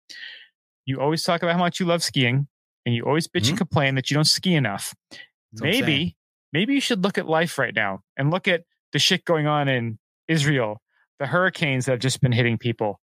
You 0.85 0.99
always 0.99 1.23
talk 1.23 1.41
about 1.41 1.53
how 1.53 1.59
much 1.59 1.79
you 1.79 1.85
love 1.85 2.03
skiing, 2.03 2.47
and 2.87 2.95
you 2.95 3.03
always 3.03 3.27
bitch 3.27 3.49
and 3.49 3.55
Mhm. 3.57 3.57
complain 3.57 3.95
that 3.95 4.09
you 4.09 4.15
don't 4.15 4.23
ski 4.23 4.55
enough. 4.55 4.95
That's 5.11 5.21
what 5.61 5.67
I'm 5.67 5.73
saying. 5.73 5.83
Maybe, 5.85 6.15
maybe 6.53 6.73
you 6.73 6.79
should 6.81 7.03
look 7.03 7.17
at 7.17 7.27
life 7.27 7.57
right 7.57 7.75
now 7.75 7.99
and 8.15 8.31
look 8.31 8.47
at 8.47 8.63
the 8.93 8.99
shit 8.99 9.25
going 9.25 9.45
on 9.45 9.67
in 9.67 9.99
Israel, 10.29 10.81
the 11.19 11.27
hurricanes 11.27 11.85
that 11.85 11.91
have 11.91 11.99
just 11.99 12.21
been 12.21 12.31
hitting 12.31 12.57
people. 12.57 13.01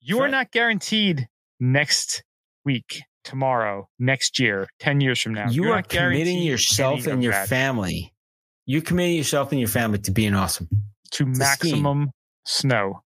You 0.00 0.18
are 0.18 0.22
Right. 0.22 0.30
not 0.32 0.50
guaranteed 0.50 1.28
next 1.60 2.24
week, 2.64 3.02
tomorrow, 3.22 3.88
next 3.98 4.38
year, 4.40 4.66
ten 4.80 5.00
years 5.00 5.20
from 5.20 5.34
now. 5.34 5.48
you 5.50 5.64
You're 5.66 5.76
are 5.76 5.82
committing 5.82 6.42
yourself 6.42 7.06
and 7.06 7.22
your 7.22 7.32
that. 7.32 7.48
family. 7.48 8.12
You're 8.66 8.82
committing 8.82 9.16
yourself 9.16 9.52
and 9.52 9.60
your 9.60 9.68
family 9.68 9.98
to 10.00 10.10
being 10.10 10.34
awesome. 10.34 10.68
to 11.12 11.24
to 11.24 11.26
maximum 11.26 12.10
snow. 12.46 13.02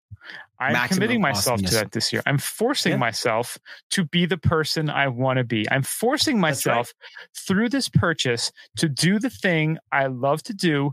I'm 0.59 0.75
Maximum 0.75 0.97
committing 0.97 1.21
myself 1.23 1.63
to 1.63 1.75
that 1.75 1.93
this 1.93 2.13
year. 2.13 2.23
I'm 2.27 2.39
forcing 2.39 2.93
Yeah. 2.93 2.99
myself 2.99 3.59
to 3.93 4.05
be 4.05 4.27
the 4.27 4.37
person 4.37 4.91
I 4.91 5.09
want 5.09 5.39
to 5.39 5.45
be. 5.45 5.67
I'm 5.71 5.83
forcing 5.83 6.41
That's 6.41 6.67
right. 6.67 6.75
myself 6.75 6.93
through 7.35 7.71
this 7.71 7.89
purchase 7.89 8.53
to 8.77 8.89
do 8.89 9.19
the 9.19 9.31
thing 9.31 9.79
I 9.91 10.07
love 10.07 10.43
to 10.45 10.55
do, 10.55 10.93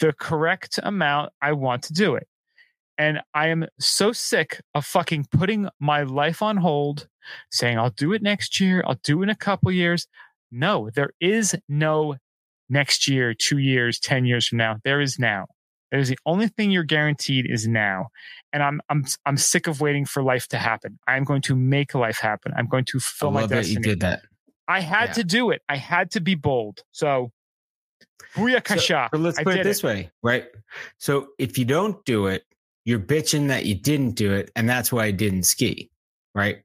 the 0.00 0.12
correct 0.12 0.80
amount 0.82 1.32
I 1.40 1.52
want 1.52 1.84
to 1.84 1.92
do 1.92 2.16
it. 2.16 2.26
And 2.98 3.20
I 3.34 3.48
am 3.48 3.66
so 3.78 4.12
sick 4.12 4.60
of 4.74 4.84
fucking 4.86 5.26
putting 5.30 5.68
my 5.78 6.02
life 6.02 6.42
on 6.42 6.56
hold, 6.56 7.08
saying 7.50 7.78
I'll 7.78 7.90
do 7.90 8.12
it 8.12 8.22
next 8.22 8.58
year, 8.58 8.82
I'll 8.86 8.98
do 9.04 9.20
it 9.20 9.24
in 9.24 9.30
a 9.30 9.34
couple 9.36 9.70
years. 9.70 10.08
No, 10.50 10.90
there 10.94 11.10
is 11.20 11.54
no 11.68 12.16
next 12.68 13.06
year, 13.06 13.34
two 13.34 13.58
years, 13.58 14.00
10 14.00 14.24
years 14.24 14.48
from 14.48 14.58
now. 14.58 14.76
There 14.82 15.00
is 15.00 15.18
now. 15.18 15.46
That 15.92 16.00
is 16.00 16.08
the 16.08 16.18
only 16.26 16.48
thing 16.48 16.70
you're 16.70 16.82
guaranteed 16.84 17.46
is 17.48 17.66
now. 17.68 18.08
And 18.52 18.62
I'm 18.62 18.80
I'm 18.88 19.04
I'm 19.24 19.36
sick 19.36 19.66
of 19.66 19.80
waiting 19.80 20.04
for 20.04 20.22
life 20.22 20.48
to 20.48 20.58
happen. 20.58 20.98
I'm 21.06 21.24
going 21.24 21.42
to 21.42 21.54
make 21.56 21.94
life 21.94 22.18
happen. 22.18 22.52
I'm 22.56 22.66
going 22.66 22.84
to 22.86 22.98
I 22.98 23.00
fulfill 23.00 23.30
my 23.30 23.40
love 23.42 23.50
that 23.50 23.66
you 23.68 23.76
destiny. 23.76 23.82
did 23.88 24.00
that. 24.00 24.22
I 24.68 24.80
had 24.80 25.10
Yeah. 25.10 25.12
to 25.14 25.24
do 25.24 25.50
it. 25.50 25.62
I 25.68 25.76
had 25.76 26.10
to 26.12 26.20
be 26.20 26.34
bold. 26.34 26.82
So 26.92 27.30
booyakasha. 28.34 29.08
So 29.14 29.18
let's 29.20 29.40
put 29.42 29.56
it 29.56 29.64
this 29.64 29.82
way, 29.82 30.10
right? 30.22 30.46
So 30.98 31.28
if 31.38 31.58
you 31.58 31.64
don't 31.64 32.04
do 32.04 32.26
it, 32.26 32.44
you're 32.84 33.00
bitching 33.00 33.48
that 33.48 33.64
you 33.64 33.74
didn't 33.74 34.12
do 34.12 34.32
it, 34.32 34.50
and 34.54 34.68
that's 34.68 34.92
why 34.92 35.04
I 35.06 35.10
didn't 35.10 35.42
ski, 35.44 35.90
right? 36.34 36.62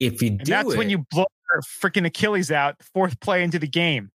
If 0.00 0.22
you 0.22 0.30
And 0.30 0.40
do 0.40 0.50
that's 0.52 0.74
it, 0.74 0.78
when 0.78 0.90
you 0.90 0.98
blow 1.10 1.26
your 1.52 1.62
freaking 1.62 2.06
Achilles 2.06 2.50
out, 2.50 2.76
fourth 2.92 3.18
play 3.20 3.42
into 3.42 3.58
the 3.58 3.66
game. 3.68 4.10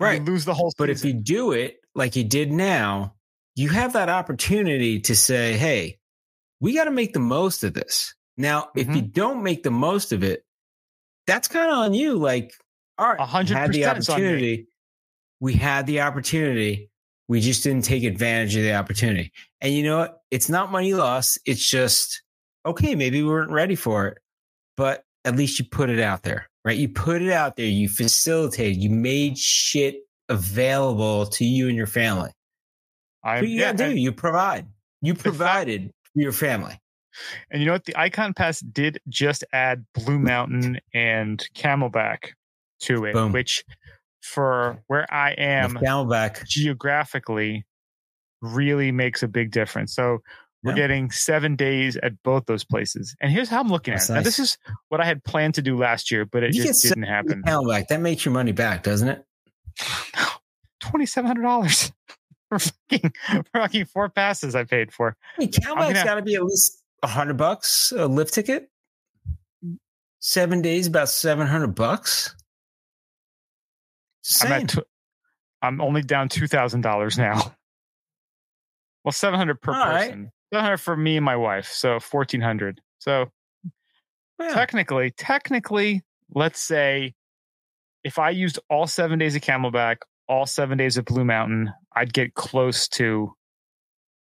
right. 0.00 0.20
You 0.20 0.26
lose 0.26 0.44
the 0.44 0.54
whole 0.54 0.72
But 0.78 0.90
if 0.90 1.04
you 1.04 1.12
do 1.12 1.52
it 1.52 1.76
like 1.94 2.16
you 2.16 2.24
did 2.24 2.50
now, 2.50 3.14
you 3.54 3.68
have 3.68 3.92
that 3.94 4.08
opportunity 4.08 5.00
to 5.00 5.14
say, 5.14 5.56
hey, 5.56 5.98
we 6.60 6.74
got 6.74 6.84
to 6.84 6.90
make 6.90 7.12
the 7.12 7.20
most 7.20 7.64
of 7.64 7.74
this. 7.74 8.14
Now, 8.36 8.68
if 8.74 8.86
Mm-hmm. 8.86 8.96
you 8.96 9.02
don't 9.02 9.42
make 9.42 9.62
the 9.62 9.70
most 9.70 10.12
of 10.12 10.22
it, 10.24 10.44
that's 11.26 11.48
kind 11.48 11.70
of 11.70 11.78
on 11.78 11.94
you. 11.94 12.14
Like, 12.16 12.52
all 12.98 13.08
right, 13.08 13.20
A 13.20 13.24
hundred 13.26 13.54
we 13.54 13.60
had 13.60 13.72
the 13.72 13.78
percent 13.78 13.98
is 13.98 14.08
on 14.08 14.20
me. 14.20 14.24
opportunity. 14.26 14.68
We 15.40 15.52
had 15.54 15.86
the 15.86 16.00
opportunity. 16.00 16.90
We 17.28 17.40
just 17.40 17.62
didn't 17.62 17.84
take 17.84 18.04
advantage 18.04 18.56
of 18.56 18.62
the 18.62 18.74
opportunity. 18.74 19.32
And 19.60 19.72
you 19.72 19.82
know 19.82 19.98
what? 19.98 20.20
It's 20.30 20.48
not 20.48 20.70
money 20.70 20.94
lost. 20.94 21.38
It's 21.46 21.68
just, 21.68 22.22
okay, 22.66 22.94
maybe 22.94 23.22
we 23.22 23.28
weren't 23.28 23.50
ready 23.50 23.74
for 23.76 24.08
it, 24.08 24.18
but 24.76 25.02
at 25.24 25.36
least 25.36 25.58
you 25.58 25.64
put 25.64 25.88
it 25.90 26.00
out 26.00 26.22
there, 26.22 26.48
right? 26.64 26.76
You 26.76 26.88
put 26.88 27.22
it 27.22 27.30
out 27.32 27.56
there. 27.56 27.66
You 27.66 27.88
facilitated, 27.88 28.82
you 28.82 28.90
made 28.90 29.38
shit 29.38 29.96
available 30.28 31.26
to 31.26 31.44
you 31.44 31.68
and 31.68 31.76
your 31.76 31.86
family. 31.86 32.30
I'm, 33.24 33.44
you 33.44 33.50
yeah, 33.60 33.72
do, 33.72 33.84
and 33.84 33.98
you 33.98 34.12
provide. 34.12 34.66
You 35.00 35.14
provided 35.14 35.90
for 36.12 36.20
your 36.20 36.32
family. 36.32 36.78
And 37.50 37.60
you 37.60 37.66
know 37.66 37.72
what? 37.72 37.84
The 37.84 37.92
Ikon 37.94 38.34
Pass 38.36 38.60
did 38.60 39.00
just 39.08 39.44
add 39.52 39.84
Blue 39.94 40.18
Mountain 40.18 40.80
and 40.92 41.46
Camelback 41.54 42.30
to 42.80 43.04
it, 43.04 43.12
Boom. 43.12 43.32
which 43.32 43.64
for 44.22 44.82
where 44.88 45.06
I 45.12 45.32
am 45.32 45.74
Camelback. 45.76 46.44
geographically 46.46 47.64
really 48.42 48.90
makes 48.92 49.22
a 49.22 49.28
big 49.28 49.50
difference. 49.52 49.94
So 49.94 50.18
we're 50.62 50.72
Yeah. 50.72 50.76
getting 50.76 51.10
seven 51.10 51.56
days 51.56 51.96
at 51.98 52.20
both 52.24 52.46
those 52.46 52.64
places. 52.64 53.14
And 53.20 53.30
here's 53.30 53.48
how 53.48 53.60
I'm 53.60 53.68
looking 53.68 53.94
That's 53.94 54.10
at 54.10 54.14
it. 54.14 54.16
Now, 54.16 54.22
this 54.22 54.38
is 54.38 54.58
what 54.88 55.00
I 55.00 55.04
had 55.04 55.22
planned 55.22 55.54
to 55.54 55.62
do 55.62 55.76
last 55.76 56.10
year, 56.10 56.24
but 56.24 56.42
it 56.42 56.54
You 56.54 56.64
just 56.64 56.82
didn't 56.82 57.02
happen. 57.04 57.42
Camelback. 57.42 57.86
That 57.88 58.00
makes 58.00 58.24
your 58.24 58.32
money 58.34 58.52
back, 58.52 58.82
doesn't 58.82 59.08
it? 59.08 59.24
$2,700 60.82 61.92
for 62.58 62.72
fucking, 62.90 63.12
for 63.26 63.44
fucking 63.52 63.84
four 63.86 64.08
passes 64.08 64.54
I 64.54 64.64
paid 64.64 64.92
for. 64.92 65.16
I 65.36 65.40
mean, 65.40 65.50
Camelback's 65.50 65.92
gonna- 65.94 66.04
got 66.04 66.14
to 66.16 66.22
be 66.22 66.34
at 66.34 66.44
least 66.44 66.82
a 67.02 67.06
hundred 67.06 67.36
bucks 67.36 67.92
a 67.96 68.06
lift 68.06 68.32
ticket. 68.34 68.70
Seven 70.20 70.62
days, 70.62 70.86
about 70.86 71.08
seven 71.10 71.46
hundred 71.46 71.74
bucks. 71.74 72.34
I'm 74.42 74.52
at, 74.52 74.68
tw- 74.70 74.78
I'm 75.60 75.80
only 75.82 76.00
down 76.02 76.28
$2,000 76.30 77.18
now. 77.18 77.54
Well, 79.04 79.12
700 79.12 79.60
per 79.60 79.72
All 79.74 79.78
right. 79.78 80.06
person. 80.08 80.30
700 80.52 80.76
for 80.78 80.96
me 80.96 81.16
and 81.18 81.24
my 81.24 81.36
wife. 81.36 81.66
So 81.70 81.98
1400. 82.00 82.80
So 83.00 83.26
Yeah. 84.40 84.48
technically, 84.54 85.10
technically, 85.10 86.02
let's 86.34 86.58
say 86.60 87.14
if 88.02 88.18
I 88.18 88.30
used 88.30 88.58
all 88.70 88.86
seven 88.86 89.18
days 89.18 89.36
of 89.36 89.42
Camelback, 89.42 89.98
all 90.26 90.46
seven 90.46 90.78
days 90.78 90.96
of 90.96 91.04
Blue 91.04 91.24
Mountain, 91.24 91.70
I'd 91.96 92.12
get 92.12 92.34
close 92.34 92.88
to 92.88 93.32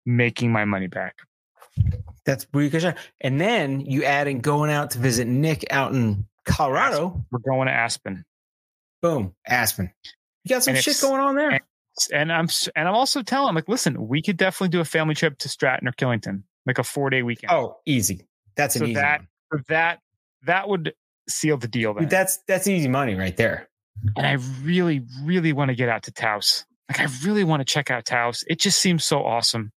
making 0.07 0.53
my 0.53 0.65
money 0.65 0.86
back. 0.86 1.16
That's. 2.24 2.45
'cause- 2.47 2.95
And 3.20 3.40
then 3.40 3.81
you 3.81 4.05
add 4.05 4.27
in 4.28 4.40
going 4.40 4.70
out 4.70 4.90
to 4.93 4.99
visit 4.99 5.27
Nick 5.27 5.65
out 5.70 5.93
in 5.95 6.27
Colorado. 6.45 7.24
We're 7.31 7.39
going 7.40 7.69
to 7.69 7.73
Aspen, 7.73 8.24
Boom, 9.03 9.35
Aspen. 9.47 9.93
You 10.45 10.49
got 10.51 10.65
some 10.65 10.74
And 10.74 10.82
shit 10.82 10.99
going 11.01 11.20
on 11.20 11.36
there. 11.36 11.51
and- 11.51 11.62
and 12.12 12.32
I'm 12.32 12.49
and 12.77 12.86
I'm 12.89 12.95
also 12.95 13.23
telling, 13.23 13.49
I'm 13.49 13.55
like, 13.57 13.69
listen, 13.69 14.07
we 14.09 14.23
could 14.23 14.36
definitely 14.36 14.69
do 14.69 14.81
a 14.81 14.85
family 14.85 15.15
trip 15.16 15.36
to 15.39 15.49
Stratton 15.49 15.89
or 15.89 15.93
Killington, 15.93 16.45
like 16.65 16.78
a 16.78 16.85
four 16.85 17.11
day 17.11 17.23
weekend. 17.23 17.51
oh, 17.53 17.78
easy. 17.86 18.27
That's 18.57 18.77
an 18.77 18.81
So 18.81 18.85
easy. 18.86 18.95
that- 18.95 19.20
one. 19.51 19.65
That 19.69 20.01
that 20.47 20.69
would 20.69 20.95
seal 21.28 21.57
the 21.57 21.66
deal. 21.69 21.95
Then. 21.95 22.05
Dude, 22.05 22.11
that's 22.11 22.39
that's 22.47 22.66
easy 22.69 22.86
money 22.89 23.15
right 23.15 23.36
there. 23.36 23.69
and 24.16 24.24
I 24.27 24.32
really, 24.62 25.05
really 25.23 25.53
want 25.53 25.70
to 25.70 25.74
get 25.74 25.89
out 25.89 26.05
to 26.05 26.12
Taos. 26.12 26.65
Like, 26.89 27.01
I 27.01 27.06
really 27.23 27.44
want 27.44 27.60
to 27.60 27.65
check 27.65 27.90
out 27.90 28.06
Taos. 28.06 28.44
It 28.48 28.59
just 28.59 28.81
seems 28.81 29.05
so 29.05 29.24
awesome. 29.24 29.73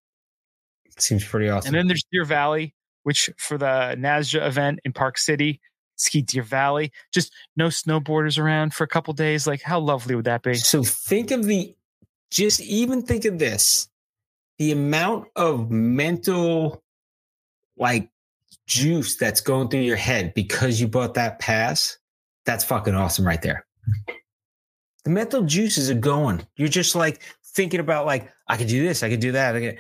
It 0.85 1.01
Seems 1.01 1.25
pretty 1.25 1.49
awesome. 1.49 1.69
And 1.69 1.75
then 1.75 1.88
there's 1.88 2.05
Deer 2.11 2.25
Valley, 2.25 2.75
which 3.03 3.29
for 3.38 3.57
the 3.57 3.95
NASJA 3.97 4.45
event 4.45 4.79
in 4.85 4.93
Park 4.93 5.17
City, 5.17 5.59
ski 5.95 6.21
Deer 6.21 6.43
Valley. 6.43 6.91
Just 7.13 7.33
no 7.55 7.67
snowboarders 7.67 8.38
around 8.38 8.73
for 8.73 8.83
a 8.83 8.88
couple 8.88 9.13
days. 9.13 9.47
Like, 9.47 9.61
how 9.61 9.79
lovely 9.79 10.15
would 10.15 10.25
that 10.25 10.43
be? 10.43 10.55
So 10.55 10.83
think 10.83 11.31
of 11.31 11.45
the 11.45 11.75
just 12.29 12.61
even 12.61 13.03
think 13.03 13.25
of 13.25 13.39
this. 13.39 13.89
The 14.57 14.71
amount 14.71 15.27
of 15.35 15.71
mental 15.71 16.83
like 17.77 18.09
juice 18.67 19.17
that's 19.17 19.41
going 19.41 19.69
through 19.69 19.81
your 19.81 19.97
head 19.97 20.33
because 20.33 20.79
you 20.79 20.88
bought 20.88 21.15
that 21.15 21.39
pass, 21.39 21.97
that's 22.45 22.63
fucking 22.63 22.95
awesome 22.95 23.25
right 23.25 23.41
there. 23.41 23.65
The 25.03 25.09
mental 25.09 25.43
juices 25.43 25.89
are 25.89 25.95
going. 25.95 26.45
You're 26.55 26.67
just 26.67 26.95
like 26.95 27.21
thinking 27.43 27.79
about 27.79 28.05
like, 28.05 28.31
I 28.47 28.57
could 28.57 28.67
do 28.67 28.85
this, 28.85 29.03
I 29.03 29.09
could 29.09 29.19
do 29.19 29.31
that. 29.33 29.55
I 29.55 29.59
could, 29.59 29.79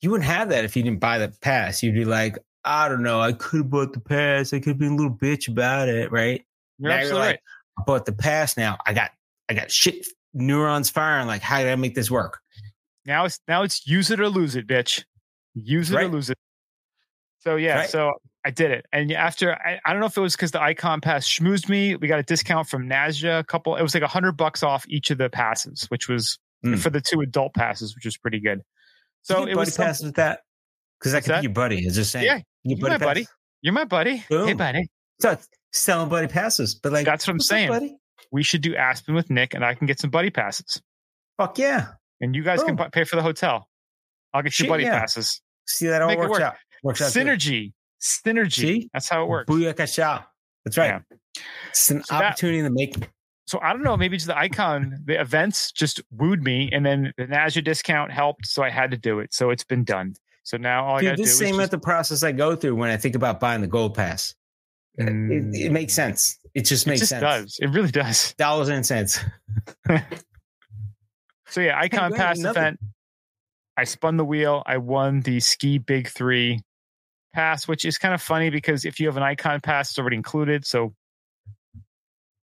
you 0.00 0.10
wouldn't 0.10 0.28
have 0.28 0.48
that 0.50 0.64
if 0.64 0.76
you 0.76 0.82
didn't 0.82 1.00
buy 1.00 1.18
the 1.18 1.28
pass. 1.40 1.82
You'd 1.82 1.94
be 1.94 2.04
like, 2.04 2.38
I 2.64 2.88
don't 2.88 3.02
know, 3.02 3.20
I 3.20 3.32
could 3.32 3.58
have 3.58 3.70
bought 3.70 3.92
the 3.92 4.00
pass. 4.00 4.52
I 4.52 4.58
could 4.58 4.70
have 4.70 4.78
been 4.78 4.92
a 4.92 4.96
little 4.96 5.14
bitch 5.14 5.48
about 5.48 5.88
it, 5.88 6.10
right? 6.12 6.44
You're 6.78 6.90
Now 6.90 7.02
you're 7.02 7.14
like, 7.14 7.20
right. 7.26 7.40
I 7.78 7.82
bought 7.86 8.04
the 8.06 8.12
pass 8.12 8.56
now. 8.56 8.78
I 8.84 8.92
got 8.92 9.10
I 9.48 9.54
got 9.54 9.70
shit 9.70 10.06
neurons 10.34 10.90
firing. 10.90 11.26
Like, 11.26 11.42
how 11.42 11.58
did 11.58 11.68
I 11.68 11.76
make 11.76 11.94
this 11.94 12.10
work? 12.10 12.40
Now 13.06 13.24
it's 13.24 13.40
now 13.48 13.62
it's 13.62 13.86
use 13.86 14.10
it 14.10 14.20
or 14.20 14.28
lose 14.28 14.56
it, 14.56 14.66
bitch. 14.66 15.04
Use 15.54 15.90
it 15.90 15.96
or 15.96 16.08
lose 16.08 16.30
it. 16.30 16.38
So 17.38 17.56
yeah, 17.56 17.78
Right. 17.78 17.88
so 17.88 18.12
I 18.44 18.50
did 18.50 18.70
it, 18.70 18.86
and 18.92 19.10
after 19.12 19.52
I, 19.52 19.80
I 19.84 19.92
don't 19.92 20.00
know 20.00 20.06
if 20.06 20.16
it 20.16 20.20
was 20.20 20.36
because 20.36 20.52
the 20.52 20.60
Ikon 20.60 21.02
Pass 21.02 21.26
schmoozed 21.26 21.68
me. 21.68 21.96
We 21.96 22.06
got 22.08 22.20
a 22.20 22.22
discount 22.22 22.68
from 22.68 22.88
NASJA. 22.88 23.40
A 23.40 23.44
couple, 23.44 23.74
it 23.76 23.82
was 23.82 23.92
like 23.94 24.02
a 24.04 24.08
hundred 24.08 24.32
bucks 24.36 24.62
off 24.62 24.84
each 24.88 25.10
of 25.10 25.18
the 25.18 25.28
passes, 25.28 25.86
which 25.90 26.08
was 26.08 26.38
Mm. 26.64 26.76
for 26.76 26.90
the 26.90 27.00
two 27.00 27.20
adult 27.20 27.54
passes, 27.54 27.94
which 27.94 28.04
was 28.04 28.16
pretty 28.16 28.40
good. 28.40 28.62
So 29.22 29.34
So 29.34 29.38
you 29.40 29.42
it 29.44 29.46
get 29.50 29.54
buddy 29.54 29.60
was 29.66 29.74
some- 29.74 29.86
passes 29.86 30.06
with 30.06 30.14
that 30.16 30.40
because 30.98 31.12
that 31.12 31.18
What's 31.18 31.26
could 31.26 31.34
that? 31.34 31.40
be 31.42 31.46
your 31.46 31.52
buddy. 31.52 31.86
Is 31.86 31.94
just 31.94 32.10
saying. 32.10 32.24
Yeah, 32.24 32.38
you 32.64 32.74
get 32.74 32.80
you're 32.80 32.90
my 32.90 32.98
buddy. 32.98 33.26
You're 33.62 33.74
my 33.74 33.84
buddy. 33.84 34.16
Hey, 34.28 34.52
buddy. 34.54 34.88
So 35.20 35.30
it's 35.32 35.48
selling 35.72 36.08
buddy 36.08 36.26
passes, 36.26 36.74
but 36.74 36.90
like 36.92 37.04
That's 37.06 37.26
what 37.28 37.32
I'm 37.32 37.36
what's 37.36 37.46
up, 37.50 37.56
saying. 37.56 37.68
buddy. 37.68 37.96
We 38.32 38.42
should 38.42 38.60
do 38.62 38.74
Aspen 38.74 39.14
with 39.14 39.30
Nick, 39.30 39.54
and 39.54 39.64
I 39.64 39.74
can 39.74 39.86
get 39.86 40.00
some 40.00 40.10
buddy 40.10 40.30
passes, 40.30 40.82
Fuck 41.36 41.58
yeah! 41.58 41.90
and 42.20 42.34
you 42.34 42.42
guys 42.42 42.62
can 42.64 42.74
Boom. 42.74 42.86
bu- 42.86 42.90
pay 42.90 43.04
for 43.04 43.14
the 43.16 43.22
hotel. 43.22 43.68
I'll 44.34 44.42
get 44.42 44.48
you 44.58 44.64
Shit, 44.64 44.68
buddy 44.68 44.82
yeah. 44.84 44.98
passes. 44.98 45.40
See 45.66 45.86
that 45.86 46.02
all 46.02 46.08
Make 46.08 46.18
it 46.18 46.20
works 46.22 46.30
work. 46.32 46.42
out. 46.42 46.56
Works 46.82 47.00
out. 47.02 47.12
good. 47.14 47.72
Synergy. 48.00 48.52
See? 48.52 48.90
That's 48.92 49.08
how 49.08 49.22
it 49.24 49.28
works. 49.28 49.50
Booyaka 49.50 49.92
chow. 49.94 50.24
That's 50.64 50.76
right. 50.78 51.02
It's 51.70 51.90
an 51.90 52.02
So 52.04 52.14
that- 52.18 52.24
opportunity 52.24 52.62
to 52.62 52.70
make. 52.70 52.94
so 53.46 53.58
I 53.60 53.72
don't 53.72 53.82
know, 53.82 53.96
maybe 53.96 54.16
it's 54.16 54.26
the 54.26 54.34
Ikon, 54.34 55.04
the 55.06 55.20
events 55.20 55.72
just 55.72 56.00
wooed 56.10 56.42
me, 56.42 56.68
and 56.72 56.84
then 56.84 57.12
the 57.16 57.24
NASJA 57.26 57.64
discount 57.64 58.10
helped, 58.12 58.46
so 58.46 58.62
I 58.62 58.70
had 58.70 58.90
to 58.90 58.96
do 58.96 59.18
it. 59.20 59.32
So 59.34 59.50
it's 59.50 59.64
been 59.64 59.84
done. 59.84 60.14
So 60.42 60.56
now 60.56 60.84
all 60.84 60.96
I 60.96 61.02
got 61.02 61.10
to 61.10 61.16
do 61.16 61.22
is 61.22 61.36
same 61.38 61.54
just, 61.56 61.60
at 61.64 61.70
the 61.70 61.78
process 61.78 62.22
I 62.22 62.32
go 62.32 62.56
through 62.56 62.74
when 62.76 62.90
I 62.90 62.96
think 62.96 63.14
about 63.14 63.38
buying 63.40 63.60
the 63.60 63.66
gold 63.66 63.94
pass. 63.94 64.34
It- 64.96 65.06
Mm. 65.06 65.54
It, 65.54 65.66
it 65.66 65.72
makes 65.72 65.92
sense. 65.94 66.38
It 66.54 66.62
just 66.62 66.86
it 66.86 66.90
makes 66.90 67.00
just 67.00 67.10
sense. 67.10 67.20
does. 67.22 67.58
It 67.60 67.68
really 67.68 67.90
does. 67.92 68.34
Dollars 68.38 68.68
and 68.68 68.84
cents. 68.84 69.20
So 71.50 71.60
yeah, 71.62 71.82
Ikon 71.82 72.10
wait, 72.10 72.18
pass 72.18 72.38
another- 72.38 72.60
event. 72.60 72.80
I 73.76 73.84
spun 73.84 74.16
the 74.16 74.24
wheel. 74.24 74.62
I 74.66 74.76
won 74.78 75.20
the 75.20 75.40
ski 75.40 75.78
big 75.78 76.08
three 76.08 76.60
pass, 77.38 77.68
which 77.68 77.84
is 77.84 77.98
kind 77.98 78.14
of 78.14 78.20
funny 78.20 78.50
because 78.50 78.84
if 78.84 78.98
you 78.98 79.06
have 79.06 79.16
an 79.16 79.22
Ikon 79.22 79.62
pass, 79.62 79.90
it's 79.90 79.98
already 79.98 80.16
included. 80.16 80.66
So 80.66 80.92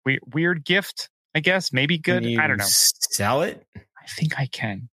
weird, 0.06 0.22
weird 0.32 0.64
gift, 0.64 1.10
I 1.34 1.40
guess. 1.40 1.74
Maybe 1.74 1.98
good. 1.98 2.24
I 2.24 2.46
don't 2.46 2.58
know. 2.58 2.66
Sell 2.68 3.42
it. 3.42 3.66
I 3.76 4.06
think 4.08 4.40
I 4.40 4.46
can. 4.46 4.90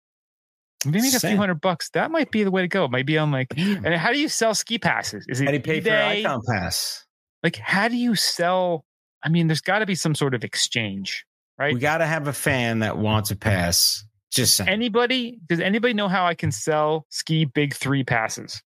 Maybe 0.85 1.01
make 1.01 1.13
a 1.13 1.19
few 1.21 1.37
hundred 1.37 1.61
bucks. 1.61 1.89
That 1.91 2.11
might 2.11 2.29
be 2.29 2.43
the 2.43 2.51
way 2.51 2.61
to 2.61 2.67
go. 2.67 2.89
Maybe 2.89 3.17
I'm 3.17 3.31
like, 3.31 3.53
and 3.57 3.87
how 3.95 4.11
do 4.11 4.19
you 4.19 4.27
sell 4.27 4.53
ski 4.53 4.79
passes? 4.79 5.25
Is 5.29 5.39
it 5.39 5.45
How 5.45 5.51
do 5.51 5.57
you 5.57 5.63
pay 5.63 5.79
for 5.79 5.89
an 5.89 6.23
Ikon 6.23 6.41
pass? 6.45 7.05
Like, 7.41 7.55
how 7.55 7.87
do 7.87 7.95
you 7.95 8.15
sell? 8.15 8.83
I 9.23 9.29
mean, 9.29 9.47
there's 9.47 9.61
got 9.61 9.79
to 9.79 9.85
be 9.85 9.95
some 9.95 10.13
sort 10.13 10.35
of 10.35 10.43
exchange, 10.43 11.25
right? 11.57 11.73
We 11.73 11.79
got 11.79 11.99
to 11.99 12.05
have 12.05 12.27
a 12.27 12.33
fan 12.33 12.79
that 12.79 12.97
wants 12.97 13.31
a 13.31 13.37
pass. 13.37 14.03
Just 14.31 14.57
saying. 14.57 14.69
anybody? 14.69 15.39
Does 15.47 15.61
anybody 15.61 15.93
know 15.93 16.09
how 16.09 16.25
I 16.25 16.35
can 16.35 16.51
sell 16.51 17.05
ski 17.09 17.45
big 17.45 17.73
three 17.73 18.03
passes? 18.03 18.61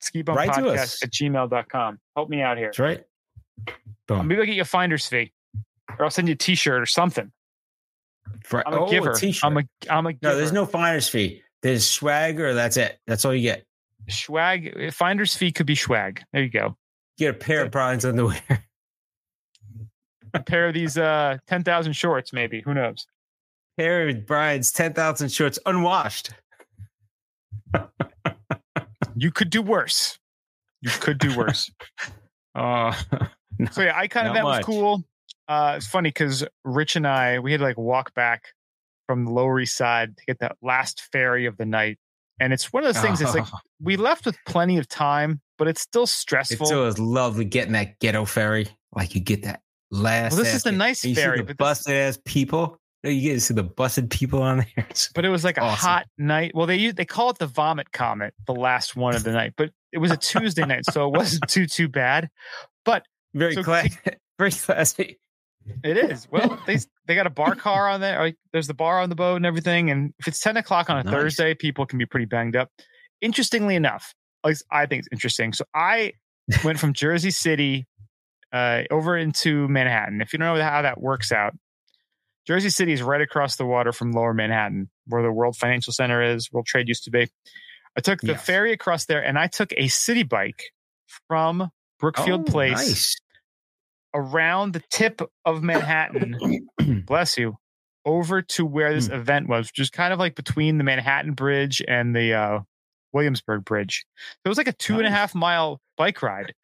Ski 0.00 0.22
bump 0.22 0.38
Write 0.38 0.54
to 0.54 0.60
podcast 0.60 0.78
us. 0.78 1.02
at 1.02 1.10
gmail.com. 1.10 1.98
Help 2.16 2.28
me 2.28 2.42
out 2.42 2.56
here. 2.56 2.68
That's 2.68 2.78
right. 2.78 3.04
Boom. 4.06 4.28
Maybe 4.28 4.40
I'll 4.40 4.46
get 4.46 4.54
you 4.54 4.62
a 4.62 4.66
finder's 4.66 5.06
fee, 5.06 5.32
or 5.98 6.04
I'll 6.04 6.10
send 6.10 6.28
you 6.28 6.34
a 6.34 6.36
T-shirt 6.36 6.80
or 6.80 6.86
something. 6.86 7.30
For- 8.44 8.66
I'm 8.66 8.74
a 8.74 8.80
oh, 8.84 8.90
giver. 8.90 9.14
t-shirt. 9.14 9.44
I'm 9.44 9.56
a 9.58 9.62
I'm 9.90 10.06
a 10.06 10.12
giver. 10.12 10.32
no, 10.32 10.36
there's 10.36 10.52
no 10.52 10.66
finder's 10.66 11.08
fee. 11.08 11.42
There's 11.62 11.86
swag 11.86 12.40
or 12.40 12.54
That's 12.54 12.76
it. 12.76 12.98
That's 13.06 13.24
all 13.24 13.34
you 13.34 13.42
get. 13.42 13.64
swag. 14.08 14.92
Finder's 14.92 15.34
fee 15.34 15.50
could 15.50 15.66
be 15.66 15.74
swag. 15.74 16.22
There 16.32 16.42
you 16.42 16.50
go. 16.50 16.76
Get 17.16 17.30
a 17.34 17.38
pair 17.38 17.64
of 17.64 17.70
Brian's 17.70 18.04
underwear. 18.04 18.40
A 20.34 20.42
pair 20.42 20.68
of 20.68 20.74
these 20.74 20.98
uh 20.98 21.38
ten 21.46 21.64
thousand 21.64 21.94
shorts, 21.94 22.34
maybe. 22.34 22.60
Who 22.60 22.74
knows? 22.74 23.06
pair 23.78 24.08
of 24.08 24.26
Brian's 24.26 24.72
10,000 24.72 25.30
shorts 25.30 25.58
unwashed. 25.64 26.30
You 29.20 29.30
could 29.30 29.50
do 29.50 29.62
worse. 29.62 30.18
You 30.80 30.90
could 30.90 31.18
do 31.18 31.36
worse. 31.36 31.70
Uh, 32.54 32.92
so 33.70 33.82
yeah, 33.82 34.02
Ikon 34.02 34.24
Not 34.24 34.30
event 34.30 34.44
was 34.44 34.56
much. 34.56 34.64
cool. 34.64 35.04
Uh, 35.46 35.74
it's 35.76 35.86
funny 35.86 36.08
because 36.08 36.44
Rich 36.64 36.96
and 36.96 37.06
I 37.06 37.38
we 37.38 37.52
had 37.52 37.58
to 37.58 37.64
like 37.64 37.78
walk 37.78 38.12
back 38.14 38.46
from 39.06 39.26
the 39.26 39.30
Lower 39.30 39.60
East 39.60 39.76
Side 39.76 40.16
to 40.16 40.24
get 40.26 40.40
that 40.40 40.56
last 40.60 41.02
ferry 41.12 41.46
of 41.46 41.56
the 41.56 41.64
night, 41.66 41.98
and 42.40 42.52
it's 42.52 42.72
one 42.72 42.84
of 42.84 42.92
those 42.92 43.00
things. 43.02 43.20
It's 43.20 43.34
like 43.34 43.44
Oh, 43.52 43.58
we 43.80 43.96
left 43.96 44.26
with 44.26 44.36
plenty 44.44 44.76
of 44.78 44.88
time, 44.88 45.40
but 45.56 45.68
it's 45.68 45.80
still 45.82 46.06
stressful. 46.06 46.64
it's 46.66 46.72
always 46.72 46.98
lovely 46.98 47.44
getting 47.44 47.74
that 47.74 48.00
ghetto 48.00 48.24
ferry. 48.24 48.66
Like 48.92 49.14
you 49.14 49.20
get 49.20 49.44
that 49.44 49.60
last. 49.92 50.32
Well, 50.32 50.42
this 50.42 50.54
is 50.54 50.64
the 50.64 50.72
nice 50.72 51.02
ferry, 51.02 51.42
the 51.42 51.54
busted 51.54 51.94
ass 51.94 52.18
people. 52.24 52.80
You 53.04 53.20
get 53.20 53.34
to 53.34 53.40
see 53.40 53.54
the 53.54 53.62
busted 53.62 54.10
people 54.10 54.42
on 54.42 54.58
there. 54.58 54.66
It's- 54.78 55.10
but 55.14 55.24
it 55.24 55.28
was 55.28 55.44
like 55.44 55.56
a 55.56 55.68
hot 55.70 56.06
night. 56.18 56.52
Well, 56.54 56.66
they 56.66 56.90
they 56.90 57.04
call 57.04 57.30
it 57.30 57.38
the 57.38 57.46
vomit 57.46 57.92
comet, 57.92 58.34
the 58.46 58.54
last 58.54 58.96
one 58.96 59.14
of 59.14 59.22
the 59.24 59.32
night, 59.32 59.54
but 59.56 59.70
it 59.92 59.98
was 59.98 60.10
a 60.10 60.16
Tuesday 60.16 60.64
night, 60.66 60.84
so 60.86 61.06
it 61.06 61.16
wasn't 61.16 61.48
too 61.48 61.66
too 61.66 61.88
bad. 61.88 62.28
But 62.84 63.04
very 63.34 63.54
So 63.54 63.62
classy. 63.62 63.96
Very 64.38 64.52
classy. 64.52 65.18
It 65.82 65.96
is. 65.96 66.28
Well, 66.30 66.58
they 66.66 66.78
they 67.06 67.14
got 67.16 67.26
a 67.26 67.30
bar 67.30 67.54
car 67.56 67.88
on 67.88 68.00
there. 68.00 68.32
There's 68.52 68.68
the 68.68 68.74
bar 68.74 69.00
on 69.00 69.08
the 69.10 69.16
boat 69.16 69.36
and 69.36 69.44
everything. 69.44 69.90
And 69.90 70.14
if 70.18 70.28
it's 70.28 70.40
ten 70.40 70.56
o'clock 70.56 70.88
on 70.90 70.96
a 70.98 71.02
Nice. 71.02 71.12
Thursday, 71.12 71.54
people 71.54 71.86
can 71.86 71.98
be 71.98 72.06
pretty 72.06 72.24
banged 72.26 72.54
up. 72.56 72.70
Interestingly 73.20 73.74
enough, 73.74 74.14
at 74.44 74.48
least 74.48 74.64
I 74.70 74.86
think 74.86 75.00
it's 75.00 75.08
interesting. 75.12 75.52
So 75.52 75.64
I 75.74 76.12
went 76.64 76.78
from 76.78 76.92
Jersey 76.94 77.30
City 77.32 77.86
uh, 78.52 78.84
over 78.90 79.16
into 79.16 79.66
Manhattan. 79.68 80.20
If 80.20 80.32
you 80.32 80.38
don't 80.38 80.56
know 80.56 80.62
how 80.62 80.82
that 80.82 81.00
works 81.00 81.32
out, 81.32 81.52
Jersey 82.48 82.70
City 82.70 82.92
is 82.94 83.02
right 83.02 83.20
across 83.20 83.56
the 83.56 83.66
water 83.66 83.92
from 83.92 84.12
Lower 84.12 84.32
Manhattan, 84.32 84.88
where 85.06 85.22
the 85.22 85.30
World 85.30 85.54
Financial 85.54 85.92
Center 85.92 86.22
is, 86.22 86.50
World 86.50 86.64
Trade 86.64 86.88
used 86.88 87.04
to 87.04 87.10
be. 87.10 87.28
I 87.94 88.00
took 88.00 88.22
the 88.22 88.28
Yes. 88.28 88.46
ferry 88.46 88.72
across 88.72 89.04
there, 89.04 89.22
and 89.22 89.38
I 89.38 89.48
took 89.48 89.70
a 89.76 89.88
city 89.88 90.22
bike 90.22 90.72
from 91.28 91.70
Brookfield 92.00 92.46
Oh, 92.48 92.50
Place 92.50 92.72
Nice. 92.88 93.16
around 94.14 94.72
the 94.72 94.82
tip 94.90 95.20
of 95.44 95.62
Manhattan. 95.62 96.38
bless 97.06 97.36
you. 97.36 97.58
Over 98.06 98.40
to 98.40 98.64
where 98.64 98.88
Hmm. 98.88 98.94
this 98.94 99.08
event 99.08 99.48
was, 99.48 99.66
which 99.68 99.80
is 99.80 99.90
kind 99.90 100.14
of 100.14 100.18
like 100.18 100.34
between 100.34 100.78
the 100.78 100.84
Manhattan 100.84 101.34
Bridge 101.34 101.82
and 101.86 102.16
the 102.16 102.32
uh, 102.32 102.60
Williamsburg 103.12 103.66
Bridge. 103.66 104.06
So 104.16 104.38
it 104.46 104.48
was 104.48 104.56
like 104.56 104.68
a 104.68 104.72
two 104.72 104.96
and 104.96 105.06
a 105.06 105.10
half 105.10 105.34
mile 105.34 105.82
bike 105.98 106.22
ride, 106.22 106.54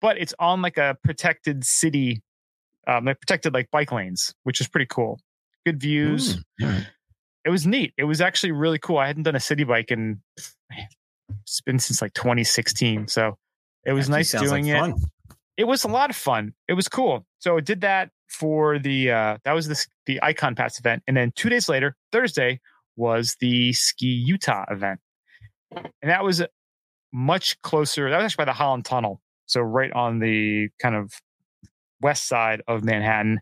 but 0.00 0.18
it's 0.18 0.34
on 0.38 0.62
like 0.62 0.78
a 0.78 0.96
protected 1.02 1.64
city, 1.64 2.22
um, 2.86 3.04
like 3.04 3.20
protected 3.20 3.54
like 3.54 3.70
bike 3.70 3.92
lanes, 3.92 4.34
which 4.44 4.60
is 4.60 4.68
pretty 4.68 4.86
cool. 4.86 5.20
Good 5.64 5.80
views. 5.80 6.36
Mm, 6.36 6.42
right. 6.62 6.86
It 7.44 7.50
was 7.50 7.66
neat. 7.66 7.92
It 7.96 8.04
was 8.04 8.20
actually 8.20 8.52
really 8.52 8.78
cool. 8.78 8.98
I 8.98 9.06
hadn't 9.06 9.22
done 9.22 9.36
a 9.36 9.40
city 9.40 9.64
bike 9.64 9.90
in 9.90 10.20
it's 11.42 11.60
been 11.60 11.78
since 11.78 12.02
like 12.02 12.12
2016, 12.14 13.08
so 13.08 13.36
it 13.84 13.92
was 13.92 14.08
nice 14.08 14.32
doing 14.32 14.66
like 14.66 14.76
it 14.76 14.78
fun. 14.80 14.94
it 15.56 15.64
was 15.64 15.84
a 15.84 15.88
lot 15.88 16.10
of 16.10 16.16
fun. 16.16 16.54
It 16.68 16.74
was 16.74 16.88
cool. 16.88 17.24
So 17.38 17.56
I 17.56 17.60
did 17.60 17.82
that 17.82 18.10
for 18.28 18.78
the 18.78 19.10
uh 19.10 19.38
that 19.44 19.52
was 19.52 19.68
the 19.68 19.86
the 20.06 20.20
Ikon 20.22 20.56
Pass 20.56 20.78
event, 20.78 21.02
and 21.06 21.16
then 21.16 21.32
two 21.34 21.48
days 21.48 21.68
later, 21.68 21.96
Thursday 22.12 22.60
was 22.96 23.36
the 23.40 23.72
Ski 23.72 24.06
Utah 24.06 24.64
event, 24.70 25.00
and 25.72 26.10
that 26.10 26.24
was 26.24 26.42
much 27.12 27.60
closer. 27.62 28.10
That 28.10 28.16
was 28.16 28.26
actually 28.26 28.44
by 28.44 28.50
the 28.50 28.56
Holland 28.56 28.84
Tunnel, 28.84 29.20
so 29.46 29.60
right 29.60 29.92
on 29.92 30.18
the 30.18 30.68
kind 30.80 30.94
of 30.94 31.12
west 32.00 32.26
side 32.28 32.62
of 32.68 32.84
Manhattan. 32.84 33.40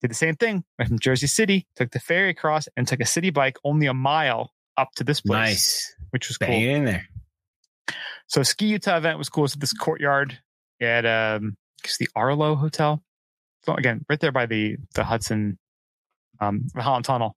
Did 0.00 0.10
the 0.10 0.14
same 0.14 0.34
thing. 0.36 0.64
Went 0.78 0.88
from 0.88 0.98
Jersey 0.98 1.26
City, 1.26 1.66
took 1.76 1.90
the 1.90 2.00
ferry 2.00 2.30
across, 2.30 2.68
and 2.76 2.88
took 2.88 3.00
a 3.00 3.06
city 3.06 3.30
bike 3.30 3.58
only 3.64 3.86
a 3.86 3.94
mile 3.94 4.52
up 4.78 4.92
to 4.96 5.04
this 5.04 5.20
place, 5.20 5.38
Nice. 5.50 5.94
which 6.10 6.28
was 6.28 6.38
Bang 6.38 6.48
cool. 6.48 6.74
in 6.76 6.84
there. 6.86 7.06
So 8.28 8.42
Ski 8.42 8.66
Utah 8.66 8.96
event 8.96 9.18
was 9.18 9.28
cool. 9.28 9.44
At 9.44 9.58
this 9.60 9.72
courtyard 9.72 10.38
at 10.80 11.04
um 11.04 11.56
it's 11.84 11.98
the 11.98 12.08
Arlo 12.16 12.54
Hotel. 12.54 13.02
So 13.64 13.74
again, 13.74 14.04
right 14.08 14.18
there 14.20 14.32
by 14.32 14.46
the 14.46 14.76
the 14.94 15.04
Hudson 15.04 15.58
um 16.40 16.66
the 16.74 16.82
Holland 16.82 17.04
Tunnel. 17.04 17.36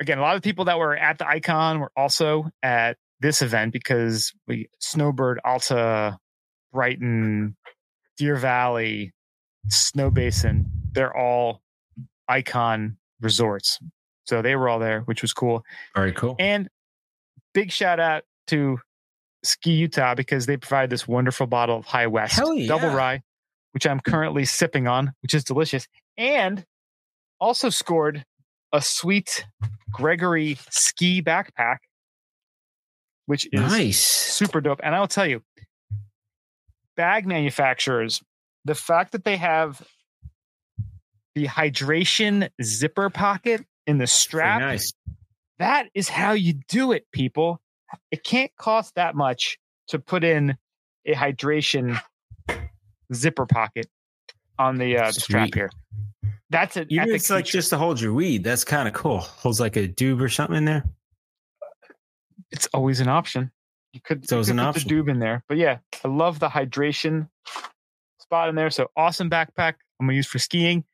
Again, 0.00 0.18
a 0.18 0.22
lot 0.22 0.36
of 0.36 0.42
people 0.42 0.64
that 0.66 0.78
were 0.78 0.96
at 0.96 1.18
the 1.18 1.24
Ikon 1.24 1.78
were 1.80 1.92
also 1.96 2.50
at 2.62 2.96
this 3.20 3.40
event 3.40 3.72
because 3.72 4.32
we 4.48 4.68
Snowbird, 4.80 5.40
Alta, 5.44 6.18
Brighton, 6.72 7.56
Deer 8.18 8.36
Valley, 8.36 9.12
Snow 9.68 10.10
Basin, 10.10 10.66
they're 10.92 11.16
all 11.16 11.62
Ikon 12.30 12.96
resorts. 13.20 13.78
So 14.24 14.42
they 14.42 14.56
were 14.56 14.68
all 14.68 14.78
there, 14.78 15.02
which 15.02 15.22
was 15.22 15.32
cool. 15.32 15.62
Very 15.94 16.12
cool. 16.12 16.36
And 16.38 16.68
big 17.54 17.70
shout 17.70 18.00
out 18.00 18.24
to 18.48 18.78
Ski 19.44 19.72
Utah 19.72 20.14
because 20.14 20.46
they 20.46 20.56
provide 20.56 20.90
this 20.90 21.06
wonderful 21.06 21.46
bottle 21.46 21.78
of 21.78 21.84
High 21.84 22.08
West 22.08 22.40
yeah. 22.54 22.66
double 22.66 22.90
rye, 22.90 23.22
which 23.72 23.86
I'm 23.86 24.00
currently 24.00 24.44
sipping 24.44 24.88
on, 24.88 25.12
which 25.22 25.34
is 25.34 25.44
delicious. 25.44 25.86
And 26.16 26.64
also 27.40 27.70
scored 27.70 28.24
a 28.72 28.82
sweet 28.82 29.46
Gregory 29.90 30.58
ski 30.70 31.22
backpack, 31.22 31.78
which 33.26 33.46
is 33.52 33.60
nice. 33.60 34.04
super 34.04 34.60
dope. 34.60 34.80
And 34.82 34.94
I'll 34.94 35.06
tell 35.06 35.26
you, 35.26 35.42
bag 36.96 37.26
manufacturers, 37.26 38.20
the 38.66 38.74
fact 38.74 39.12
that 39.12 39.24
they 39.24 39.36
have 39.36 39.80
the 41.34 41.46
hydration 41.46 42.48
zipper 42.62 43.08
pocket 43.10 43.64
in 43.86 43.98
the 43.98 44.06
strap 44.06 44.60
nice. 44.60 44.92
that 45.58 45.86
is 45.94 46.08
how 46.08 46.32
you 46.32 46.54
do 46.68 46.92
it, 46.92 47.06
people. 47.12 47.60
It 48.10 48.24
can't 48.24 48.50
cost 48.58 48.96
that 48.96 49.14
much 49.14 49.58
to 49.88 50.00
put 50.00 50.24
in 50.24 50.56
a 51.06 51.14
hydration 51.14 52.00
zipper 53.14 53.46
pocket 53.46 53.86
on 54.58 54.76
the 54.76 54.98
uh, 54.98 55.06
the 55.06 55.20
strap 55.20 55.54
here. 55.54 55.70
That's 56.50 56.76
it. 56.76 56.88
Even 56.90 57.14
it's 57.14 57.30
like 57.30 57.44
just 57.44 57.70
to 57.70 57.78
hold 57.78 58.00
your 58.00 58.12
weed. 58.12 58.42
That's 58.42 58.64
kind 58.64 58.88
of 58.88 58.94
cool. 58.94 59.18
Holds 59.18 59.60
like 59.60 59.76
a 59.76 59.86
doob 59.86 60.20
or 60.20 60.28
something 60.28 60.56
in 60.56 60.64
there. 60.64 60.84
it's 62.50 62.66
always 62.74 63.00
an 63.00 63.08
option. 63.08 63.52
You 63.92 64.00
could, 64.04 64.24
It's 64.24 64.32
you 64.32 64.38
could 64.38 64.50
an 64.50 64.56
put 64.58 64.64
option. 64.66 64.88
the 64.88 64.94
doob 64.94 65.08
in 65.08 65.18
there, 65.20 65.44
but 65.48 65.56
yeah, 65.56 65.78
I 66.04 66.08
love 66.08 66.38
the 66.40 66.48
hydration 66.48 67.28
spot 68.26 68.48
in 68.48 68.54
there. 68.54 68.70
So 68.70 68.88
awesome 68.96 69.30
backpack. 69.30 69.74
I'm 69.98 70.06
gonna 70.06 70.14
use 70.14 70.26
for 70.26 70.38
skiing, 70.38 70.84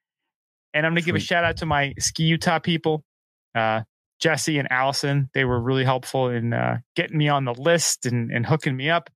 and 0.74 0.86
I'm 0.86 0.92
gonna 0.92 1.02
give 1.02 1.16
a 1.16 1.20
shout 1.20 1.44
out 1.44 1.58
to 1.58 1.66
my 1.66 1.94
ski 1.98 2.24
Utah 2.24 2.58
people, 2.58 3.04
uh, 3.54 3.82
Jesse 4.20 4.58
and 4.58 4.70
Allison. 4.70 5.30
They 5.34 5.44
were 5.44 5.60
really 5.60 5.84
helpful 5.84 6.28
in 6.28 6.52
uh, 6.52 6.78
getting 6.94 7.18
me 7.18 7.28
on 7.28 7.44
the 7.44 7.54
list 7.54 8.06
and, 8.06 8.30
and 8.30 8.46
hooking 8.46 8.76
me 8.76 8.90
up. 8.90 9.10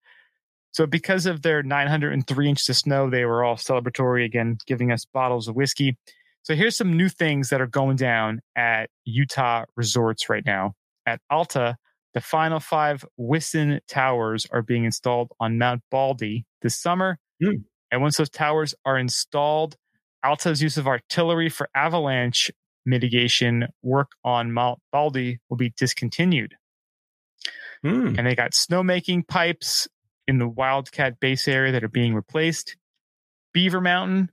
So 0.73 0.87
because 0.87 1.27
of 1.27 1.43
their 1.43 1.63
903 1.63 2.49
inches 2.49 2.69
of 2.69 2.77
snow, 2.77 3.09
they 3.09 3.25
were 3.25 3.45
all 3.45 3.57
celebratory 3.57 4.25
again, 4.25 4.59
giving 4.67 4.93
us 4.93 5.07
bottles 5.07 5.49
of 5.49 5.55
whiskey. 5.55 5.97
So 6.43 6.55
here's 6.55 6.77
some 6.77 6.97
new 6.97 7.09
things 7.09 7.49
that 7.49 7.61
are 7.61 7.67
going 7.67 7.97
down 7.97 8.41
at 8.55 8.91
Utah 9.05 9.65
resorts 9.75 10.29
right 10.29 10.45
now. 10.45 10.75
At 11.07 11.21
Alta, 11.31 11.77
the 12.15 12.21
final 12.21 12.61
five 12.61 13.05
Wyssen 13.19 13.81
towers 13.89 14.47
are 14.51 14.63
being 14.63 14.85
installed 14.85 15.31
on 15.41 15.59
Mount 15.59 15.83
Baldy 15.91 16.45
this 16.63 16.79
summer. 16.79 17.19
Hmm. 17.43 17.63
And 17.91 18.03
once 18.03 18.17
those 18.17 18.31
towers 18.31 18.75
are 18.85 18.99
installed, 18.99 19.77
Alta's 20.25 20.63
use 20.63 20.77
of 20.77 20.87
artillery 20.87 21.49
for 21.49 21.69
avalanche 21.75 22.51
mitigation 22.85 23.69
work 23.83 24.13
on 24.25 24.53
Mount 24.53 24.81
Baldy 24.93 25.39
will 25.49 25.57
be 25.57 25.73
discontinued. 25.77 26.55
Hmm. 27.83 28.15
And 28.17 28.27
they 28.27 28.35
got 28.35 28.53
snowmaking 28.53 29.29
pipes 29.29 29.89
in 30.27 30.39
the 30.39 30.49
Wildcat 30.49 31.21
base 31.21 31.47
area 31.47 31.73
that 31.73 31.85
are 31.85 31.89
being 31.89 32.15
replaced. 32.15 32.77
Beaver 33.53 33.81
Mountain, 33.81 34.31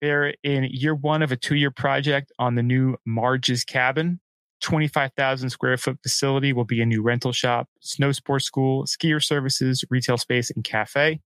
they're 0.00 0.34
in 0.42 0.64
year 0.64 0.94
one 0.94 1.22
of 1.22 1.32
a 1.32 1.36
two 1.36 1.56
year 1.56 1.70
project 1.70 2.32
on 2.38 2.54
the 2.54 2.62
new 2.62 2.96
Marge's 3.06 3.64
Cabin. 3.64 4.20
25,000 4.60 5.50
square 5.50 5.76
foot 5.76 5.98
facility 6.02 6.52
will 6.52 6.64
be 6.64 6.80
a 6.80 6.86
new 6.86 7.02
rental 7.02 7.32
shop, 7.32 7.68
snow 7.80 8.12
sports 8.12 8.46
school, 8.46 8.84
skier 8.84 9.22
services, 9.22 9.84
retail 9.90 10.16
space, 10.16 10.50
and 10.50 10.64
cafe. 10.64 11.20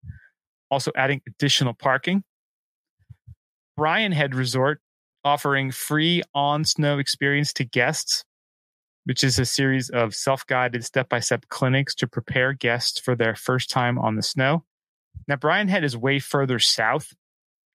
Also 0.70 0.90
adding 0.96 1.22
additional 1.26 1.74
parking. 1.74 2.22
Brian 3.76 4.12
Head 4.12 4.34
Resort 4.34 4.80
offering 5.24 5.70
free 5.70 6.22
on 6.34 6.64
snow 6.64 6.98
experience 6.98 7.52
to 7.54 7.64
guests, 7.64 8.24
which 9.04 9.22
is 9.22 9.38
a 9.38 9.44
series 9.44 9.90
of 9.90 10.14
self 10.14 10.46
guided 10.46 10.84
step 10.84 11.08
by 11.08 11.20
step 11.20 11.44
clinics 11.48 11.94
to 11.96 12.06
prepare 12.06 12.52
guests 12.52 12.98
for 12.98 13.14
their 13.14 13.34
first 13.34 13.70
time 13.70 13.98
on 13.98 14.16
the 14.16 14.22
snow. 14.22 14.64
Now, 15.26 15.36
Brian 15.36 15.68
Head 15.68 15.84
is 15.84 15.96
way 15.96 16.18
further 16.18 16.58
south 16.58 17.12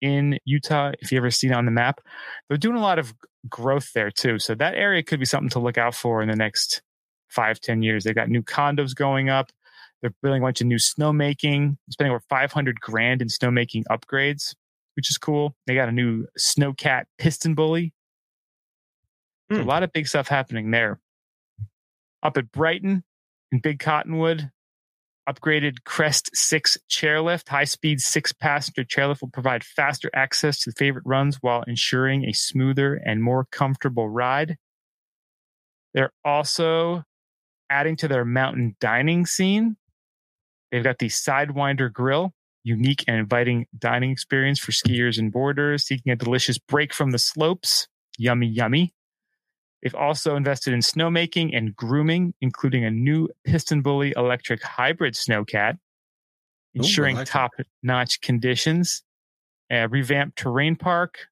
in 0.00 0.38
Utah. 0.44 0.92
If 1.00 1.12
you 1.12 1.18
ever 1.18 1.30
seen 1.30 1.50
it 1.50 1.56
on 1.56 1.64
the 1.64 1.70
map, 1.70 2.00
they're 2.48 2.58
doing 2.58 2.76
a 2.76 2.82
lot 2.82 2.98
of 2.98 3.14
growth 3.48 3.92
there 3.92 4.10
too. 4.10 4.38
So 4.38 4.54
that 4.54 4.74
area 4.74 5.02
could 5.02 5.18
be 5.18 5.26
something 5.26 5.50
to 5.50 5.60
look 5.60 5.78
out 5.78 5.94
for 5.94 6.22
in 6.22 6.28
the 6.28 6.36
next 6.36 6.82
five, 7.28 7.60
ten 7.60 7.82
years. 7.82 8.04
They've 8.04 8.14
got 8.14 8.28
new 8.28 8.42
condos 8.42 8.94
going 8.94 9.28
up. 9.28 9.50
They're 10.00 10.14
building 10.22 10.42
a 10.42 10.46
bunch 10.46 10.60
of 10.60 10.66
new 10.66 10.76
snowmaking, 10.76 11.76
spending 11.90 12.12
over 12.12 12.22
500 12.28 12.80
grand 12.80 13.20
in 13.20 13.28
snowmaking 13.28 13.84
upgrades, 13.90 14.54
which 14.96 15.10
is 15.10 15.18
cool. 15.18 15.54
They 15.66 15.74
got 15.74 15.88
a 15.88 15.92
new 15.92 16.26
snowcat 16.38 17.04
PistenBully. 17.20 17.92
So 19.50 19.58
hmm. 19.58 19.62
a 19.62 19.66
lot 19.66 19.82
of 19.82 19.92
big 19.92 20.06
stuff 20.06 20.28
happening 20.28 20.70
there. 20.70 21.00
Up 22.22 22.36
at 22.36 22.50
Brighton 22.50 23.02
in 23.52 23.60
Big 23.60 23.78
Cottonwood, 23.78 24.50
upgraded 25.28 25.84
Crest 25.84 26.30
6 26.34 26.78
chairlift, 26.88 27.48
high 27.48 27.64
speed 27.64 28.00
six 28.00 28.32
passenger 28.32 28.84
chairlift 28.84 29.20
will 29.20 29.30
provide 29.30 29.64
faster 29.64 30.10
access 30.14 30.60
to 30.60 30.70
the 30.70 30.76
favorite 30.76 31.04
runs 31.06 31.36
while 31.40 31.62
ensuring 31.66 32.24
a 32.24 32.32
smoother 32.32 32.94
and 32.94 33.22
more 33.22 33.46
comfortable 33.50 34.08
ride. 34.08 34.56
They're 35.94 36.12
also 36.24 37.04
adding 37.68 37.96
to 37.96 38.08
their 38.08 38.24
mountain 38.24 38.76
dining 38.80 39.26
scene. 39.26 39.76
They've 40.70 40.84
got 40.84 40.98
the 40.98 41.08
Sidewinder 41.08 41.92
Grill, 41.92 42.32
unique 42.62 43.04
and 43.08 43.16
inviting 43.16 43.66
dining 43.78 44.10
experience 44.10 44.58
for 44.58 44.72
skiers 44.72 45.18
and 45.18 45.32
boarders 45.32 45.84
seeking 45.84 46.12
a 46.12 46.16
delicious 46.16 46.58
break 46.58 46.92
from 46.94 47.10
the 47.10 47.18
slopes. 47.18 47.88
Yummy, 48.18 48.46
yummy. 48.46 48.94
They've 49.82 49.94
also 49.94 50.36
invested 50.36 50.74
in 50.74 50.80
snowmaking 50.80 51.56
and 51.56 51.74
grooming, 51.74 52.34
including 52.40 52.84
a 52.84 52.90
new 52.90 53.28
PistenBully 53.48 54.12
electric 54.14 54.62
hybrid 54.62 55.14
snowcat, 55.14 55.78
ensuring 56.74 57.16
like 57.16 57.26
top 57.26 57.52
notch 57.82 58.20
conditions. 58.20 59.02
A 59.70 59.88
revamped 59.88 60.36
terrain 60.36 60.76
park, 60.76 61.28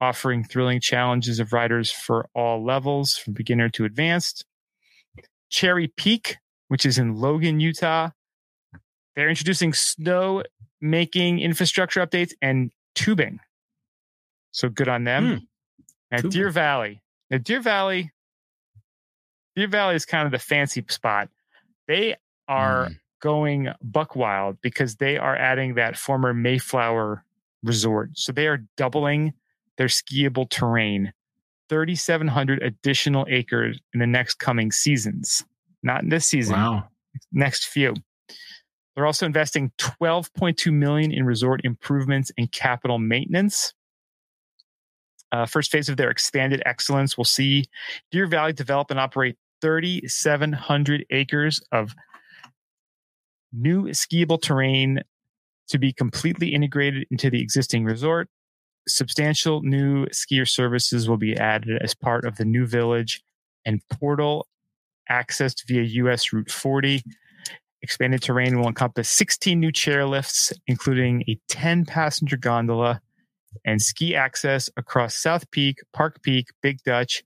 offering 0.00 0.44
thrilling 0.44 0.80
challenges 0.80 1.40
of 1.40 1.52
riders 1.52 1.90
for 1.90 2.28
all 2.34 2.64
levels, 2.64 3.16
from 3.16 3.32
beginner 3.32 3.68
to 3.70 3.84
advanced. 3.84 4.44
Cherry 5.48 5.88
Peak, 5.96 6.36
which 6.68 6.86
is 6.86 6.98
in 6.98 7.16
Logan, 7.16 7.58
Utah. 7.58 8.10
They're 9.20 9.28
introducing 9.28 9.74
snow 9.74 10.42
making 10.80 11.40
infrastructure 11.40 12.00
updates 12.00 12.32
and 12.40 12.70
tubing. 12.94 13.38
So 14.52 14.70
good 14.70 14.88
on 14.88 15.04
them. 15.04 15.26
Hmm. 15.26 15.36
At 16.10 16.20
Tubing. 16.22 16.30
Deer 16.30 16.48
Valley. 16.48 17.02
Now, 17.30 17.36
Deer 17.36 17.60
Valley, 17.60 18.10
Deer 19.56 19.68
Valley 19.68 19.94
is 19.94 20.06
kind 20.06 20.24
of 20.24 20.32
the 20.32 20.38
fancy 20.38 20.82
spot. 20.88 21.28
They 21.86 22.16
are 22.48 22.86
Mm. 22.86 22.98
going 23.20 23.68
buck 23.82 24.16
wild 24.16 24.58
because 24.62 24.96
they 24.96 25.18
are 25.18 25.36
adding 25.36 25.74
that 25.74 25.98
former 25.98 26.32
Mayflower 26.32 27.22
resort. 27.62 28.12
So 28.14 28.32
they 28.32 28.46
are 28.46 28.64
doubling 28.78 29.34
their 29.76 29.88
skiable 29.88 30.48
terrain, 30.48 31.12
3,700 31.68 32.62
additional 32.62 33.26
acres 33.28 33.78
in 33.92 34.00
the 34.00 34.06
next 34.06 34.36
coming 34.38 34.72
seasons. 34.72 35.44
Not 35.82 36.04
in 36.04 36.08
this 36.08 36.26
season, 36.26 36.54
Wow. 36.56 36.88
next 37.30 37.66
few. 37.68 37.94
They're 39.00 39.06
also 39.06 39.24
investing 39.24 39.72
12.2 39.78 40.70
million 40.70 41.10
in 41.10 41.24
resort 41.24 41.62
improvements 41.64 42.30
and 42.36 42.52
capital 42.52 42.98
maintenance. 42.98 43.72
Uh, 45.32 45.46
first 45.46 45.72
phase 45.72 45.88
of 45.88 45.96
their 45.96 46.10
expanded 46.10 46.62
excellence 46.66 47.16
will 47.16 47.24
see 47.24 47.64
Deer 48.10 48.26
Valley 48.26 48.52
develop 48.52 48.90
and 48.90 49.00
operate 49.00 49.38
3,700 49.62 51.06
acres 51.08 51.62
of 51.72 51.94
new 53.54 53.84
skiable 53.84 54.38
terrain 54.38 55.00
to 55.68 55.78
be 55.78 55.94
completely 55.94 56.48
integrated 56.52 57.06
into 57.10 57.30
the 57.30 57.40
existing 57.40 57.86
resort. 57.86 58.28
Substantial 58.86 59.62
new 59.62 60.04
skier 60.08 60.46
services 60.46 61.08
will 61.08 61.16
be 61.16 61.34
added 61.38 61.80
as 61.80 61.94
part 61.94 62.26
of 62.26 62.36
the 62.36 62.44
new 62.44 62.66
village 62.66 63.22
and 63.64 63.80
portal 63.88 64.46
accessed 65.10 65.66
via 65.66 65.84
US 66.04 66.34
Route 66.34 66.50
40. 66.50 67.02
Expanded 67.82 68.22
terrain 68.22 68.58
will 68.58 68.68
encompass 68.68 69.08
16 69.08 69.58
new 69.58 69.72
chairlifts, 69.72 70.52
including 70.66 71.24
a 71.28 71.38
10 71.48 71.86
passenger 71.86 72.36
gondola 72.36 73.00
and 73.64 73.80
ski 73.80 74.14
access 74.14 74.70
across 74.76 75.14
South 75.14 75.50
Peak, 75.50 75.78
Park 75.92 76.22
Peak, 76.22 76.48
Big 76.62 76.82
Dutch, 76.82 77.22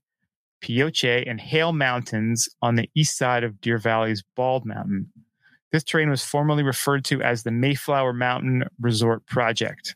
Pioche, 0.61 1.23
and 1.27 1.39
Hale 1.39 1.73
Mountains 1.73 2.49
on 2.61 2.75
the 2.75 2.89
east 2.95 3.17
side 3.17 3.43
of 3.43 3.59
Deer 3.61 3.77
Valley's 3.77 4.23
Bald 4.35 4.65
Mountain. 4.65 5.11
This 5.71 5.83
terrain 5.83 6.09
was 6.09 6.23
formerly 6.23 6.63
referred 6.63 7.03
to 7.05 7.21
as 7.21 7.43
the 7.43 7.51
Mayflower 7.51 8.13
Mountain 8.13 8.63
Resort 8.79 9.25
Project, 9.25 9.95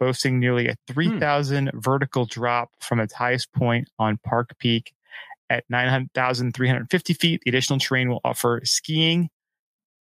boasting 0.00 0.40
nearly 0.40 0.68
a 0.68 0.76
hmm. 0.88 0.94
3,000 0.94 1.70
vertical 1.74 2.24
drop 2.24 2.70
from 2.80 2.98
its 2.98 3.12
highest 3.12 3.52
point 3.52 3.88
on 3.98 4.18
Park 4.24 4.56
Peak 4.58 4.94
at 5.50 5.64
9,350 5.68 7.14
feet. 7.14 7.42
The 7.44 7.50
additional 7.50 7.78
terrain 7.78 8.08
will 8.08 8.22
offer 8.24 8.62
skiing, 8.64 9.28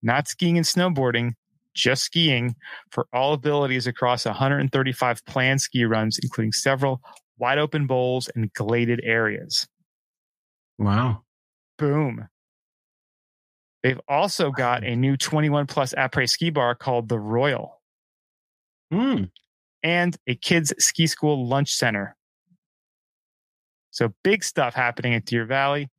not 0.02 0.28
skiing 0.28 0.58
and 0.58 0.66
snowboarding, 0.66 1.34
just 1.74 2.04
skiing 2.04 2.56
for 2.92 3.08
all 3.14 3.34
abilities 3.34 3.88
across 3.88 4.26
135 4.26 5.26
planned 5.26 5.62
ski 5.62 5.86
runs, 5.86 6.20
including 6.22 6.52
several 6.52 7.02
wide 7.38 7.58
open 7.58 7.88
bowls 7.88 8.30
and 8.36 8.52
gladed 8.54 9.00
areas. 9.04 9.68
Wow. 10.78 11.24
Boom. 11.78 12.28
They've 13.84 14.00
also 14.08 14.52
got 14.52 14.84
a 14.84 14.96
new 14.96 15.18
21 15.18 15.66
plus 15.66 15.94
après 15.94 16.30
ski 16.30 16.52
bar 16.52 16.76
called 16.76 17.10
the 17.10 17.20
Royal 17.20 17.82
Hmm. 18.92 19.24
and 19.82 20.18
a 20.28 20.36
kids 20.36 20.74
ski 20.78 21.08
school 21.08 21.48
lunch 21.48 21.72
center. 21.74 22.16
So 23.90 24.14
big 24.24 24.44
stuff 24.44 24.74
happening 24.74 25.14
at 25.16 25.26
Deer 25.26 25.46
Valley. 25.46 25.90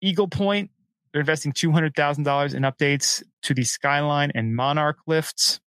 Eagle 0.00 0.28
Point, 0.28 0.70
they're 1.12 1.20
investing 1.20 1.52
$200,000 1.52 2.54
in 2.54 2.62
updates 2.62 3.22
to 3.42 3.54
the 3.54 3.64
Skyline 3.64 4.32
and 4.34 4.54
Monarch 4.56 4.98
lifts. 5.06 5.60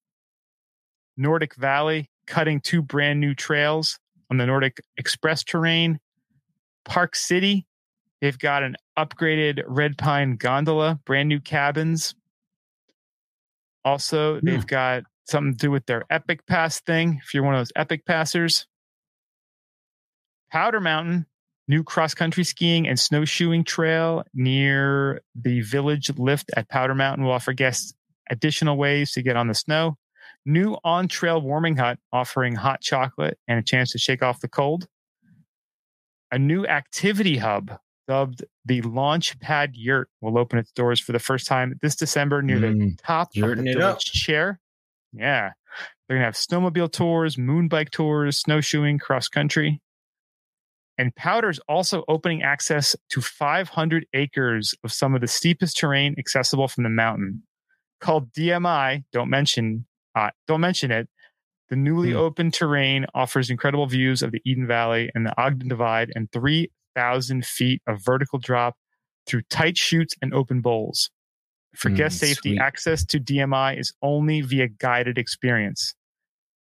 Nordic 1.18 1.56
Valley, 1.56 2.10
cutting 2.28 2.60
two 2.60 2.82
brand 2.82 3.20
new 3.20 3.34
trails 3.36 4.00
on 4.30 4.38
the 4.38 4.46
Nordic 4.46 4.82
Express 4.98 5.44
terrain. 5.44 6.00
Park 6.84 7.16
City, 7.16 7.66
they've 8.22 8.38
got 8.38 8.64
an 8.64 8.76
upgraded 8.98 9.64
Red 9.68 9.98
Pine 9.98 10.36
gondola, 10.36 11.00
brand 11.06 11.30
new 11.30 11.40
cabins. 11.40 12.16
Also, 13.84 14.40
Hmm. 14.40 14.46
they've 14.46 14.68
got 14.68 15.04
something 15.26 15.54
to 15.54 15.58
do 15.58 15.72
with 15.72 15.86
their 15.86 16.04
Epic 16.10 16.46
Pass 16.48 16.80
thing. 16.82 17.20
If 17.24 17.34
you're 17.34 17.44
one 17.44 17.54
of 17.54 17.60
those 17.60 17.72
Epic 17.76 18.06
Passers, 18.06 18.68
Powder 20.52 20.80
Mountain, 20.80 21.26
new 21.68 21.84
cross 21.84 22.14
country 22.14 22.44
skiing 22.44 22.88
and 22.88 23.00
snowshoeing 23.00 23.64
trail 23.64 24.24
near 24.34 25.22
the 25.36 25.62
village 25.62 26.10
lift 26.18 26.52
at 26.56 26.70
Powder 26.70 26.96
Mountain 26.96 27.26
will 27.26 27.32
offer 27.32 27.54
guests 27.54 27.94
additional 28.30 28.78
ways 28.78 29.12
to 29.14 29.22
get 29.22 29.36
on 29.36 29.48
the 29.48 29.54
snow. 29.54 29.98
New 30.46 30.78
on 30.84 31.08
trail 31.08 31.42
warming 31.42 31.76
hut 31.78 31.98
offering 32.14 32.56
hot 32.56 32.82
chocolate 32.82 33.38
and 33.48 33.58
a 33.60 33.64
chance 33.64 33.92
to 33.92 33.98
shake 33.98 34.22
off 34.22 34.40
the 34.42 34.48
cold. 34.48 34.88
A 36.32 36.38
new 36.40 36.66
activity 36.66 37.38
hub 37.38 37.78
dubbed 38.08 38.44
the 38.66 38.82
Launch 38.84 39.40
Pad 39.40 39.72
Yurt 39.76 40.10
will 40.22 40.38
open 40.38 40.60
its 40.60 40.72
doors 40.72 41.00
for 41.00 41.12
the 41.12 41.20
first 41.20 41.48
time 41.48 41.74
this 41.82 41.96
December 41.96 42.42
near 42.42 42.60
the 42.60 42.68
Mm, 42.68 43.00
top 43.02 43.30
of 43.30 43.34
the 43.34 43.40
yurting 43.40 43.68
it 43.68 43.78
up. 43.82 43.94
village 43.98 44.12
chair. 44.12 44.60
Yeah. 45.14 45.54
They're 46.08 46.18
going 46.18 46.22
to 46.22 46.26
have 46.26 46.36
snowmobile 46.36 46.92
tours, 46.92 47.38
moon 47.38 47.68
bike 47.68 47.90
tours, 47.90 48.38
snowshoeing, 48.38 49.00
cross 49.00 49.28
country. 49.28 49.82
And 50.98 51.14
Powder's 51.16 51.60
also 51.68 52.04
opening 52.08 52.42
access 52.42 52.96
to 53.10 53.22
500 53.22 54.06
acres 54.14 54.74
of 54.84 54.94
some 54.94 55.14
of 55.14 55.22
the 55.22 55.28
steepest 55.28 55.78
terrain 55.78 56.16
accessible 56.18 56.68
from 56.68 56.84
the 56.84 56.90
mountain. 56.90 57.44
Called 58.00 58.32
DMI, 58.34 59.04
don't 59.12 59.30
mention 59.30 59.86
uh, 60.16 60.30
don't 60.48 60.62
mention 60.62 60.92
it. 60.92 61.10
The 61.70 61.76
newly 61.76 62.14
Hmm. 62.14 62.20
opened 62.20 62.54
terrain 62.54 63.06
offers 63.16 63.50
incredible 63.50 63.88
views 63.88 64.22
of 64.22 64.32
the 64.32 64.42
Eden 64.46 64.68
Valley 64.68 65.10
and 65.16 65.26
the 65.26 65.34
Ogden 65.42 65.68
Divide 65.68 66.12
and 66.16 66.32
3,000 66.32 67.46
feet 67.46 67.82
of 67.88 68.02
vertical 68.04 68.40
drop 68.40 68.76
through 69.28 69.42
tight 69.50 69.78
chutes 69.78 70.14
and 70.22 70.34
open 70.34 70.62
bowls. 70.62 71.10
For 71.76 71.90
Mm, 71.90 71.96
guest 71.98 72.20
safety, 72.20 72.52
sweet. 72.52 72.60
access 72.60 73.04
to 73.06 73.20
DMI 73.20 73.78
is 73.78 73.94
only 74.02 74.42
via 74.42 74.68
guided 74.70 75.18
experience. 75.18 75.94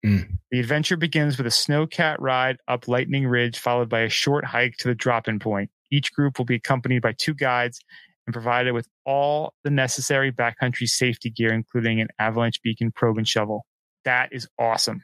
Mm. 0.05 0.37
The 0.49 0.59
adventure 0.59 0.97
begins 0.97 1.37
with 1.37 1.45
a 1.47 1.51
snowcat 1.51 2.15
ride 2.19 2.57
up 2.67 2.87
Lightning 2.87 3.27
Ridge, 3.27 3.59
followed 3.59 3.89
by 3.89 4.01
a 4.01 4.09
short 4.09 4.43
hike 4.45 4.75
to 4.77 4.87
the 4.87 4.95
drop 4.95 5.27
in 5.27 5.39
point. 5.39 5.69
Each 5.91 6.11
group 6.13 6.37
will 6.37 6.45
be 6.45 6.55
accompanied 6.55 7.01
by 7.01 7.13
two 7.13 7.33
guides 7.33 7.79
and 8.25 8.33
provided 8.33 8.71
with 8.73 8.87
all 9.05 9.53
the 9.63 9.69
necessary 9.69 10.31
backcountry 10.31 10.87
safety 10.87 11.29
gear, 11.29 11.53
including 11.53 12.01
an 12.01 12.07
avalanche 12.19 12.61
beacon, 12.63 12.91
probe, 12.91 13.17
and 13.17 13.27
shovel. 13.27 13.65
That 14.05 14.29
is 14.31 14.47
awesome. 14.59 15.03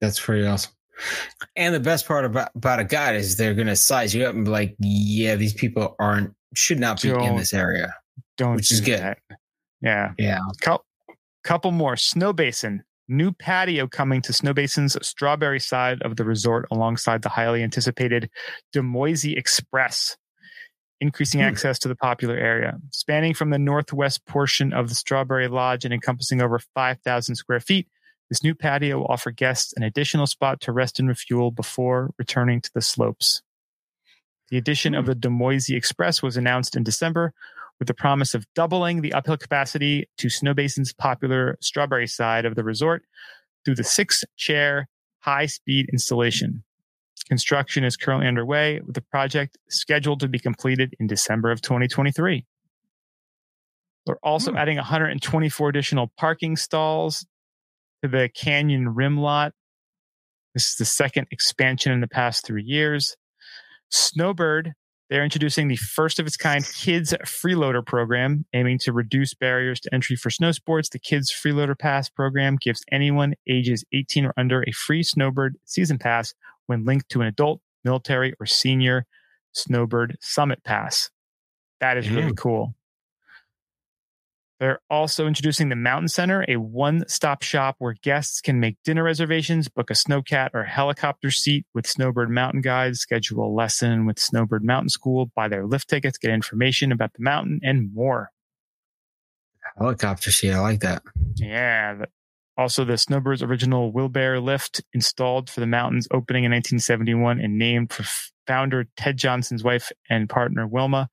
That's 0.00 0.18
pretty 0.18 0.46
awesome. 0.46 0.72
And 1.54 1.74
the 1.74 1.80
best 1.80 2.06
part 2.08 2.24
about, 2.24 2.50
about 2.54 2.80
a 2.80 2.84
guide 2.84 3.16
is 3.16 3.36
they're 3.36 3.54
going 3.54 3.66
to 3.66 3.76
size 3.76 4.14
you 4.14 4.24
up 4.24 4.34
and 4.34 4.44
be 4.46 4.50
like, 4.50 4.74
yeah, 4.78 5.36
these 5.36 5.52
people 5.54 5.94
aren't, 6.00 6.34
should 6.54 6.80
not 6.80 7.00
be 7.02 7.10
in 7.10 7.14
Don't- 7.16 7.36
this 7.36 7.52
area. 7.54 7.94
Don't 8.38 8.56
Which 8.56 8.68
do 8.70 8.74
is 8.74 8.80
good. 8.80 9.00
that. 9.00 9.18
Yeah. 9.82 10.12
Yeah. 10.18 10.38
Cou- 10.62 10.82
couple 11.44 11.70
more. 11.70 11.96
Snow 11.96 12.32
Basin. 12.32 12.82
New 13.08 13.32
patio 13.32 13.86
coming 13.86 14.20
to 14.22 14.32
Snow 14.32 14.52
Basin's 14.52 14.96
strawberry 15.06 15.60
side 15.60 16.02
of 16.02 16.16
the 16.16 16.24
resort 16.24 16.66
alongside 16.70 17.22
the 17.22 17.28
highly 17.28 17.62
anticipated 17.62 18.28
Demoisy 18.72 19.36
Express, 19.36 20.16
increasing 21.00 21.40
Hmm. 21.40 21.46
access 21.46 21.78
to 21.80 21.88
the 21.88 21.94
popular 21.94 22.36
area. 22.36 22.78
Spanning 22.90 23.34
from 23.34 23.50
the 23.50 23.58
northwest 23.58 24.26
portion 24.26 24.72
of 24.72 24.88
the 24.88 24.94
Strawberry 24.94 25.46
Lodge 25.46 25.84
and 25.84 25.94
encompassing 25.94 26.40
over 26.40 26.58
5,000 26.58 27.36
square 27.36 27.60
feet, 27.60 27.88
this 28.28 28.42
new 28.42 28.56
patio 28.56 28.98
will 28.98 29.06
offer 29.06 29.30
guests 29.30 29.72
an 29.74 29.84
additional 29.84 30.26
spot 30.26 30.60
to 30.62 30.72
rest 30.72 30.98
and 30.98 31.08
refuel 31.08 31.52
before 31.52 32.10
returning 32.18 32.60
to 32.60 32.70
the 32.74 32.80
slopes. 32.82 33.42
The 34.48 34.58
addition 34.58 34.94
of 34.94 35.06
the 35.06 35.14
Demoisy 35.14 35.76
Express 35.76 36.22
was 36.22 36.36
announced 36.36 36.76
in 36.76 36.82
December 36.82 37.34
with 37.78 37.88
the 37.88 37.94
promise 37.94 38.34
of 38.34 38.46
doubling 38.54 39.00
the 39.02 39.12
uphill 39.12 39.36
capacity 39.36 40.08
to 40.18 40.28
Snow 40.30 40.54
Basin's 40.54 40.92
popular 40.92 41.56
strawberry 41.60 42.06
side 42.06 42.44
of 42.44 42.54
the 42.54 42.64
resort 42.64 43.02
through 43.64 43.74
the 43.74 43.84
six 43.84 44.24
chair 44.36 44.88
high 45.20 45.46
speed 45.46 45.88
installation. 45.92 46.62
Construction 47.28 47.82
is 47.82 47.96
currently 47.96 48.28
underway 48.28 48.80
with 48.80 48.94
the 48.94 49.00
project 49.00 49.58
scheduled 49.68 50.20
to 50.20 50.28
be 50.28 50.38
completed 50.38 50.94
in 51.00 51.06
December 51.06 51.50
of 51.50 51.60
2023. 51.60 52.46
They're 54.04 54.16
also 54.22 54.52
Hmm. 54.52 54.58
adding 54.58 54.76
124 54.78 55.68
additional 55.68 56.12
parking 56.16 56.56
stalls 56.56 57.26
to 58.02 58.08
the 58.08 58.28
Canyon 58.28 58.90
Rim 58.94 59.18
lot. 59.18 59.52
This 60.54 60.68
is 60.70 60.76
the 60.76 60.84
second 60.84 61.26
expansion 61.32 61.92
in 61.92 62.00
the 62.00 62.08
past 62.08 62.46
three 62.46 62.62
years. 62.62 63.16
Snowbird, 63.90 64.74
they're 65.08 65.24
introducing 65.24 65.68
the 65.68 65.76
first 65.76 66.18
of 66.18 66.26
its 66.26 66.36
kind 66.36 66.66
kids 66.74 67.14
freeloader 67.24 67.84
program, 67.84 68.44
aiming 68.54 68.78
to 68.80 68.92
reduce 68.92 69.34
barriers 69.34 69.78
to 69.80 69.94
entry 69.94 70.16
for 70.16 70.30
snow 70.30 70.50
sports. 70.50 70.88
The 70.88 70.98
Kids 70.98 71.32
Freeloader 71.32 71.78
Pass 71.78 72.08
program 72.08 72.56
gives 72.60 72.82
anyone 72.90 73.34
ages 73.48 73.84
18 73.92 74.26
or 74.26 74.34
under 74.36 74.64
a 74.66 74.72
free 74.72 75.04
Snowbird 75.04 75.56
season 75.64 75.98
pass 75.98 76.34
when 76.66 76.84
linked 76.84 77.08
to 77.10 77.20
an 77.20 77.28
adult, 77.28 77.60
military, 77.84 78.34
or 78.40 78.46
senior 78.46 79.06
Snowbird 79.52 80.16
Summit 80.20 80.64
Pass. 80.64 81.10
That 81.80 81.96
is 81.96 82.10
really 82.10 82.34
cool. 82.34 82.74
They're 84.58 84.80
also 84.88 85.26
introducing 85.26 85.68
the 85.68 85.76
Mountain 85.76 86.08
Center, 86.08 86.44
a 86.48 86.56
one 86.56 87.04
stop 87.08 87.42
shop 87.42 87.76
where 87.78 87.94
guests 88.02 88.40
can 88.40 88.58
make 88.58 88.78
dinner 88.84 89.04
reservations, 89.04 89.68
book 89.68 89.90
a 89.90 89.94
snowcat 89.94 90.50
or 90.54 90.64
helicopter 90.64 91.30
seat 91.30 91.66
with 91.74 91.86
Snowbird 91.86 92.30
Mountain 92.30 92.62
Guides, 92.62 93.00
schedule 93.00 93.44
a 93.44 93.52
lesson 93.52 94.06
with 94.06 94.18
Snowbird 94.18 94.64
Mountain 94.64 94.88
School, 94.88 95.30
buy 95.36 95.48
their 95.48 95.66
lift 95.66 95.88
tickets, 95.88 96.16
get 96.16 96.30
information 96.30 96.90
about 96.90 97.12
the 97.12 97.22
mountain, 97.22 97.60
and 97.62 97.92
more. 97.92 98.30
Helicopter 99.76 100.30
seat. 100.30 100.52
I 100.52 100.60
like 100.60 100.80
that. 100.80 101.02
Yeah. 101.34 102.06
Also, 102.56 102.86
the 102.86 102.94
Snowbird's 102.94 103.42
original 103.42 103.92
Wilbere 103.92 104.42
lift 104.42 104.82
installed 104.94 105.50
for 105.50 105.60
the 105.60 105.66
mountains 105.66 106.08
opening 106.10 106.44
in 106.44 106.52
1971 106.52 107.40
and 107.40 107.58
named 107.58 107.92
for 107.92 108.04
founder 108.46 108.86
Ted 108.96 109.18
Johnson's 109.18 109.62
wife 109.62 109.92
and 110.08 110.30
partner 110.30 110.66
Wilma 110.66 111.10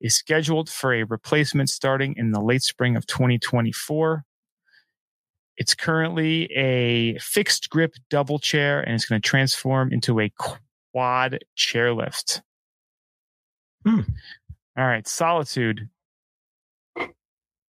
is 0.00 0.14
scheduled 0.14 0.68
for 0.68 0.92
a 0.92 1.04
replacement 1.04 1.70
starting 1.70 2.14
in 2.16 2.32
the 2.32 2.40
late 2.40 2.62
spring 2.62 2.96
of 2.96 3.06
2024. 3.06 4.24
It's 5.56 5.74
currently 5.74 6.44
a 6.52 7.18
fixed 7.18 7.68
grip 7.68 7.94
double 8.10 8.38
chair 8.38 8.80
and 8.80 8.94
it's 8.94 9.06
going 9.06 9.20
to 9.20 9.28
transform 9.28 9.92
into 9.92 10.20
a 10.20 10.30
quad 10.92 11.40
chairlift. 11.56 12.42
Hmm. 13.84 14.00
All 14.76 14.86
right, 14.86 15.06
Solitude. 15.06 15.88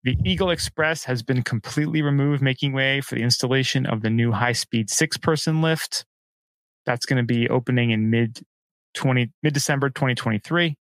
The 0.04 0.18
Eagle 0.24 0.52
Express 0.52 1.04
has 1.04 1.24
been 1.24 1.42
completely 1.42 2.02
removed, 2.02 2.42
making 2.42 2.72
way 2.72 3.02
for 3.02 3.16
the 3.16 3.22
installation 3.22 3.86
of 3.86 4.02
the 4.02 4.10
new 4.10 4.32
high 4.32 4.54
speed 4.54 4.90
six 4.90 5.18
person 5.18 5.62
lift. 5.62 6.06
That's 6.86 7.06
going 7.06 7.18
to 7.18 7.26
be 7.26 7.50
opening 7.50 7.92
in 7.92 8.10
mid 8.10 8.40
20 8.94 9.32
mid 9.44 9.54
December 9.54 9.90
2023. 9.90 10.76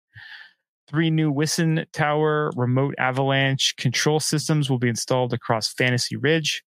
Three 0.88 1.10
new 1.10 1.32
Wyssen 1.32 1.84
Tower 1.92 2.50
remote 2.56 2.94
avalanche 2.98 3.76
control 3.76 4.20
systems 4.20 4.70
will 4.70 4.78
be 4.78 4.88
installed 4.88 5.34
across 5.34 5.72
Fantasy 5.74 6.16
Ridge. 6.16 6.62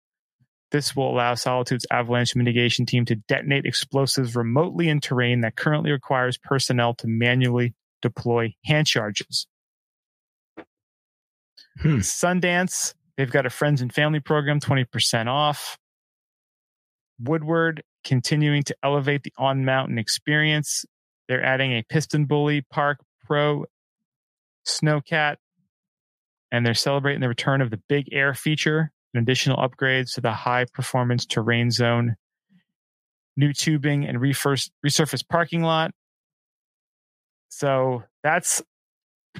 This 0.72 0.96
will 0.96 1.10
allow 1.10 1.34
Solitude's 1.34 1.86
avalanche 1.90 2.34
mitigation 2.34 2.84
team 2.84 3.04
to 3.06 3.14
detonate 3.14 3.64
explosives 3.64 4.34
remotely 4.34 4.88
in 4.88 5.00
terrain 5.00 5.40
that 5.42 5.56
currently 5.56 5.92
requires 5.92 6.36
personnel 6.36 6.94
to 6.94 7.06
manually 7.06 7.74
deploy 8.02 8.54
hand 8.64 8.88
charges. 8.88 9.46
Hmm. 11.80 11.98
Sundance, 11.98 12.94
they've 13.16 13.30
got 13.30 13.46
a 13.46 13.50
friends 13.50 13.80
and 13.80 13.92
family 13.92 14.20
program, 14.20 14.58
20% 14.58 15.28
off. 15.28 15.78
Woodward 17.20 17.84
continuing 18.02 18.64
to 18.64 18.76
elevate 18.82 19.22
the 19.22 19.32
on 19.38 19.64
mountain 19.64 19.96
experience. 19.96 20.84
They're 21.28 21.44
adding 21.44 21.72
a 21.72 21.84
PistenBully 21.84 22.62
Park 22.70 22.98
Pro 23.24 23.64
Snowcat, 24.68 25.36
and 26.52 26.64
they're 26.64 26.74
celebrating 26.74 27.20
the 27.20 27.28
return 27.28 27.60
of 27.60 27.70
the 27.70 27.80
Big 27.88 28.06
Air 28.12 28.34
feature 28.34 28.92
and 29.14 29.22
additional 29.22 29.56
upgrades 29.56 30.14
to 30.14 30.20
the 30.20 30.32
high 30.32 30.66
performance 30.72 31.26
terrain 31.26 31.70
zone, 31.70 32.16
new 33.36 33.52
tubing, 33.52 34.04
and 34.06 34.18
resurfaced 34.18 35.28
parking 35.28 35.62
lot. 35.62 35.92
So 37.48 38.04
that's 38.22 38.62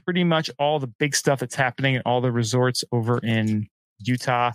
pretty 0.05 0.24
much 0.24 0.50
all 0.59 0.78
the 0.78 0.86
big 0.86 1.14
stuff 1.14 1.40
that's 1.40 1.55
happening 1.55 1.96
at 1.96 2.02
all 2.06 2.20
the 2.20 2.32
resorts 2.32 2.84
over 2.92 3.18
in 3.18 3.68
Utah. 3.98 4.52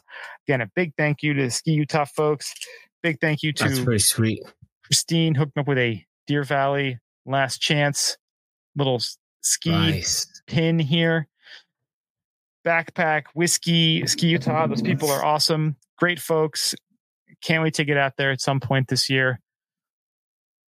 Again, 0.47 0.61
a 0.61 0.67
big 0.75 0.93
thank 0.97 1.21
you 1.21 1.33
to 1.33 1.43
the 1.43 1.51
Ski 1.51 1.71
Utah 1.71 2.05
folks. 2.05 2.53
Big 3.01 3.19
thank 3.19 3.43
you 3.43 3.51
to 3.53 3.63
That's 3.65 3.79
pretty 3.79 3.99
sweet. 3.99 4.41
Christine 4.85 5.35
hooking 5.35 5.59
up 5.59 5.67
with 5.67 5.77
a 5.77 6.03
Deer 6.27 6.43
Valley 6.43 6.99
last 7.25 7.59
chance 7.59 8.17
little 8.75 9.01
ski 9.43 9.71
Nice. 9.71 10.41
pin 10.47 10.79
here. 10.79 11.27
Backpack, 12.65 13.23
whiskey, 13.33 14.05
ski 14.07 14.27
Utah. 14.27 14.67
Those 14.67 14.81
people 14.81 15.09
are 15.11 15.23
awesome. 15.23 15.75
Great 15.97 16.19
folks. 16.19 16.73
Can't 17.41 17.61
wait 17.61 17.73
to 17.75 17.83
get 17.85 17.97
out 17.97 18.13
there 18.17 18.31
at 18.31 18.39
some 18.41 18.59
point 18.59 18.87
this 18.87 19.09
year. 19.09 19.39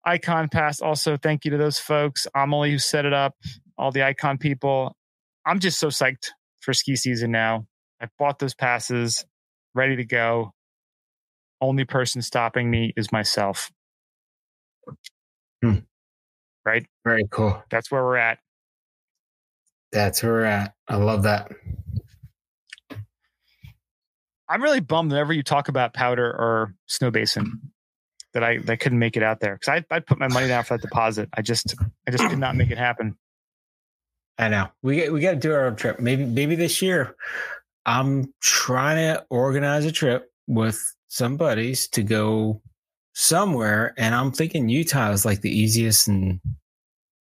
Ikon 0.07 0.51
Pass, 0.51 0.81
also 0.81 1.17
thank 1.17 1.45
you 1.45 1.51
to 1.51 1.57
those 1.57 1.79
folks. 1.79 2.27
Amelie 2.35 2.71
who 2.71 2.77
set 2.77 3.05
it 3.05 3.13
up, 3.13 3.35
all 3.77 3.91
the 3.91 3.99
Ikon 4.01 4.39
people. 4.39 4.95
I'm 5.45 5.59
just 5.59 5.79
so 5.79 5.87
psyched 5.87 6.29
for 6.61 6.73
ski 6.73 6.95
season 6.95 7.31
now. 7.31 7.65
I 8.01 8.07
bought 8.17 8.39
those 8.39 8.53
passes, 8.53 9.25
ready 9.73 9.95
to 9.97 10.05
go. 10.05 10.53
Only 11.59 11.85
person 11.85 12.21
stopping 12.21 12.69
me 12.69 12.93
is 12.95 13.11
myself. 13.11 13.71
Hmm. 15.63 15.79
Right? 16.65 16.85
Very 17.03 17.23
cool. 17.31 17.61
That's 17.69 17.91
where 17.91 18.03
we're 18.03 18.17
at. 18.17 18.39
That's 19.91 20.21
where 20.21 20.31
we're 20.31 20.45
at. 20.45 20.73
I 20.87 20.95
love 20.97 21.23
that. 21.23 21.51
I'm 24.47 24.63
really 24.63 24.79
bummed 24.79 25.11
whenever 25.11 25.31
you 25.31 25.43
talk 25.43 25.67
about 25.67 25.93
powder 25.93 26.25
or 26.25 26.73
snow 26.87 27.11
basin 27.11 27.71
that 28.33 28.43
I 28.43 28.57
that 28.57 28.69
I 28.69 28.75
couldn't 28.75 28.99
make 28.99 29.15
it 29.15 29.23
out 29.23 29.39
there 29.39 29.55
because 29.55 29.69
I 29.69 29.95
I 29.95 29.99
put 29.99 30.19
my 30.19 30.27
money 30.27 30.47
down 30.47 30.63
for 30.63 30.75
that 30.75 30.81
deposit. 30.81 31.29
I 31.33 31.41
just 31.41 31.75
I 32.07 32.11
just 32.11 32.27
could 32.27 32.39
not 32.39 32.55
make 32.55 32.71
it 32.71 32.77
happen. 32.77 33.17
I 34.37 34.49
know. 34.49 34.69
We 34.81 35.09
we 35.09 35.21
got 35.21 35.31
to 35.31 35.37
do 35.37 35.53
our 35.53 35.67
own 35.67 35.75
trip. 35.75 35.99
Maybe 35.99 36.25
maybe 36.25 36.55
this 36.55 36.81
year. 36.81 37.15
I'm 37.85 38.33
trying 38.41 38.97
to 38.97 39.25
organize 39.29 39.85
a 39.85 39.91
trip 39.91 40.31
with 40.47 40.79
some 41.07 41.37
buddies 41.37 41.87
to 41.89 42.03
go 42.03 42.61
somewhere, 43.13 43.93
and 43.97 44.13
I'm 44.13 44.31
thinking 44.31 44.69
Utah 44.69 45.11
is 45.11 45.25
like 45.25 45.41
the 45.41 45.51
easiest 45.51 46.07
and 46.07 46.39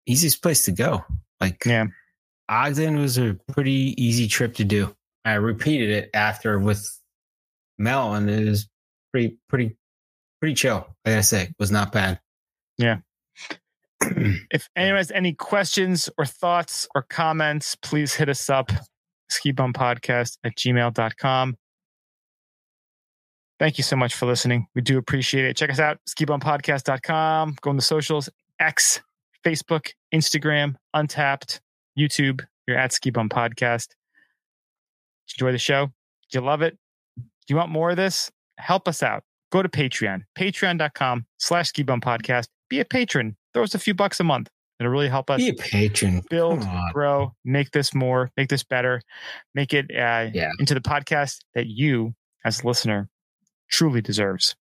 easiest 0.05 0.41
place 0.41 0.65
to 0.65 0.71
go. 0.71 1.03
Like 1.39 1.65
Yeah. 1.65 1.87
Ogden 2.51 2.99
was 2.99 3.17
a 3.17 3.37
pretty 3.53 3.95
easy 3.97 4.27
trip 4.27 4.55
to 4.55 4.65
do. 4.65 4.93
I 5.23 5.35
repeated 5.35 5.89
it 5.89 6.09
after 6.13 6.59
with 6.59 6.85
Mel, 7.77 8.13
and 8.13 8.29
it 8.29 8.47
was 8.47 8.67
pretty 9.11 9.37
pretty 9.47 9.77
pretty 10.41 10.55
chill. 10.55 10.85
I 11.05 11.11
gotta 11.11 11.23
say, 11.23 11.43
it 11.43 11.55
was 11.57 11.71
not 11.71 11.91
bad. 11.91 12.19
Yeah. 12.77 12.97
If 14.49 14.67
anyone 14.75 14.97
has 14.97 15.11
any 15.11 15.33
questions 15.33 16.09
or 16.17 16.25
thoughts 16.25 16.87
or 16.95 17.03
comments, 17.03 17.75
please 17.75 18.15
hit 18.15 18.29
us 18.29 18.49
up, 18.49 18.71
skibumpodcast 19.31 20.37
at 20.43 20.55
gmail.com. 20.55 21.55
Thank 23.59 23.77
you 23.77 23.83
so 23.83 23.95
much 23.95 24.15
for 24.15 24.25
listening. 24.25 24.65
We 24.73 24.81
do 24.81 24.97
appreciate 24.97 25.45
it. 25.45 25.55
Check 25.55 25.69
us 25.69 25.79
out, 25.79 25.99
skibumpodcast.com. 26.09 27.57
Go 27.61 27.69
on 27.69 27.75
the 27.75 27.81
socials, 27.83 28.27
X, 28.59 29.01
Facebook, 29.45 29.91
Instagram, 30.13 30.75
Untappd, 30.95 31.59
YouTube. 31.97 32.41
You're 32.67 32.77
at 32.77 32.93
Ski 32.93 33.09
Bum 33.09 33.29
Podcast. 33.29 33.87
Enjoy 35.35 35.51
the 35.51 35.57
show? 35.57 35.87
Do 35.87 36.39
you 36.39 36.41
love 36.41 36.61
it? 36.61 36.77
Do 37.17 37.23
you 37.49 37.55
want 37.55 37.69
more 37.69 37.91
of 37.91 37.97
this? 37.97 38.31
Help 38.57 38.87
us 38.87 39.01
out. 39.03 39.23
Go 39.51 39.61
to 39.61 39.69
Patreon, 39.69 40.21
patreon.com 40.37 41.25
slash 41.37 41.69
Ski 41.69 41.83
Bum 41.83 41.99
Podcast. 42.01 42.47
Be 42.69 42.79
a 42.79 42.85
patron. 42.85 43.35
Throw 43.53 43.63
us 43.63 43.75
a 43.75 43.79
few 43.79 43.93
bucks 43.93 44.19
a 44.19 44.23
month. 44.23 44.49
It'll 44.79 44.91
really 44.91 45.09
help 45.09 45.29
us 45.29 45.37
Be 45.39 45.49
a 45.49 45.53
patron. 45.53 46.21
build, 46.29 46.65
grow, 46.93 47.33
make 47.45 47.69
this 47.71 47.93
more, 47.93 48.31
make 48.37 48.49
this 48.49 48.63
better, 48.63 49.01
make 49.53 49.73
it 49.73 49.85
uh, 49.91 50.29
Yeah. 50.33 50.49
into 50.59 50.73
the 50.73 50.79
podcast 50.79 51.39
that 51.53 51.67
you, 51.67 52.15
as 52.45 52.63
a 52.63 52.67
listener, 52.67 53.09
truly 53.69 54.01
deserves. 54.01 54.55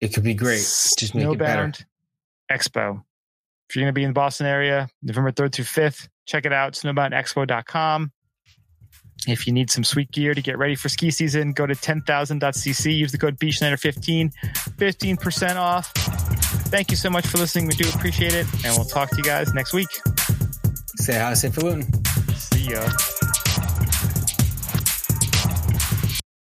It 0.00 0.12
could 0.14 0.24
be 0.24 0.34
great. 0.34 0.58
Just 0.98 1.14
make 1.14 1.26
it 1.26 1.38
better. 1.38 1.72
Expo. 2.50 3.04
If 3.74 3.78
you're 3.78 3.86
going 3.86 3.94
to 3.94 3.98
be 3.98 4.04
in 4.04 4.10
the 4.10 4.14
Boston 4.14 4.46
area, 4.46 4.88
November 5.02 5.32
3rd 5.32 5.52
through 5.52 5.64
5th, 5.64 6.06
check 6.26 6.46
it 6.46 6.52
out, 6.52 6.74
snowboundexpo.com. 6.74 8.12
If 9.26 9.48
you 9.48 9.52
need 9.52 9.68
some 9.68 9.82
sweet 9.82 10.12
gear 10.12 10.32
to 10.32 10.40
get 10.40 10.58
ready 10.58 10.76
for 10.76 10.88
ski 10.88 11.10
season, 11.10 11.52
go 11.54 11.66
to 11.66 11.74
10,000.cc. 11.74 12.96
Use 12.96 13.10
the 13.10 13.18
code 13.18 13.36
BSCHNEIDER15, 13.40 14.32
15% 14.76 15.56
off. 15.56 15.90
Thank 16.68 16.92
you 16.92 16.96
so 16.96 17.10
much 17.10 17.26
for 17.26 17.38
listening. 17.38 17.66
We 17.66 17.74
do 17.74 17.88
appreciate 17.88 18.34
it. 18.34 18.46
And 18.64 18.76
we'll 18.76 18.84
talk 18.84 19.10
to 19.10 19.16
you 19.16 19.24
guys 19.24 19.52
next 19.54 19.72
week. 19.72 19.88
Say 20.98 21.18
hi, 21.18 21.34
say 21.34 21.48
falutin. 21.48 21.82
See 22.36 22.70
ya. 22.70 23.13